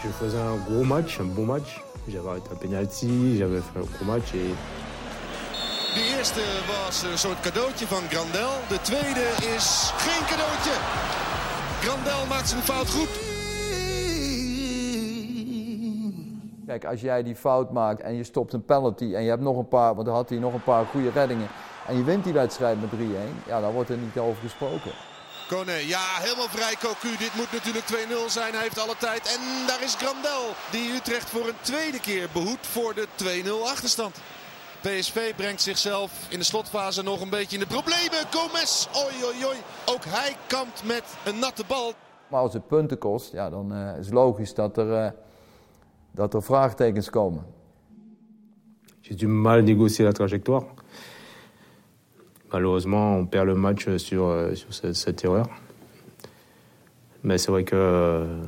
Je 0.02 0.10
faisais 0.18 0.42
un 0.42 0.62
gros 0.66 0.86
match, 0.86 1.18
un 1.18 1.34
bon 1.34 1.46
match. 1.46 1.80
J'avais 2.06 2.28
arrêté 2.28 2.50
un 2.52 2.56
penalty, 2.56 3.36
j'avais 3.38 3.62
fait 3.62 3.78
un 3.78 3.86
gros 3.94 4.04
match 4.04 4.32
et 4.34 4.54
De 5.94 6.16
eerste 6.16 6.40
was 6.66 7.02
een 7.02 7.18
soort 7.18 7.40
cadeautje 7.40 7.86
van 7.86 8.02
Grandel. 8.10 8.52
De 8.68 8.80
tweede 8.80 9.26
is 9.56 9.92
geen 9.96 10.26
cadeautje. 10.26 10.72
Grandel 11.82 12.26
maakt 12.26 12.48
zijn 12.48 12.62
fout 12.62 12.90
goed. 12.90 13.23
Kijk, 16.66 16.84
als 16.84 17.00
jij 17.00 17.22
die 17.22 17.36
fout 17.36 17.72
maakt 17.72 18.02
en 18.02 18.14
je 18.14 18.24
stopt 18.24 18.52
een 18.52 18.64
penalty 18.64 19.14
en 19.14 19.22
je 19.22 19.28
hebt 19.28 19.42
nog 19.42 19.56
een 19.56 19.68
paar, 19.68 19.94
want 19.94 20.06
dan 20.06 20.14
had 20.14 20.28
hij 20.28 20.38
nog 20.38 20.54
een 20.54 20.62
paar 20.62 20.86
goede 20.86 21.10
reddingen. 21.10 21.48
En 21.86 21.96
je 21.96 22.04
wint 22.04 22.24
die 22.24 22.32
wedstrijd 22.32 22.80
met 22.80 22.90
3-1, 22.90 23.46
ja, 23.46 23.60
dan 23.60 23.72
wordt 23.72 23.90
er 23.90 23.96
niet 23.96 24.18
over 24.18 24.42
gesproken. 24.42 24.90
Kone, 25.48 25.86
ja, 25.86 26.04
helemaal 26.20 26.48
vrij 26.48 26.74
Cocu. 26.80 27.16
Dit 27.18 27.34
moet 27.34 27.52
natuurlijk 27.52 27.84
2-0 27.84 28.30
zijn. 28.30 28.52
Hij 28.52 28.62
heeft 28.62 28.78
alle 28.78 28.96
tijd. 28.98 29.26
En 29.34 29.66
daar 29.66 29.82
is 29.82 29.94
Grandel, 29.94 30.44
die 30.70 30.92
Utrecht 30.92 31.30
voor 31.30 31.48
een 31.48 31.60
tweede 31.60 32.00
keer 32.00 32.28
behoedt 32.32 32.66
voor 32.66 32.94
de 32.94 33.06
2-0 33.44 33.50
achterstand. 33.64 34.16
PSV 34.80 35.34
brengt 35.34 35.62
zichzelf 35.62 36.26
in 36.28 36.38
de 36.38 36.44
slotfase 36.44 37.02
nog 37.02 37.20
een 37.20 37.30
beetje 37.30 37.56
in 37.56 37.62
de 37.62 37.74
problemen. 37.76 38.20
Gomez, 38.30 38.88
oi 39.04 39.14
oi 39.24 39.46
oi. 39.46 39.56
Ook 39.84 40.04
hij 40.04 40.36
kampt 40.46 40.84
met 40.84 41.04
een 41.24 41.38
natte 41.38 41.64
bal. 41.66 41.92
Maar 42.28 42.40
als 42.40 42.52
het 42.52 42.66
punten 42.66 42.98
kost, 42.98 43.32
ja, 43.32 43.50
dan 43.50 43.74
eh, 43.74 43.98
is 43.98 44.04
het 44.04 44.14
logisch 44.14 44.54
dat 44.54 44.78
er, 44.78 45.04
eh, 45.04 45.10
dat 46.14 46.34
er 46.34 46.42
vraagtekens 46.42 47.10
komen. 47.10 47.44
j'ai 49.04 49.14
du 49.14 49.26
mal 49.26 49.58
à 49.58 49.62
négocier 49.62 50.04
la 50.04 50.12
trajectoire. 50.12 50.64
Malheureusement, 52.50 53.16
on 53.16 53.26
perd 53.26 53.46
le 53.46 53.54
match 53.54 53.96
sur, 53.96 54.26
euh, 54.26 54.54
sur 54.54 54.72
cette, 54.72 54.96
cette 54.96 55.24
erreur. 55.24 55.46
Mais 57.22 57.36
c'est 57.38 57.50
vrai 57.50 57.64
que 57.64 57.76
euh, 57.76 58.42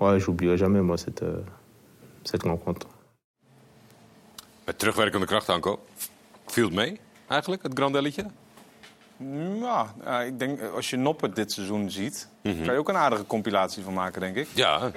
ouais, 0.00 0.18
j'oublierai 0.18 0.56
jamais 0.56 0.80
moi 0.80 0.96
cette, 0.96 1.22
euh, 1.22 1.42
cette 2.24 2.42
rencontre. 2.42 2.88
Met 4.66 4.78
terugwerkende 4.78 5.26
kracht, 5.26 5.48
Anko. 5.48 5.78
Viel 6.46 6.64
het 6.64 6.74
mee, 6.74 7.00
eigenlijk, 7.28 7.62
het 7.62 7.72
grandelletje? 7.74 8.26
Ja, 9.60 9.94
ja, 10.04 10.22
ik 10.22 10.38
denk 10.38 10.60
eh, 10.60 10.74
als 10.74 10.90
je 10.90 10.96
Noppert 10.96 11.36
dit 11.36 11.52
seizoen 11.52 11.90
ziet, 11.90 12.28
kan 12.42 12.52
je 12.52 12.78
ook 12.78 12.88
een 12.88 12.96
aardige 12.96 13.26
compilatie 13.26 13.82
van 13.82 13.92
maken, 13.92 14.20
denk 14.20 14.36
ik. 14.36 14.48
Ja. 14.54 14.90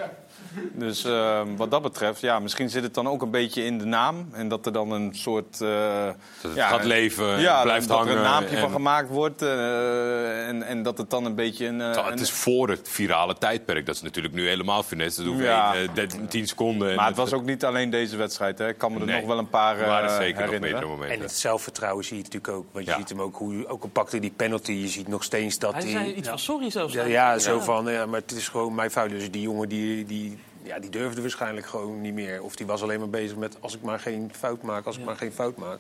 Dus 0.74 1.04
eh, 1.04 1.42
wat 1.58 1.72
dat 1.72 1.82
betreft, 1.82 2.22
ja, 2.22 2.40
misschien 2.40 2.70
zit 2.70 2.84
het 2.84 2.94
dan 2.94 3.08
ook 3.08 3.22
een 3.22 3.32
beetje 3.32 3.64
in 3.66 3.78
de 3.78 3.86
naam. 3.86 4.28
En 4.32 4.48
dat 4.48 4.66
er 4.66 4.72
dan 4.74 4.92
een 4.92 5.10
soort... 5.16 5.62
eh, 5.62 6.08
het 6.42 6.52
ja, 6.56 6.68
gaat 6.68 6.84
leven, 6.84 7.40
ja, 7.40 7.62
blijft 7.62 7.88
dat 7.88 7.98
er 8.00 8.04
hangen 8.04 8.18
een 8.18 8.30
naampje 8.30 8.56
en- 8.56 8.62
van 8.62 8.72
gemaakt 8.72 9.10
wordt. 9.10 9.42
eh, 9.42 10.48
en, 10.48 10.64
en 10.64 10.84
dat 10.84 10.98
het 10.98 11.10
dan 11.10 11.26
een 11.26 11.36
beetje 11.36 11.68
een... 11.68 11.82
eh, 11.82 11.88
het 11.88 12.06
een- 12.14 12.20
is 12.20 12.32
voor 12.32 12.70
het 12.70 12.90
virale 12.90 13.36
tijdperk. 13.38 13.86
Dat 13.86 13.96
is 13.96 14.02
natuurlijk 14.02 14.34
nu 14.34 14.48
helemaal 14.48 14.84
finesse. 14.84 15.24
Dat 15.24 15.32
hoeft 15.34 15.44
Ja. 15.46 15.76
één, 15.76 15.88
eh, 15.90 15.94
13, 15.96 16.28
10 16.28 16.48
seconden. 16.48 16.90
en 16.90 16.96
Maar 16.96 17.08
het 17.08 17.18
was 17.18 17.34
ook 17.34 17.44
niet 17.46 17.66
alleen 17.66 17.90
deze 17.90 18.18
wedstrijd. 18.18 18.58
Hè. 18.58 18.68
Ik 18.68 18.78
kan 18.78 18.94
me 18.94 19.00
er 19.00 19.06
Nee. 19.06 19.16
nog 19.20 19.28
wel 19.28 19.38
een 19.38 19.50
paar 19.50 19.78
waren 19.78 20.10
eh, 20.10 20.16
zeker 20.18 20.42
nog 20.42 20.50
herinneren. 20.52 21.10
En 21.10 21.20
het 21.20 21.32
zelfvertrouwen 21.32 22.04
zie 22.06 22.18
je 22.18 22.24
natuurlijk 22.24 22.54
ook. 22.54 22.66
Want 22.72 22.86
je 22.86 22.94
ziet 22.98 23.10
hem 23.10 23.22
ook, 23.22 23.36
hoe, 23.36 23.68
ook 23.68 23.84
al 23.84 23.90
pakte 23.90 24.20
die 24.20 24.34
penalty, 24.36 24.72
je 24.72 24.88
ziet 24.88 25.08
nog 25.08 25.24
steeds 25.24 25.60
dat 25.60 25.74
Hij 25.74 25.82
hij... 25.82 25.92
zei 25.92 26.14
iets 26.14 26.30
van 26.30 26.40
sorry 26.40 26.70
zelfs. 26.70 26.94
Ja, 26.94 27.04
ja, 27.06 27.40
zo 27.40 27.60
van, 27.60 27.86
ja, 27.92 28.06
maar 28.06 28.20
het 28.20 28.32
is 28.32 28.48
gewoon 28.48 28.76
mijn 28.76 28.92
fout. 28.92 29.10
Dus 29.10 29.32
die 29.32 29.42
jongen 29.42 29.70
die, 29.70 30.06
die, 30.06 30.31
ja, 30.64 30.80
die 30.80 30.90
durfde 30.90 31.22
waarschijnlijk 31.22 31.68
gewoon 31.68 32.02
niet 32.02 32.14
meer. 32.14 32.44
Of 32.44 32.56
die 32.56 32.66
was 32.66 32.82
alleen 32.82 33.00
maar 33.00 33.10
bezig 33.10 33.38
met 33.38 33.58
als 33.60 33.76
ik 33.76 33.82
maar 33.82 34.00
geen 34.00 34.32
fout 34.34 34.62
maak, 34.62 34.86
als 34.86 34.98
ik 34.98 35.06
maar 35.06 35.16
geen 35.16 35.32
fout 35.32 35.58
maak. 35.58 35.78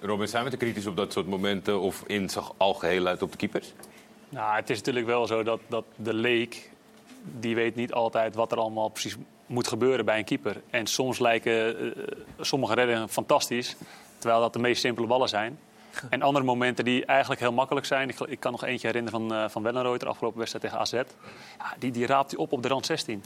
Robin, 0.00 0.28
zijn 0.28 0.44
we 0.44 0.50
te 0.50 0.56
kritisch 0.56 0.86
op 0.86 0.96
dat 0.96 1.12
soort 1.12 1.26
momenten 1.26 1.80
of 1.80 2.02
in 2.06 2.30
zijn 2.30 2.44
algeheelheid 2.56 3.22
op 3.22 3.30
de 3.30 3.36
keepers? 3.36 3.72
Nou, 4.28 4.56
het 4.56 4.70
is 4.70 4.76
natuurlijk 4.76 5.06
wel 5.06 5.26
zo 5.26 5.42
dat, 5.42 5.60
dat 5.66 5.84
de 5.96 6.14
leek, 6.14 6.70
die 7.22 7.54
weet 7.54 7.74
niet 7.74 7.92
altijd 7.92 8.34
wat 8.34 8.52
er 8.52 8.58
allemaal 8.58 8.88
precies 8.88 9.16
moet 9.46 9.68
gebeuren 9.68 10.04
bij 10.04 10.18
een 10.18 10.24
keeper. 10.24 10.62
En 10.70 10.86
soms 10.86 11.18
lijken 11.18 11.78
eh, 11.78 12.02
sommige 12.40 12.74
reddingen 12.74 13.08
fantastisch, 13.08 13.76
terwijl 14.18 14.40
dat 14.40 14.52
de 14.52 14.58
meest 14.58 14.80
simpele 14.80 15.06
ballen 15.06 15.28
zijn. 15.28 15.58
En 16.10 16.22
andere 16.22 16.44
momenten 16.44 16.84
die 16.84 17.04
eigenlijk 17.04 17.40
heel 17.40 17.52
makkelijk 17.52 17.86
zijn. 17.86 18.08
Ik, 18.08 18.20
ik 18.20 18.40
kan 18.40 18.52
nog 18.52 18.64
eentje 18.64 18.86
herinneren 18.86 19.20
van, 19.20 19.34
eh 19.38 19.48
van 19.48 19.62
Wellenreuter, 19.62 20.08
afgelopen 20.08 20.38
wedstrijd 20.38 20.64
tegen 20.64 20.80
AZ. 20.80 20.92
Ja, 21.58 21.74
die, 21.78 21.90
die 21.90 22.06
raapt 22.06 22.30
hij 22.30 22.40
op 22.40 22.52
op 22.52 22.62
de 22.62 22.68
rand 22.68 22.86
16. 22.86 23.22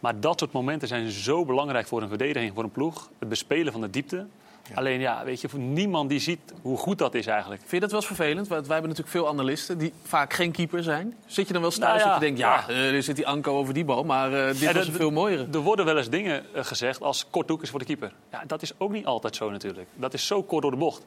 Maar 0.00 0.20
dat 0.20 0.38
soort 0.38 0.52
momenten 0.52 0.88
zijn 0.88 1.10
zo 1.10 1.44
belangrijk 1.44 1.86
voor 1.86 2.02
een 2.02 2.08
verdediging, 2.08 2.54
voor 2.54 2.64
een 2.64 2.70
ploeg. 2.70 3.10
Het 3.18 3.28
bespelen 3.28 3.72
van 3.72 3.80
de 3.80 3.90
diepte. 3.90 4.26
Alleen 4.74 5.00
ja, 5.00 5.24
weet 5.24 5.40
je, 5.40 5.48
voor 5.48 5.58
niemand 5.58 6.08
die 6.08 6.18
ziet 6.18 6.38
hoe 6.62 6.76
goed 6.76 6.98
dat 6.98 7.14
is 7.14 7.26
eigenlijk. 7.26 7.60
Vind 7.60 7.72
je 7.72 7.80
dat 7.80 7.90
wel 7.90 7.98
eens 8.00 8.08
vervelend? 8.08 8.48
Want 8.48 8.66
wij 8.66 8.76
hebben 8.76 8.90
natuurlijk 8.96 9.16
veel 9.16 9.28
analisten 9.28 9.78
die 9.78 9.92
vaak 10.02 10.32
geen 10.32 10.50
keeper 10.52 10.82
zijn. 10.82 11.16
Zit 11.26 11.46
je 11.46 11.52
dan 11.52 11.62
wel 11.62 11.70
eens 11.70 11.80
Nou 11.80 11.90
thuis 11.90 12.02
ja, 12.04 12.08
dat 12.10 12.18
je 12.20 12.24
denkt, 12.24 12.40
ja, 12.40 12.64
ja. 12.68 12.74
eh, 12.74 12.94
er 12.94 13.02
zit 13.02 13.16
die 13.16 13.26
Anko 13.26 13.56
over 13.56 13.74
die 13.74 13.84
bal, 13.84 14.04
maar 14.04 14.32
eh, 14.32 14.46
dit 14.46 14.58
Ja, 14.58 14.72
was 14.72 14.84
de- 14.84 14.90
een 14.90 14.96
veel 14.96 15.10
mooiere. 15.10 15.46
Er 15.52 15.58
worden 15.58 15.84
wel 15.84 15.96
eens 15.96 16.08
dingen 16.10 16.44
eh, 16.54 16.64
gezegd 16.64 17.02
als 17.02 17.26
korthoek 17.30 17.62
is 17.62 17.70
voor 17.70 17.78
de 17.78 17.84
keeper. 17.84 18.12
Ja, 18.30 18.42
dat 18.46 18.62
is 18.62 18.72
ook 18.78 18.92
niet 18.92 19.06
altijd 19.06 19.36
zo 19.36 19.50
natuurlijk. 19.50 19.88
Dat 19.94 20.14
is 20.14 20.26
zo 20.26 20.42
kort 20.42 20.62
door 20.62 20.70
de 20.70 20.76
bocht. 20.76 21.06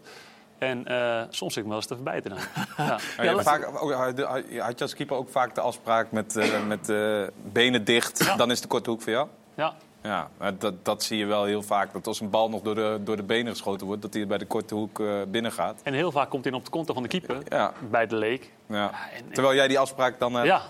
En 0.64 0.86
eh, 0.86 1.22
soms 1.30 1.54
zit 1.54 1.64
ik 1.64 1.64
me 1.64 1.68
wel 1.70 1.78
eens 1.78 1.86
te 1.88 1.96
verbijten 1.96 2.30
dan. 2.30 2.40
Ja. 3.18 3.24
Ja, 3.24 3.42
vaak, 3.44 3.64
had 4.60 4.78
je 4.78 4.84
als 4.84 4.96
keeper 4.96 5.16
ook 5.18 5.30
vaak 5.30 5.56
de 5.56 5.62
afspraak 5.62 6.12
met, 6.12 6.36
eh, 6.36 6.66
met 6.68 6.90
eh, 6.90 7.22
benen 7.52 7.84
dicht, 7.84 8.38
dan 8.38 8.52
is 8.52 8.62
de 8.62 8.68
korte 8.68 8.90
hoek 8.90 9.02
voor 9.02 9.12
jou? 9.12 9.28
Ja. 9.56 9.74
Ja, 10.04 10.30
dat, 10.58 10.86
dat 10.86 11.04
zie 11.04 11.18
je 11.18 11.26
wel 11.26 11.44
heel 11.44 11.62
vaak. 11.62 11.94
Dat 11.94 12.08
als 12.08 12.20
een 12.20 12.30
bal 12.30 12.50
nog 12.50 12.62
door 12.62 12.76
de, 12.76 13.00
door 13.04 13.16
de 13.16 13.24
benen 13.24 13.52
geschoten 13.52 13.88
wordt, 13.88 14.02
dat 14.02 14.14
hij 14.14 14.28
bij 14.28 14.38
de 14.38 14.46
korte 14.46 14.76
hoek 14.76 15.00
eh, 15.00 15.08
binnen 15.28 15.52
gaat. 15.52 15.82
En 15.84 15.94
heel 15.94 16.12
vaak 16.12 16.30
komt 16.30 16.44
hij 16.44 16.54
op 16.54 16.64
de 16.66 16.72
konto 16.72 16.94
van 16.94 17.04
de 17.04 17.10
keeper 17.10 17.38
Ja. 17.50 17.74
bij 17.90 18.08
de 18.08 18.16
leek. 18.16 18.52
Ja. 18.70 18.92
Terwijl 19.34 19.56
jij 19.56 19.68
die 19.68 19.80
afspraak 19.80 20.20
dan 20.20 20.34
hebt. 20.34 20.48
Ja. 20.48 20.62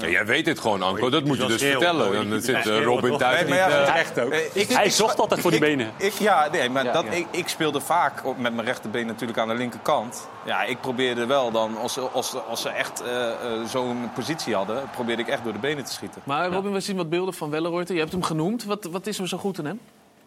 Ja, 0.00 0.08
jij 0.08 0.26
weet 0.26 0.46
het 0.46 0.58
gewoon, 0.58 0.82
Anko. 0.82 1.10
Dat 1.10 1.24
moet 1.24 1.36
je 1.38 1.46
dus 1.46 1.62
vertellen. 1.62 2.30
Dan 2.30 2.40
zit 2.40 2.64
Ja, 2.64 2.70
eh, 2.70 2.82
Robin 2.84 3.16
thuis 3.16 3.40
Nee, 3.40 3.48
maar 3.48 3.58
ja, 3.58 3.68
eh, 3.68 3.96
echt 3.96 4.20
ook. 4.20 4.30
Eh, 4.32 4.38
ik- 4.52 4.68
Hij 4.68 4.84
ik- 4.84 4.92
zocht 4.92 5.18
altijd 5.20 5.40
voor 5.40 5.50
die 5.50 5.60
benen. 5.60 5.92
Ik, 5.96 6.12
ja, 6.12 6.48
nee, 6.52 6.70
maar 6.70 6.84
Ja, 6.84 6.92
dat, 6.92 7.04
ja. 7.04 7.10
Ik, 7.10 7.26
ik 7.30 7.48
speelde 7.48 7.80
vaak 7.80 8.26
op, 8.26 8.38
met 8.38 8.54
mijn 8.54 8.66
rechterbeen 8.66 9.06
natuurlijk 9.06 9.38
aan 9.38 9.48
de 9.48 9.54
linkerkant. 9.54 10.28
Ja, 10.44 10.62
ik 10.62 10.80
probeerde 10.80 11.26
wel 11.26 11.50
dan, 11.50 11.76
als, 11.76 11.92
ze- 11.92 12.00
als, 12.00 12.34
als 12.48 12.60
ze 12.62 12.68
echt 12.68 13.02
eh, 13.02 13.28
eh, 13.30 13.34
zo'n 13.66 14.10
positie 14.14 14.54
hadden, 14.54 14.90
probeerde 14.90 15.22
ik 15.22 15.28
echt 15.28 15.44
door 15.44 15.52
de 15.52 15.58
benen 15.58 15.84
te 15.84 15.92
schieten. 15.92 16.22
Maar 16.24 16.48
Robin, 16.52 16.72
we 16.72 16.80
zien 16.80 16.96
wat 16.96 17.08
beelden 17.10 17.34
van 17.34 17.50
Wellenreuter. 17.50 17.94
Je 17.94 18.00
hebt 18.00 18.12
hem 18.12 18.22
genoemd. 18.22 18.64
Wat, 18.64 18.84
wat 18.84 19.06
is 19.06 19.18
er 19.18 19.28
zo 19.28 19.38
goed 19.38 19.58
in 19.58 19.64
hem? 19.64 19.80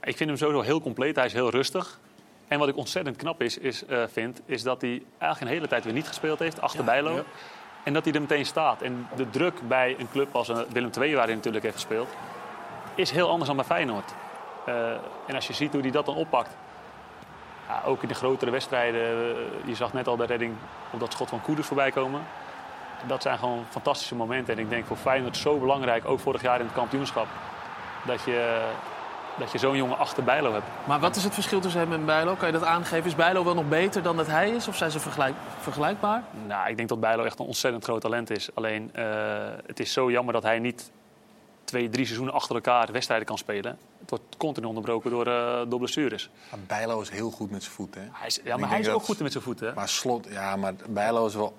Ik 0.03 0.17
vind 0.17 0.29
hem 0.29 0.37
sowieso 0.37 0.61
heel 0.61 0.81
compleet. 0.81 1.15
Hij 1.15 1.25
is 1.25 1.33
heel 1.33 1.49
rustig. 1.49 1.99
En 2.51 2.59
wat 2.59 2.67
ik 2.67 2.77
ontzettend 2.77 3.15
knap 3.15 3.41
is, 3.41 3.57
is, 3.57 3.85
eh, 3.85 4.03
vind, 4.11 4.41
is 4.45 4.63
dat 4.63 4.81
hij 4.81 5.01
eigenlijk 5.17 5.41
een 5.41 5.57
hele 5.57 5.67
tijd 5.67 5.83
weer 5.83 5.93
niet 5.93 6.07
gespeeld 6.07 6.39
heeft, 6.39 6.61
achter 6.61 6.83
Bijlo. 6.83 7.15
ja. 7.15 7.23
En 7.83 7.93
dat 7.93 8.05
hij 8.05 8.13
er 8.13 8.21
meteen 8.21 8.45
staat. 8.45 8.81
En 8.81 9.07
de 9.15 9.29
druk 9.29 9.67
bij 9.67 9.95
een 9.99 10.09
club 10.11 10.35
als 10.35 10.49
eh, 10.49 10.59
Willem 10.69 10.89
II, 10.99 11.15
waar 11.15 11.25
hij 11.25 11.35
natuurlijk 11.35 11.63
heeft 11.63 11.75
gespeeld, 11.75 12.09
is 12.95 13.11
heel 13.11 13.29
anders 13.29 13.47
dan 13.47 13.55
bij 13.55 13.65
Feyenoord. 13.65 14.13
Eh, 14.65 14.91
en 15.27 15.35
als 15.35 15.47
je 15.47 15.53
ziet 15.53 15.71
hoe 15.71 15.81
hij 15.81 15.91
dat 15.91 16.05
dan 16.05 16.15
oppakt. 16.15 16.55
Ja, 17.67 17.81
ook 17.85 18.01
in 18.01 18.07
de 18.07 18.13
grotere 18.13 18.51
wedstrijden. 18.51 19.01
je 19.65 19.75
zag 19.75 19.93
net 19.93 20.07
al 20.07 20.17
de 20.17 20.25
redding 20.25 20.55
op 20.91 20.99
dat 20.99 21.11
schot 21.11 21.29
van 21.29 21.41
Koeders 21.41 21.67
voorbij 21.67 21.91
komen. 21.91 22.21
Dat 23.07 23.21
zijn 23.21 23.37
gewoon 23.37 23.65
fantastische 23.69 24.15
momenten. 24.15 24.53
En 24.53 24.59
ik 24.59 24.69
denk 24.69 24.85
voor 24.85 24.97
Feyenoord 24.97 25.37
zo 25.37 25.57
belangrijk, 25.57 26.05
ook 26.05 26.19
vorig 26.19 26.41
jaar 26.41 26.59
in 26.59 26.65
het 26.65 26.75
kampioenschap. 26.75 27.27
Dat 28.05 28.23
je, 28.23 28.69
dat 29.39 29.51
je 29.51 29.57
zo'n 29.57 29.75
jongen 29.77 29.97
achter 29.97 30.23
Bijlo 30.23 30.53
hebt. 30.53 30.65
Maar 30.87 30.99
wat 30.99 31.15
is 31.15 31.23
het 31.23 31.33
verschil 31.33 31.59
tussen 31.59 31.81
hem 31.81 31.93
en 31.93 32.05
Bijlo? 32.05 32.35
Kan 32.35 32.47
je 32.47 32.53
dat 32.53 32.63
aangeven? 32.63 33.05
Is 33.05 33.15
Bijlo 33.15 33.43
wel 33.43 33.53
nog 33.53 33.67
beter 33.69 34.03
dan 34.03 34.17
dat 34.17 34.27
hij 34.27 34.49
is? 34.49 34.67
Of 34.67 34.75
zijn 34.77 34.91
ze 34.91 34.99
vergelijk, 34.99 35.33
vergelijkbaar? 35.59 36.23
Nou, 36.47 36.69
ik 36.69 36.77
denk 36.77 36.89
dat 36.89 36.99
Bijlo 36.99 37.23
echt 37.23 37.39
een 37.39 37.45
ontzettend 37.45 37.83
groot 37.83 38.01
talent 38.01 38.29
is. 38.29 38.49
Alleen, 38.53 38.89
eh, 38.93 39.05
het 39.65 39.79
is 39.79 39.93
zo 39.93 40.11
jammer 40.11 40.33
dat 40.33 40.43
hij 40.43 40.59
niet 40.59 40.91
twee, 41.63 41.89
drie 41.89 42.05
seizoenen 42.05 42.33
achter 42.35 42.55
elkaar 42.55 42.91
wedstrijden 42.91 43.27
kan 43.27 43.37
spelen. 43.37 43.77
Het 43.99 44.09
wordt 44.09 44.37
continu 44.37 44.65
onderbroken 44.67 45.09
door, 45.11 45.27
eh, 45.27 45.61
door 45.67 45.79
blessures. 45.79 46.29
Maar 46.49 46.59
Bijlo 46.67 47.01
is 47.01 47.09
heel 47.09 47.31
goed 47.31 47.51
met 47.51 47.63
zijn 47.63 47.75
voeten. 47.75 48.01
Hè? 48.01 48.07
Hij 48.11 48.27
is, 48.27 48.39
ja, 48.43 48.57
maar 48.57 48.69
hij 48.69 48.79
is 48.79 48.87
ook 48.87 48.93
dat- 48.93 49.03
goed 49.05 49.19
met 49.19 49.31
zijn 49.31 49.43
voeten. 49.43 49.67
hè? 49.67 49.73
Maar 49.73 49.89
slot, 49.89 50.27
ja, 50.29 50.55
maar 50.55 50.73
Bijlo 50.89 51.25
is 51.25 51.35
wel 51.35 51.53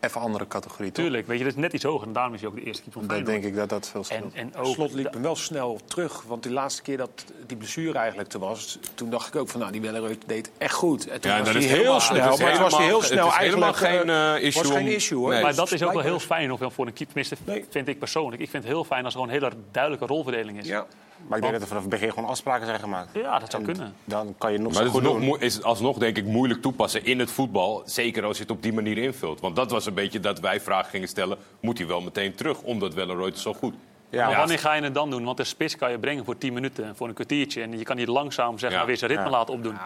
even 0.00 0.20
andere 0.20 0.46
categorie. 0.46 0.92
toch? 0.92 1.04
Tuurlijk, 1.04 1.26
weet 1.26 1.38
je, 1.38 1.44
dat 1.44 1.52
is 1.52 1.58
net 1.60 1.72
iets 1.72 1.84
hoger. 1.84 2.06
En 2.06 2.12
daarom 2.12 2.34
is 2.34 2.40
hij 2.40 2.48
ook 2.48 2.54
de 2.56 2.62
eerste 2.62 2.82
keeper 2.82 3.00
van 3.00 3.08
Dat 3.08 3.18
Feyenoord. 3.18 3.42
denk 3.42 3.54
ik 3.54 3.60
dat 3.60 3.68
dat 3.68 3.88
veel 3.88 4.04
scheelt. 4.04 4.34
En, 4.34 4.52
en 4.52 4.56
ook, 4.62 4.74
Slot 4.74 4.92
liep 4.92 5.12
hem 5.12 5.22
wel 5.22 5.36
snel 5.36 5.80
terug. 5.84 6.22
Want 6.22 6.42
die 6.42 6.52
laatste 6.52 6.82
keer 6.82 6.96
dat 6.96 7.24
die 7.46 7.56
blessure 7.56 7.98
eigenlijk 7.98 8.32
er 8.32 8.38
was... 8.38 8.78
toen 8.94 9.10
dacht 9.10 9.28
ik 9.28 9.36
ook 9.36 9.48
van, 9.48 9.60
nou, 9.60 9.72
die 9.72 9.80
Welleroy 9.80 10.18
deed 10.26 10.50
echt 10.58 10.74
goed. 10.74 11.08
En 11.08 11.20
toen 11.20 11.30
Ja, 11.30 11.36
was 11.38 11.46
dat 11.46 11.56
hij 11.62 11.64
is 11.64 11.70
heel 11.70 12.00
snel. 12.00 12.18
Maar 12.18 12.52
toen 12.52 12.60
was 12.62 12.76
hij 12.76 12.86
heel 12.86 13.00
helemaal- 13.00 13.00
snel 13.00 13.24
het 13.26 13.34
is 13.34 13.46
helemaal 13.46 13.74
eigenlijk... 13.74 13.76
geen, 13.76 14.08
eh, 14.10 14.36
eh, 14.36 14.42
issue 14.42 14.62
was 14.62 14.72
geen 14.72 14.86
issue, 14.86 15.18
hoor. 15.18 15.30
Nee. 15.32 15.42
maar 15.42 15.54
dat 15.54 15.72
is 15.72 15.82
ook 15.82 15.92
wel 15.92 16.02
heel 16.02 16.18
fijn 16.20 16.52
of 16.52 16.58
voor 16.74 16.86
een 16.86 16.92
keeper. 16.92 17.24
Tenminste, 17.24 17.64
vind 17.70 17.88
ik 17.88 17.98
persoonlijk. 17.98 18.42
Ik 18.42 18.50
vind 18.50 18.62
het 18.62 18.72
heel 18.72 18.84
fijn 18.84 19.04
als 19.04 19.14
er 19.14 19.20
gewoon 19.20 19.34
een 19.34 19.42
hele 19.42 19.54
duidelijke 19.70 20.06
rolverdeling 20.06 20.58
is. 20.58 20.66
Ja. 20.66 20.86
Maar 21.26 21.36
ik 21.36 21.42
denk 21.42 21.52
dat 21.52 21.62
er 21.62 21.68
vanaf 21.68 21.82
het 21.82 21.92
begin 21.92 22.12
gewoon 22.12 22.28
afspraken 22.28 22.66
zijn 22.66 22.80
gemaakt. 22.80 23.08
Ja, 23.14 23.38
dat 23.38 23.50
zou 23.50 23.62
En 23.64 23.72
kunnen. 23.72 23.94
Dan 24.04 24.34
kan 24.38 24.52
je 24.52 24.58
nog 24.58 24.66
Maar 24.66 24.74
zo 24.76 24.78
het 24.82 24.88
is, 24.88 24.94
goed 24.94 25.02
nog, 25.02 25.12
doen. 25.16 25.24
moe- 25.24 25.38
is 25.38 25.62
alsnog 25.62 25.98
denk 25.98 26.16
ik 26.16 26.24
moeilijk 26.24 26.62
toepassen 26.62 27.04
in 27.04 27.18
het 27.18 27.30
voetbal. 27.30 27.82
Zeker 27.84 28.24
als 28.24 28.36
je 28.36 28.42
het 28.42 28.52
op 28.52 28.62
die 28.62 28.72
manier 28.72 28.98
invult. 28.98 29.40
Want 29.40 29.56
dat 29.56 29.70
was 29.70 29.86
een 29.86 29.94
beetje 29.94 30.20
dat 30.20 30.40
wij 30.40 30.60
vragen 30.60 30.90
gingen 30.90 31.08
stellen. 31.08 31.38
Moet 31.60 31.78
hij 31.78 31.86
wel 31.86 32.00
meteen 32.00 32.34
terug, 32.34 32.60
omdat 32.62 32.94
Welleroy 32.94 33.26
het 33.26 33.38
zo 33.38 33.54
goed. 33.54 33.74
maar 34.10 34.36
wanneer 34.36 34.58
ga 34.58 34.74
je 34.74 34.82
het 34.82 34.94
dan 34.94 35.10
doen? 35.10 35.24
Want 35.24 35.36
de 35.36 35.44
spits 35.44 35.76
kan 35.76 35.90
je 35.90 35.98
brengen 35.98 36.24
voor 36.24 36.38
10 36.38 36.52
minuten, 36.52 36.96
voor 36.96 37.08
een 37.08 37.14
kwartiertje. 37.14 37.62
En 37.62 37.78
je 37.78 37.84
kan 37.84 37.96
hier 37.96 38.06
langzaam 38.08 38.58
zeg 38.58 38.70
Ja. 38.70 38.76
maar, 38.76 38.86
weer 38.86 38.96
zijn 38.96 39.10
ritme 39.10 39.24
Ja. 39.26 39.30
laten 39.30 39.54
opdoen. 39.54 39.76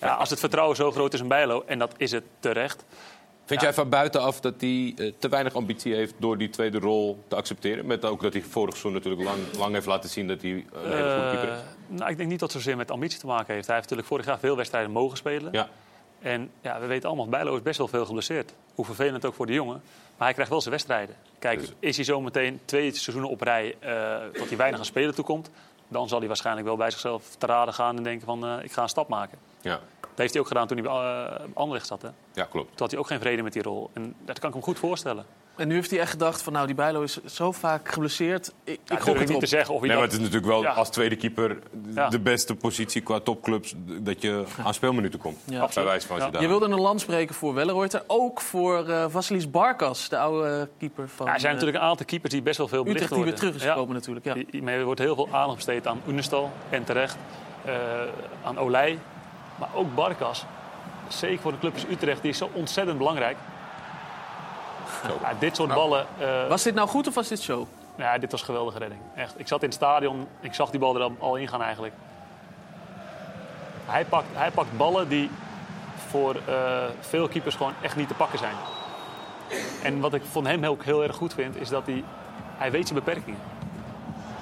Ja, 0.00 0.14
als 0.14 0.30
het 0.30 0.40
vertrouwen 0.40 0.76
zo 0.76 0.90
groot 0.90 1.14
is 1.14 1.20
in 1.20 1.28
Bijlo, 1.28 1.62
en 1.66 1.78
dat 1.78 1.94
is 1.96 2.10
het 2.10 2.24
terecht. 2.40 2.84
Vind 3.52 3.64
jij 3.64 3.74
van 3.74 3.88
buitenaf 3.88 4.40
dat 4.40 4.54
hij 4.58 4.94
eh, 4.96 5.12
te 5.18 5.28
weinig 5.28 5.54
ambitie 5.54 5.94
heeft 5.94 6.14
door 6.18 6.38
die 6.38 6.50
tweede 6.50 6.78
rol 6.78 7.24
te 7.28 7.36
accepteren? 7.36 7.86
Met 7.86 8.04
ook 8.04 8.22
dat 8.22 8.32
hij 8.32 8.42
vorig 8.42 8.76
seizoen 8.76 8.92
natuurlijk 8.92 9.22
lang, 9.22 9.38
lang 9.58 9.72
heeft 9.72 9.86
laten 9.86 10.10
zien 10.10 10.28
dat 10.28 10.42
hij 10.42 10.50
een 10.50 10.66
hele 10.72 11.14
goede 11.14 11.30
keeper 11.30 11.52
is. 11.52 11.58
Eh, 11.58 11.98
nou, 11.98 12.10
ik 12.10 12.16
denk 12.16 12.28
niet 12.30 12.40
dat 12.40 12.52
het 12.52 12.62
zozeer 12.62 12.76
met 12.76 12.90
ambitie 12.90 13.18
te 13.18 13.26
maken 13.26 13.54
heeft. 13.54 13.66
Hij 13.66 13.76
heeft 13.76 13.88
natuurlijk 13.88 14.08
vorig 14.08 14.26
jaar 14.26 14.38
veel 14.38 14.56
wedstrijden 14.56 14.90
mogen 14.90 15.16
spelen. 15.16 15.52
Ja. 15.52 15.68
En 16.20 16.50
ja, 16.60 16.80
we 16.80 16.86
weten 16.86 17.08
allemaal, 17.08 17.28
Bijlo 17.28 17.56
is 17.56 17.62
best 17.62 17.78
wel 17.78 17.88
veel 17.88 18.06
geblesseerd. 18.06 18.54
Hoe 18.74 18.84
vervelend 18.84 19.24
ook 19.24 19.34
voor 19.34 19.46
de 19.46 19.52
jongen. 19.52 19.82
Maar 20.16 20.26
hij 20.26 20.32
krijgt 20.32 20.50
wel 20.50 20.60
zijn 20.60 20.74
wedstrijden. 20.74 21.14
Kijk, 21.38 21.60
Dus- 21.60 21.72
is 21.78 21.96
hij 21.96 22.04
zo 22.04 22.20
meteen 22.20 22.60
twee 22.64 22.94
seizoenen 22.94 23.30
op 23.30 23.40
rij 23.40 23.76
eh 23.78 23.90
dat 24.32 24.48
hij 24.48 24.56
weinig 24.56 24.78
aan 24.78 24.84
spelen 24.84 25.14
toekomt... 25.14 25.50
dan 25.88 26.08
zal 26.08 26.18
hij 26.18 26.28
waarschijnlijk 26.28 26.66
wel 26.66 26.76
bij 26.76 26.90
zichzelf 26.90 27.34
te 27.38 27.46
raden 27.46 27.74
gaan 27.74 27.96
en 27.96 28.02
denken 28.02 28.26
van... 28.26 28.46
eh, 28.46 28.64
ik 28.64 28.72
ga 28.72 28.82
een 28.82 28.88
stap 28.88 29.08
maken. 29.08 29.38
Ja. 29.60 29.80
Dat 30.14 30.20
heeft 30.20 30.32
hij 30.32 30.40
ook 30.42 30.48
gedaan 30.48 30.66
toen 30.66 30.76
hij 30.78 30.86
bij 30.86 30.94
uh, 30.94 31.46
Anderlecht 31.54 31.86
zat. 31.86 32.02
Hè? 32.02 32.08
ja, 32.34 32.44
klopt. 32.44 32.68
Toen 32.68 32.78
had 32.78 32.90
hij 32.90 33.00
ook 33.00 33.06
geen 33.06 33.20
vrede 33.20 33.42
met 33.42 33.52
die 33.52 33.62
rol. 33.62 33.90
En 33.92 34.14
dat 34.24 34.38
kan 34.38 34.48
ik 34.48 34.54
hem 34.54 34.64
goed 34.64 34.78
voorstellen. 34.78 35.24
En 35.56 35.68
nu 35.68 35.74
heeft 35.74 35.90
hij 35.90 36.00
echt 36.00 36.10
gedacht 36.10 36.42
van, 36.42 36.52
nou, 36.52 36.66
die 36.66 36.74
Bijlo 36.74 37.02
is 37.02 37.24
zo 37.24 37.52
vaak 37.52 37.88
geblesseerd. 37.92 38.52
Ik, 38.64 38.80
Ja, 38.84 38.94
ik 38.94 39.00
gok 39.02 39.18
het 39.18 39.26
niet 39.26 39.34
op. 39.34 39.40
te 39.42 39.46
zeggen 39.46 39.74
of 39.74 39.80
Nee, 39.80 39.90
maar 39.92 40.02
het 40.02 40.12
is 40.12 40.18
natuurlijk 40.18 40.46
wel 40.46 40.62
Ja. 40.62 40.70
als 40.70 40.88
tweede 40.90 41.16
keeper 41.16 41.58
Ja. 41.94 42.08
de 42.08 42.20
beste 42.20 42.54
positie 42.54 43.00
qua 43.02 43.20
topclubs... 43.20 43.74
dat 43.76 44.22
je 44.22 44.44
aan 44.64 44.74
speelminuten 44.74 45.18
komt. 45.18 45.38
Ja. 45.44 45.68
Bij 45.74 45.84
wijze 45.84 46.06
van 46.06 46.20
als 46.20 46.30
je 46.32 46.40
Je 46.40 46.48
wilde 46.48 46.64
een 46.66 46.80
land 46.80 47.00
spreken 47.00 47.34
voor 47.34 47.54
Welleroyter. 47.54 48.02
Ook 48.06 48.40
voor 48.40 48.88
eh 48.88 49.04
Vasilis 49.08 49.50
Barkas, 49.50 50.08
de 50.08 50.18
oude 50.18 50.68
keeper 50.78 51.08
van... 51.08 51.26
Ja, 51.26 51.32
er 51.34 51.40
zijn 51.40 51.52
eh, 51.52 51.58
natuurlijk 51.58 51.84
een 51.84 51.90
aantal 51.90 52.06
keepers 52.06 52.32
die 52.32 52.42
best 52.42 52.58
wel 52.58 52.68
veel 52.68 52.82
belicht 52.82 53.02
Utrecht 53.02 53.22
die 53.22 53.24
weer 53.32 53.32
worden. 53.38 53.50
terug 53.52 53.68
is 53.68 53.74
gekomen 53.74 53.94
natuurlijk. 53.94 54.26
Ja. 54.62 54.72
Er 54.72 54.84
wordt 54.84 55.00
heel 55.00 55.14
veel 55.14 55.28
aandacht 55.32 55.56
besteed 55.56 55.86
aan 55.86 56.00
Unestal 56.06 56.50
en 56.70 56.84
terecht. 56.84 57.16
eh, 57.64 57.74
aan 58.44 58.58
Olij. 58.58 58.98
Maar 59.62 59.74
ook 59.74 59.94
Barkas. 59.94 60.44
Zeker 61.08 61.40
voor 61.40 61.52
de 61.52 61.58
club 61.58 61.74
als 61.74 61.84
Utrecht, 61.90 62.22
die 62.22 62.30
is 62.30 62.38
zo 62.38 62.50
ontzettend 62.52 62.98
belangrijk. 62.98 63.36
Ja, 65.22 65.32
dit 65.38 65.56
soort 65.56 65.74
ballen. 65.74 66.06
eh, 66.18 66.48
Was 66.48 66.62
dit 66.62 66.74
nou 66.74 66.88
goed 66.88 67.06
of 67.06 67.14
was 67.14 67.28
dit 67.28 67.42
show? 67.42 67.66
ja, 67.96 68.18
dit 68.18 68.30
was 68.30 68.40
een 68.40 68.46
geweldige 68.46 68.78
redding. 68.78 69.00
Echt. 69.14 69.34
Ik 69.40 69.48
zat 69.48 69.60
in 69.62 69.66
het 69.68 69.74
stadion, 69.76 70.28
ik 70.40 70.54
zag 70.54 70.70
die 70.70 70.80
bal 70.80 70.94
er 70.96 71.02
al- 71.02 71.16
al 71.18 71.36
in 71.36 71.48
gaan 71.48 71.62
eigenlijk. 71.62 71.94
Hij 73.86 74.04
pakt, 74.04 74.26
hij 74.32 74.50
pakt 74.50 74.76
ballen 74.76 75.08
die 75.08 75.30
voor 76.08 76.34
eh, 76.46 76.84
veel 77.00 77.28
keepers 77.28 77.54
gewoon 77.54 77.72
echt 77.80 77.96
niet 77.96 78.08
te 78.08 78.14
pakken 78.14 78.38
zijn. 78.38 78.54
En 79.82 80.00
wat 80.00 80.14
ik 80.14 80.22
van 80.30 80.46
hem 80.46 80.64
ook 80.64 80.84
heel 80.84 81.02
erg 81.02 81.16
goed 81.16 81.34
vind, 81.34 81.56
is 81.56 81.68
dat 81.68 81.86
hij, 81.86 82.04
hij 82.58 82.70
weet 82.70 82.88
zijn 82.88 82.98
beperkingen. 83.04 83.40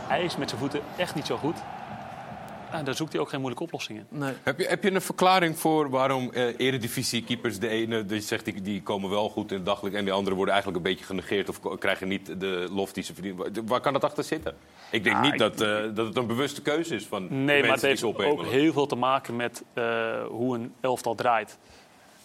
Hij 0.06 0.22
is 0.22 0.36
met 0.36 0.48
zijn 0.48 0.60
voeten 0.60 0.80
echt 0.96 1.14
niet 1.14 1.26
zo 1.26 1.36
goed. 1.36 1.56
En 2.72 2.84
daar 2.84 2.94
zoekt 2.94 3.12
hij 3.12 3.20
ook 3.20 3.28
geen 3.28 3.38
moeilijke 3.40 3.64
oplossingen. 3.64 4.06
Nee. 4.08 4.32
Heb 4.42 4.58
je, 4.58 4.66
heb 4.66 4.82
je 4.82 4.90
een 4.92 5.00
verklaring 5.00 5.58
voor 5.58 5.90
waarom 5.90 6.32
eh 6.32 6.58
eredivisie-keepers... 6.58 7.58
de 7.58 7.68
ene 7.68 8.04
die 8.06 8.20
zegt 8.20 8.44
die, 8.44 8.62
die 8.62 8.82
komen 8.82 9.10
wel 9.10 9.28
goed 9.28 9.50
in 9.50 9.56
het 9.56 9.66
daglicht... 9.66 9.94
en 9.96 10.04
de 10.04 10.10
andere 10.10 10.36
worden 10.36 10.54
eigenlijk 10.54 10.84
een 10.84 10.90
beetje 10.92 11.06
genegeerd... 11.06 11.48
of 11.48 11.78
krijgen 11.78 12.08
niet 12.08 12.40
de 12.40 12.66
lof 12.70 12.92
die 12.92 13.02
ze 13.04 13.14
verdienen? 13.14 13.66
Waar- 13.66 13.80
kan 13.80 13.92
dat 13.92 14.04
achter 14.04 14.24
zitten? 14.24 14.54
Ik 14.90 15.04
denk 15.04 15.20
niet 15.20 15.32
ik- 15.32 15.38
dat, 15.38 15.60
eh, 15.60 15.68
dat 15.94 16.06
het 16.06 16.16
een 16.16 16.26
bewuste 16.26 16.62
keuze 16.62 16.94
is 16.94 17.06
van 17.06 17.28
de 17.28 17.34
Nee, 17.34 17.60
maar 17.60 17.70
het 17.70 17.80
die 17.80 17.88
heeft 17.88 18.02
ook 18.04 18.44
heel 18.44 18.72
veel 18.72 18.86
te 18.86 18.96
maken 18.96 19.36
met 19.36 19.62
eh, 19.72 19.84
hoe 20.28 20.54
een 20.56 20.72
elftal 20.80 21.14
draait. 21.14 21.58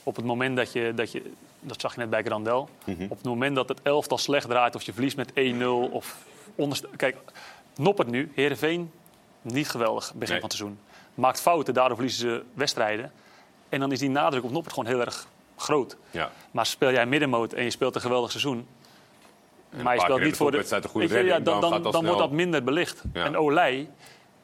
Op 0.03 0.15
het 0.15 0.25
moment 0.25 0.55
dat 0.55 0.71
je, 0.73 0.91
dat 0.95 1.11
je 1.11 1.21
dat 1.59 1.81
zag 1.81 1.93
je 1.93 1.99
net 1.99 2.09
bij 2.09 2.23
Grandel, 2.23 2.69
Mhm. 2.85 3.03
op 3.03 3.17
het 3.17 3.25
moment 3.25 3.55
dat 3.55 3.69
het 3.69 3.79
elftal 3.83 4.17
slecht 4.17 4.49
draait 4.49 4.75
of 4.75 4.81
je 4.81 4.93
verliest 4.93 5.17
met 5.17 5.31
1-0 5.33 5.89
of 5.91 6.17
onderste... 6.55 6.87
Kijk, 6.95 7.15
Noppert 7.75 8.09
nu, 8.09 8.31
Heerenveen, 8.35 8.91
niet 9.45 9.69
geweldig 9.69 10.13
begin 10.13 10.19
Nee. 10.19 10.39
van 10.39 10.49
het 10.49 10.57
seizoen. 10.57 10.79
Maakt 11.13 11.41
fouten, 11.41 11.73
daardoor 11.73 11.95
verliezen 11.95 12.29
ze 12.29 12.43
wedstrijden. 12.53 13.11
En 13.69 13.79
dan 13.79 13.91
is 13.91 13.99
die 13.99 14.09
nadruk 14.09 14.43
op 14.43 14.51
Noppert 14.51 14.73
gewoon 14.73 14.89
heel 14.89 14.99
erg 14.99 15.27
groot. 15.57 15.97
Ja. 16.11 16.31
Maar 16.51 16.65
speel 16.65 16.91
jij 16.91 17.05
middenmoot 17.05 17.53
en 17.53 17.63
je 17.63 17.69
speelt 17.69 17.95
een 17.95 18.01
geweldig 18.01 18.31
seizoen... 18.31 18.67
maar 19.83 19.95
je 19.95 20.01
speelt 20.01 20.21
niet 20.21 20.37
voor 20.37 20.51
de... 20.51 20.81
goede 20.87 21.23
ja, 21.23 21.39
dan, 21.39 21.61
dan 21.83 22.05
wordt 22.05 22.19
dat 22.19 22.31
minder 22.31 22.63
belicht. 22.63 23.03
Ja. 23.13 23.25
En 23.25 23.37
Olij, 23.37 23.89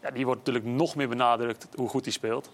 ja, 0.02 0.12
die 0.12 0.26
wordt 0.26 0.39
natuurlijk 0.39 0.66
nog 0.66 0.95
meer 0.95 1.10
benadrukt 1.10 1.68
hoe 1.76 1.89
goed 1.89 2.04
hij 2.04 2.14
speelt. 2.14 2.49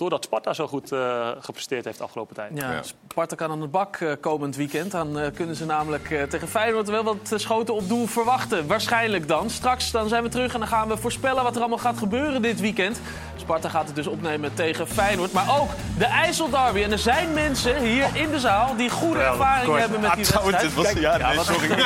Doordat 0.00 0.24
Sparta 0.24 0.52
zo 0.52 0.66
goed 0.66 0.92
eh, 0.92 1.28
gepresteerd 1.40 1.84
heeft 1.84 1.98
de 1.98 2.04
afgelopen 2.04 2.34
tijd. 2.34 2.50
Ja, 2.54 2.82
Sparta 3.08 3.36
kan 3.36 3.50
aan 3.50 3.60
de 3.60 3.66
bak 3.66 3.96
eh, 3.96 4.12
komend 4.20 4.56
weekend. 4.56 4.90
Dan 4.90 5.18
eh, 5.18 5.26
kunnen 5.34 5.56
ze 5.56 5.64
namelijk 5.64 6.10
eh, 6.10 6.22
tegen 6.22 6.48
Feyenoord 6.48 6.88
wel 6.88 7.02
wat 7.02 7.32
schoten 7.34 7.74
op 7.74 7.88
doel 7.88 8.06
verwachten. 8.06 8.66
Waarschijnlijk 8.66 9.28
dan. 9.28 9.50
Straks 9.50 9.90
dan 9.90 10.08
zijn 10.08 10.22
we 10.22 10.28
terug 10.28 10.52
en 10.52 10.58
dan 10.58 10.68
gaan 10.68 10.88
we 10.88 10.96
voorspellen 10.96 11.42
wat 11.42 11.54
er 11.54 11.60
allemaal 11.60 11.78
gaat 11.78 11.98
gebeuren 11.98 12.42
dit 12.42 12.60
weekend. 12.60 13.00
Sparta 13.36 13.68
gaat 13.68 13.86
het 13.86 13.94
dus 13.94 14.06
opnemen 14.06 14.54
tegen 14.54 14.88
Feyenoord. 14.88 15.32
Maar 15.32 15.60
ook 15.60 15.68
de 15.98 16.04
IJsselderby. 16.04 16.82
En 16.82 16.92
er 16.92 16.98
zijn 16.98 17.32
mensen 17.34 17.82
hier 17.82 18.06
in 18.12 18.30
de 18.30 18.38
zaal 18.38 18.76
die 18.76 18.90
goede 18.90 19.20
ervaring 19.20 19.76
hebben 19.76 20.00
met 20.00 20.12
die 20.14 20.24
wedstrijd. 20.24 20.60
dit 20.60 20.74
was, 20.74 20.92
ja, 20.92 21.16
nee, 21.16 21.36
wat- 21.36 21.44
sorry. 21.44 21.68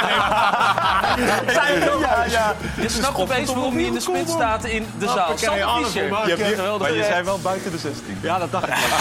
Zijn 1.52 1.82
er 1.82 1.94
ook 1.94 2.00
Ja, 2.00 2.24
ja. 2.24 2.54
Je 2.80 2.88
snapt 2.88 3.18
opeens 3.18 3.52
waarom 3.52 3.74
hij 3.74 3.84
in 3.84 3.92
de 3.92 4.00
spits 4.00 4.32
staat 4.32 4.64
in 4.64 4.86
de 4.98 5.06
zaal. 5.08 5.34
ken 5.34 5.56
je. 5.56 6.36
Geweldig. 6.36 6.78
Maar 6.88 6.96
je 6.96 7.04
zei 7.04 7.22
wel 7.24 7.38
buiten 7.38 7.70
de 7.70 7.78
16. 7.78 8.03
Ja, 8.20 8.38
dat 8.38 8.52
dacht 8.52 8.68
ik 8.68 8.74
wel. 8.74 8.98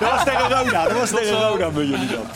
dat 0.00 0.10
was 0.10 0.24
tegen 0.24 0.48
Roda. 0.48 0.84
Dat 0.88 0.98
was 0.98 1.10
tegen 1.10 1.40
Roda 1.40 1.70
bij 1.70 1.84
jullie 1.84 2.08
dan. 2.08 2.26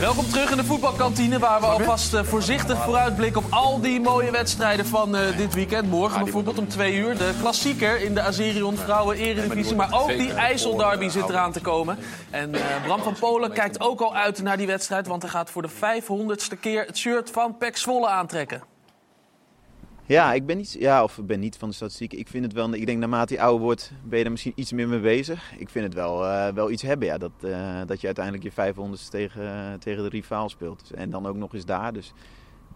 Welkom 0.00 0.28
terug 0.28 0.50
in 0.50 0.56
de 0.56 0.64
voetbalkantine, 0.64 1.38
waar 1.38 1.60
we 1.60 1.66
alvast 1.66 2.14
eh, 2.14 2.24
voorzichtig 2.24 2.84
vooruitblikken 2.84 3.44
op 3.44 3.52
al 3.52 3.80
die 3.80 4.00
mooie 4.00 4.30
wedstrijden 4.30 4.86
van 4.86 5.16
eh, 5.16 5.36
dit 5.36 5.54
weekend. 5.54 5.88
Morgen 5.90 6.22
bijvoorbeeld 6.22 6.58
om 6.58 6.68
twee 6.68 6.94
uur 6.96 7.18
de 7.18 7.34
klassieker 7.40 8.00
in 8.00 8.14
de 8.14 8.20
Azerion 8.20 8.76
Vrouwen 8.76 9.16
Eredivisie. 9.16 9.76
Maar 9.76 10.00
ook 10.00 10.08
die 10.08 10.32
IJsselderby 10.32 11.08
zit 11.08 11.28
eraan 11.28 11.52
te 11.52 11.60
komen. 11.60 11.98
En 12.30 12.54
eh, 12.54 12.60
Bram 12.84 13.02
van 13.02 13.14
Polen 13.20 13.52
kijkt 13.52 13.80
ook 13.80 14.00
al 14.00 14.16
uit 14.16 14.42
naar 14.42 14.56
die 14.56 14.66
wedstrijd, 14.66 15.06
want 15.06 15.22
hij 15.22 15.30
gaat 15.30 15.50
voor 15.50 15.62
de 15.62 15.70
500ste 15.70 16.60
keer 16.60 16.84
het 16.84 16.98
shirt 16.98 17.30
van 17.30 17.56
Pek 17.56 17.76
Zwolle 17.76 18.08
aantrekken. 18.08 18.77
Ja, 20.08 20.32
ik 20.32 20.46
ben 20.46 20.56
niet, 20.56 20.76
ja, 20.78 21.02
of 21.02 21.20
ben 21.22 21.40
niet 21.40 21.56
van 21.56 21.68
de 21.68 21.74
statistiek. 21.74 22.12
Ik 22.12 22.28
vind 22.28 22.44
het 22.44 22.52
wel, 22.52 22.74
ik 22.74 22.86
denk 22.86 22.98
naarmate 22.98 23.34
je 23.34 23.40
ouder 23.40 23.60
wordt, 23.60 23.92
ben 24.04 24.18
je 24.18 24.24
er 24.24 24.30
misschien 24.30 24.52
iets 24.54 24.72
meer 24.72 24.88
mee 24.88 25.00
bezig. 25.00 25.52
Ik 25.58 25.68
vind 25.68 25.84
het 25.84 25.94
wel, 25.94 26.24
eh, 26.24 26.52
wel 26.52 26.70
iets 26.70 26.82
hebben, 26.82 27.08
ja, 27.08 27.18
dat, 27.18 27.30
eh, 27.40 27.80
dat 27.86 28.00
je 28.00 28.06
uiteindelijk 28.06 28.44
je 28.44 28.52
500 28.52 29.10
tegen, 29.10 29.76
tegen 29.80 30.02
de 30.02 30.08
rivaal 30.08 30.48
speelt. 30.48 30.80
Dus, 30.80 30.92
en 30.92 31.10
dan 31.10 31.26
ook 31.26 31.36
nog 31.36 31.54
eens 31.54 31.64
daar. 31.64 31.92
Dus 31.92 32.12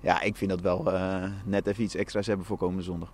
ja, 0.00 0.20
ik 0.20 0.36
vind 0.36 0.50
dat 0.50 0.60
wel 0.60 0.92
eh, 0.92 1.24
net 1.44 1.66
even 1.66 1.84
iets 1.84 1.94
extra's 1.94 2.26
hebben 2.26 2.46
voor 2.46 2.56
komende 2.56 2.82
zondag. 2.82 3.12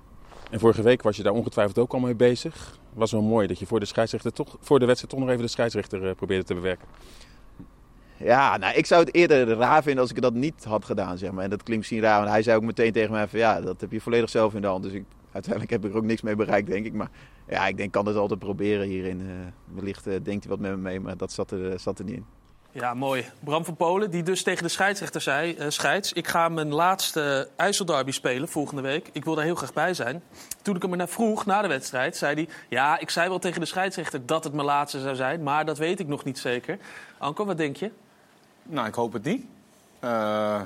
En 0.51 0.61
vorige 0.61 0.83
week 0.83 1.03
was 1.03 1.17
je 1.17 1.23
daar 1.23 1.33
ongetwijfeld 1.33 1.79
ook 1.79 1.93
al 1.93 2.01
mee 2.01 2.15
bezig. 2.15 2.79
Was 2.95 3.13
wel 3.13 3.23
mooi 3.23 3.47
dat 3.47 3.59
je 3.59 3.67
voor 3.67 3.81
de, 3.81 3.87
scheidsrechter 3.87 4.33
toch, 4.33 4.57
voor 4.61 4.79
de 4.79 4.87
wedstrijd 4.87 5.13
toch 5.15 5.23
nog 5.23 5.31
even 5.31 5.45
de 5.45 5.51
scheidsrechter 5.51 6.15
probeerde 6.15 6.45
te 6.45 6.55
bewerken. 6.55 6.89
Ja, 8.19 8.57
nou, 8.57 8.75
ik 8.75 8.87
zou 8.87 9.05
het 9.05 9.15
eerder 9.15 9.49
raar 9.49 9.83
vinden 9.83 10.03
als 10.03 10.11
ik 10.11 10.23
dat 10.23 10.35
niet 10.35 10.65
had 10.65 10.85
gedaan, 10.85 11.19
zeg 11.19 11.31
maar. 11.31 11.45
En 11.45 11.51
dat 11.51 11.63
klinkt 11.63 11.83
misschien 11.83 12.09
raar, 12.09 12.19
want 12.19 12.31
hij 12.31 12.43
zei 12.43 12.57
ook 12.57 12.63
meteen 12.63 12.93
tegen 12.93 13.11
mij 13.11 13.27
ja, 13.31 13.61
dat 13.61 13.81
heb 13.81 13.93
je 13.93 14.01
volledig 14.01 14.31
zelf 14.31 14.55
in 14.55 14.61
de 14.61 14.67
hand. 14.67 14.83
Dus 14.83 14.93
ik, 14.93 15.05
uiteindelijk 15.33 15.73
heb 15.73 15.85
ik 15.85 15.91
er 15.91 15.97
ook 15.97 16.05
niks 16.05 16.23
mee 16.23 16.37
bereikt, 16.37 16.69
denk 16.69 16.87
ik. 16.87 16.93
Maar 16.93 17.11
ja, 17.49 17.67
ik 17.67 17.77
denk, 17.77 17.93
kan 17.93 18.07
het 18.07 18.17
altijd 18.17 18.39
proberen 18.39 18.87
hierin. 18.87 19.21
Eh, 19.21 19.75
wellicht 19.75 20.07
eh, 20.07 20.15
denkt 20.23 20.45
hij 20.45 20.53
wat 20.53 20.59
met 20.59 20.71
me 20.71 20.77
mee, 20.77 21.01
maar 21.01 21.17
dat 21.17 21.33
zat 21.33 21.51
er, 21.51 21.81
zat 21.81 21.99
er 21.99 22.05
niet 22.05 22.15
in. 22.15 22.27
Ja, 22.73 22.95
mooi. 22.95 23.27
Bram 23.45 23.65
van 23.65 23.77
Polen, 23.77 24.11
die 24.11 24.23
dus 24.23 24.43
tegen 24.43 24.63
de 24.63 24.69
scheidsrechter 24.69 25.21
zei... 25.21 25.55
eh, 25.55 25.69
scheids, 25.69 26.13
ik 26.13 26.27
ga 26.27 26.49
mijn 26.49 26.75
laatste 26.75 27.49
IJsselderby 27.57 28.11
spelen 28.11 28.49
volgende 28.49 28.83
week. 28.83 29.09
Ik 29.13 29.25
wil 29.25 29.35
daar 29.35 29.45
heel 29.45 29.55
graag 29.55 29.73
bij 29.73 29.95
zijn. 29.95 30.23
Toen 30.63 30.77
ik 30.77 30.83
hem 30.83 30.91
er 30.91 30.97
naar 30.97 31.09
vroeg, 31.09 31.47
na 31.47 31.63
de 31.63 31.69
wedstrijd, 31.69 32.17
zei 32.17 32.35
hij... 32.35 32.49
ja, 32.69 32.99
ik 32.99 33.11
zei 33.11 33.29
wel 33.29 33.39
tegen 33.39 33.61
de 33.61 33.67
scheidsrechter 33.67 34.27
dat 34.27 34.45
het 34.45 34.53
mijn 34.53 34.67
laatste 34.67 35.01
zou 35.01 35.15
zijn... 35.15 35.43
maar 35.43 35.65
dat 35.65 35.79
weet 35.79 36.01
ik 36.01 36.07
nog 36.07 36.25
niet 36.25 36.39
zeker. 36.39 36.79
Anko, 37.19 37.45
wat 37.45 37.57
denk 37.57 37.77
je? 37.77 37.91
Nou, 38.71 38.87
ik 38.87 38.95
hoop 38.95 39.13
het 39.13 39.25
niet. 39.25 39.45
Eh, 40.01 40.61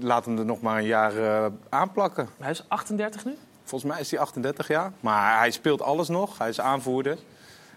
laat 0.00 0.24
hem 0.24 0.38
er 0.38 0.44
nog 0.44 0.60
maar 0.60 0.78
een 0.78 0.86
jaar 0.86 1.16
eh, 1.16 1.46
aanplakken. 1.68 2.28
Hij 2.38 2.50
is 2.50 2.64
38 2.68 3.24
nu? 3.24 3.34
Volgens 3.64 3.90
mij 3.90 4.00
is 4.00 4.10
hij 4.10 4.20
38 4.20 4.68
jaar. 4.68 4.92
Maar 5.00 5.38
hij 5.38 5.50
speelt 5.50 5.82
alles 5.82 6.08
nog. 6.08 6.38
Hij 6.38 6.48
is 6.48 6.60
aanvoerder. 6.60 7.18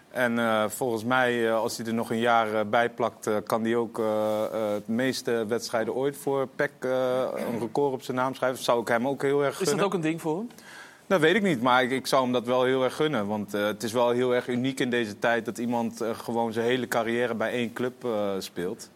En 0.10 0.40
eh, 0.40 0.70
volgens 0.70 1.04
mij, 1.04 1.54
als 1.54 1.78
hij 1.78 1.86
er 1.86 1.94
nog 1.94 2.10
een 2.10 2.20
jaar 2.20 2.68
bij 2.68 2.90
plakt, 2.90 3.30
kan 3.46 3.64
hij 3.64 3.76
ook 3.76 4.02
het 4.76 4.88
meeste 4.88 5.46
wedstrijden 5.48 5.96
ooit 5.96 6.18
voor 6.18 6.48
PEC 6.48 6.72
een 6.82 7.60
record 7.60 7.94
op 7.94 8.02
zijn 8.02 8.18
naam 8.18 8.36
schrijven. 8.36 8.64
Zou 8.64 8.82
ik 8.82 8.88
hem 8.88 9.08
ook 9.08 9.22
heel 9.22 9.44
erg 9.44 9.52
Is 9.52 9.58
gunnen. 9.58 9.78
dat 9.78 9.86
ook 9.86 9.94
een 9.94 10.02
ding 10.02 10.22
voor 10.22 10.38
hem? 10.38 10.50
Dat 11.08 11.20
weet 11.20 11.36
ik 11.36 11.42
niet, 11.42 11.62
maar 11.62 11.84
ik, 11.84 11.92
ik 11.92 12.08
zou 12.08 12.24
hem 12.24 12.32
dat 12.32 12.46
wel 12.46 12.64
heel 12.64 12.84
erg 12.84 12.96
gunnen. 12.96 13.28
Want 13.28 13.52
het 13.52 13.84
is 13.84 13.92
wel 13.92 14.10
heel 14.10 14.36
erg 14.36 14.48
uniek 14.48 14.80
in 14.80 14.90
deze 14.90 15.20
tijd 15.20 15.46
dat 15.46 15.58
iemand 15.58 16.02
gewoon 16.14 16.54
zijn 16.54 16.66
hele 16.66 16.88
carrière 16.88 17.36
bij 17.36 17.52
één 17.52 17.74
club 17.74 18.08
speelt. 18.40 18.90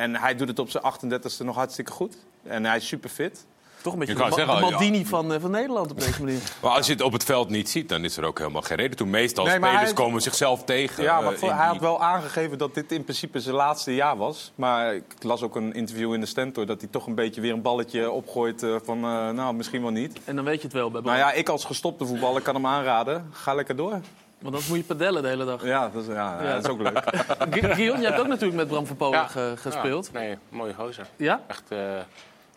En 0.00 0.16
hij 0.16 0.34
doet 0.34 0.48
het 0.48 0.58
op 0.58 0.70
zijn 0.70 0.82
38e 0.84 1.44
nog 1.44 1.54
hartstikke 1.56 1.90
goed. 1.92 2.16
En 2.42 2.64
hij 2.64 2.76
is 2.76 2.86
super 2.86 3.10
fit. 3.10 3.44
Toch 3.82 3.92
een 3.92 3.98
beetje 3.98 4.14
de, 4.14 4.20
Ma- 4.20 4.30
zeggen, 4.30 4.56
de 4.56 4.64
ja. 4.64 4.70
Maldini 4.70 5.06
van, 5.06 5.32
eh, 5.32 5.40
van 5.40 5.50
Nederland 5.50 5.90
op 5.90 6.00
deze 6.00 6.20
manier. 6.22 6.40
Maar 6.62 6.70
als 6.70 6.86
je 6.86 6.92
het 6.92 7.02
op 7.02 7.12
het 7.12 7.24
veld 7.24 7.48
niet 7.48 7.68
ziet, 7.70 7.88
dan 7.88 8.04
is 8.04 8.16
er 8.16 8.24
ook 8.24 8.38
helemaal 8.38 8.62
geen 8.62 8.76
reden 8.76 8.96
toe. 8.96 9.06
Meestal 9.06 9.44
Nee, 9.44 9.54
spelers 9.56 9.80
hij- 9.80 9.92
komen 9.92 10.20
zichzelf 10.22 10.64
tegen. 10.64 11.02
Ja, 11.02 11.18
eh, 11.18 11.24
maar 11.24 11.38
voor- 11.38 11.48
in 11.48 11.54
hij 11.54 11.64
die- 11.64 11.72
had 11.72 11.80
wel 11.80 12.02
aangegeven 12.02 12.58
dat 12.58 12.74
dit 12.74 12.92
in 12.92 13.02
principe 13.04 13.40
zijn 13.40 13.54
laatste 13.54 13.94
jaar 13.94 14.16
was. 14.16 14.52
Maar 14.54 14.94
ik 14.94 15.04
las 15.20 15.42
ook 15.42 15.56
een 15.56 15.72
interview 15.74 16.14
in 16.14 16.20
de 16.20 16.26
Stentor 16.26 16.66
dat 16.66 16.80
hij 16.80 16.90
toch 16.90 17.06
een 17.06 17.14
beetje 17.14 17.40
weer 17.40 17.52
een 17.52 17.62
balletje 17.62 18.10
opgooit 18.10 18.62
eh, 18.62 18.74
van 18.84 18.96
eh, 19.04 19.28
nou, 19.30 19.54
misschien 19.54 19.82
wel 19.82 19.90
niet. 19.90 20.18
En 20.24 20.36
dan 20.36 20.44
weet 20.44 20.56
je 20.60 20.62
het 20.66 20.72
wel 20.72 20.90
bij. 20.90 21.00
Nou 21.00 21.16
ja, 21.16 21.32
ik 21.32 21.48
als 21.48 21.64
gestopte 21.64 22.06
voetballer 22.06 22.42
kan 22.42 22.54
hem 22.54 22.66
aanraden. 22.66 23.26
Ga 23.32 23.54
lekker 23.54 23.76
door. 23.76 24.00
Want 24.40 24.54
anders 24.54 24.68
moet 24.68 24.76
je 24.78 24.84
padellen 24.84 25.22
de 25.22 25.28
hele 25.28 25.44
dag. 25.44 25.64
Ja, 25.64 25.88
dat 25.88 26.02
is, 26.02 26.08
ja, 26.14 26.42
ja, 26.42 26.52
dat 26.54 26.64
is 26.64 26.70
ook 26.70 26.80
leuk. 26.80 26.98
Gu- 27.50 27.74
Guillaume, 27.74 28.00
jij 28.00 28.10
hebt 28.10 28.20
ook 28.20 28.26
natuurlijk 28.26 28.56
met 28.58 28.68
Bram 28.68 28.86
van 28.86 28.96
Polen 28.96 29.28
ge- 29.28 29.52
gespeeld. 29.56 30.10
Ja, 30.12 30.18
nee, 30.18 30.36
mooie 30.48 30.74
gozer. 30.74 31.06
Ja? 31.16 31.40
Echt, 31.46 31.62
eh, 31.68 31.78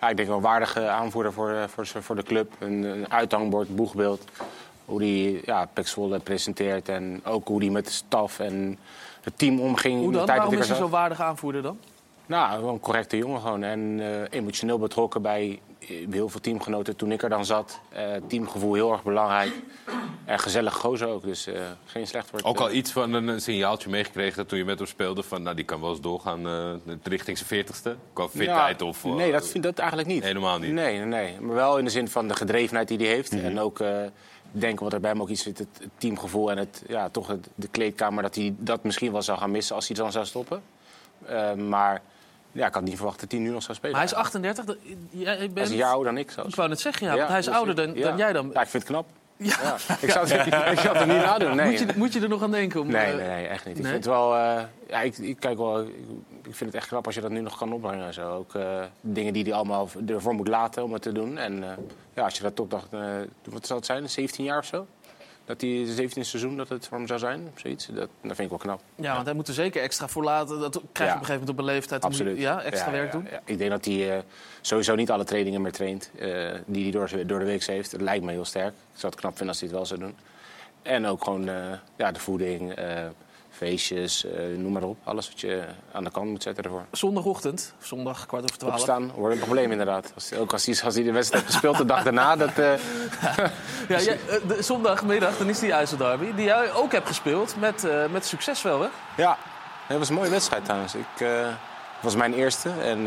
ja, 0.01 0.09
ik 0.09 0.15
denk 0.15 0.27
wel 0.27 0.38
een 0.38 0.43
waardige 0.43 0.88
aanvoerder 0.88 1.34
voor, 1.34 1.49
eh, 1.51 1.63
voor, 1.67 1.86
voor 1.86 2.15
de 2.15 2.23
club. 2.23 2.51
Een, 2.59 2.84
een 2.84 3.11
uithangbord, 3.11 3.75
boegbeeld. 3.75 4.23
Hoe 4.86 4.99
hij 5.03 5.41
ja, 5.45 5.65
Pek 5.73 5.88
Zwolle 5.88 6.19
presenteert 6.19 6.89
en 6.89 7.21
ook 7.25 7.47
hoe 7.47 7.61
hij 7.61 7.69
met 7.71 7.86
de 7.86 7.91
staf 7.91 8.39
en 8.39 8.77
het 9.21 9.38
team 9.38 9.59
omging. 9.59 9.95
Hoe 9.95 10.05
in 10.05 10.11
de 10.11 10.17
dan? 10.17 10.25
tijd 10.25 10.38
Waarom 10.38 10.55
dat 10.55 10.63
is 10.63 10.69
hij 10.69 10.77
er 10.77 10.84
zo 10.84 10.89
zat. 10.89 10.99
waardig 10.99 11.21
aanvoerder 11.21 11.61
dan? 11.61 11.77
Nou, 12.25 12.67
een 12.67 12.79
correcte 12.79 13.17
jongen 13.17 13.41
gewoon. 13.41 13.63
En 13.63 13.95
eh, 13.99 14.39
emotioneel 14.39 14.77
betrokken 14.79 15.21
bij 15.21 15.59
heel 16.09 16.29
veel 16.29 16.39
teamgenoten 16.39 16.95
toen 16.95 17.11
ik 17.11 17.23
er 17.23 17.29
dan 17.29 17.45
zat. 17.45 17.79
Eh, 17.89 18.05
teamgevoel 18.27 18.73
heel 18.73 18.91
erg 18.91 19.03
belangrijk. 19.03 19.51
En 20.25 20.39
gezellig 20.39 20.73
gozer 20.73 21.07
ook, 21.07 21.23
dus 21.23 21.47
eh, 21.47 21.61
geen 21.86 22.07
slecht 22.07 22.31
woord. 22.31 22.43
Ook 22.43 22.55
eh, 22.55 22.61
al 22.61 22.71
iets 22.71 22.91
van 22.91 23.13
een, 23.13 23.41
signaaltje 23.41 23.89
meegekregen 23.89 24.36
dat 24.38 24.47
toen 24.47 24.57
je 24.57 24.65
met 24.65 24.77
hem 24.77 24.88
speelde... 24.88 25.23
van 25.23 25.43
nou, 25.43 25.55
die 25.55 25.65
kan 25.65 25.81
wel 25.81 25.89
eens 25.89 26.01
doorgaan 26.01 26.47
eh, 26.47 26.93
richting 27.03 27.38
zijn 27.38 27.49
veertigste. 27.49 27.95
Qua 28.13 28.27
fitheid 28.27 28.79
Ja, 28.79 28.86
of... 28.86 29.05
eh, 29.05 29.13
nee, 29.13 29.31
dat 29.31 29.47
vind 29.47 29.63
dat 29.63 29.79
eigenlijk 29.79 30.09
niet. 30.09 30.23
Helemaal 30.23 30.59
niet. 30.59 30.71
Nee, 30.71 30.97
nee, 30.97 31.05
nee. 31.05 31.41
Maar 31.41 31.55
wel 31.55 31.77
in 31.77 31.86
de 31.86 31.91
zin 31.91 32.07
van 32.07 32.27
de 32.27 32.36
gedrevenheid 32.36 32.88
die 32.88 32.97
hij 32.97 33.07
heeft. 33.07 33.31
Mhm. 33.31 33.45
En 33.45 33.59
ook 33.59 33.79
eh, 33.79 33.97
denken 34.51 34.84
wat 34.84 34.93
er 34.93 34.99
bij 34.99 35.09
hem 35.09 35.21
ook 35.21 35.29
iets 35.29 35.43
zit. 35.43 35.57
Het, 35.57 35.88
teamgevoel 35.97 36.51
en 36.51 36.57
het, 36.57 36.84
ja, 36.88 37.09
toch 37.09 37.27
het, 37.27 37.47
de 37.55 37.67
kleedkamer. 37.67 38.23
Dat 38.23 38.36
hij 38.36 38.55
dat 38.57 38.84
misschien 38.84 39.11
wel 39.11 39.21
zou 39.21 39.38
gaan 39.38 39.51
missen 39.51 39.75
als 39.75 39.88
hij 39.88 39.95
dan 39.95 40.11
zou 40.11 40.25
stoppen. 40.25 40.61
Eh, 41.25 41.53
maar 41.53 42.01
ja, 42.54 42.68
ik 42.68 42.74
had 42.74 42.84
niet 42.84 42.95
verwacht 42.95 43.20
dat 43.20 43.32
hij 43.32 43.39
nu 43.39 43.49
nog 43.49 43.64
zou 43.64 43.78
spelen. 43.78 43.95
Maar 43.95 44.06
hij 44.06 44.12
is 44.12 44.18
38. 44.20 44.66
dat- 44.66 44.78
jij 45.10 45.38
bent... 45.38 45.54
Hij 45.54 45.64
is 45.64 45.70
een 45.70 45.76
jaar 45.76 45.89
ouder 45.91 46.14
dan 46.14 46.22
ik 46.22 46.32
zelfs. 46.32 46.49
Ik 46.49 46.56
wou 46.56 46.70
net 46.70 46.80
zeggen, 46.80 47.08
ja, 47.08 47.16
want 47.16 47.28
hij 47.30 47.39
is 47.39 47.45
dus- 47.45 47.54
ouder 47.56 47.76
dan, 47.76 47.93
dan 47.93 48.18
jij 48.18 48.34
dan. 48.34 48.49
Ja, 48.54 48.62
ik 48.62 48.68
vind 48.68 48.84
het 48.84 48.91
knap. 48.91 49.06
Ja. 49.38 49.76
Ik, 50.01 50.10
zou 50.12 50.28
het, 50.28 50.47
ik 50.76 50.80
zou 50.80 50.97
het 50.97 51.08
er 51.08 51.14
niet 51.14 51.24
nadoen. 51.26 51.56
Nee. 51.56 51.70
Moet, 51.70 51.80
je, 51.80 51.88
moet 51.95 52.14
je 52.14 52.20
er 52.22 52.30
nog 52.30 52.43
aan 52.43 52.51
denken? 52.51 52.82
Om, 52.82 52.88
Nee, 52.88 53.06
eh, 53.12 53.16
nee, 53.18 53.28
nee, 53.28 53.47
echt 53.47 53.66
niet. 53.66 53.78
Ik 53.78 53.84
nee? 53.84 53.91
vind 53.91 54.06
het 54.06 54.14
wel. 54.14 54.36
eh, 54.36 54.62
ja, 54.88 55.01
ik, 55.01 55.18
ik 55.18 55.39
kijk 55.39 55.58
wel. 55.58 55.82
Ik, 55.82 55.88
ik 56.43 56.56
vind 56.56 56.60
het 56.72 56.74
echt 56.76 56.88
knap 56.88 57.06
als 57.06 57.16
je 57.16 57.22
dat 57.22 57.32
nu 57.32 57.39
nog 57.39 57.58
kan 57.58 57.74
opbrengen. 57.74 58.06
en 58.06 58.14
Zo. 58.14 58.32
Ook 58.32 58.56
eh, 58.56 58.84
dingen 59.01 59.34
die 59.34 59.43
hij 59.43 59.54
allemaal 59.54 59.89
ervoor 60.08 60.34
moet 60.34 60.47
laten 60.47 60.84
om 60.84 60.93
het 60.93 61.01
te 61.01 61.12
doen. 61.12 61.38
En 61.38 61.64
ja, 62.14 62.24
als 62.24 62.38
je 62.38 62.43
dat 62.43 62.56
toch 62.56 62.68
dacht, 62.68 62.88
wat 63.43 63.66
zou 63.68 63.80
het 63.80 63.88
zijn, 63.88 64.10
17 64.10 64.43
jaar 64.45 64.58
of 64.60 64.66
zo? 64.66 64.88
Dat 65.45 65.61
hij 65.61 65.85
17 65.85 66.25
seizoen 66.25 66.57
dat 66.57 66.69
het 66.69 66.87
voor 66.87 66.97
hem 66.97 67.07
zou 67.07 67.19
zijn, 67.19 67.51
zoiets. 67.55 67.85
Dat, 67.85 67.95
dat 67.95 68.09
vind 68.21 68.39
ik 68.39 68.49
wel 68.49 68.57
knap. 68.57 68.81
Ja, 68.95 69.13
want 69.13 69.25
hij 69.25 69.35
moet 69.35 69.47
er 69.47 69.53
zeker 69.53 69.81
extra 69.81 70.07
voor 70.07 70.23
laten. 70.23 70.59
Dat 70.59 70.71
krijg 70.71 70.81
je 70.93 71.03
Ja. 71.03 71.05
op 71.13 71.19
een 71.19 71.25
gegeven 71.25 71.33
moment 71.33 71.49
op 71.49 71.57
een 71.57 71.65
leeftijd. 71.73 72.03
Absoluut. 72.03 72.37
Ja, 72.37 72.61
extra 72.61 72.85
Ja, 72.85 72.91
werk 72.97 73.11
doen. 73.11 73.27
Ik 73.45 73.57
denk 73.57 73.69
dat 73.71 73.85
hij 73.85 74.15
eh, 74.17 74.23
sowieso 74.61 74.95
niet 74.95 75.11
alle 75.11 75.23
trainingen 75.23 75.61
meer 75.61 75.71
traint 75.71 76.11
eh, 76.19 76.51
die 76.65 76.83
hij 76.83 76.91
door, 76.91 77.27
door 77.27 77.39
de 77.39 77.45
week 77.45 77.63
heeft. 77.63 77.91
Het 77.91 78.01
lijkt 78.01 78.23
me 78.25 78.31
heel 78.31 78.45
sterk. 78.45 78.73
Ik 78.73 78.99
zou 78.99 79.11
het 79.11 79.21
knap 79.21 79.31
vinden 79.37 79.47
als 79.49 79.59
hij 79.59 79.67
het 79.67 79.77
wel 79.77 79.85
zou 79.85 79.99
doen. 79.99 80.15
En 80.81 81.05
ook 81.05 81.23
gewoon 81.23 81.49
eh, 81.49 81.55
ja, 81.95 82.11
de 82.11 82.19
voeding, 82.19 82.73
feestjes, 83.54 84.26
eh, 84.26 84.32
noem 84.58 84.72
maar 84.72 84.84
op. 84.84 84.97
Alles 85.04 85.28
wat 85.28 85.39
je 85.39 85.64
aan 85.91 86.04
de 86.04 86.12
kant 86.12 86.30
moet 86.30 86.43
zetten 86.43 86.64
ervoor. 86.64 86.86
Zondagochtend, 86.91 87.74
zondag 87.80 88.26
kwart 88.26 88.43
over 88.43 88.58
twaalf. 88.58 88.74
Opstaan 88.74 89.12
wordt 89.16 89.36
een 89.36 89.41
probleem 89.41 89.72
inderdaad. 89.72 90.12
Als, 90.16 90.34
ook 90.34 90.51
als 90.51 90.66
hij, 90.66 90.80
als 90.84 90.95
hij 90.95 91.04
de 91.04 91.12
wedstrijd 91.12 91.45
gespeeld 91.45 91.78
de 91.78 91.86
dag 91.86 92.04
daarna. 92.04 92.36
Dat, 92.36 92.58
eh, 92.58 92.74
Ja, 93.88 93.97
eh, 93.97 94.16
de, 94.47 94.58
zondagmiddag, 94.60 95.38
dan 95.38 95.49
is 95.49 95.60
die 95.60 95.72
IJsselderby. 95.72 96.34
Die 96.36 96.45
jij 96.45 96.74
ook 96.74 96.91
hebt 96.91 97.08
gespeeld 97.08 97.56
met, 97.60 97.88
met 98.12 98.26
succes 98.26 98.62
wel, 98.62 98.82
hè? 98.82 98.88
Ja, 99.18 99.38
het 99.88 99.97
was 99.97 100.10
een 100.10 100.16
mooie 100.16 100.30
wedstrijd 100.30 100.64
trouwens. 100.64 100.95
Ik, 100.95 101.06
het 101.18 102.01
was 102.01 102.16
mijn 102.16 102.34
eerste. 102.34 102.70
En 102.70 103.06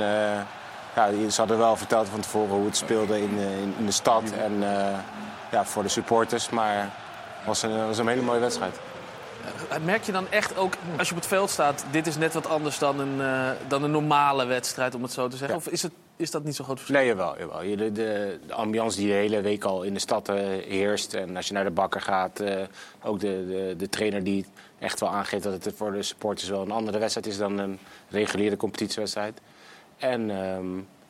ja, 0.95 1.11
ze 1.31 1.41
hadden 1.41 1.59
wel 1.59 1.77
verteld 1.77 2.09
van 2.09 2.21
tevoren 2.21 2.55
hoe 2.55 2.67
het 2.67 2.77
speelde 2.77 3.23
in, 3.23 3.39
in, 3.39 3.75
in 3.79 3.87
de 3.87 3.93
stad. 3.93 4.23
En 4.31 4.61
ja, 5.51 5.65
voor 5.65 5.83
de 5.83 5.89
supporters. 5.89 6.49
Maar 6.49 6.77
het 6.79 7.47
was 7.47 7.63
een, 7.63 7.87
was 7.87 7.99
een 7.99 8.09
hele 8.09 8.23
mooie 8.23 8.41
wedstrijd. 8.41 8.79
Eh, 9.70 9.84
Merk 9.84 10.03
je 10.03 10.12
dan 10.12 10.28
echt 10.30 10.57
ook, 10.57 10.74
als 10.99 11.09
je 11.09 11.14
op 11.14 11.20
het 11.20 11.28
veld 11.28 11.51
staat... 11.51 11.84
dit 11.91 12.07
is 12.07 12.16
net 12.16 12.34
wat 12.34 12.47
anders 12.47 12.78
dan 12.78 13.01
een, 13.01 13.20
eh, 13.20 13.51
dan 13.68 13.82
een 13.82 13.91
normale 13.91 14.45
wedstrijd, 14.45 14.95
om 14.95 15.03
het 15.03 15.12
zo 15.12 15.28
te 15.28 15.37
zeggen? 15.37 15.59
Ja. 15.59 15.64
Of 15.66 15.72
is, 15.72 15.82
het, 15.82 15.93
is 16.16 16.30
dat 16.30 16.45
niet 16.45 16.57
zo 16.57 16.64
groot 16.64 16.76
verschil? 16.76 16.99
Nee, 16.99 17.07
jawel. 17.07 17.39
jawel. 17.39 17.76
De, 17.76 17.93
de, 17.93 18.39
de 18.47 18.53
ambiance 18.55 18.99
die 18.99 19.07
de 19.07 19.12
hele 19.14 19.41
week 19.41 19.64
al 19.64 19.82
in 19.82 19.95
de 19.95 20.01
stad 20.01 20.28
eh, 20.28 20.37
heerst. 20.68 21.14
En 21.14 21.37
als 21.37 21.47
je 21.47 21.53
naar 21.53 21.64
de 21.64 21.70
bakker 21.70 22.01
gaat, 22.01 22.41
eh, 22.41 22.62
ook 23.03 23.20
de, 23.20 23.47
de, 23.49 23.74
de 23.76 23.89
trainer 23.89 24.24
die 24.24 24.47
echt 24.78 25.01
wel 25.01 25.09
aangeeft 25.11 25.43
dat 25.43 25.64
het 25.64 25.74
voor 25.76 25.93
de 25.93 26.03
supporters 26.03 26.49
wel 26.49 26.62
een 26.62 26.70
andere 26.70 26.99
wedstrijd 26.99 27.26
is 27.26 27.37
dan 27.39 27.59
een 27.59 27.78
reguliere 28.09 28.57
competitiewedstrijd. 28.57 29.41
En 29.97 30.30
ehm, 30.30 30.66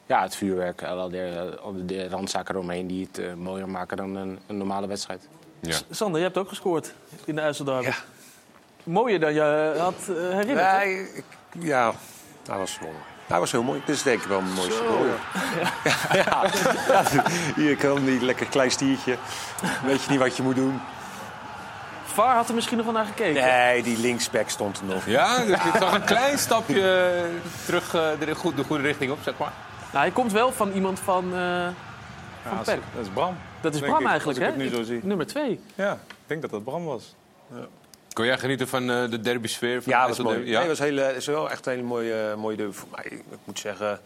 ja, 0.07 0.23
het 0.23 0.37
vuurwerk, 0.37 0.83
al 0.83 1.09
de, 1.09 1.59
de 1.87 2.09
randzaken 2.09 2.55
eromheen 2.55 2.87
die 2.87 3.09
het 3.13 3.37
mooier 3.37 3.69
maken 3.69 3.97
dan 3.97 4.17
een, 4.17 4.39
een 4.47 4.57
normale 4.57 4.87
wedstrijd. 4.87 5.29
Ja. 5.61 5.77
Sander, 5.91 6.19
je 6.19 6.27
hebt 6.27 6.39
ook 6.39 6.49
gescoord 6.49 6.95
in 7.25 7.35
de 7.35 7.41
IJsselderby. 7.41 7.91
Mooier 8.87 9.21
dan 9.21 9.35
je 9.35 9.75
had 9.79 9.95
eh, 10.09 10.15
herinnerd. 10.35 10.79
Nee, 10.79 11.01
ik- 11.15 11.25
ja, 11.59 11.93
dat 12.43 12.57
was 12.57 12.79
mooi. 12.81 12.95
Dat 13.27 13.39
was 13.39 13.53
heel 13.53 13.63
mooi. 13.63 13.83
Dit 13.87 13.95
is 13.97 14.03
denk 14.03 14.21
ik 14.23 14.29
wel 14.29 14.41
mijn 14.41 14.55
mooiste 14.55 14.73
Zo. 14.83 14.87
goal. 14.87 15.05
Ja. 16.13 16.13
Ja, 16.13 16.45
ja. 17.13 17.23
Hier 17.57 17.77
kan 17.77 18.05
die 18.05 18.21
lekker 18.25 18.47
klein 18.47 18.71
stiertje. 18.71 19.17
Weet 19.85 20.03
je 20.03 20.11
niet 20.11 20.19
wat 20.19 20.37
je 20.37 20.43
moet 20.43 20.55
doen. 20.57 20.81
VAR 22.05 22.35
had 22.35 22.49
er 22.49 22.55
misschien 22.55 22.77
nog 22.77 22.87
wel 22.87 22.95
naar 22.95 23.05
gekeken. 23.05 23.43
Nee, 23.43 23.83
die 23.83 23.99
linksback 23.99 24.49
stond 24.49 24.79
er 24.79 24.85
nog. 24.85 25.07
Ja, 25.07 25.39
dus 25.45 25.65
ik 25.65 25.73
zag 25.79 25.95
een 25.95 26.05
klein 26.05 26.39
stapje 26.39 27.15
terug 27.65 27.95
eh, 27.95 28.09
de, 28.19 28.35
goed- 28.35 28.57
de 28.57 28.65
goede 28.65 28.83
richting 28.83 29.11
op, 29.13 29.19
zeg 29.23 29.35
maar. 29.39 29.53
Nou, 29.93 30.05
hij 30.05 30.11
komt 30.11 30.33
wel 30.33 30.53
van 30.53 30.71
iemand 30.73 31.01
van, 31.01 31.25
eh 31.25 31.31
van 32.43 32.53
Ja, 32.53 32.57
dat, 32.57 32.69
is, 32.69 32.75
PEC. 32.75 32.83
dat 32.95 33.05
is 33.05 33.11
Bram. 33.13 33.37
Dat 33.61 33.75
is 33.75 33.81
denk 33.81 33.93
Bram 33.93 34.05
ik, 34.05 34.11
eigenlijk, 34.11 34.39
als 34.39 34.49
hè? 34.49 34.55
ik 34.55 34.61
het 34.63 34.71
nu 34.71 34.77
zo 34.77 34.83
zie. 34.85 35.01
Nummer 35.05 35.27
twee. 35.27 35.61
Ja, 35.75 35.93
ik 35.93 35.99
denk 36.27 36.43
dat 36.43 36.51
dat 36.51 36.65
Bram 36.65 36.85
was. 36.85 37.15
Kon 38.17 38.25
jij 38.27 38.39
genieten 38.39 38.69
van 38.69 38.91
eh, 38.91 39.11
de 39.11 39.21
derby-sfeer? 39.21 39.83
van 39.83 39.93
Ja, 39.93 40.01
de 40.03 40.09
dat 40.09 40.19
is 40.19 40.25
mooi. 40.25 40.37
IJsselderby? 40.37 40.59
Nee, 40.59 40.69
dat 40.69 40.79
was, 40.79 40.87
hele, 41.09 41.17
is 41.17 41.27
wel 41.27 41.51
echt 41.51 41.67
een 41.67 41.73
hele 41.73 41.85
mooie, 41.85 42.29
eh, 42.31 42.35
mooie 42.37 42.57
derby 42.57 42.73
voor 42.73 42.89
mij. 42.95 43.05
Ik 43.05 43.39
moet 43.45 43.59
zeggen, 43.59 44.01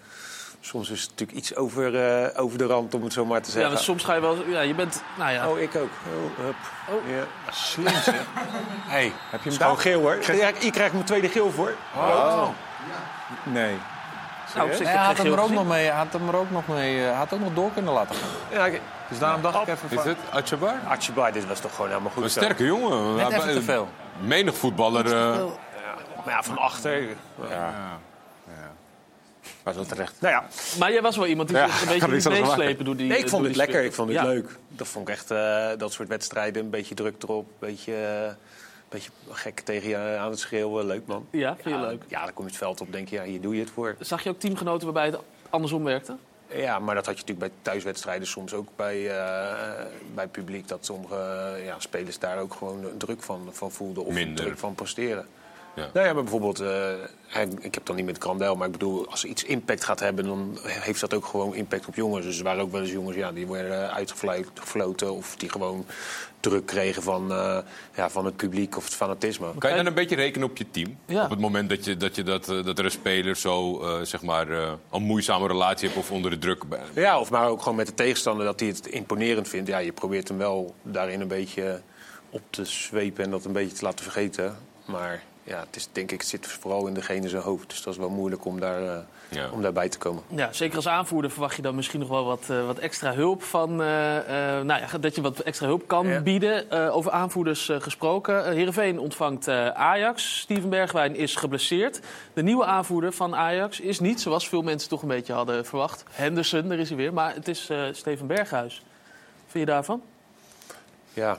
soms 0.60 0.90
is 0.90 1.00
het 1.00 1.10
natuurlijk 1.10 1.38
iets 1.38 1.56
over, 1.56 1.96
eh, 2.24 2.42
over 2.42 2.58
de 2.58 2.64
rand, 2.64 2.94
om 2.94 3.02
het 3.04 3.12
zo 3.12 3.24
maar 3.24 3.40
te 3.40 3.46
Ja, 3.46 3.52
zeggen. 3.52 3.72
maar 3.72 3.82
soms 3.82 4.04
ga 4.04 4.14
je 4.14 4.20
wel... 4.20 4.44
Ja, 4.48 4.60
je 4.60 4.74
bent... 4.74 5.02
Nou 5.18 5.30
ja. 5.32 5.48
Oh, 5.48 5.58
ik 5.60 5.76
ook. 5.76 5.90
Oh, 6.14 6.44
hup. 6.44 6.54
Oh. 6.88 7.10
Ja. 7.10 7.52
Slim 7.52 7.88
zeg. 7.88 8.14
Hey, 8.86 9.12
Heb 9.30 9.42
je 9.42 9.48
hem 9.50 9.58
daar? 9.58 9.76
geel 9.76 10.00
hoor. 10.00 10.18
Ja, 10.34 10.50
ik 10.58 10.72
krijg 10.72 10.92
mijn 10.92 11.04
tweede 11.04 11.28
geel 11.28 11.50
voor. 11.50 11.74
Oh. 11.96 12.48
Nee. 13.44 13.76
Nou, 14.54 14.70
hij 14.84 14.96
had 14.96 15.16
hem 15.18 15.32
er 15.32 15.40
ook 15.40 15.50
nog 15.50 15.66
mee, 15.66 15.90
had 15.90 16.12
hem 16.12 16.28
er 16.28 16.36
ook 16.36 16.50
nog 16.50 16.66
mee, 16.68 17.06
eh, 17.06 17.16
had 17.18 17.32
ook 17.32 17.40
nog 17.40 17.54
door 17.54 17.70
kunnen 17.72 17.92
laten 17.92 18.14
gaan. 18.14 18.28
Ja, 18.58 18.66
ik- 18.66 18.80
Dus 19.08 19.18
daarom 19.18 19.42
dacht 19.42 19.54
ik 19.62 19.68
even 19.74 19.88
Is 19.90 19.96
van... 19.96 20.08
het 20.08 20.18
Atjabar? 20.30 20.74
Atjebar, 20.88 21.32
dit 21.32 21.46
was 21.46 21.60
toch 21.60 21.74
gewoon 21.74 21.90
helemaal 21.90 22.10
goed. 22.12 22.22
Een 22.22 22.30
zo. 22.30 22.40
sterke 22.40 22.64
jongen. 22.64 23.16
Net 23.16 23.32
even 23.32 23.52
te 23.54 23.62
veel. 23.62 23.88
Menig 24.20 24.56
voetballer. 24.56 25.06
eh, 25.06 25.44
Maar 26.24 26.34
ja, 26.34 26.42
van 26.42 26.58
achter. 26.58 27.02
Ja. 27.48 27.98
Was 29.62 29.74
wel 29.74 29.84
terecht. 29.86 30.14
Nou 30.20 30.34
ja, 30.34 30.44
Maar 30.78 30.92
jij 30.92 31.02
was 31.02 31.16
wel 31.16 31.26
iemand 31.26 31.48
die 31.48 31.56
Ja, 31.58 31.66
zich 31.68 31.80
een 31.82 31.88
beetje 32.10 32.20
zo 32.20 32.30
maken. 32.30 32.46
meeslepen 32.46 32.84
door 32.84 32.96
die 32.96 33.06
Nee, 33.08 33.16
ik 33.16 33.22
door 33.22 33.30
vond 33.30 33.46
het 33.46 33.56
lekker, 33.56 33.84
ik 33.84 33.92
vond 33.92 34.08
het 34.08 34.18
Ja. 34.18 34.24
leuk. 34.24 34.48
Dat 34.68 34.88
vond 34.88 35.08
ik 35.08 35.14
echt, 35.14 35.30
eh, 35.30 35.66
dat 35.78 35.92
soort 35.92 36.08
wedstrijden, 36.08 36.62
een 36.64 36.70
beetje 36.70 36.94
druk 36.94 37.22
erop, 37.22 37.44
een 37.48 37.68
beetje, 37.68 37.94
eh, 37.94 38.32
beetje 38.90 39.10
gek 39.28 39.60
tegen 39.60 39.88
je 39.88 39.96
aan 39.96 40.30
het 40.30 40.38
schreeuwen. 40.38 40.86
Leuk 40.86 41.06
man. 41.06 41.26
Ja, 41.30 41.56
vind 41.60 41.74
je 41.74 41.80
leuk? 41.80 42.02
Ja, 42.08 42.24
dan 42.24 42.34
kom 42.34 42.44
je 42.44 42.50
het 42.50 42.58
veld 42.58 42.80
op, 42.80 42.92
denk 42.92 43.08
je, 43.08 43.16
ja, 43.16 43.22
hier 43.22 43.40
doe 43.40 43.54
je 43.54 43.60
het 43.60 43.70
voor. 43.70 43.96
Zag 44.00 44.22
je 44.22 44.30
ook 44.30 44.38
teamgenoten 44.38 44.84
waarbij 44.84 45.06
het 45.06 45.18
andersom 45.50 45.84
werkte? 45.84 46.16
Ja, 46.54 46.78
maar 46.78 46.94
dat 46.94 47.06
had 47.06 47.14
je 47.18 47.20
natuurlijk 47.20 47.52
bij 47.52 47.62
thuiswedstrijden 47.72 48.26
soms 48.26 48.54
ook 48.54 48.68
bij, 48.76 49.10
eh, 49.18 49.84
bij 50.14 50.26
publiek. 50.26 50.68
Dat 50.68 50.84
sommige 50.84 51.16
ja, 51.64 51.74
spelers 51.78 52.18
daar 52.18 52.38
ook 52.38 52.54
gewoon 52.54 52.84
druk 52.96 53.22
van, 53.22 53.48
van 53.50 53.70
voelden 53.70 54.04
of 54.04 54.14
Minder. 54.14 54.44
druk 54.44 54.58
van 54.58 54.74
presteren. 54.74 55.26
Ja. 55.74 55.90
Nou 55.92 56.06
ja, 56.06 56.12
maar 56.12 56.22
bijvoorbeeld, 56.22 56.60
eh, 56.60 57.52
ik 57.60 57.74
heb 57.74 57.86
dan 57.86 57.96
niet 57.96 58.04
met 58.04 58.18
Grandel, 58.18 58.56
maar 58.56 58.66
ik 58.66 58.72
bedoel, 58.72 59.10
als 59.10 59.24
iets 59.24 59.44
impact 59.44 59.84
gaat 59.84 60.00
hebben, 60.00 60.24
dan 60.24 60.58
heeft 60.62 61.00
dat 61.00 61.14
ook 61.14 61.24
gewoon 61.24 61.54
impact 61.54 61.86
op 61.86 61.94
jongens. 61.94 62.26
Dus 62.26 62.38
er 62.38 62.44
waren 62.44 62.62
ook 62.62 62.72
wel 62.72 62.80
eens 62.80 62.90
jongens, 62.90 63.16
ja, 63.16 63.32
die 63.32 63.46
werden 63.46 63.92
uitgefloten 63.92 65.12
of 65.12 65.36
die 65.36 65.48
gewoon 65.48 65.86
druk 66.40 66.66
kregen 66.66 67.02
van, 67.02 67.32
eh, 67.32 67.58
ja, 67.94 68.10
van 68.10 68.24
het 68.24 68.36
publiek 68.36 68.76
of 68.76 68.84
het 68.84 68.94
fanatisme. 68.94 69.46
Kan 69.58 69.70
je 69.70 69.76
dan 69.76 69.86
een 69.86 69.94
beetje 69.94 70.16
rekenen 70.16 70.48
op 70.48 70.56
je 70.56 70.70
team? 70.70 70.98
Ja. 71.06 71.24
Op 71.24 71.30
het 71.30 71.38
moment 71.38 71.68
dat, 71.68 71.84
je, 71.84 71.96
dat, 71.96 72.16
je 72.16 72.22
dat, 72.22 72.48
eh, 72.48 72.64
dat 72.64 72.78
er 72.78 72.84
een 72.84 72.90
speler 72.90 73.36
zo 73.36 73.80
eh, 73.80 74.00
zeg 74.02 74.22
maar, 74.22 74.50
eh, 74.50 74.72
een 74.90 75.02
moeizame 75.02 75.46
relatie 75.46 75.88
heeft 75.88 76.00
of 76.00 76.10
onder 76.10 76.30
de 76.30 76.38
druk 76.38 76.68
bent? 76.68 76.88
Ja, 76.94 77.20
of 77.20 77.30
maar 77.30 77.48
ook 77.48 77.62
gewoon 77.62 77.76
met 77.76 77.86
de 77.86 77.94
tegenstander 77.94 78.44
dat 78.44 78.60
hij 78.60 78.68
het 78.68 78.86
imponerend 78.86 79.48
vindt. 79.48 79.68
Ja, 79.68 79.78
je 79.78 79.92
probeert 79.92 80.28
hem 80.28 80.38
wel 80.38 80.74
daarin 80.82 81.20
een 81.20 81.28
beetje 81.28 81.80
op 82.30 82.42
te 82.50 82.64
zwepen 82.64 83.24
en 83.24 83.30
dat 83.30 83.44
een 83.44 83.52
beetje 83.52 83.76
te 83.76 83.84
laten 83.84 84.04
vergeten. 84.04 84.56
Maar 84.84 85.22
ja, 85.44 85.58
het 85.66 85.76
is, 85.76 85.88
denk 85.92 86.10
ik, 86.12 86.20
het 86.20 86.28
zit 86.28 86.46
vooral 86.46 86.86
in 86.86 86.94
degene 86.94 87.28
zijn 87.28 87.42
hoofd. 87.42 87.68
Dus 87.68 87.82
dat 87.82 87.92
is 87.92 87.98
wel 87.98 88.10
moeilijk 88.10 88.44
om, 88.44 88.60
daar, 88.60 88.82
eh, 88.82 88.98
Ja. 89.28 89.50
om 89.50 89.62
daarbij 89.62 89.88
te 89.88 89.98
komen. 89.98 90.22
Ja, 90.28 90.52
zeker 90.52 90.76
als 90.76 90.88
aanvoerder 90.88 91.30
verwacht 91.30 91.56
je 91.56 91.62
dan 91.62 91.74
misschien 91.74 92.00
nog 92.00 92.08
wel 92.08 92.24
wat, 92.24 92.44
eh, 92.50 92.66
wat 92.66 92.78
extra 92.78 93.12
hulp 93.14 93.42
van. 93.42 93.82
eh, 93.82 94.16
eh, 94.58 94.64
nou 94.64 94.80
ja, 94.80 94.98
dat 94.98 95.14
je 95.14 95.20
wat 95.20 95.38
extra 95.40 95.66
hulp 95.66 95.86
kan 95.88 96.22
bieden. 96.22 96.70
Eh, 96.70 96.96
over 96.96 97.10
aanvoerders 97.10 97.68
eh, 97.68 97.80
gesproken. 97.80 98.52
Heerenveen 98.52 98.98
ontvangt 98.98 99.48
eh, 99.48 99.68
Ajax. 99.68 100.38
Steven 100.40 100.68
Bergwijn 100.70 101.16
is 101.16 101.36
geblesseerd. 101.36 102.00
De 102.32 102.42
nieuwe 102.42 102.64
aanvoerder 102.64 103.12
van 103.12 103.34
Ajax 103.36 103.80
is 103.80 104.00
niet, 104.00 104.20
zoals 104.20 104.48
veel 104.48 104.62
mensen 104.62 104.88
toch 104.88 105.02
een 105.02 105.08
beetje 105.08 105.32
hadden 105.32 105.66
verwacht. 105.66 106.04
Henderson, 106.10 106.68
daar 106.68 106.78
is 106.78 106.88
hij 106.88 106.96
weer. 106.96 107.12
Maar 107.12 107.34
het 107.34 107.48
is 107.48 107.68
eh, 107.70 107.82
Steven 107.92 108.26
Berghuis. 108.26 108.82
Vind 109.46 109.66
je 109.66 109.72
daarvan? 109.72 110.02
Ja, 111.12 111.38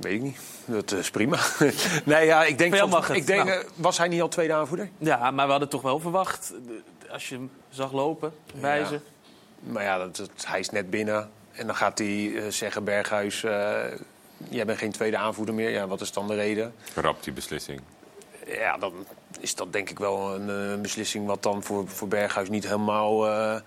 weet 0.00 0.12
ik 0.12 0.22
niet. 0.22 0.38
Dat 0.64 0.92
is 0.92 1.10
prima. 1.10 1.38
nee, 2.04 2.26
ja, 2.26 2.44
ik 2.44 2.58
denk, 2.58 2.76
Van 2.76 3.14
ik 3.14 3.26
denk 3.26 3.44
Nou. 3.44 3.60
eh, 3.60 3.66
was 3.74 3.98
hij 3.98 4.08
niet 4.08 4.20
al 4.20 4.28
tweede 4.28 4.52
aanvoerder? 4.52 4.90
Ja, 4.98 5.30
maar 5.30 5.44
we 5.44 5.50
hadden 5.50 5.68
toch 5.68 5.82
wel 5.82 5.98
verwacht. 6.00 6.52
eh, 7.04 7.12
Als 7.12 7.28
je 7.28 7.34
hem 7.34 7.50
zag 7.68 7.92
lopen, 7.92 8.32
wijzen. 8.60 9.02
Maar 9.60 9.82
ja, 9.82 9.98
dat, 9.98 10.16
dat- 10.16 10.30
hij 10.46 10.60
is 10.60 10.70
net 10.70 10.90
binnen. 10.90 11.30
En 11.52 11.66
dan 11.66 11.76
gaat 11.76 11.98
hij 11.98 12.32
eh, 12.36 12.42
zeggen, 12.48 12.84
Berghuis, 12.84 13.44
eh, 13.44 13.74
jij 14.48 14.64
bent 14.66 14.78
geen 14.78 14.92
tweede 14.92 15.16
aanvoerder 15.16 15.54
meer. 15.54 15.70
Ja, 15.70 15.86
wat 15.86 16.00
is 16.00 16.12
dan 16.12 16.26
de 16.28 16.34
reden? 16.34 16.74
Rap 16.94 17.22
die 17.22 17.32
beslissing. 17.32 17.80
Ja, 18.46 18.76
dan 18.78 18.92
is 19.40 19.54
dat 19.54 19.72
denk 19.72 19.90
ik 19.90 19.98
wel 19.98 20.34
een 20.34 20.72
eh, 20.74 20.80
beslissing 20.80 21.26
wat 21.26 21.42
dan 21.42 21.62
voor, 21.62 21.88
voor 21.88 22.08
Berghuis 22.08 22.48
niet 22.48 22.64
helemaal... 22.64 23.26
eh, 23.26 23.54
eh, 23.54 23.62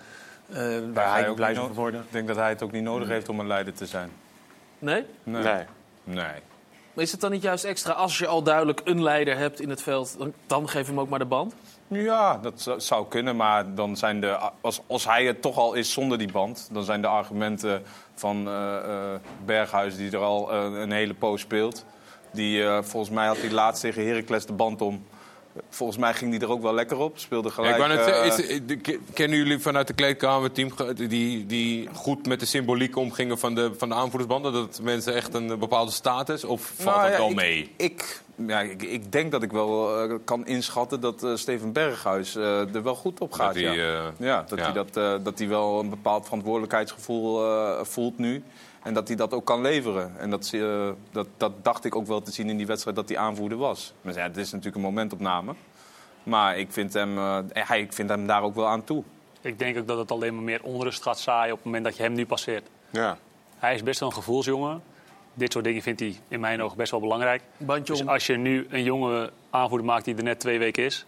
waar 0.93 1.11
hij 1.11 1.29
ook 1.29 1.35
blij 1.35 1.55
van 1.55 1.73
wordt. 1.73 1.95
Ik 1.95 2.01
denk 2.09 2.27
dat 2.27 2.35
hij 2.35 2.49
het 2.49 2.61
ook 2.61 2.71
niet 2.71 2.83
nodig 2.83 3.07
heeft 3.07 3.29
om 3.29 3.39
een 3.39 3.47
leider 3.47 3.73
te 3.73 3.85
zijn. 3.85 4.09
Nee? 4.79 5.05
Nee. 5.23 5.43
Nee. 5.43 5.63
Nee. 6.03 6.41
Maar 6.93 7.03
is 7.03 7.11
het 7.11 7.21
dan 7.21 7.31
niet 7.31 7.41
juist 7.41 7.63
extra 7.63 7.93
als 7.93 8.17
je 8.17 8.27
al 8.27 8.43
duidelijk 8.43 8.81
een 8.83 9.03
leider 9.03 9.37
hebt 9.37 9.61
in 9.61 9.69
het 9.69 9.81
veld, 9.81 10.15
dan, 10.17 10.33
dan 10.47 10.69
geef 10.69 10.87
hem 10.87 10.99
ook 10.99 11.09
maar 11.09 11.19
de 11.19 11.25
band? 11.25 11.55
Ja, 11.87 12.37
dat 12.37 12.71
zou- 12.77 13.07
kunnen. 13.07 13.35
Maar 13.35 13.75
dan 13.75 13.97
zijn 13.97 14.19
de, 14.19 14.37
als, 14.61 14.81
als 14.87 15.05
hij 15.05 15.25
het 15.25 15.41
toch 15.41 15.57
al 15.57 15.73
is 15.73 15.93
zonder 15.93 16.17
die 16.17 16.31
band... 16.31 16.69
dan 16.71 16.83
zijn 16.83 17.01
de 17.01 17.07
argumenten 17.07 17.83
van 18.15 18.47
eh, 18.47 18.77
eh, 18.77 19.19
Berghuis, 19.45 19.95
die 19.95 20.11
er 20.11 20.23
al 20.23 20.51
eh, 20.51 20.81
een 20.81 20.91
hele 20.91 21.13
poos 21.13 21.41
speelt... 21.41 21.85
Die, 22.31 22.65
volgens 22.81 23.13
mij 23.13 23.27
had 23.27 23.37
hij 23.37 23.51
laatst 23.51 23.81
tegen 23.81 24.07
Heracles 24.07 24.45
de 24.45 24.53
band 24.53 24.81
om. 24.81 25.05
Volgens 25.69 25.97
mij 25.97 26.13
ging 26.13 26.31
die 26.31 26.39
er 26.39 26.49
ook 26.49 26.61
wel 26.61 26.73
lekker 26.73 26.97
op. 26.97 27.17
Speelde 27.17 27.49
gelijk. 27.49 27.77
eh, 28.07 28.25
is, 28.25 28.97
kennen 29.13 29.37
jullie 29.37 29.59
vanuit 29.59 29.87
de 29.87 29.93
kleedkamer 29.93 30.51
team 30.51 30.71
die, 30.95 31.45
die 31.45 31.89
goed 31.93 32.27
met 32.27 32.39
de 32.39 32.45
symboliek 32.45 32.95
omgingen 32.95 33.39
van 33.39 33.55
de, 33.55 33.71
van 33.77 33.89
de 33.89 33.95
aanvoerdersbanden? 33.95 34.53
Dat 34.53 34.79
mensen 34.83 35.15
echt 35.15 35.33
een 35.33 35.59
bepaalde 35.59 35.91
status? 35.91 36.43
Of 36.43 36.71
valt 36.75 36.95
Nou 36.95 37.09
dat 37.09 37.17
ja, 37.17 37.17
wel 37.17 37.33
mee? 37.33 37.71
Ik, 37.77 38.21
ja, 38.47 38.59
ik, 38.59 38.83
ik 38.83 39.11
denk 39.11 39.31
dat 39.31 39.43
ik 39.43 39.51
wel 39.51 40.01
eh, 40.03 40.15
kan 40.25 40.45
inschatten 40.45 40.99
dat 41.01 41.23
eh, 41.23 41.35
Steven 41.35 41.71
Berghuis 41.71 42.35
er 42.35 42.83
wel 42.83 42.95
goed 42.95 43.19
op 43.19 43.31
gaat. 43.31 43.53
Dat 43.53 43.63
hij, 43.63 43.75
ja. 43.75 44.11
ja, 44.17 44.45
dat. 44.47 44.59
Hij 44.59 44.71
dat, 44.71 44.93
dat 45.23 45.39
hij 45.39 45.47
wel 45.47 45.79
een 45.79 45.89
bepaald 45.89 46.23
verantwoordelijkheidsgevoel 46.23 47.41
voelt 47.85 48.17
nu. 48.17 48.43
En 48.83 48.93
dat 48.93 49.07
hij 49.07 49.17
dat 49.17 49.33
ook 49.33 49.45
kan 49.45 49.61
leveren. 49.61 50.19
En 50.19 50.29
dat, 50.29 50.51
eh, 50.53 50.89
dat, 51.11 51.27
dat 51.37 51.51
dacht 51.61 51.85
ik 51.85 51.95
ook 51.95 52.07
wel 52.07 52.21
te 52.21 52.31
zien 52.31 52.49
in 52.49 52.57
die 52.57 52.65
wedstrijd 52.65 52.95
dat 52.95 53.09
hij 53.09 53.17
aanvoerder 53.17 53.57
was. 53.57 53.93
Maar 54.01 54.13
ja, 54.13 54.21
het 54.21 54.37
is 54.37 54.49
natuurlijk 54.51 54.75
een 54.75 54.81
momentopname. 54.81 55.53
Maar 56.23 56.57
ik 56.57 56.71
vind, 56.71 56.93
hem, 56.93 57.17
eh, 57.17 57.39
hij, 57.53 57.81
ik 57.81 57.93
vind 57.93 58.09
hem 58.09 58.27
daar 58.27 58.43
ook 58.43 58.55
wel 58.55 58.67
aan 58.67 58.83
toe. 58.83 59.03
Ik 59.41 59.59
denk 59.59 59.77
ook 59.77 59.87
dat 59.87 59.97
het 59.97 60.11
alleen 60.11 60.33
maar 60.35 60.43
meer 60.43 60.63
onrust 60.63 61.01
gaat 61.03 61.19
zaaien 61.19 61.51
op 61.51 61.57
het 61.57 61.65
moment 61.65 61.83
dat 61.83 61.97
je 61.97 62.03
hem 62.03 62.13
nu 62.13 62.25
passeert. 62.25 62.67
Ja. 62.89 63.17
Hij 63.57 63.75
is 63.75 63.83
best 63.83 63.99
wel 63.99 64.09
een 64.09 64.15
gevoelsjongen. 64.15 64.81
Dit 65.33 65.51
soort 65.51 65.63
dingen 65.65 65.81
vindt 65.81 65.99
hij 65.99 66.15
in 66.27 66.39
mijn 66.39 66.61
ogen 66.61 66.77
best 66.77 66.91
wel 66.91 66.99
belangrijk. 66.99 67.41
Bandje 67.57 67.93
Dus 67.93 68.01
om. 68.01 68.09
als 68.09 68.25
je 68.25 68.37
nu 68.37 68.67
een 68.69 68.83
jonge 68.83 69.31
aanvoerder 69.49 69.87
maakt 69.87 70.05
die 70.05 70.15
er 70.15 70.23
net 70.23 70.39
twee 70.39 70.59
weken 70.59 70.83
is... 70.83 71.05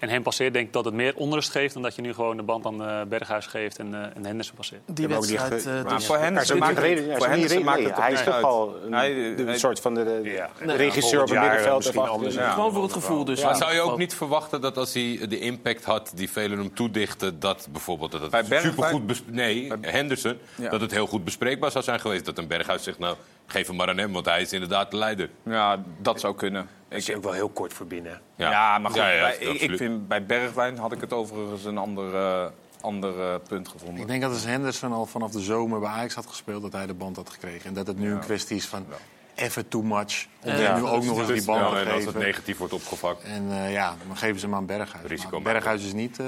en 0.00 0.08
hem 0.08 0.22
passeert, 0.22 0.52
denk 0.52 0.66
ik 0.66 0.72
dat 0.72 0.84
het 0.84 0.94
meer 0.94 1.12
onrust 1.16 1.50
geeft... 1.50 1.74
dan 1.74 1.82
dat 1.82 1.94
je 1.94 2.02
nu 2.02 2.12
gewoon 2.14 2.36
de 2.36 2.42
band 2.42 2.66
aan 2.66 2.84
eh, 2.84 3.02
Berghuis 3.08 3.46
geeft 3.46 3.78
en, 3.78 3.94
eh 3.94 4.00
en 4.16 4.24
Henderson 4.24 4.54
passeert. 4.54 4.80
Die 4.86 5.08
wedstrijd. 5.08 5.66
eh, 5.66 5.72
Maar 5.84 5.94
dus- 5.94 6.06
voor 6.06 6.16
Henderson 6.18 6.58
Maar 6.58 6.68
maakt 6.68 6.80
zo'n 6.80 6.88
reden- 6.88 7.06
ja, 7.06 7.16
voor 7.16 7.26
Henderson 7.26 7.64
maakt 7.64 7.78
het 7.84 7.94
toch 7.94 8.04
hij 8.04 8.12
is 8.12 8.22
toch 8.24 8.42
al 8.42 8.76
een, 8.84 8.92
Hij- 8.92 9.34
de 9.36 9.42
hij- 9.44 9.58
soort 9.58 9.80
van 9.80 9.94
de, 9.94 10.20
regisseur 10.66 11.22
op 11.22 11.28
het 11.28 11.38
middenveld. 11.40 11.76
misschien 11.76 12.00
ervan. 12.00 12.14
anders. 12.14 12.34
Ja. 12.34 12.50
Gewoon 12.50 12.72
voor 12.72 12.82
het 12.82 12.92
gevoel 12.92 13.24
dus. 13.24 13.42
Maar 13.42 13.56
zou 13.56 13.72
je 13.74 13.80
ook 13.80 13.98
niet 13.98 14.14
verwachten 14.14 14.60
dat 14.60 14.76
als 14.76 14.94
hij 14.94 15.20
de 15.28 15.38
impact 15.38 15.84
had 15.84 16.12
die 16.14 16.30
velen 16.30 16.58
hem 16.58 16.74
toedichten, 16.74 17.40
dat 17.40 17.68
bijvoorbeeld 17.72 18.12
dat 18.12 18.30
Bij 18.30 18.44
het 18.48 18.60
supergoed 18.62 19.22
nee 19.32 19.72
Henderson 19.80 20.38
Ja. 20.56 20.70
dat 20.70 20.80
het 20.80 20.90
heel 20.90 21.06
goed 21.06 21.24
bespreekbaar 21.24 21.70
zou 21.70 21.84
zijn 21.84 22.00
geweest 22.00 22.24
dat 22.24 22.38
een 22.38 22.46
Berghuis 22.46 22.82
zegt 22.82 22.98
nou 22.98 23.16
geef 23.46 23.66
hem 23.66 23.76
maar 23.76 23.88
aan 23.88 23.98
hem 23.98 24.12
want 24.12 24.26
hij 24.26 24.40
is 24.40 24.52
inderdaad 24.52 24.90
de 24.90 24.96
leider. 24.96 25.30
Ja, 25.44 25.82
dat 25.98 26.20
zou 26.20 26.34
kunnen. 26.34 26.68
Ik 26.90 26.96
is 26.96 27.14
ook 27.14 27.22
wel 27.22 27.32
heel 27.32 27.48
kort 27.48 27.72
voor 27.72 27.86
binnen. 27.86 28.20
Ja, 28.36 28.78
maar 28.78 28.90
goed, 28.90 29.00
Ja, 29.00 29.08
ja, 29.10 29.20
bij, 29.20 29.36
ik, 29.36 29.60
ik 29.60 29.76
vind, 29.76 30.08
bij 30.08 30.26
Bergwijn 30.26 30.78
had 30.78 30.92
ik 30.92 31.00
het 31.00 31.12
overigens 31.12 31.64
een 31.64 31.78
ander, 31.78 32.14
ander 32.80 33.20
eh, 33.20 33.34
punt 33.48 33.68
gevonden. 33.68 34.00
Ik 34.00 34.06
denk 34.06 34.22
dat 34.22 34.32
als 34.32 34.44
Henderson 34.44 34.92
al 34.92 35.06
vanaf 35.06 35.30
de 35.30 35.40
zomer 35.40 35.80
bij 35.80 35.88
Ajax 35.88 36.14
had 36.14 36.26
gespeeld, 36.26 36.62
dat 36.62 36.72
hij 36.72 36.86
de 36.86 36.94
band 36.94 37.16
had 37.16 37.30
gekregen. 37.30 37.68
En 37.68 37.74
dat 37.74 37.86
het 37.86 37.98
nu 37.98 38.12
een 38.12 38.20
kwestie 38.20 38.56
is 38.56 38.66
van 38.66 38.86
even 39.34 39.68
too 39.68 39.82
much. 39.82 40.26
Om 40.44 40.52
Ja. 40.56 40.76
nu 40.76 40.82
ook 40.84 41.04
nog 41.04 41.18
eens 41.18 41.28
die 41.28 41.44
band 41.44 41.60
Ja, 41.60 41.70
te 41.70 41.76
en 41.76 41.86
als 41.86 41.94
het 42.04 42.04
geven. 42.04 42.20
negatief 42.20 42.58
wordt 42.58 42.72
opgepakt. 42.72 43.22
En 43.24 43.46
eh, 43.50 43.72
ja, 43.72 43.94
dan 44.06 44.16
geven 44.16 44.40
ze 44.40 44.46
hem 44.46 44.54
aan 44.54 44.66
Berghuis. 44.66 45.06
Risico 45.06 45.40
Maar. 45.40 45.52
Berghuis 45.52 45.84
is 45.84 45.92
niet 45.92 46.18
eh, 46.18 46.26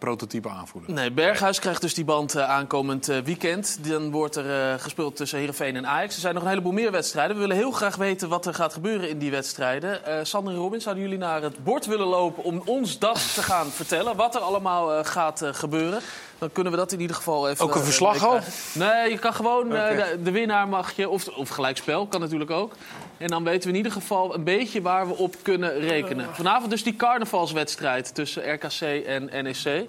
prototype 0.00 0.48
aanvoerder. 0.48 0.94
Nee, 0.94 1.10
Berghuis 1.12 1.58
krijgt 1.58 1.80
dus 1.80 1.94
die 1.94 2.04
band 2.04 2.34
eh, 2.34 2.48
aankomend 2.50 3.08
eh, 3.08 3.18
weekend. 3.18 3.78
Dan 3.88 4.10
wordt 4.10 4.36
er 4.36 4.72
eh, 4.72 4.80
gespeeld 4.82 5.16
tussen 5.16 5.38
Heerenveen 5.38 5.76
en 5.76 5.86
Ajax. 5.86 6.14
Er 6.14 6.20
zijn 6.20 6.34
nog 6.34 6.42
een 6.42 6.48
heleboel 6.48 6.72
meer 6.72 6.90
wedstrijden. 6.90 7.34
We 7.34 7.40
willen 7.40 7.56
heel 7.56 7.70
graag 7.70 7.96
weten 7.96 8.28
wat 8.28 8.46
er 8.46 8.54
gaat 8.54 8.72
gebeuren 8.72 9.08
in 9.08 9.18
die 9.18 9.30
wedstrijden. 9.30 10.04
Eh 10.06 10.14
Sander 10.22 10.52
en 10.52 10.58
Robin, 10.58 10.80
zouden 10.80 11.04
jullie 11.04 11.18
naar 11.18 11.42
het 11.42 11.64
bord 11.64 11.86
willen 11.86 12.06
lopen 12.06 12.44
om 12.44 12.62
ons 12.64 12.98
dat 12.98 13.34
te 13.34 13.42
gaan 13.42 13.66
vertellen? 13.80 14.16
Wat 14.16 14.34
er 14.34 14.40
allemaal 14.40 14.92
eh, 14.94 15.04
gaat 15.04 15.42
gebeuren? 15.44 16.00
Dan 16.38 16.52
kunnen 16.52 16.72
we 16.72 16.78
dat 16.78 16.92
in 16.92 17.00
ieder 17.00 17.16
geval 17.16 17.48
even... 17.48 17.64
Ook 17.64 17.74
een 17.74 17.82
verslag 17.84 18.24
al? 18.26 18.38
Nee, 18.72 19.10
je 19.10 19.18
kan 19.18 19.34
gewoon... 19.34 19.74
eh, 19.74 19.96
de, 19.96 20.22
de 20.22 20.30
winnaar 20.30 20.68
mag 20.68 20.92
je... 20.92 21.08
Of, 21.08 21.28
of 21.28 21.48
gelijkspel, 21.48 22.06
kan 22.06 22.20
natuurlijk 22.20 22.50
ook. 22.50 22.72
En 23.20 23.26
dan 23.26 23.44
weten 23.44 23.62
we 23.62 23.68
in 23.68 23.76
ieder 23.76 23.92
geval 23.92 24.34
een 24.34 24.44
beetje 24.44 24.82
waar 24.82 25.08
we 25.08 25.16
op 25.16 25.34
kunnen 25.42 25.78
rekenen. 25.78 26.34
Vanavond 26.34 26.70
dus 26.70 26.82
die 26.82 26.96
carnavalswedstrijd 26.96 28.14
tussen 28.14 28.54
RKC 28.54 28.80
en 29.06 29.24
NEC. 29.24 29.86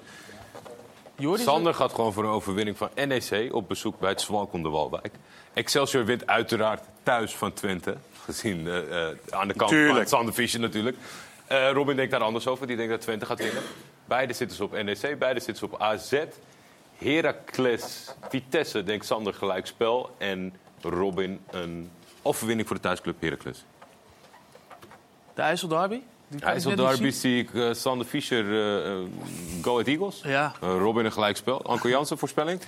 Jordi, 1.15 1.43
Sander 1.43 1.73
gaat 1.73 1.93
gewoon 1.93 2.13
voor 2.13 2.23
een 2.23 2.29
overwinning 2.29 2.77
van 2.77 2.89
NEC 2.95 3.49
op 3.53 3.67
bezoek 3.67 3.99
bij 3.99 4.09
het 4.09 4.21
Zwalkom 4.21 4.63
de 4.63 4.69
Walwijk. 4.69 5.11
Excelsior 5.53 6.05
wint 6.05 6.27
uiteraard 6.27 6.83
thuis 7.03 7.35
van 7.35 7.53
Twente. 7.53 7.95
Gezien 8.23 8.67
eh, 8.67 9.09
eh, 9.09 9.17
aan 9.29 9.47
de 9.47 9.53
kant 9.53 9.71
Tuurlijk. 9.71 9.97
van 9.97 10.07
Sander 10.07 10.33
Fischer 10.33 10.59
natuurlijk. 10.59 10.97
Eh, 11.47 11.71
Robin 11.71 11.95
denkt 11.95 12.11
daar 12.11 12.21
anders 12.21 12.47
over. 12.47 12.67
Die 12.67 12.75
denkt 12.75 12.91
dat 12.91 13.01
Twente 13.01 13.25
gaat 13.25 13.39
winnen. 13.39 13.63
Beide 14.05 14.33
zitten 14.33 14.57
ze 14.57 14.63
op 14.63 14.71
NEC, 14.83 15.19
beide 15.19 15.39
zitten 15.39 15.57
ze 15.57 15.65
op 15.65 15.81
AZ. 15.81 16.23
Heracles, 16.97 18.15
Vitesse 18.29 18.83
denkt 18.83 19.05
Sander 19.05 19.33
gelijkspel. 19.33 20.15
En 20.17 20.53
Robin 20.81 21.39
een 21.51 21.91
overwinning 22.21 22.67
voor 22.67 22.75
de 22.75 22.81
thuisclub 22.81 23.21
Heracles. 23.21 23.65
De 25.33 25.41
IJssel 25.41 25.67
Derby? 25.67 26.01
Die 26.27 26.39
kan 26.39 26.49
ik 26.49 26.53
IJssel 26.53 26.69
net 26.69 26.79
niet 26.79 26.87
Derby 26.87 27.03
zien. 27.03 27.13
zie 27.13 27.39
ik 27.39 27.53
eh, 27.53 27.73
Sander 27.73 28.07
Fischer, 28.07 28.45
eh, 28.45 28.91
eh, 28.91 28.97
Go 29.61 29.71
Ahead 29.71 29.87
Eagles. 29.87 30.21
Ja. 30.23 30.53
Robin 30.59 31.05
een 31.05 31.11
gelijkspel. 31.11 31.65
Anko 31.65 31.89
Jansen, 31.89 32.17
voorspelling? 32.17 32.61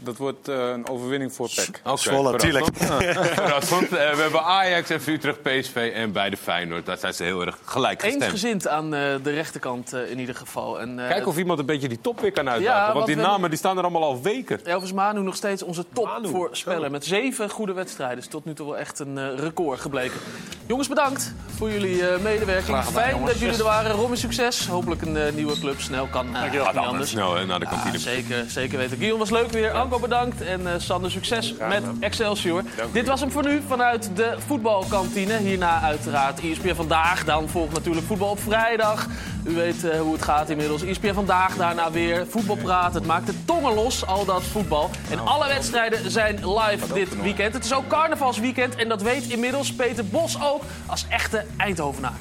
Dat 0.00 0.16
wordt 0.16 0.48
eh, 0.48 0.68
een 0.68 0.88
overwinning 0.88 1.32
voor 1.32 1.48
PEC. 1.54 1.80
Oké, 1.84 1.96
Zwolle. 1.96 2.38
Verrassend. 2.40 3.82
Eh, 3.92 4.14
we 4.14 4.20
hebben 4.22 4.42
Ajax 4.44 4.90
en 4.90 5.00
Utrecht, 5.06 5.42
PSV 5.42 5.92
en 5.94 6.12
bij 6.12 6.30
de 6.30 6.36
Feyenoord. 6.36 6.86
Daar 6.86 6.96
zijn 6.98 7.14
ze 7.14 7.24
heel 7.24 7.40
erg 7.46 7.58
gelijk 7.64 8.00
gestemd. 8.02 8.22
Eensgezind 8.22 8.68
aan 8.68 8.94
eh, 8.94 9.00
de 9.22 9.30
rechterkant 9.30 9.92
in 9.92 10.18
ieder 10.18 10.34
geval. 10.34 10.80
En, 10.80 10.98
eh, 10.98 11.08
Kijk 11.08 11.26
of 11.26 11.38
iemand 11.38 11.58
een 11.58 11.66
beetje 11.66 11.88
die 11.88 12.00
top 12.00 12.20
weer 12.20 12.32
kan 12.32 12.48
uitdagen. 12.48 12.76
Ja, 12.78 12.82
want 12.82 12.94
want 12.94 13.06
die 13.06 13.16
we- 13.16 13.22
namen 13.22 13.50
die 13.50 13.58
staan 13.58 13.76
er 13.76 13.82
allemaal 13.82 14.02
al 14.04 14.22
weken. 14.22 14.64
Elvis 14.64 14.92
Manu 14.92 15.20
nog 15.20 15.36
steeds 15.36 15.62
onze 15.62 15.84
topvoorspeller. 15.92 16.90
Met 16.90 17.04
zeven 17.04 17.50
goede 17.50 17.72
wedstrijden. 17.72 18.18
Is 18.18 18.28
tot 18.28 18.44
nu 18.44 18.54
toe 18.54 18.66
wel 18.66 18.78
echt 18.78 18.98
een 18.98 19.36
record 19.36 19.80
gebleken. 19.80 20.20
Jongens, 20.66 20.88
bedankt 20.88 21.34
voor 21.56 21.70
jullie 21.70 22.08
eh, 22.08 22.20
medewerking. 22.22 22.76
Gedaan, 22.76 22.92
Fijn 22.92 23.10
jongens. 23.10 23.30
dat 23.32 23.40
jullie 23.40 23.56
er 23.58 23.64
waren. 23.64 23.90
Robin, 23.90 24.16
succes. 24.16 24.66
Hopelijk 24.66 25.02
een 25.02 25.34
nieuwe 25.34 25.58
club. 25.60 25.80
Snel 25.80 26.06
kan 26.06 26.26
uh, 26.26 26.50
niet 26.50 26.60
altijd 26.60 26.84
anders. 26.86 27.10
snel 27.10 27.34
hè, 27.34 27.46
naar 27.46 27.60
de 27.60 27.66
kantine. 27.66 27.92
Ja, 27.92 27.98
zeker, 27.98 28.44
zeker 28.50 28.78
weten. 28.78 28.96
Guillaume 28.96 29.18
was 29.24 29.30
leuk 29.30 29.50
weer. 29.50 29.72
Bedankt. 29.96 30.42
En 30.42 30.66
eh, 30.66 30.78
Sander, 30.78 31.10
succes 31.10 31.54
met 31.68 31.82
Excelsior. 32.00 32.62
Dit 32.92 33.06
was 33.06 33.20
hem 33.20 33.30
voor 33.30 33.46
nu 33.46 33.60
vanuit 33.66 34.10
de 34.14 34.34
voetbalkantine. 34.46 35.36
Hierna 35.36 35.80
uiteraard 35.80 36.40
ESPN 36.40 36.74
Vandaag. 36.74 37.24
Dan 37.24 37.48
volgt 37.48 37.74
natuurlijk 37.74 38.06
voetbal 38.06 38.30
op 38.30 38.40
vrijdag. 38.40 39.06
U 39.44 39.54
weet 39.54 39.84
eh, 39.84 40.00
hoe 40.00 40.12
het 40.12 40.22
gaat 40.22 40.50
inmiddels. 40.50 40.82
ESPN 40.82 41.12
Vandaag, 41.12 41.56
daarna 41.56 41.90
weer 41.90 42.26
voetbalpraat. 42.26 42.94
Het 42.94 43.06
maakt 43.06 43.26
de 43.26 43.44
tongen 43.44 43.74
los, 43.74 44.06
al 44.06 44.24
dat 44.24 44.42
voetbal. 44.42 44.90
En 45.10 45.18
alle 45.26 45.48
wedstrijden 45.48 46.10
zijn 46.10 46.34
live 46.34 46.92
dit 46.92 47.22
weekend. 47.22 47.54
Het 47.54 47.64
is 47.64 47.74
ook 47.74 47.86
carnavalsweekend. 47.86 48.74
En 48.74 48.88
dat 48.88 49.02
weet 49.02 49.28
inmiddels 49.28 49.72
Peter 49.72 50.04
Bos 50.06 50.42
ook 50.42 50.62
als 50.86 51.06
echte 51.08 51.44
Eindhovenaar. 51.56 52.16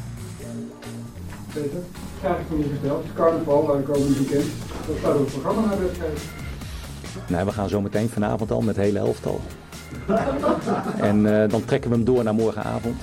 Peter, 1.53 1.79
vraag 2.19 2.37
ik 2.37 2.45
van 2.49 2.57
je 2.57 2.69
gesteld. 2.69 2.97
Het 2.97 3.11
is 3.11 3.15
carnaval 3.15 3.75
aankomend 3.75 4.17
weekend. 4.17 4.45
Wat 4.87 4.97
staat 4.99 5.13
op 5.13 5.19
het 5.19 5.31
programma 5.31 5.67
naar 5.67 5.75
de 5.75 5.83
wedstrijd? 5.83 6.19
Nou, 7.27 7.45
we 7.45 7.51
gaan 7.51 7.69
zo 7.69 7.81
meteen 7.81 8.09
vanavond 8.09 8.51
al 8.51 8.61
met 8.61 8.75
het 8.75 8.85
hele 8.85 8.99
elftal. 8.99 9.41
En 10.99 11.41
eh, 11.43 11.49
dan 11.49 11.65
trekken 11.65 11.89
we 11.89 11.95
hem 11.95 12.05
door 12.05 12.23
naar 12.23 12.35
morgenavond. 12.35 13.01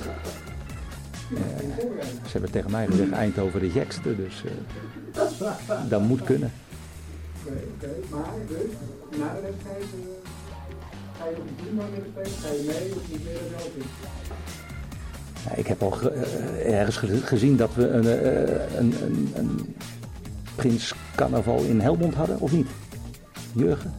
Eh, 1.34 1.40
ze 2.26 2.32
hebben 2.32 2.50
tegen 2.50 2.70
mij 2.70 2.86
gezegd 2.86 3.10
Eindhoven 3.12 3.60
de 3.60 3.70
gekste, 3.70 4.16
dus 4.16 4.44
eh, 4.44 4.50
dat 5.88 6.00
moet 6.02 6.22
kunnen. 6.22 6.52
Nee, 7.48 7.54
oké. 7.76 7.88
Maar 8.10 8.24
dus, 8.48 8.58
de 9.10 9.24
ga 11.18 11.24
je 11.24 11.34
de 11.34 11.42
met 11.74 12.04
spelen? 12.10 12.40
Ga 12.42 12.48
je 12.52 12.62
mee 12.66 12.92
of 12.94 13.10
niet 13.10 13.24
meer 13.24 13.38
ik 15.56 15.66
heb 15.66 15.82
al 15.82 15.90
ge- 15.90 16.10
ergens 16.66 16.96
ge- 16.96 17.20
gezien 17.24 17.56
dat 17.56 17.74
we 17.74 17.88
een, 17.88 18.06
een, 18.78 18.94
een, 19.04 19.32
een 19.36 19.74
prins 20.54 20.94
carnaval 21.14 21.58
in 21.62 21.80
Helmond 21.80 22.14
hadden, 22.14 22.40
of 22.40 22.52
niet? 22.52 22.66
Jurgen? 23.52 23.94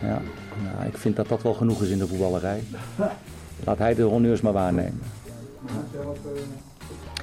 Ja, 0.00 0.20
nou, 0.62 0.86
ik 0.86 0.96
vind 0.96 1.16
dat 1.16 1.28
dat 1.28 1.42
wel 1.42 1.54
genoeg 1.54 1.82
is 1.82 1.88
in 1.88 1.98
de 1.98 2.06
voetballerij. 2.06 2.62
Laat 3.64 3.78
hij 3.78 3.94
de 3.94 4.02
honneurs 4.02 4.40
maar 4.40 4.52
waarnemen. 4.52 5.00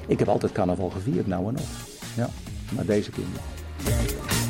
Ik 0.07 0.19
heb 0.19 0.27
altijd 0.27 0.51
carnaval 0.51 0.89
gevierd, 0.89 1.27
nou 1.27 1.47
en 1.47 1.53
nog. 1.53 1.67
Ja, 2.15 2.29
maar 2.75 2.85
deze 2.85 3.11
niet. 3.17 4.42